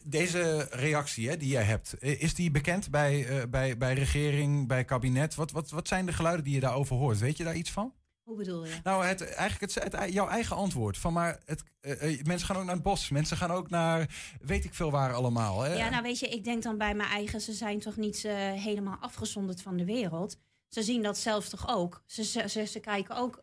Deze 0.05 0.67
reactie 0.71 1.29
hè, 1.29 1.37
die 1.37 1.49
jij 1.49 1.63
hebt, 1.63 2.03
is 2.03 2.35
die 2.35 2.51
bekend 2.51 2.91
bij, 2.91 3.29
uh, 3.29 3.43
bij, 3.51 3.77
bij 3.77 3.95
regering, 3.95 4.69
bij 4.69 4.85
kabinet? 4.85 5.35
Wat, 5.35 5.51
wat, 5.51 5.71
wat 5.71 5.89
zijn 5.89 6.07
de 6.07 6.13
geluiden 6.13 6.45
die 6.45 6.55
je 6.55 6.61
daarover 6.61 6.97
hoort? 6.97 7.19
Weet 7.19 7.37
je 7.37 7.45
daar 7.45 7.57
iets 7.57 7.71
van? 7.71 7.95
Hoe 8.23 8.37
bedoel 8.37 8.65
je? 8.65 8.73
Nou, 8.83 9.05
het, 9.05 9.35
eigenlijk 9.35 9.75
het, 9.75 9.93
het, 9.93 10.13
jouw 10.13 10.29
eigen 10.29 10.57
antwoord. 10.57 10.99
Van 10.99 11.13
maar 11.13 11.41
het, 11.45 11.63
uh, 11.81 12.23
mensen 12.23 12.47
gaan 12.47 12.57
ook 12.57 12.65
naar 12.65 12.75
het 12.75 12.83
bos. 12.83 13.09
Mensen 13.09 13.37
gaan 13.37 13.51
ook 13.51 13.71
naar 13.71 14.17
weet 14.41 14.65
ik 14.65 14.75
veel 14.75 14.91
waar 14.91 15.13
allemaal. 15.13 15.61
Hè? 15.61 15.75
Ja, 15.75 15.89
nou 15.89 16.03
weet 16.03 16.19
je, 16.19 16.29
ik 16.29 16.45
denk 16.45 16.63
dan 16.63 16.79
bij 16.79 16.95
mijn 16.95 17.09
eigen, 17.09 17.41
ze 17.41 17.53
zijn 17.53 17.81
toch 17.81 17.97
niet 17.97 18.25
uh, 18.25 18.33
helemaal 18.53 18.97
afgezonderd 19.01 19.63
van 19.63 19.77
de 19.77 19.85
wereld. 19.85 20.37
Ze 20.69 20.83
zien 20.83 21.03
dat 21.03 21.19
zelf 21.19 21.49
toch 21.49 21.69
ook. 21.69 22.03
Ze, 22.07 22.25
ze, 22.25 22.49
ze, 22.49 22.65
ze 22.65 22.81
kijken 22.81 23.17
ook 23.17 23.41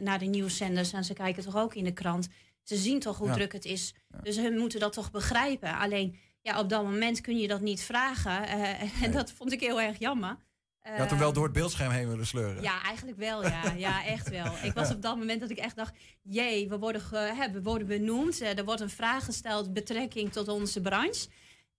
naar 0.00 0.18
de 0.18 0.26
nieuwszenders 0.26 0.92
en 0.92 1.04
ze 1.04 1.12
kijken 1.12 1.42
toch 1.42 1.56
ook 1.56 1.74
in 1.74 1.84
de 1.84 1.92
krant. 1.92 2.28
Ze 2.68 2.76
zien 2.76 3.00
toch 3.00 3.18
hoe 3.18 3.30
druk 3.30 3.52
het 3.52 3.64
is. 3.64 3.94
Dus 4.22 4.36
hun 4.36 4.58
moeten 4.58 4.80
dat 4.80 4.92
toch 4.92 5.10
begrijpen. 5.10 5.74
Alleen 5.74 6.18
ja, 6.42 6.58
op 6.58 6.68
dat 6.68 6.82
moment 6.82 7.20
kun 7.20 7.38
je 7.38 7.48
dat 7.48 7.60
niet 7.60 7.82
vragen. 7.82 8.42
Uh, 8.42 9.02
en 9.02 9.12
dat 9.18 9.32
vond 9.32 9.52
ik 9.52 9.60
heel 9.60 9.80
erg 9.80 9.98
jammer. 9.98 10.36
Je 10.82 10.98
had 10.98 11.10
hem 11.10 11.18
wel 11.18 11.32
door 11.32 11.44
het 11.44 11.52
beeldscherm 11.52 11.90
heen 11.90 12.08
willen 12.08 12.26
sleuren. 12.26 12.62
Ja, 12.62 12.82
eigenlijk 12.82 13.18
wel, 13.18 13.42
ja. 13.42 13.72
Ja, 13.86 14.04
echt 14.04 14.28
wel. 14.28 14.52
Ik 14.62 14.72
was 14.72 14.90
op 14.90 15.02
dat 15.02 15.16
moment 15.16 15.40
dat 15.40 15.50
ik 15.50 15.58
echt 15.58 15.76
dacht... 15.76 15.96
jee, 16.22 16.68
we 16.68 16.78
worden, 16.78 17.02
hè, 17.12 17.50
we 17.50 17.62
worden 17.62 17.86
benoemd. 17.86 18.40
er 18.40 18.64
wordt 18.64 18.80
een 18.80 18.90
vraag 18.90 19.24
gesteld 19.24 19.72
betrekking 19.72 20.32
tot 20.32 20.48
onze 20.48 20.80
branche. 20.80 21.28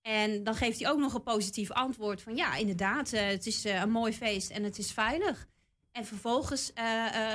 En 0.01 0.43
dan 0.43 0.55
geeft 0.55 0.79
hij 0.79 0.89
ook 0.89 0.99
nog 0.99 1.13
een 1.13 1.23
positief 1.23 1.71
antwoord 1.71 2.21
van... 2.21 2.35
ja, 2.35 2.55
inderdaad, 2.55 3.11
het 3.11 3.45
is 3.45 3.63
een 3.63 3.91
mooi 3.91 4.13
feest 4.13 4.49
en 4.49 4.63
het 4.63 4.77
is 4.77 4.91
veilig. 4.91 5.47
En 5.91 6.05
vervolgens 6.05 6.71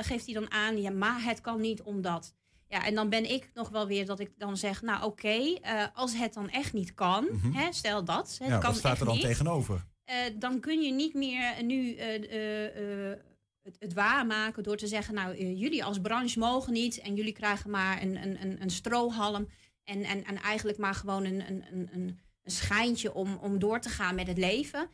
geeft 0.01 0.25
hij 0.25 0.33
dan 0.33 0.51
aan... 0.51 0.81
ja, 0.81 0.91
maar 0.91 1.23
het 1.23 1.41
kan 1.41 1.61
niet 1.61 1.81
omdat... 1.81 2.33
Ja, 2.67 2.85
en 2.85 2.95
dan 2.95 3.09
ben 3.09 3.31
ik 3.31 3.49
nog 3.53 3.69
wel 3.69 3.87
weer 3.87 4.05
dat 4.05 4.19
ik 4.19 4.31
dan 4.37 4.57
zeg, 4.57 4.81
nou 4.81 5.03
oké, 5.03 5.37
uh, 5.37 5.57
als 5.93 6.17
het 6.17 6.33
dan 6.33 6.49
echt 6.49 6.73
niet 6.73 6.93
kan, 6.93 7.27
mm 7.31 7.39
-hmm. 7.41 7.53
hè, 7.53 7.73
stel 7.73 8.03
dat. 8.03 8.37
Het 8.39 8.49
ja, 8.49 8.57
kan 8.57 8.69
wat 8.69 8.79
staat 8.79 8.99
er 8.99 9.05
dan 9.05 9.13
niet, 9.13 9.23
tegenover? 9.23 9.85
Uh, 10.09 10.15
dan 10.39 10.59
kun 10.59 10.81
je 10.81 10.91
niet 10.91 11.13
meer 11.13 11.63
nu 11.63 11.95
uh, 11.95 13.13
het, 13.61 13.75
het 13.79 13.93
waarmaken 13.93 14.63
door 14.63 14.77
te 14.77 14.87
zeggen, 14.87 15.13
nou 15.13 15.55
jullie 15.55 15.83
als 15.83 15.99
branche 15.99 16.39
mogen 16.39 16.73
niet 16.73 16.99
en 16.99 17.15
jullie 17.15 17.33
krijgen 17.33 17.69
maar 17.69 18.01
een, 18.01 18.15
een, 18.23 18.41
een, 18.41 18.61
een 18.61 18.69
strohalm 18.69 19.47
en, 19.83 20.03
en, 20.03 20.23
en 20.23 20.37
eigenlijk 20.37 20.77
maar 20.77 20.95
gewoon 20.95 21.25
een, 21.25 21.49
een, 21.49 21.63
een, 21.71 21.89
een 21.93 22.19
schijntje 22.43 23.13
om, 23.13 23.37
om 23.41 23.59
door 23.59 23.79
te 23.79 23.89
gaan 23.89 24.15
met 24.15 24.27
het 24.27 24.37
leven. 24.37 24.89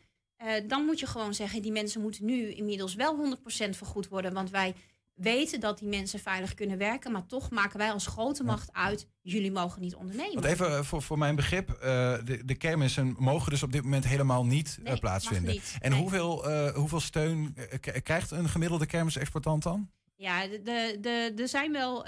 dan 0.66 0.84
moet 0.84 1.00
je 1.00 1.06
gewoon 1.06 1.34
zeggen, 1.34 1.62
die 1.62 1.72
mensen 1.72 2.00
moeten 2.00 2.24
nu 2.24 2.52
inmiddels 2.52 2.94
wel 2.94 3.36
100% 3.38 3.68
vergoed 3.70 4.08
worden, 4.08 4.32
want 4.32 4.50
wij 4.50 4.74
weten 5.22 5.60
dat 5.60 5.78
die 5.78 5.88
mensen 5.88 6.18
veilig 6.18 6.54
kunnen 6.54 6.78
werken. 6.78 7.12
Maar 7.12 7.26
toch 7.26 7.50
maken 7.50 7.78
wij 7.78 7.92
als 7.92 8.06
grote 8.06 8.44
macht 8.44 8.72
uit, 8.72 9.06
jullie 9.20 9.52
mogen 9.52 9.80
niet 9.80 9.94
ondernemen. 9.94 10.34
Want 10.34 10.44
even 10.44 10.76
eh, 10.76 10.82
voor, 10.82 11.02
voor 11.02 11.18
mijn 11.18 11.36
begrip, 11.36 11.68
uh, 11.70 11.78
de, 12.24 12.42
de 12.44 12.54
kermissen 12.54 13.16
mogen 13.18 13.50
dus 13.50 13.62
op 13.62 13.72
dit 13.72 13.82
moment 13.82 14.06
helemaal 14.06 14.44
niet 14.44 14.78
nee, 14.82 14.92
uh, 14.92 14.98
plaatsvinden. 14.98 15.52
Niet. 15.52 15.76
En 15.80 15.90
nee. 15.90 16.00
hoeveel, 16.00 16.50
uh, 16.50 16.74
hoeveel 16.74 17.00
steun 17.00 17.56
krijgt 18.02 18.30
een 18.30 18.48
gemiddelde 18.48 18.86
kermisexportant 18.86 19.62
dan? 19.62 19.90
Ja, 20.16 20.42
er 20.42 20.50
de, 20.50 20.98
de, 21.00 21.32
de 21.34 21.46
zijn 21.46 21.72
wel 21.72 22.06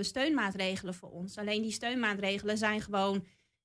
steunmaatregelen 0.00 0.94
voor 0.94 1.10
ons. 1.10 1.38
Alleen 1.38 1.62
die 1.62 1.72
steunmaatregelen 1.72 2.58
zijn 2.58 2.80
gewoon 2.80 3.24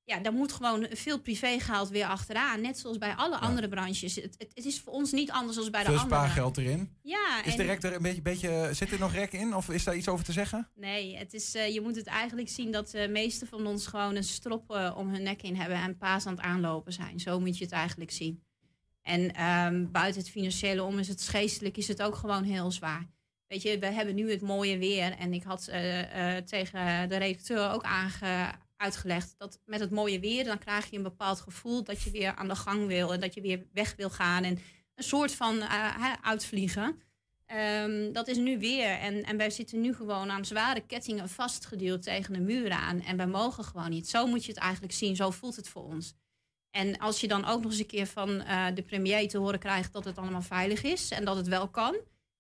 ja, 0.10 0.20
daar 0.20 0.34
moet 0.34 0.52
gewoon 0.52 0.88
veel 0.92 1.20
privégeld 1.20 1.90
weer 1.90 2.06
achteraan. 2.06 2.62
Net 2.62 2.80
zoals 2.80 2.98
bij 2.98 3.14
alle 3.14 3.36
ja. 3.36 3.40
andere 3.40 3.68
branches. 3.68 4.16
Het, 4.16 4.36
het, 4.54 4.66
is 4.66 4.80
voor 4.80 4.94
ons 4.94 5.12
niet 5.12 5.32
anders 5.32 5.58
dan 5.58 5.72
bij 5.72 5.84
veel 5.84 5.94
de 5.94 6.00
andere. 6.00 6.20
Veel 6.20 6.30
spaargeld 6.30 6.58
erin. 6.58 6.98
Ja. 7.02 7.44
Is 7.44 7.52
en... 7.52 7.58
direct 7.58 7.84
er 7.84 7.94
een 7.96 8.02
beetje, 8.02 8.22
beetje, 8.22 8.70
zit 8.74 8.92
er 8.92 9.00
nog 9.00 9.14
rek 9.14 9.32
in? 9.32 9.56
Of 9.56 9.70
is 9.70 9.84
daar 9.84 9.96
iets 9.96 10.08
over 10.08 10.26
te 10.26 10.32
zeggen? 10.32 10.70
Nee, 10.76 11.18
het 11.18 11.34
is, 11.34 11.56
uh, 11.56 11.74
je 11.74 11.82
moet 11.82 11.96
het 11.96 12.08
eigenlijk 12.08 12.50
zien 12.50 12.72
dat 12.72 12.90
de 12.90 13.08
meeste 13.10 13.46
van 13.46 13.68
ons 13.68 13.88
gewoon 13.88 14.16
een 14.16 14.24
strop 14.24 14.72
uh, 14.72 14.96
om 14.98 15.10
hun 15.10 15.24
nek 15.24 15.42
in 15.42 15.56
hebben 15.56 15.78
en 15.78 15.98
paas 15.98 16.26
aan 16.26 16.36
het 16.36 16.44
aanlopen 16.44 16.94
zijn. 16.94 17.20
Zo 17.20 17.40
moet 17.40 17.58
je 17.58 17.64
het 17.64 17.74
eigenlijk 17.74 18.12
zien. 18.12 18.44
En 19.02 19.46
um, 19.46 19.92
buiten 19.92 20.22
het 20.22 20.32
financiële 20.32 20.84
om 20.84 21.00
is 21.00 21.08
het 21.08 21.28
geestelijk 21.28 21.78
is 21.78 21.88
het 21.88 22.02
ook 22.02 22.16
gewoon 22.16 22.44
heel 22.44 22.72
zwaar. 22.72 23.10
Weet 23.48 23.62
je, 23.62 23.80
we 23.80 23.86
hebben 23.86 24.16
nu 24.16 24.32
het 24.32 24.42
mooie 24.42 24.78
weer. 24.78 25.18
En 25.18 25.34
ik 25.34 25.44
had 25.44 25.70
uh, 25.70 26.38
tegen 26.38 27.10
de 27.10 27.18
redacteur 27.18 27.72
ook 27.72 27.84
aange 27.84 28.52
uitgelegd. 28.80 29.36
Dat 29.38 29.60
met 29.66 29.80
het 29.80 29.92
mooie 29.92 30.20
weer, 30.20 30.44
dan 30.44 30.58
krijg 30.58 30.90
je 30.90 30.98
een 30.98 31.04
bepaald 31.04 31.42
gevoel 31.42 31.84
dat 31.84 32.02
je 32.02 32.12
weer 32.12 32.36
aan 32.36 32.48
de 32.48 32.56
gang 32.56 32.88
wil 32.88 33.14
en 33.14 33.20
dat 33.20 33.34
je 33.34 33.42
weer 33.42 33.66
weg 33.74 33.96
wil 33.96 34.10
gaan 34.10 34.44
en 34.44 34.60
een 34.96 35.04
soort 35.04 35.36
van 35.36 35.56
uh, 35.56 36.14
uitvliegen. 36.22 37.02
Um, 37.52 38.14
dat 38.14 38.28
is 38.28 38.38
nu 38.38 38.60
weer. 38.60 38.90
En, 38.90 39.24
en 39.24 39.38
wij 39.38 39.50
zitten 39.50 39.82
nu 39.82 39.94
gewoon 39.94 40.32
aan 40.32 40.46
zware 40.46 40.82
kettingen 40.82 41.30
vastgeduwd 41.30 42.02
tegen 42.04 42.34
de 42.34 42.40
muur 42.40 42.72
aan. 42.72 43.02
En 43.02 43.18
wij 43.18 43.28
mogen 43.28 43.64
gewoon 43.64 43.90
niet. 43.90 44.10
Zo 44.10 44.28
moet 44.28 44.46
je 44.46 44.52
het 44.52 44.62
eigenlijk 44.62 44.94
zien. 44.94 45.16
Zo 45.16 45.30
voelt 45.30 45.56
het 45.56 45.70
voor 45.70 45.84
ons. 45.84 46.14
En 46.72 46.98
als 46.98 47.22
je 47.22 47.28
dan 47.28 47.46
ook 47.46 47.62
nog 47.62 47.72
eens 47.72 47.80
een 47.80 47.86
keer 47.86 48.08
van 48.08 48.30
uh, 48.30 48.68
de 48.74 48.84
premier 48.84 49.28
te 49.28 49.38
horen 49.38 49.60
krijgt 49.60 49.94
dat 49.94 50.06
het 50.06 50.18
allemaal 50.18 50.42
veilig 50.42 50.84
is 50.84 51.12
en 51.12 51.26
dat 51.26 51.36
het 51.36 51.48
wel 51.48 51.70
kan, 51.70 51.98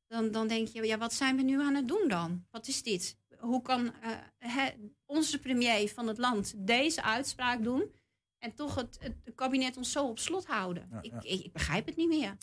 dan, 0.07 0.31
dan 0.31 0.47
denk 0.47 0.67
je, 0.67 0.85
ja, 0.85 0.97
wat 0.97 1.13
zijn 1.13 1.35
we 1.35 1.41
nu 1.41 1.61
aan 1.61 1.75
het 1.75 1.87
doen 1.87 2.07
dan? 2.07 2.45
Wat 2.51 2.67
is 2.67 2.83
dit? 2.83 3.17
Hoe 3.37 3.61
kan 3.61 3.93
he, 4.37 4.69
onze 5.09 5.39
premier 5.39 5.89
van 5.89 6.07
het 6.07 6.17
land 6.17 6.53
deze 6.57 7.03
uitspraak 7.03 7.63
doen 7.63 7.91
en 8.37 8.55
toch 8.55 8.75
het, 8.75 8.97
het 8.99 9.35
kabinet 9.35 9.77
ons 9.77 9.91
zo 9.91 10.07
op 10.07 10.19
slot 10.19 10.45
houden? 10.45 10.87
Ja, 10.91 10.99
ja. 11.01 11.21
Ik, 11.21 11.43
ik, 11.45 11.53
begrijp 11.53 11.85
het 11.85 11.95
niet 11.95 12.09
meer. 12.09 12.37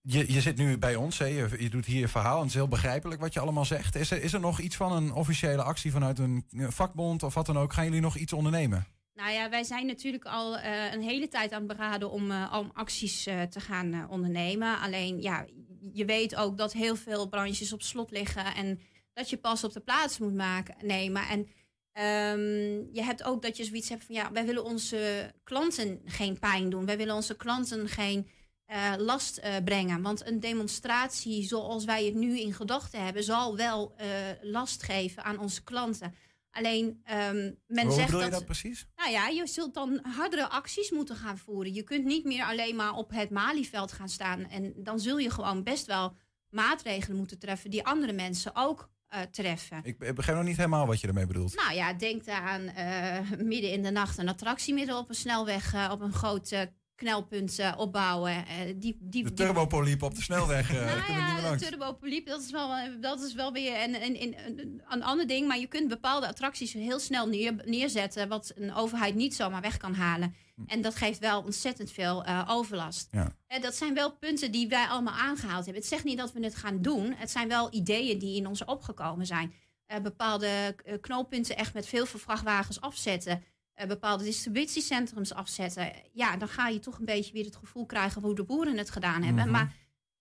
Je, 0.00 0.32
je 0.32 0.40
zit 0.40 0.56
nu 0.56 0.78
bij 0.78 0.94
ons, 0.94 1.18
hè? 1.18 1.26
Je, 1.26 1.48
je 1.58 1.70
doet 1.70 1.84
hier 1.84 2.00
je 2.00 2.08
verhaal 2.08 2.34
en 2.34 2.40
het 2.40 2.48
is 2.48 2.54
heel 2.54 2.68
begrijpelijk 2.68 3.20
wat 3.20 3.32
je 3.32 3.40
allemaal 3.40 3.64
zegt. 3.64 3.94
Is 3.94 4.10
er, 4.10 4.22
is 4.22 4.32
er 4.32 4.40
nog 4.40 4.60
iets 4.60 4.76
van 4.76 4.92
een 4.92 5.12
officiële 5.12 5.62
actie 5.62 5.92
vanuit 5.92 6.18
een 6.18 6.44
vakbond 6.50 7.22
of 7.22 7.34
wat 7.34 7.46
dan 7.46 7.58
ook? 7.58 7.72
Gaan 7.72 7.84
jullie 7.84 8.00
nog 8.00 8.16
iets 8.16 8.32
ondernemen? 8.32 8.86
Nou 9.14 9.30
ja, 9.30 9.50
wij 9.50 9.64
zijn 9.64 9.86
natuurlijk 9.86 10.24
al 10.24 10.56
uh, 10.56 10.92
een 10.92 11.02
hele 11.02 11.28
tijd 11.28 11.52
aan 11.52 11.58
het 11.58 11.76
beraden 11.76 12.10
om, 12.10 12.30
uh, 12.30 12.54
om 12.58 12.70
acties 12.74 13.26
uh, 13.26 13.42
te 13.42 13.60
gaan 13.60 14.10
ondernemen. 14.10 14.80
Alleen 14.80 15.22
ja, 15.22 15.46
je 15.92 16.04
weet 16.04 16.36
ook 16.36 16.58
dat 16.58 16.72
heel 16.72 16.96
veel 16.96 17.28
branches 17.28 17.72
op 17.72 17.82
slot 17.82 18.10
liggen 18.10 18.54
en 18.54 18.80
dat 19.16 19.30
je 19.30 19.36
pas 19.36 19.64
op 19.64 19.72
de 19.72 19.80
plaats 19.80 20.18
moet 20.18 20.34
maken, 20.34 20.74
nemen. 20.82 21.22
En 21.28 21.48
ehm, 21.92 22.94
je 22.94 23.02
hebt 23.02 23.22
ook 23.22 23.42
dat 23.42 23.56
je 23.56 23.64
zoiets 23.64 23.88
hebt 23.88 24.04
van 24.04 24.14
ja, 24.14 24.32
wij 24.32 24.44
willen 24.46 24.64
onze 24.64 25.32
klanten 25.44 26.00
geen 26.04 26.38
pijn 26.38 26.70
doen. 26.70 26.86
Wij 26.86 26.96
willen 26.96 27.14
onze 27.14 27.36
klanten 27.36 27.88
geen 27.88 28.28
eh, 28.66 28.92
last 28.98 29.36
eh, 29.36 29.54
brengen. 29.64 30.02
Want 30.02 30.26
een 30.26 30.40
demonstratie 30.40 31.42
zoals 31.42 31.84
wij 31.84 32.04
het 32.04 32.14
nu 32.14 32.40
in 32.40 32.52
gedachten 32.52 33.04
hebben, 33.04 33.24
zal 33.24 33.56
wel 33.56 33.94
eh, 33.96 34.08
last 34.42 34.82
geven 34.82 35.24
aan 35.24 35.38
onze 35.38 35.64
klanten. 35.64 36.14
Alleen 36.50 37.00
ehm, 37.04 37.52
men 37.66 37.84
Hoe 37.86 37.94
zegt 37.94 38.06
bedoel 38.06 38.24
je 38.24 38.30
dat 38.30 38.44
precies? 38.44 38.86
Nou 38.96 39.10
ja, 39.10 39.28
je 39.28 39.46
zult 39.46 39.74
dan 39.74 40.00
hardere 40.02 40.48
acties 40.48 40.90
moeten 40.90 41.16
gaan 41.16 41.38
voeren. 41.38 41.74
Je 41.74 41.82
kunt 41.82 42.04
niet 42.04 42.24
meer 42.24 42.44
alleen 42.44 42.76
maar 42.76 42.94
op 42.94 43.10
het 43.10 43.30
Malieveld 43.30 43.92
gaan 43.92 44.08
staan. 44.08 44.44
En 44.48 44.72
dan 44.76 45.00
zul 45.00 45.18
je 45.18 45.30
gewoon 45.30 45.62
best 45.62 45.86
wel 45.86 46.16
maatregelen 46.48 47.16
moeten 47.16 47.38
treffen 47.38 47.70
die 47.70 47.84
andere 47.86 48.12
mensen 48.12 48.54
ook 48.54 48.90
eh, 49.08 49.20
treffen. 49.30 49.80
Ik 49.82 49.98
be- 49.98 50.12
begrijp 50.12 50.38
nog 50.38 50.46
niet 50.46 50.56
helemaal 50.56 50.86
wat 50.86 51.00
je 51.00 51.06
ermee 51.06 51.26
bedoelt. 51.26 51.54
Nou 51.54 51.74
ja, 51.74 51.92
denk 51.92 52.28
aan 52.28 52.68
eh, 52.68 53.18
midden 53.52 53.72
in 53.72 53.82
de 53.82 53.90
nacht 53.90 54.18
een 54.18 54.28
attractie 54.28 54.74
midden 54.74 54.96
op 54.96 55.08
een 55.08 55.14
snelweg 55.14 55.74
eh, 55.74 55.88
op 55.92 56.00
een 56.00 56.12
groot 56.12 56.68
knelpunt 56.94 57.60
opbouwen. 57.76 58.44
Die, 58.76 58.98
die, 59.00 59.24
De 59.24 59.32
turbopoliep 59.32 60.02
op 60.02 60.14
de 60.14 60.22
snelweg. 60.22 60.72
nou 60.72 61.12
ja, 61.12 61.50
de 61.50 61.56
turbopoliep, 61.56 62.26
dat 62.26 62.40
is 62.40 62.50
wel, 62.50 62.70
dat 63.00 63.22
is 63.22 63.34
wel 63.34 63.52
weer 63.52 63.82
een, 63.82 64.02
een, 64.02 64.22
een, 64.22 64.36
een, 64.46 64.82
een 64.88 65.02
ander 65.02 65.26
ding. 65.26 65.48
Maar 65.48 65.58
je 65.58 65.66
kunt 65.66 65.88
bepaalde 65.88 66.28
attracties 66.28 66.72
heel 66.72 66.98
snel 66.98 67.28
neer, 67.28 67.54
neerzetten... 67.64 68.28
wat 68.28 68.52
een 68.54 68.74
overheid 68.74 69.14
niet 69.14 69.34
zomaar 69.34 69.60
weg 69.60 69.76
kan 69.76 69.94
halen. 69.94 70.34
En 70.66 70.80
dat 70.80 70.94
geeft 70.94 71.18
wel 71.18 71.42
ontzettend 71.42 71.90
veel 71.90 72.24
eh, 72.24 72.44
overlast. 72.48 73.08
Hm. 73.10 73.16
Ja. 73.16 73.36
En 73.46 73.60
dat 73.60 73.74
zijn 73.74 73.94
wel 73.94 74.12
punten 74.12 74.52
die 74.52 74.68
wij 74.68 74.86
allemaal 74.86 75.14
aangehaald 75.14 75.64
hebben. 75.64 75.82
Het 75.82 75.90
zegt 75.90 76.04
niet 76.04 76.18
dat 76.18 76.32
we 76.32 76.44
het 76.44 76.54
gaan 76.54 76.82
doen. 76.82 77.14
Het 77.14 77.30
zijn 77.30 77.48
wel 77.48 77.74
ideeën 77.74 78.18
die 78.18 78.36
in 78.36 78.46
ons 78.46 78.64
opgekomen 78.64 79.26
zijn. 79.26 79.54
Eh, 79.86 80.00
bepaalde 80.00 80.46
eh, 80.84 81.00
knooppunten 81.00 81.56
echt 81.56 81.74
met 81.74 81.86
veel 81.86 82.06
vrachtwagens 82.06 82.80
afzetten. 82.80 83.44
Eh, 83.76 83.86
bepaalde 83.86 84.24
distributiecentrums 84.24 85.34
afzetten. 85.34 85.92
Ja, 86.12 86.36
dan 86.36 86.48
ga 86.48 86.68
je 86.68 86.78
toch 86.78 86.98
een 86.98 87.04
beetje 87.04 87.32
weer 87.32 87.44
het 87.44 87.56
gevoel 87.56 87.86
krijgen 87.86 88.22
hoe 88.22 88.34
de 88.34 88.44
boeren 88.44 88.76
het 88.78 88.90
gedaan 88.90 89.22
hebben. 89.22 89.42
Mhm. 89.42 89.52
Maar 89.52 89.72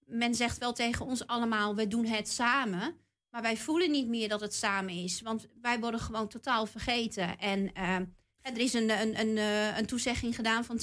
men 0.06 0.36
zegt 0.36 0.58
wel 0.58 0.74
tegen 0.74 1.06
ons 1.06 1.28
allemaal, 1.28 1.76
we 1.76 1.88
doen 1.88 2.06
het 2.06 2.30
samen. 2.30 2.96
Maar 3.30 3.42
wij 3.42 3.58
voelen 3.58 3.92
niet 3.92 4.08
meer 4.08 4.30
dat 4.30 4.42
het 4.42 4.54
samen 4.54 4.94
is. 4.94 5.22
Want 5.22 5.48
wij 5.62 5.80
worden 5.80 6.00
gewoon 6.00 6.28
totaal 6.28 6.66
vergeten. 6.66 7.38
En 7.38 7.74
eh, 7.74 7.98
er 8.54 8.58
is 8.62 8.74
een, 8.74 8.90
een, 8.90 9.20
een, 9.20 9.38
eh, 9.38 9.78
een 9.78 9.86
toezegging 9.86 10.36
gedaan 10.36 10.66
van 10.66 10.78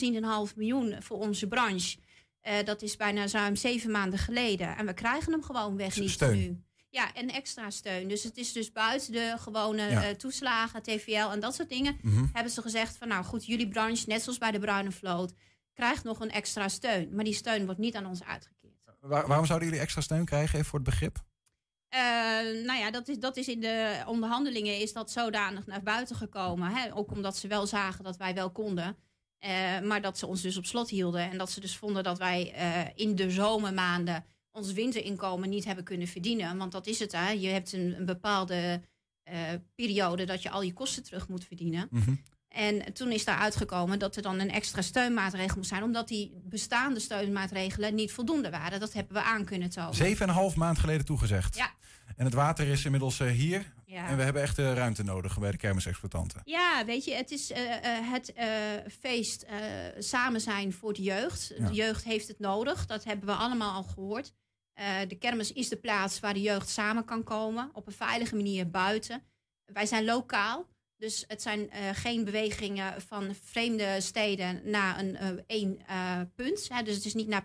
10,5 0.49 0.57
miljoen 0.57 0.97
voor 1.03 1.19
onze 1.19 1.47
branche. 1.49 1.97
Eh, 2.41 2.55
dat 2.65 2.83
is 2.83 2.97
bijna 2.97 3.27
ruim 3.27 3.57
zeven 3.57 3.91
maanden 3.91 4.19
geleden. 4.19 4.77
En 4.77 4.87
we 4.87 4.95
krijgen 4.95 5.33
hem 5.33 5.43
gewoon 5.43 5.77
weg 5.77 5.97
niet 5.97 6.11
Steun. 6.11 6.39
nu. 6.39 6.63
Ja, 6.91 7.15
en 7.15 7.31
extra 7.31 7.71
steun. 7.71 8.09
Dus 8.09 8.23
het 8.23 8.37
is 8.37 8.53
dus 8.53 8.73
buiten 8.73 9.13
de 9.13 9.35
gewone 9.39 9.83
Ja. 9.91 10.03
eh, 10.05 10.15
toeslagen, 10.15 10.83
TVL 10.83 11.31
en 11.31 11.41
dat 11.41 11.55
soort 11.55 11.69
dingen. 11.69 11.99
Mhm. 12.03 12.25
Hebben 12.33 12.53
ze 12.53 12.63
gezegd 12.63 12.97
van 12.97 13.09
nou 13.09 13.25
goed, 13.25 13.47
jullie 13.47 13.69
branche, 13.69 14.05
net 14.07 14.23
zoals 14.23 14.39
bij 14.39 14.51
de 14.51 14.59
Bruine 14.59 14.91
Vloot, 14.93 15.33
krijgt 15.75 16.05
nog 16.05 16.21
een 16.21 16.31
extra 16.31 16.69
steun. 16.69 17.15
Maar 17.15 17.25
die 17.25 17.35
steun 17.35 17.65
wordt 17.65 17.81
niet 17.81 17.95
aan 17.95 18.07
ons 18.07 18.25
uitgekeerd. 18.25 18.73
Waar- 19.01 19.27
waarom 19.27 19.47
zouden 19.47 19.69
jullie 19.69 19.83
extra 19.85 20.01
steun 20.03 20.25
krijgen, 20.25 20.55
even 20.59 20.65
voor 20.71 20.79
het 20.79 20.89
begrip? 20.89 21.23
Eh, 21.93 22.01
nou 22.64 22.78
ja, 22.78 22.90
dat 22.90 23.09
is, 23.09 23.18
dat 23.18 23.36
is 23.36 23.49
in 23.49 23.61
de 23.61 24.03
onderhandelingen 24.07 24.80
is 24.80 24.93
dat 24.93 25.11
zodanig 25.11 25.66
naar 25.66 25.82
buiten 25.82 26.16
gekomen. 26.16 26.70
Hè? 26.70 26.95
Ook 26.97 27.11
omdat 27.11 27.36
ze 27.36 27.49
wel 27.49 27.66
zagen 27.66 28.05
dat 28.05 28.16
wij 28.16 28.34
wel 28.34 28.51
konden. 28.51 28.97
Eh, 29.38 29.80
maar 29.80 30.01
dat 30.03 30.18
ze 30.18 30.26
ons 30.26 30.43
dus 30.43 30.57
op 30.57 30.66
slot 30.66 30.90
hielden. 30.90 31.30
En 31.30 31.38
dat 31.38 31.51
ze 31.51 31.61
dus 31.61 31.76
vonden 31.76 32.03
dat 32.03 32.18
wij 32.18 32.53
eh, 32.53 32.80
in 32.95 33.16
de 33.16 33.30
zomermaanden 33.30 34.24
ons 34.51 34.72
winterinkomen 34.72 35.49
niet 35.49 35.64
hebben 35.64 35.84
kunnen 35.84 36.09
verdienen. 36.09 36.57
Want 36.57 36.72
dat 36.72 36.86
is 36.86 36.99
het, 36.99 37.12
hè. 37.12 37.30
Je 37.30 37.49
hebt 37.49 37.72
een, 37.72 37.95
een 37.99 38.07
bepaalde 38.07 38.82
periode 39.74 40.24
dat 40.24 40.43
je 40.43 40.51
al 40.51 40.62
je 40.62 40.72
kosten 40.72 41.03
terug 41.03 41.28
moet 41.28 41.45
verdienen. 41.45 41.88
Mhm. 41.90 42.14
En 42.49 42.93
toen 42.93 43.12
is 43.12 43.24
daar 43.24 43.38
uitgekomen 43.38 43.99
dat 43.99 44.16
er 44.16 44.22
dan 44.22 44.40
een 44.40 44.51
extra 44.51 44.82
steunmaatregel 44.82 45.57
moest 45.57 45.68
zijn, 45.68 45.82
omdat 45.82 46.09
die 46.09 46.32
bestaande 46.45 47.01
steunmaatregelen 47.01 47.95
niet 47.95 48.12
voldoende 48.12 48.51
waren. 48.51 48.80
Dat 48.80 48.93
hebben 48.93 49.14
we 49.14 49.22
aan 49.22 49.45
kunnen 49.45 49.70
tonen. 49.70 49.95
Zeven 49.95 50.22
en 50.22 50.28
een 50.28 50.34
half 50.34 50.57
maand 50.57 50.78
geleden 50.78 51.05
toegezegd. 51.05 51.57
Ja. 51.57 51.70
En 52.17 52.25
het 52.25 52.35
water 52.35 52.67
is 52.67 52.85
inmiddels 52.85 53.21
eh, 53.21 53.29
hier. 53.29 53.73
Ja. 53.87 54.09
En 54.09 54.17
we 54.17 54.23
hebben 54.23 54.43
echt 54.43 54.57
de 54.57 54.75
ruimte 54.75 55.03
nodig 55.03 55.39
bij 55.39 55.51
de 55.51 55.57
kermisexploitanten. 55.57 56.41
Ja, 56.45 56.85
weet 56.85 57.05
je, 57.05 57.15
het 57.15 57.31
is 57.31 57.51
eh, 57.51 57.63
het 58.13 58.33
feest 58.99 59.47
samen 59.99 60.41
zijn 60.41 60.73
voor 60.73 60.93
de 60.93 61.03
jeugd. 61.03 61.53
Ja. 61.59 61.67
De 61.67 61.75
jeugd 61.75 62.05
heeft 62.05 62.29
het 62.29 62.39
nodig, 62.39 62.87
dat 62.87 63.05
hebben 63.05 63.27
we 63.27 63.35
allemaal 63.35 63.75
al 63.75 63.83
gehoord. 63.83 64.33
Eh, 64.73 64.97
de 65.09 65.19
kermis 65.19 65.53
is 65.53 65.69
de 65.69 65.77
plaats 65.77 66.21
waar 66.21 66.35
de 66.35 66.41
jeugd 66.41 66.69
samen 66.69 67.05
kan 67.05 67.25
komen, 67.25 67.71
op 67.73 67.87
een 67.87 67.93
veilige 67.93 68.37
manier 68.37 68.71
buiten. 68.71 69.23
Wij 69.65 69.87
zijn 69.87 70.05
lokaal, 70.05 70.67
dus 70.97 71.25
het 71.27 71.43
zijn 71.43 71.71
geen 71.93 72.25
bewegingen 72.25 73.03
van 73.03 73.35
vreemde 73.43 74.01
steden 74.01 74.61
naar 74.65 74.99
een 74.99 75.45
één 75.47 75.79
punt. 76.35 76.69
Hè. 76.69 76.83
Dus 76.83 76.95
het 76.95 77.05
is 77.05 77.15
niet 77.15 77.29
naar, 77.29 77.45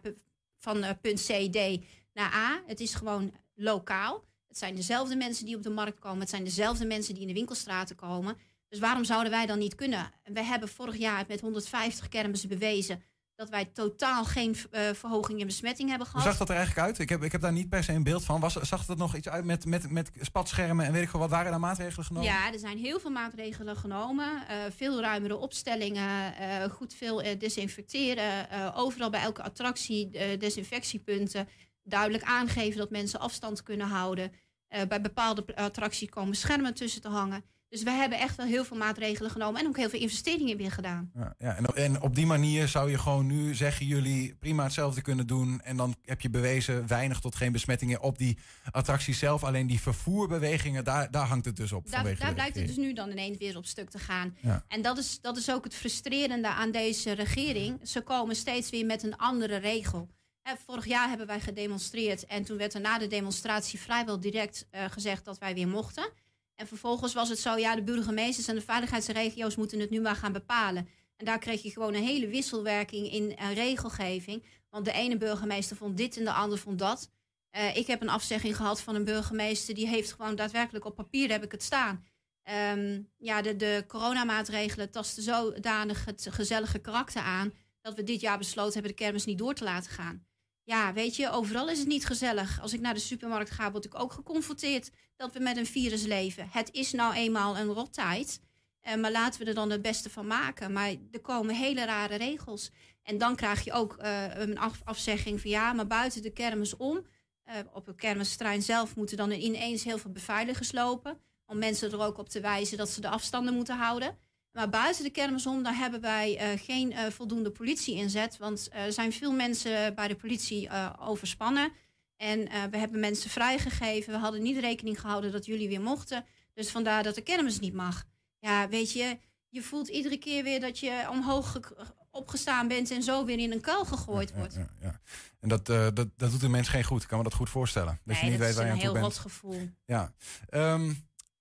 van 0.57 0.85
punt 1.01 1.25
C, 1.25 1.51
D 1.51 1.85
naar 2.13 2.33
A. 2.33 2.61
Het 2.67 2.79
is 2.79 2.93
gewoon 2.93 3.33
lokaal. 3.55 4.25
Het 4.57 4.65
zijn 4.65 4.77
dezelfde 4.77 5.15
mensen 5.15 5.45
die 5.45 5.55
op 5.55 5.63
de 5.63 5.69
markt 5.69 5.99
komen. 5.99 6.19
Het 6.19 6.29
zijn 6.29 6.43
dezelfde 6.43 6.85
mensen 6.85 7.13
die 7.13 7.21
in 7.21 7.27
de 7.27 7.33
winkelstraten 7.33 7.95
komen. 7.95 8.37
Dus 8.69 8.79
waarom 8.79 9.03
zouden 9.03 9.31
wij 9.31 9.45
dan 9.45 9.59
niet 9.59 9.75
kunnen? 9.75 10.11
We 10.23 10.43
hebben 10.43 10.69
vorig 10.69 10.97
jaar 10.97 11.25
met 11.27 11.41
150 11.41 12.07
kermissen 12.07 12.49
bewezen 12.49 13.03
dat 13.35 13.49
wij 13.49 13.65
totaal 13.65 14.25
geen 14.25 14.55
eh, 14.71 14.81
verhoging 14.93 15.39
in 15.39 15.45
besmetting 15.45 15.89
hebben 15.89 16.07
Hoe 16.07 16.19
gehad. 16.19 16.29
zag 16.29 16.39
dat 16.39 16.49
er 16.49 16.55
eigenlijk 16.55 16.87
uit? 16.87 16.99
Ik 16.99 17.09
heb, 17.09 17.23
ik 17.23 17.31
heb 17.31 17.41
daar 17.41 17.51
niet 17.51 17.69
per 17.69 17.83
se 17.83 17.93
een 17.93 18.03
beeld 18.03 18.23
van. 18.25 18.39
Was, 18.39 18.53
zag 18.53 18.87
het 18.87 18.97
nog 18.97 19.15
iets 19.15 19.29
uit 19.29 19.45
met, 19.45 19.65
met, 19.65 19.91
met 19.91 20.11
spatschermen 20.21 20.85
en 20.85 20.91
weet 20.91 21.03
ik 21.03 21.09
veel 21.09 21.19
wat? 21.19 21.29
Waren 21.29 21.51
daar 21.51 21.59
maatregelen 21.59 22.05
genomen? 22.05 22.29
Ja, 22.29 22.53
er 22.53 22.59
zijn 22.59 22.77
heel 22.77 22.99
veel 22.99 23.11
maatregelen 23.11 23.75
genomen. 23.75 24.47
eh, 24.47 24.57
veel 24.75 25.01
ruimere 25.01 25.35
opstellingen, 25.35 26.35
eh, 26.35 26.69
goed 26.69 26.93
veel 26.93 27.23
desinfecteren. 27.37 28.73
overal 28.73 29.09
bij 29.09 29.21
elke 29.21 29.43
attractie 29.43 30.09
desinfectiepunten. 30.37 31.47
Duidelijk 31.83 32.23
aangeven 32.23 32.77
dat 32.77 32.89
mensen 32.89 33.19
afstand 33.19 33.63
kunnen 33.63 33.87
houden. 33.87 34.31
Eh, 34.67 34.81
bij 34.87 35.01
bepaalde 35.01 35.43
pl- 35.43 35.53
attracties 35.53 36.09
komen 36.09 36.35
schermen 36.35 36.73
tussen 36.73 37.01
te 37.01 37.07
hangen. 37.09 37.43
Dus 37.69 37.83
we 37.83 37.89
hebben 37.91 38.19
echt 38.19 38.35
wel 38.35 38.45
heel 38.45 38.65
veel 38.65 38.77
maatregelen 38.77 39.31
genomen 39.31 39.61
en 39.61 39.67
ook 39.67 39.77
heel 39.77 39.89
veel 39.89 39.99
investeringen 39.99 40.57
weer 40.57 40.71
gedaan. 40.71 41.11
Ja, 41.13 41.35
ja, 41.37 41.55
en, 41.55 41.65
en 41.65 42.01
op 42.01 42.15
die 42.15 42.25
manier 42.25 42.67
zou 42.67 42.89
je 42.89 42.97
gewoon 42.97 43.25
nu 43.25 43.55
zeggen 43.55 43.85
jullie 43.85 44.35
prima 44.35 44.63
hetzelfde 44.63 45.01
kunnen 45.01 45.27
doen. 45.27 45.61
En 45.61 45.77
dan 45.77 45.95
heb 46.01 46.21
je 46.21 46.29
bewezen 46.29 46.87
weinig 46.87 47.19
tot 47.19 47.35
geen 47.35 47.51
besmettingen 47.51 48.01
op 48.01 48.17
die 48.17 48.37
attractie 48.71 49.13
zelf. 49.13 49.43
Alleen 49.43 49.67
die 49.67 49.79
vervoerbewegingen, 49.79 50.83
daar, 50.83 51.11
daar 51.11 51.27
hangt 51.27 51.45
het 51.45 51.55
dus 51.55 51.71
op. 51.71 51.91
Daar, 51.91 52.15
daar 52.17 52.33
blijkt 52.33 52.55
het 52.55 52.67
dus 52.67 52.77
nu 52.77 52.93
dan 52.93 53.11
ineens 53.11 53.37
weer 53.37 53.57
op 53.57 53.65
stuk 53.65 53.89
te 53.89 53.99
gaan. 53.99 54.37
Ja. 54.41 54.63
En 54.67 54.81
dat 54.81 54.97
is, 54.97 55.21
dat 55.21 55.37
is 55.37 55.51
ook 55.51 55.63
het 55.63 55.75
frustrerende 55.75 56.47
aan 56.47 56.71
deze 56.71 57.11
regering. 57.11 57.79
Ze 57.87 58.01
komen 58.01 58.35
steeds 58.35 58.69
weer 58.69 58.85
met 58.85 59.03
een 59.03 59.17
andere 59.17 59.57
regel. 59.57 60.09
Vorig 60.55 60.85
jaar 60.85 61.09
hebben 61.09 61.27
wij 61.27 61.39
gedemonstreerd 61.39 62.25
en 62.25 62.43
toen 62.43 62.57
werd 62.57 62.73
er 62.73 62.81
na 62.81 62.97
de 62.97 63.07
demonstratie 63.07 63.79
vrijwel 63.79 64.19
direct 64.19 64.67
eh, 64.69 64.85
gezegd 64.89 65.25
dat 65.25 65.37
wij 65.37 65.53
weer 65.53 65.67
mochten. 65.67 66.09
En 66.55 66.67
vervolgens 66.67 67.13
was 67.13 67.29
het 67.29 67.39
zo, 67.39 67.57
ja, 67.57 67.75
de 67.75 67.83
burgemeesters 67.83 68.47
en 68.47 68.55
de 68.55 68.61
veiligheidsregio's 68.61 69.55
moeten 69.55 69.79
het 69.79 69.89
nu 69.89 70.01
maar 70.01 70.15
gaan 70.15 70.31
bepalen. 70.31 70.87
En 71.15 71.25
daar 71.25 71.39
kreeg 71.39 71.61
je 71.61 71.71
gewoon 71.71 71.93
een 71.93 72.03
hele 72.03 72.27
wisselwerking 72.27 73.11
in 73.11 73.35
eh, 73.35 73.53
regelgeving. 73.53 74.43
Want 74.69 74.85
de 74.85 74.91
ene 74.91 75.17
burgemeester 75.17 75.77
vond 75.77 75.97
dit 75.97 76.17
en 76.17 76.23
de 76.23 76.31
ander 76.31 76.57
vond 76.57 76.79
dat. 76.79 77.11
Eh, 77.49 77.75
ik 77.75 77.87
heb 77.87 78.01
een 78.01 78.09
afzegging 78.09 78.55
gehad 78.55 78.81
van 78.81 78.95
een 78.95 79.03
burgemeester 79.03 79.75
die 79.75 79.87
heeft 79.87 80.13
gewoon 80.13 80.35
daadwerkelijk 80.35 80.85
op 80.85 80.95
papier 80.95 81.31
heb 81.31 81.43
ik 81.43 81.51
het 81.51 81.63
staan. 81.63 82.05
Ehm, 82.43 83.01
ja, 83.17 83.41
de, 83.41 83.55
de 83.55 83.83
coronamaatregelen 83.87 84.91
tasten 84.91 85.23
zodanig 85.23 86.05
het 86.05 86.27
gezellige 86.29 86.79
karakter 86.79 87.21
aan 87.21 87.53
dat 87.81 87.95
we 87.95 88.03
dit 88.03 88.21
jaar 88.21 88.37
besloten 88.37 88.73
hebben 88.73 88.91
de 88.91 88.97
kermis 88.97 89.25
niet 89.25 89.37
door 89.37 89.53
te 89.53 89.63
laten 89.63 89.91
gaan. 89.91 90.26
Ja, 90.67 90.93
weet 90.93 91.15
je, 91.15 91.29
overal 91.31 91.69
is 91.69 91.79
het 91.79 91.87
niet 91.87 92.05
gezellig. 92.05 92.61
Als 92.61 92.73
ik 92.73 92.79
naar 92.79 92.93
de 92.93 92.99
supermarkt 92.99 93.49
ga, 93.51 93.71
word 93.71 93.85
ik 93.85 93.99
ook 93.99 94.13
geconfronteerd 94.13 94.91
dat 95.15 95.33
we 95.33 95.39
met 95.39 95.57
een 95.57 95.65
virus 95.65 96.03
leven. 96.03 96.47
Het 96.51 96.69
is 96.71 96.91
nou 96.91 97.13
eenmaal 97.13 97.57
een 97.57 97.67
rottijd. 97.73 98.41
Eh, 98.81 98.95
maar 98.95 99.11
laten 99.11 99.39
we 99.41 99.45
er 99.45 99.53
dan 99.55 99.69
het 99.69 99.81
beste 99.81 100.09
van 100.09 100.27
maken. 100.27 100.73
Maar 100.73 100.95
er 101.11 101.21
komen 101.21 101.55
hele 101.55 101.85
rare 101.85 102.15
regels. 102.15 102.71
En 103.03 103.17
dan 103.17 103.35
krijg 103.35 103.63
je 103.63 103.71
ook 103.71 103.97
eh, 103.97 104.35
een 104.35 104.57
af- 104.57 104.81
afzegging 104.83 105.41
van 105.41 105.49
ja, 105.49 105.73
maar 105.73 105.87
buiten 105.87 106.21
de 106.21 106.31
kermis 106.33 106.77
om. 106.77 107.05
eh, 107.43 107.55
op 107.73 107.85
het 107.85 107.95
kermisterrein 107.95 108.61
zelf 108.61 108.95
moeten 108.95 109.17
dan 109.17 109.31
ineens 109.31 109.83
heel 109.83 109.97
veel 109.97 110.11
beveiligers 110.11 110.71
lopen. 110.71 111.19
Om 111.45 111.57
mensen 111.57 111.91
er 111.91 111.99
ook 112.01 112.17
op 112.17 112.29
te 112.29 112.39
wijzen 112.39 112.77
dat 112.77 112.89
ze 112.89 113.01
de 113.01 113.09
afstanden 113.09 113.53
moeten 113.53 113.77
houden. 113.77 114.17
Maar 114.57 114.69
buiten 114.69 115.03
de 115.03 115.09
kermis 115.09 115.45
om, 115.45 115.63
daar 115.63 115.77
hebben 115.77 116.01
wij 116.01 116.37
eh, 116.37 116.59
geen 116.65 116.91
eh, 116.93 117.11
voldoende 117.11 117.51
politie 117.51 117.95
inzet. 117.95 118.37
Want 118.37 118.67
eh, 118.67 118.83
er 118.85 118.93
zijn 118.93 119.13
veel 119.13 119.31
mensen 119.31 119.95
bij 119.95 120.07
de 120.07 120.15
politie 120.15 120.69
overspannen. 120.99 121.71
En 122.15 122.39
we 122.71 122.77
hebben 122.77 122.99
mensen 122.99 123.29
vrijgegeven. 123.29 124.13
We 124.13 124.19
hadden 124.19 124.41
niet 124.41 124.57
rekening 124.57 124.99
gehouden 125.01 125.31
dat 125.31 125.45
jullie 125.45 125.67
weer 125.67 125.81
mochten. 125.81 126.25
Dus 126.53 126.69
vandaar 126.69 127.03
dat 127.03 127.15
de 127.15 127.21
kermis 127.21 127.59
niet 127.59 127.73
mag. 127.73 128.03
Ja, 128.39 128.67
weet 128.69 128.91
je, 128.93 129.17
je 129.49 129.61
voelt 129.61 129.87
iedere 129.87 130.17
keer 130.17 130.43
weer 130.43 130.59
dat 130.59 130.79
je 130.79 131.07
omhoog 131.09 131.51
ge- 131.51 131.75
opgestaan 132.11 132.67
bent 132.67 132.91
en 132.91 133.03
zo 133.03 133.25
weer 133.25 133.39
in 133.39 133.51
een 133.51 133.61
kuil 133.61 133.85
gegooid 133.85 134.33
wordt. 134.33 134.53
Ja, 134.53 134.67
ja. 134.81 134.99
En 135.39 135.49
dat, 135.49 135.65
dat, 135.65 135.95
dat 135.95 136.31
doet 136.31 136.41
de 136.41 136.49
mens 136.49 136.67
geen 136.67 136.83
goed. 136.83 137.01
Ik 137.01 137.07
kan 137.07 137.17
me 137.17 137.23
dat 137.23 137.33
goed 137.33 137.49
voorstellen. 137.49 137.99
Dat 138.05 138.15
nee, 138.15 138.25
je 138.25 138.29
niet 138.31 138.31
dat 138.31 138.41
weet 138.41 138.49
is 138.49 138.55
waar 138.55 138.65
je 138.65 138.71
een 138.71 138.77
aan 138.77 138.83
toe 138.85 138.93
heel 138.93 139.01
bent. 139.01 139.13
rot 139.13 139.31
gevoel. 139.31 139.69
Ja. 139.85 140.13
Ehm, 140.49 140.93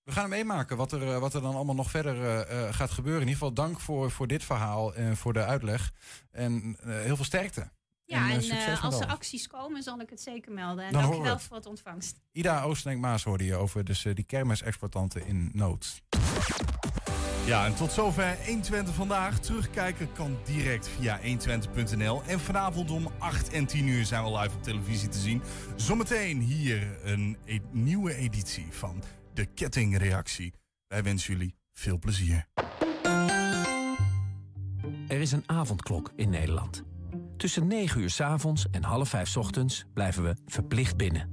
we 0.07 0.12
gaan 0.12 0.28
meemaken 0.28 0.76
wat 0.76 0.92
er, 0.92 1.12
eh, 1.12 1.18
wat 1.18 1.34
er 1.34 1.40
dan 1.40 1.54
allemaal 1.54 1.74
nog 1.74 1.90
verder 1.90 2.22
eh, 2.24 2.68
eh, 2.68 2.74
gaat 2.74 2.90
gebeuren. 2.90 3.22
In 3.22 3.28
ieder 3.28 3.42
geval 3.42 3.64
dank 3.64 3.80
voor, 3.80 4.11
voor 4.11 4.26
dit 4.26 4.44
verhaal 4.44 4.94
en 4.94 5.16
voor 5.16 5.32
de 5.32 5.44
uitleg. 5.44 5.92
En 6.30 6.76
heel 6.82 7.16
veel 7.16 7.24
sterkte. 7.24 7.70
Ja, 8.04 8.30
en, 8.30 8.80
als 8.80 9.00
er 9.00 9.07
acties 9.07 9.46
komen, 9.46 9.82
zal 9.82 10.00
ik 10.00 10.11
het 10.11 10.20
zeker 10.20 10.52
melden. 10.52 10.84
En 10.84 10.92
Dan 10.92 11.02
horen 11.02 11.18
we 11.18 11.24
dankjewel 11.24 11.34
het. 11.34 11.42
voor 11.42 11.57
het 11.57 11.66
ontvangst. 11.66 12.20
Ida 12.32 12.62
Oostenink-Maas 12.62 13.24
hoorde 13.24 13.44
je 13.44 13.54
over 13.54 13.84
dus, 13.84 14.02
die 14.02 14.24
kermisexploitanten 14.24 15.26
in 15.26 15.50
nood. 15.52 16.02
Ja, 17.46 17.64
en 17.66 17.74
tot 17.74 17.92
zover 17.92 18.36
120 18.46 18.94
vandaag. 18.94 19.38
Terugkijken 19.38 20.12
kan 20.12 20.38
direct 20.44 20.88
via 20.88 21.20
120.nl. 21.20 22.22
En 22.26 22.40
vanavond 22.40 22.90
om 22.90 23.11
8 23.18 23.48
en 23.48 23.66
10 23.66 23.86
uur 23.86 24.04
zijn 24.04 24.24
we 24.24 24.38
live 24.38 24.57
op 24.57 24.62
televisie 24.62 25.09
te 25.09 25.18
zien. 25.18 25.42
Zometeen 25.76 26.40
hier 26.40 26.98
een 27.04 27.36
e- 27.44 27.59
nieuwe 27.70 28.14
editie 28.14 28.66
van 28.70 29.02
De 29.37 29.47
Kettingreactie. 29.47 30.55
Wij 30.89 31.03
wensen 31.03 31.32
jullie 31.32 31.57
veel 31.72 31.99
plezier. 31.99 32.47
Er 35.09 35.20
is 35.20 35.32
een 35.32 35.43
avondklok 35.47 36.12
in 36.14 36.30
Nederland. 36.30 36.82
Tussen 37.37 37.66
9 37.66 38.01
uur 38.01 38.11
's 38.11 38.20
avonds 38.20 38.70
en 38.70 38.82
half 38.82 39.09
5 39.09 39.28
's 39.28 39.37
ochtends 39.37 39.84
blijven 39.95 40.22
we 40.22 40.37
verplicht 40.47 40.97
binnen. 40.97 41.30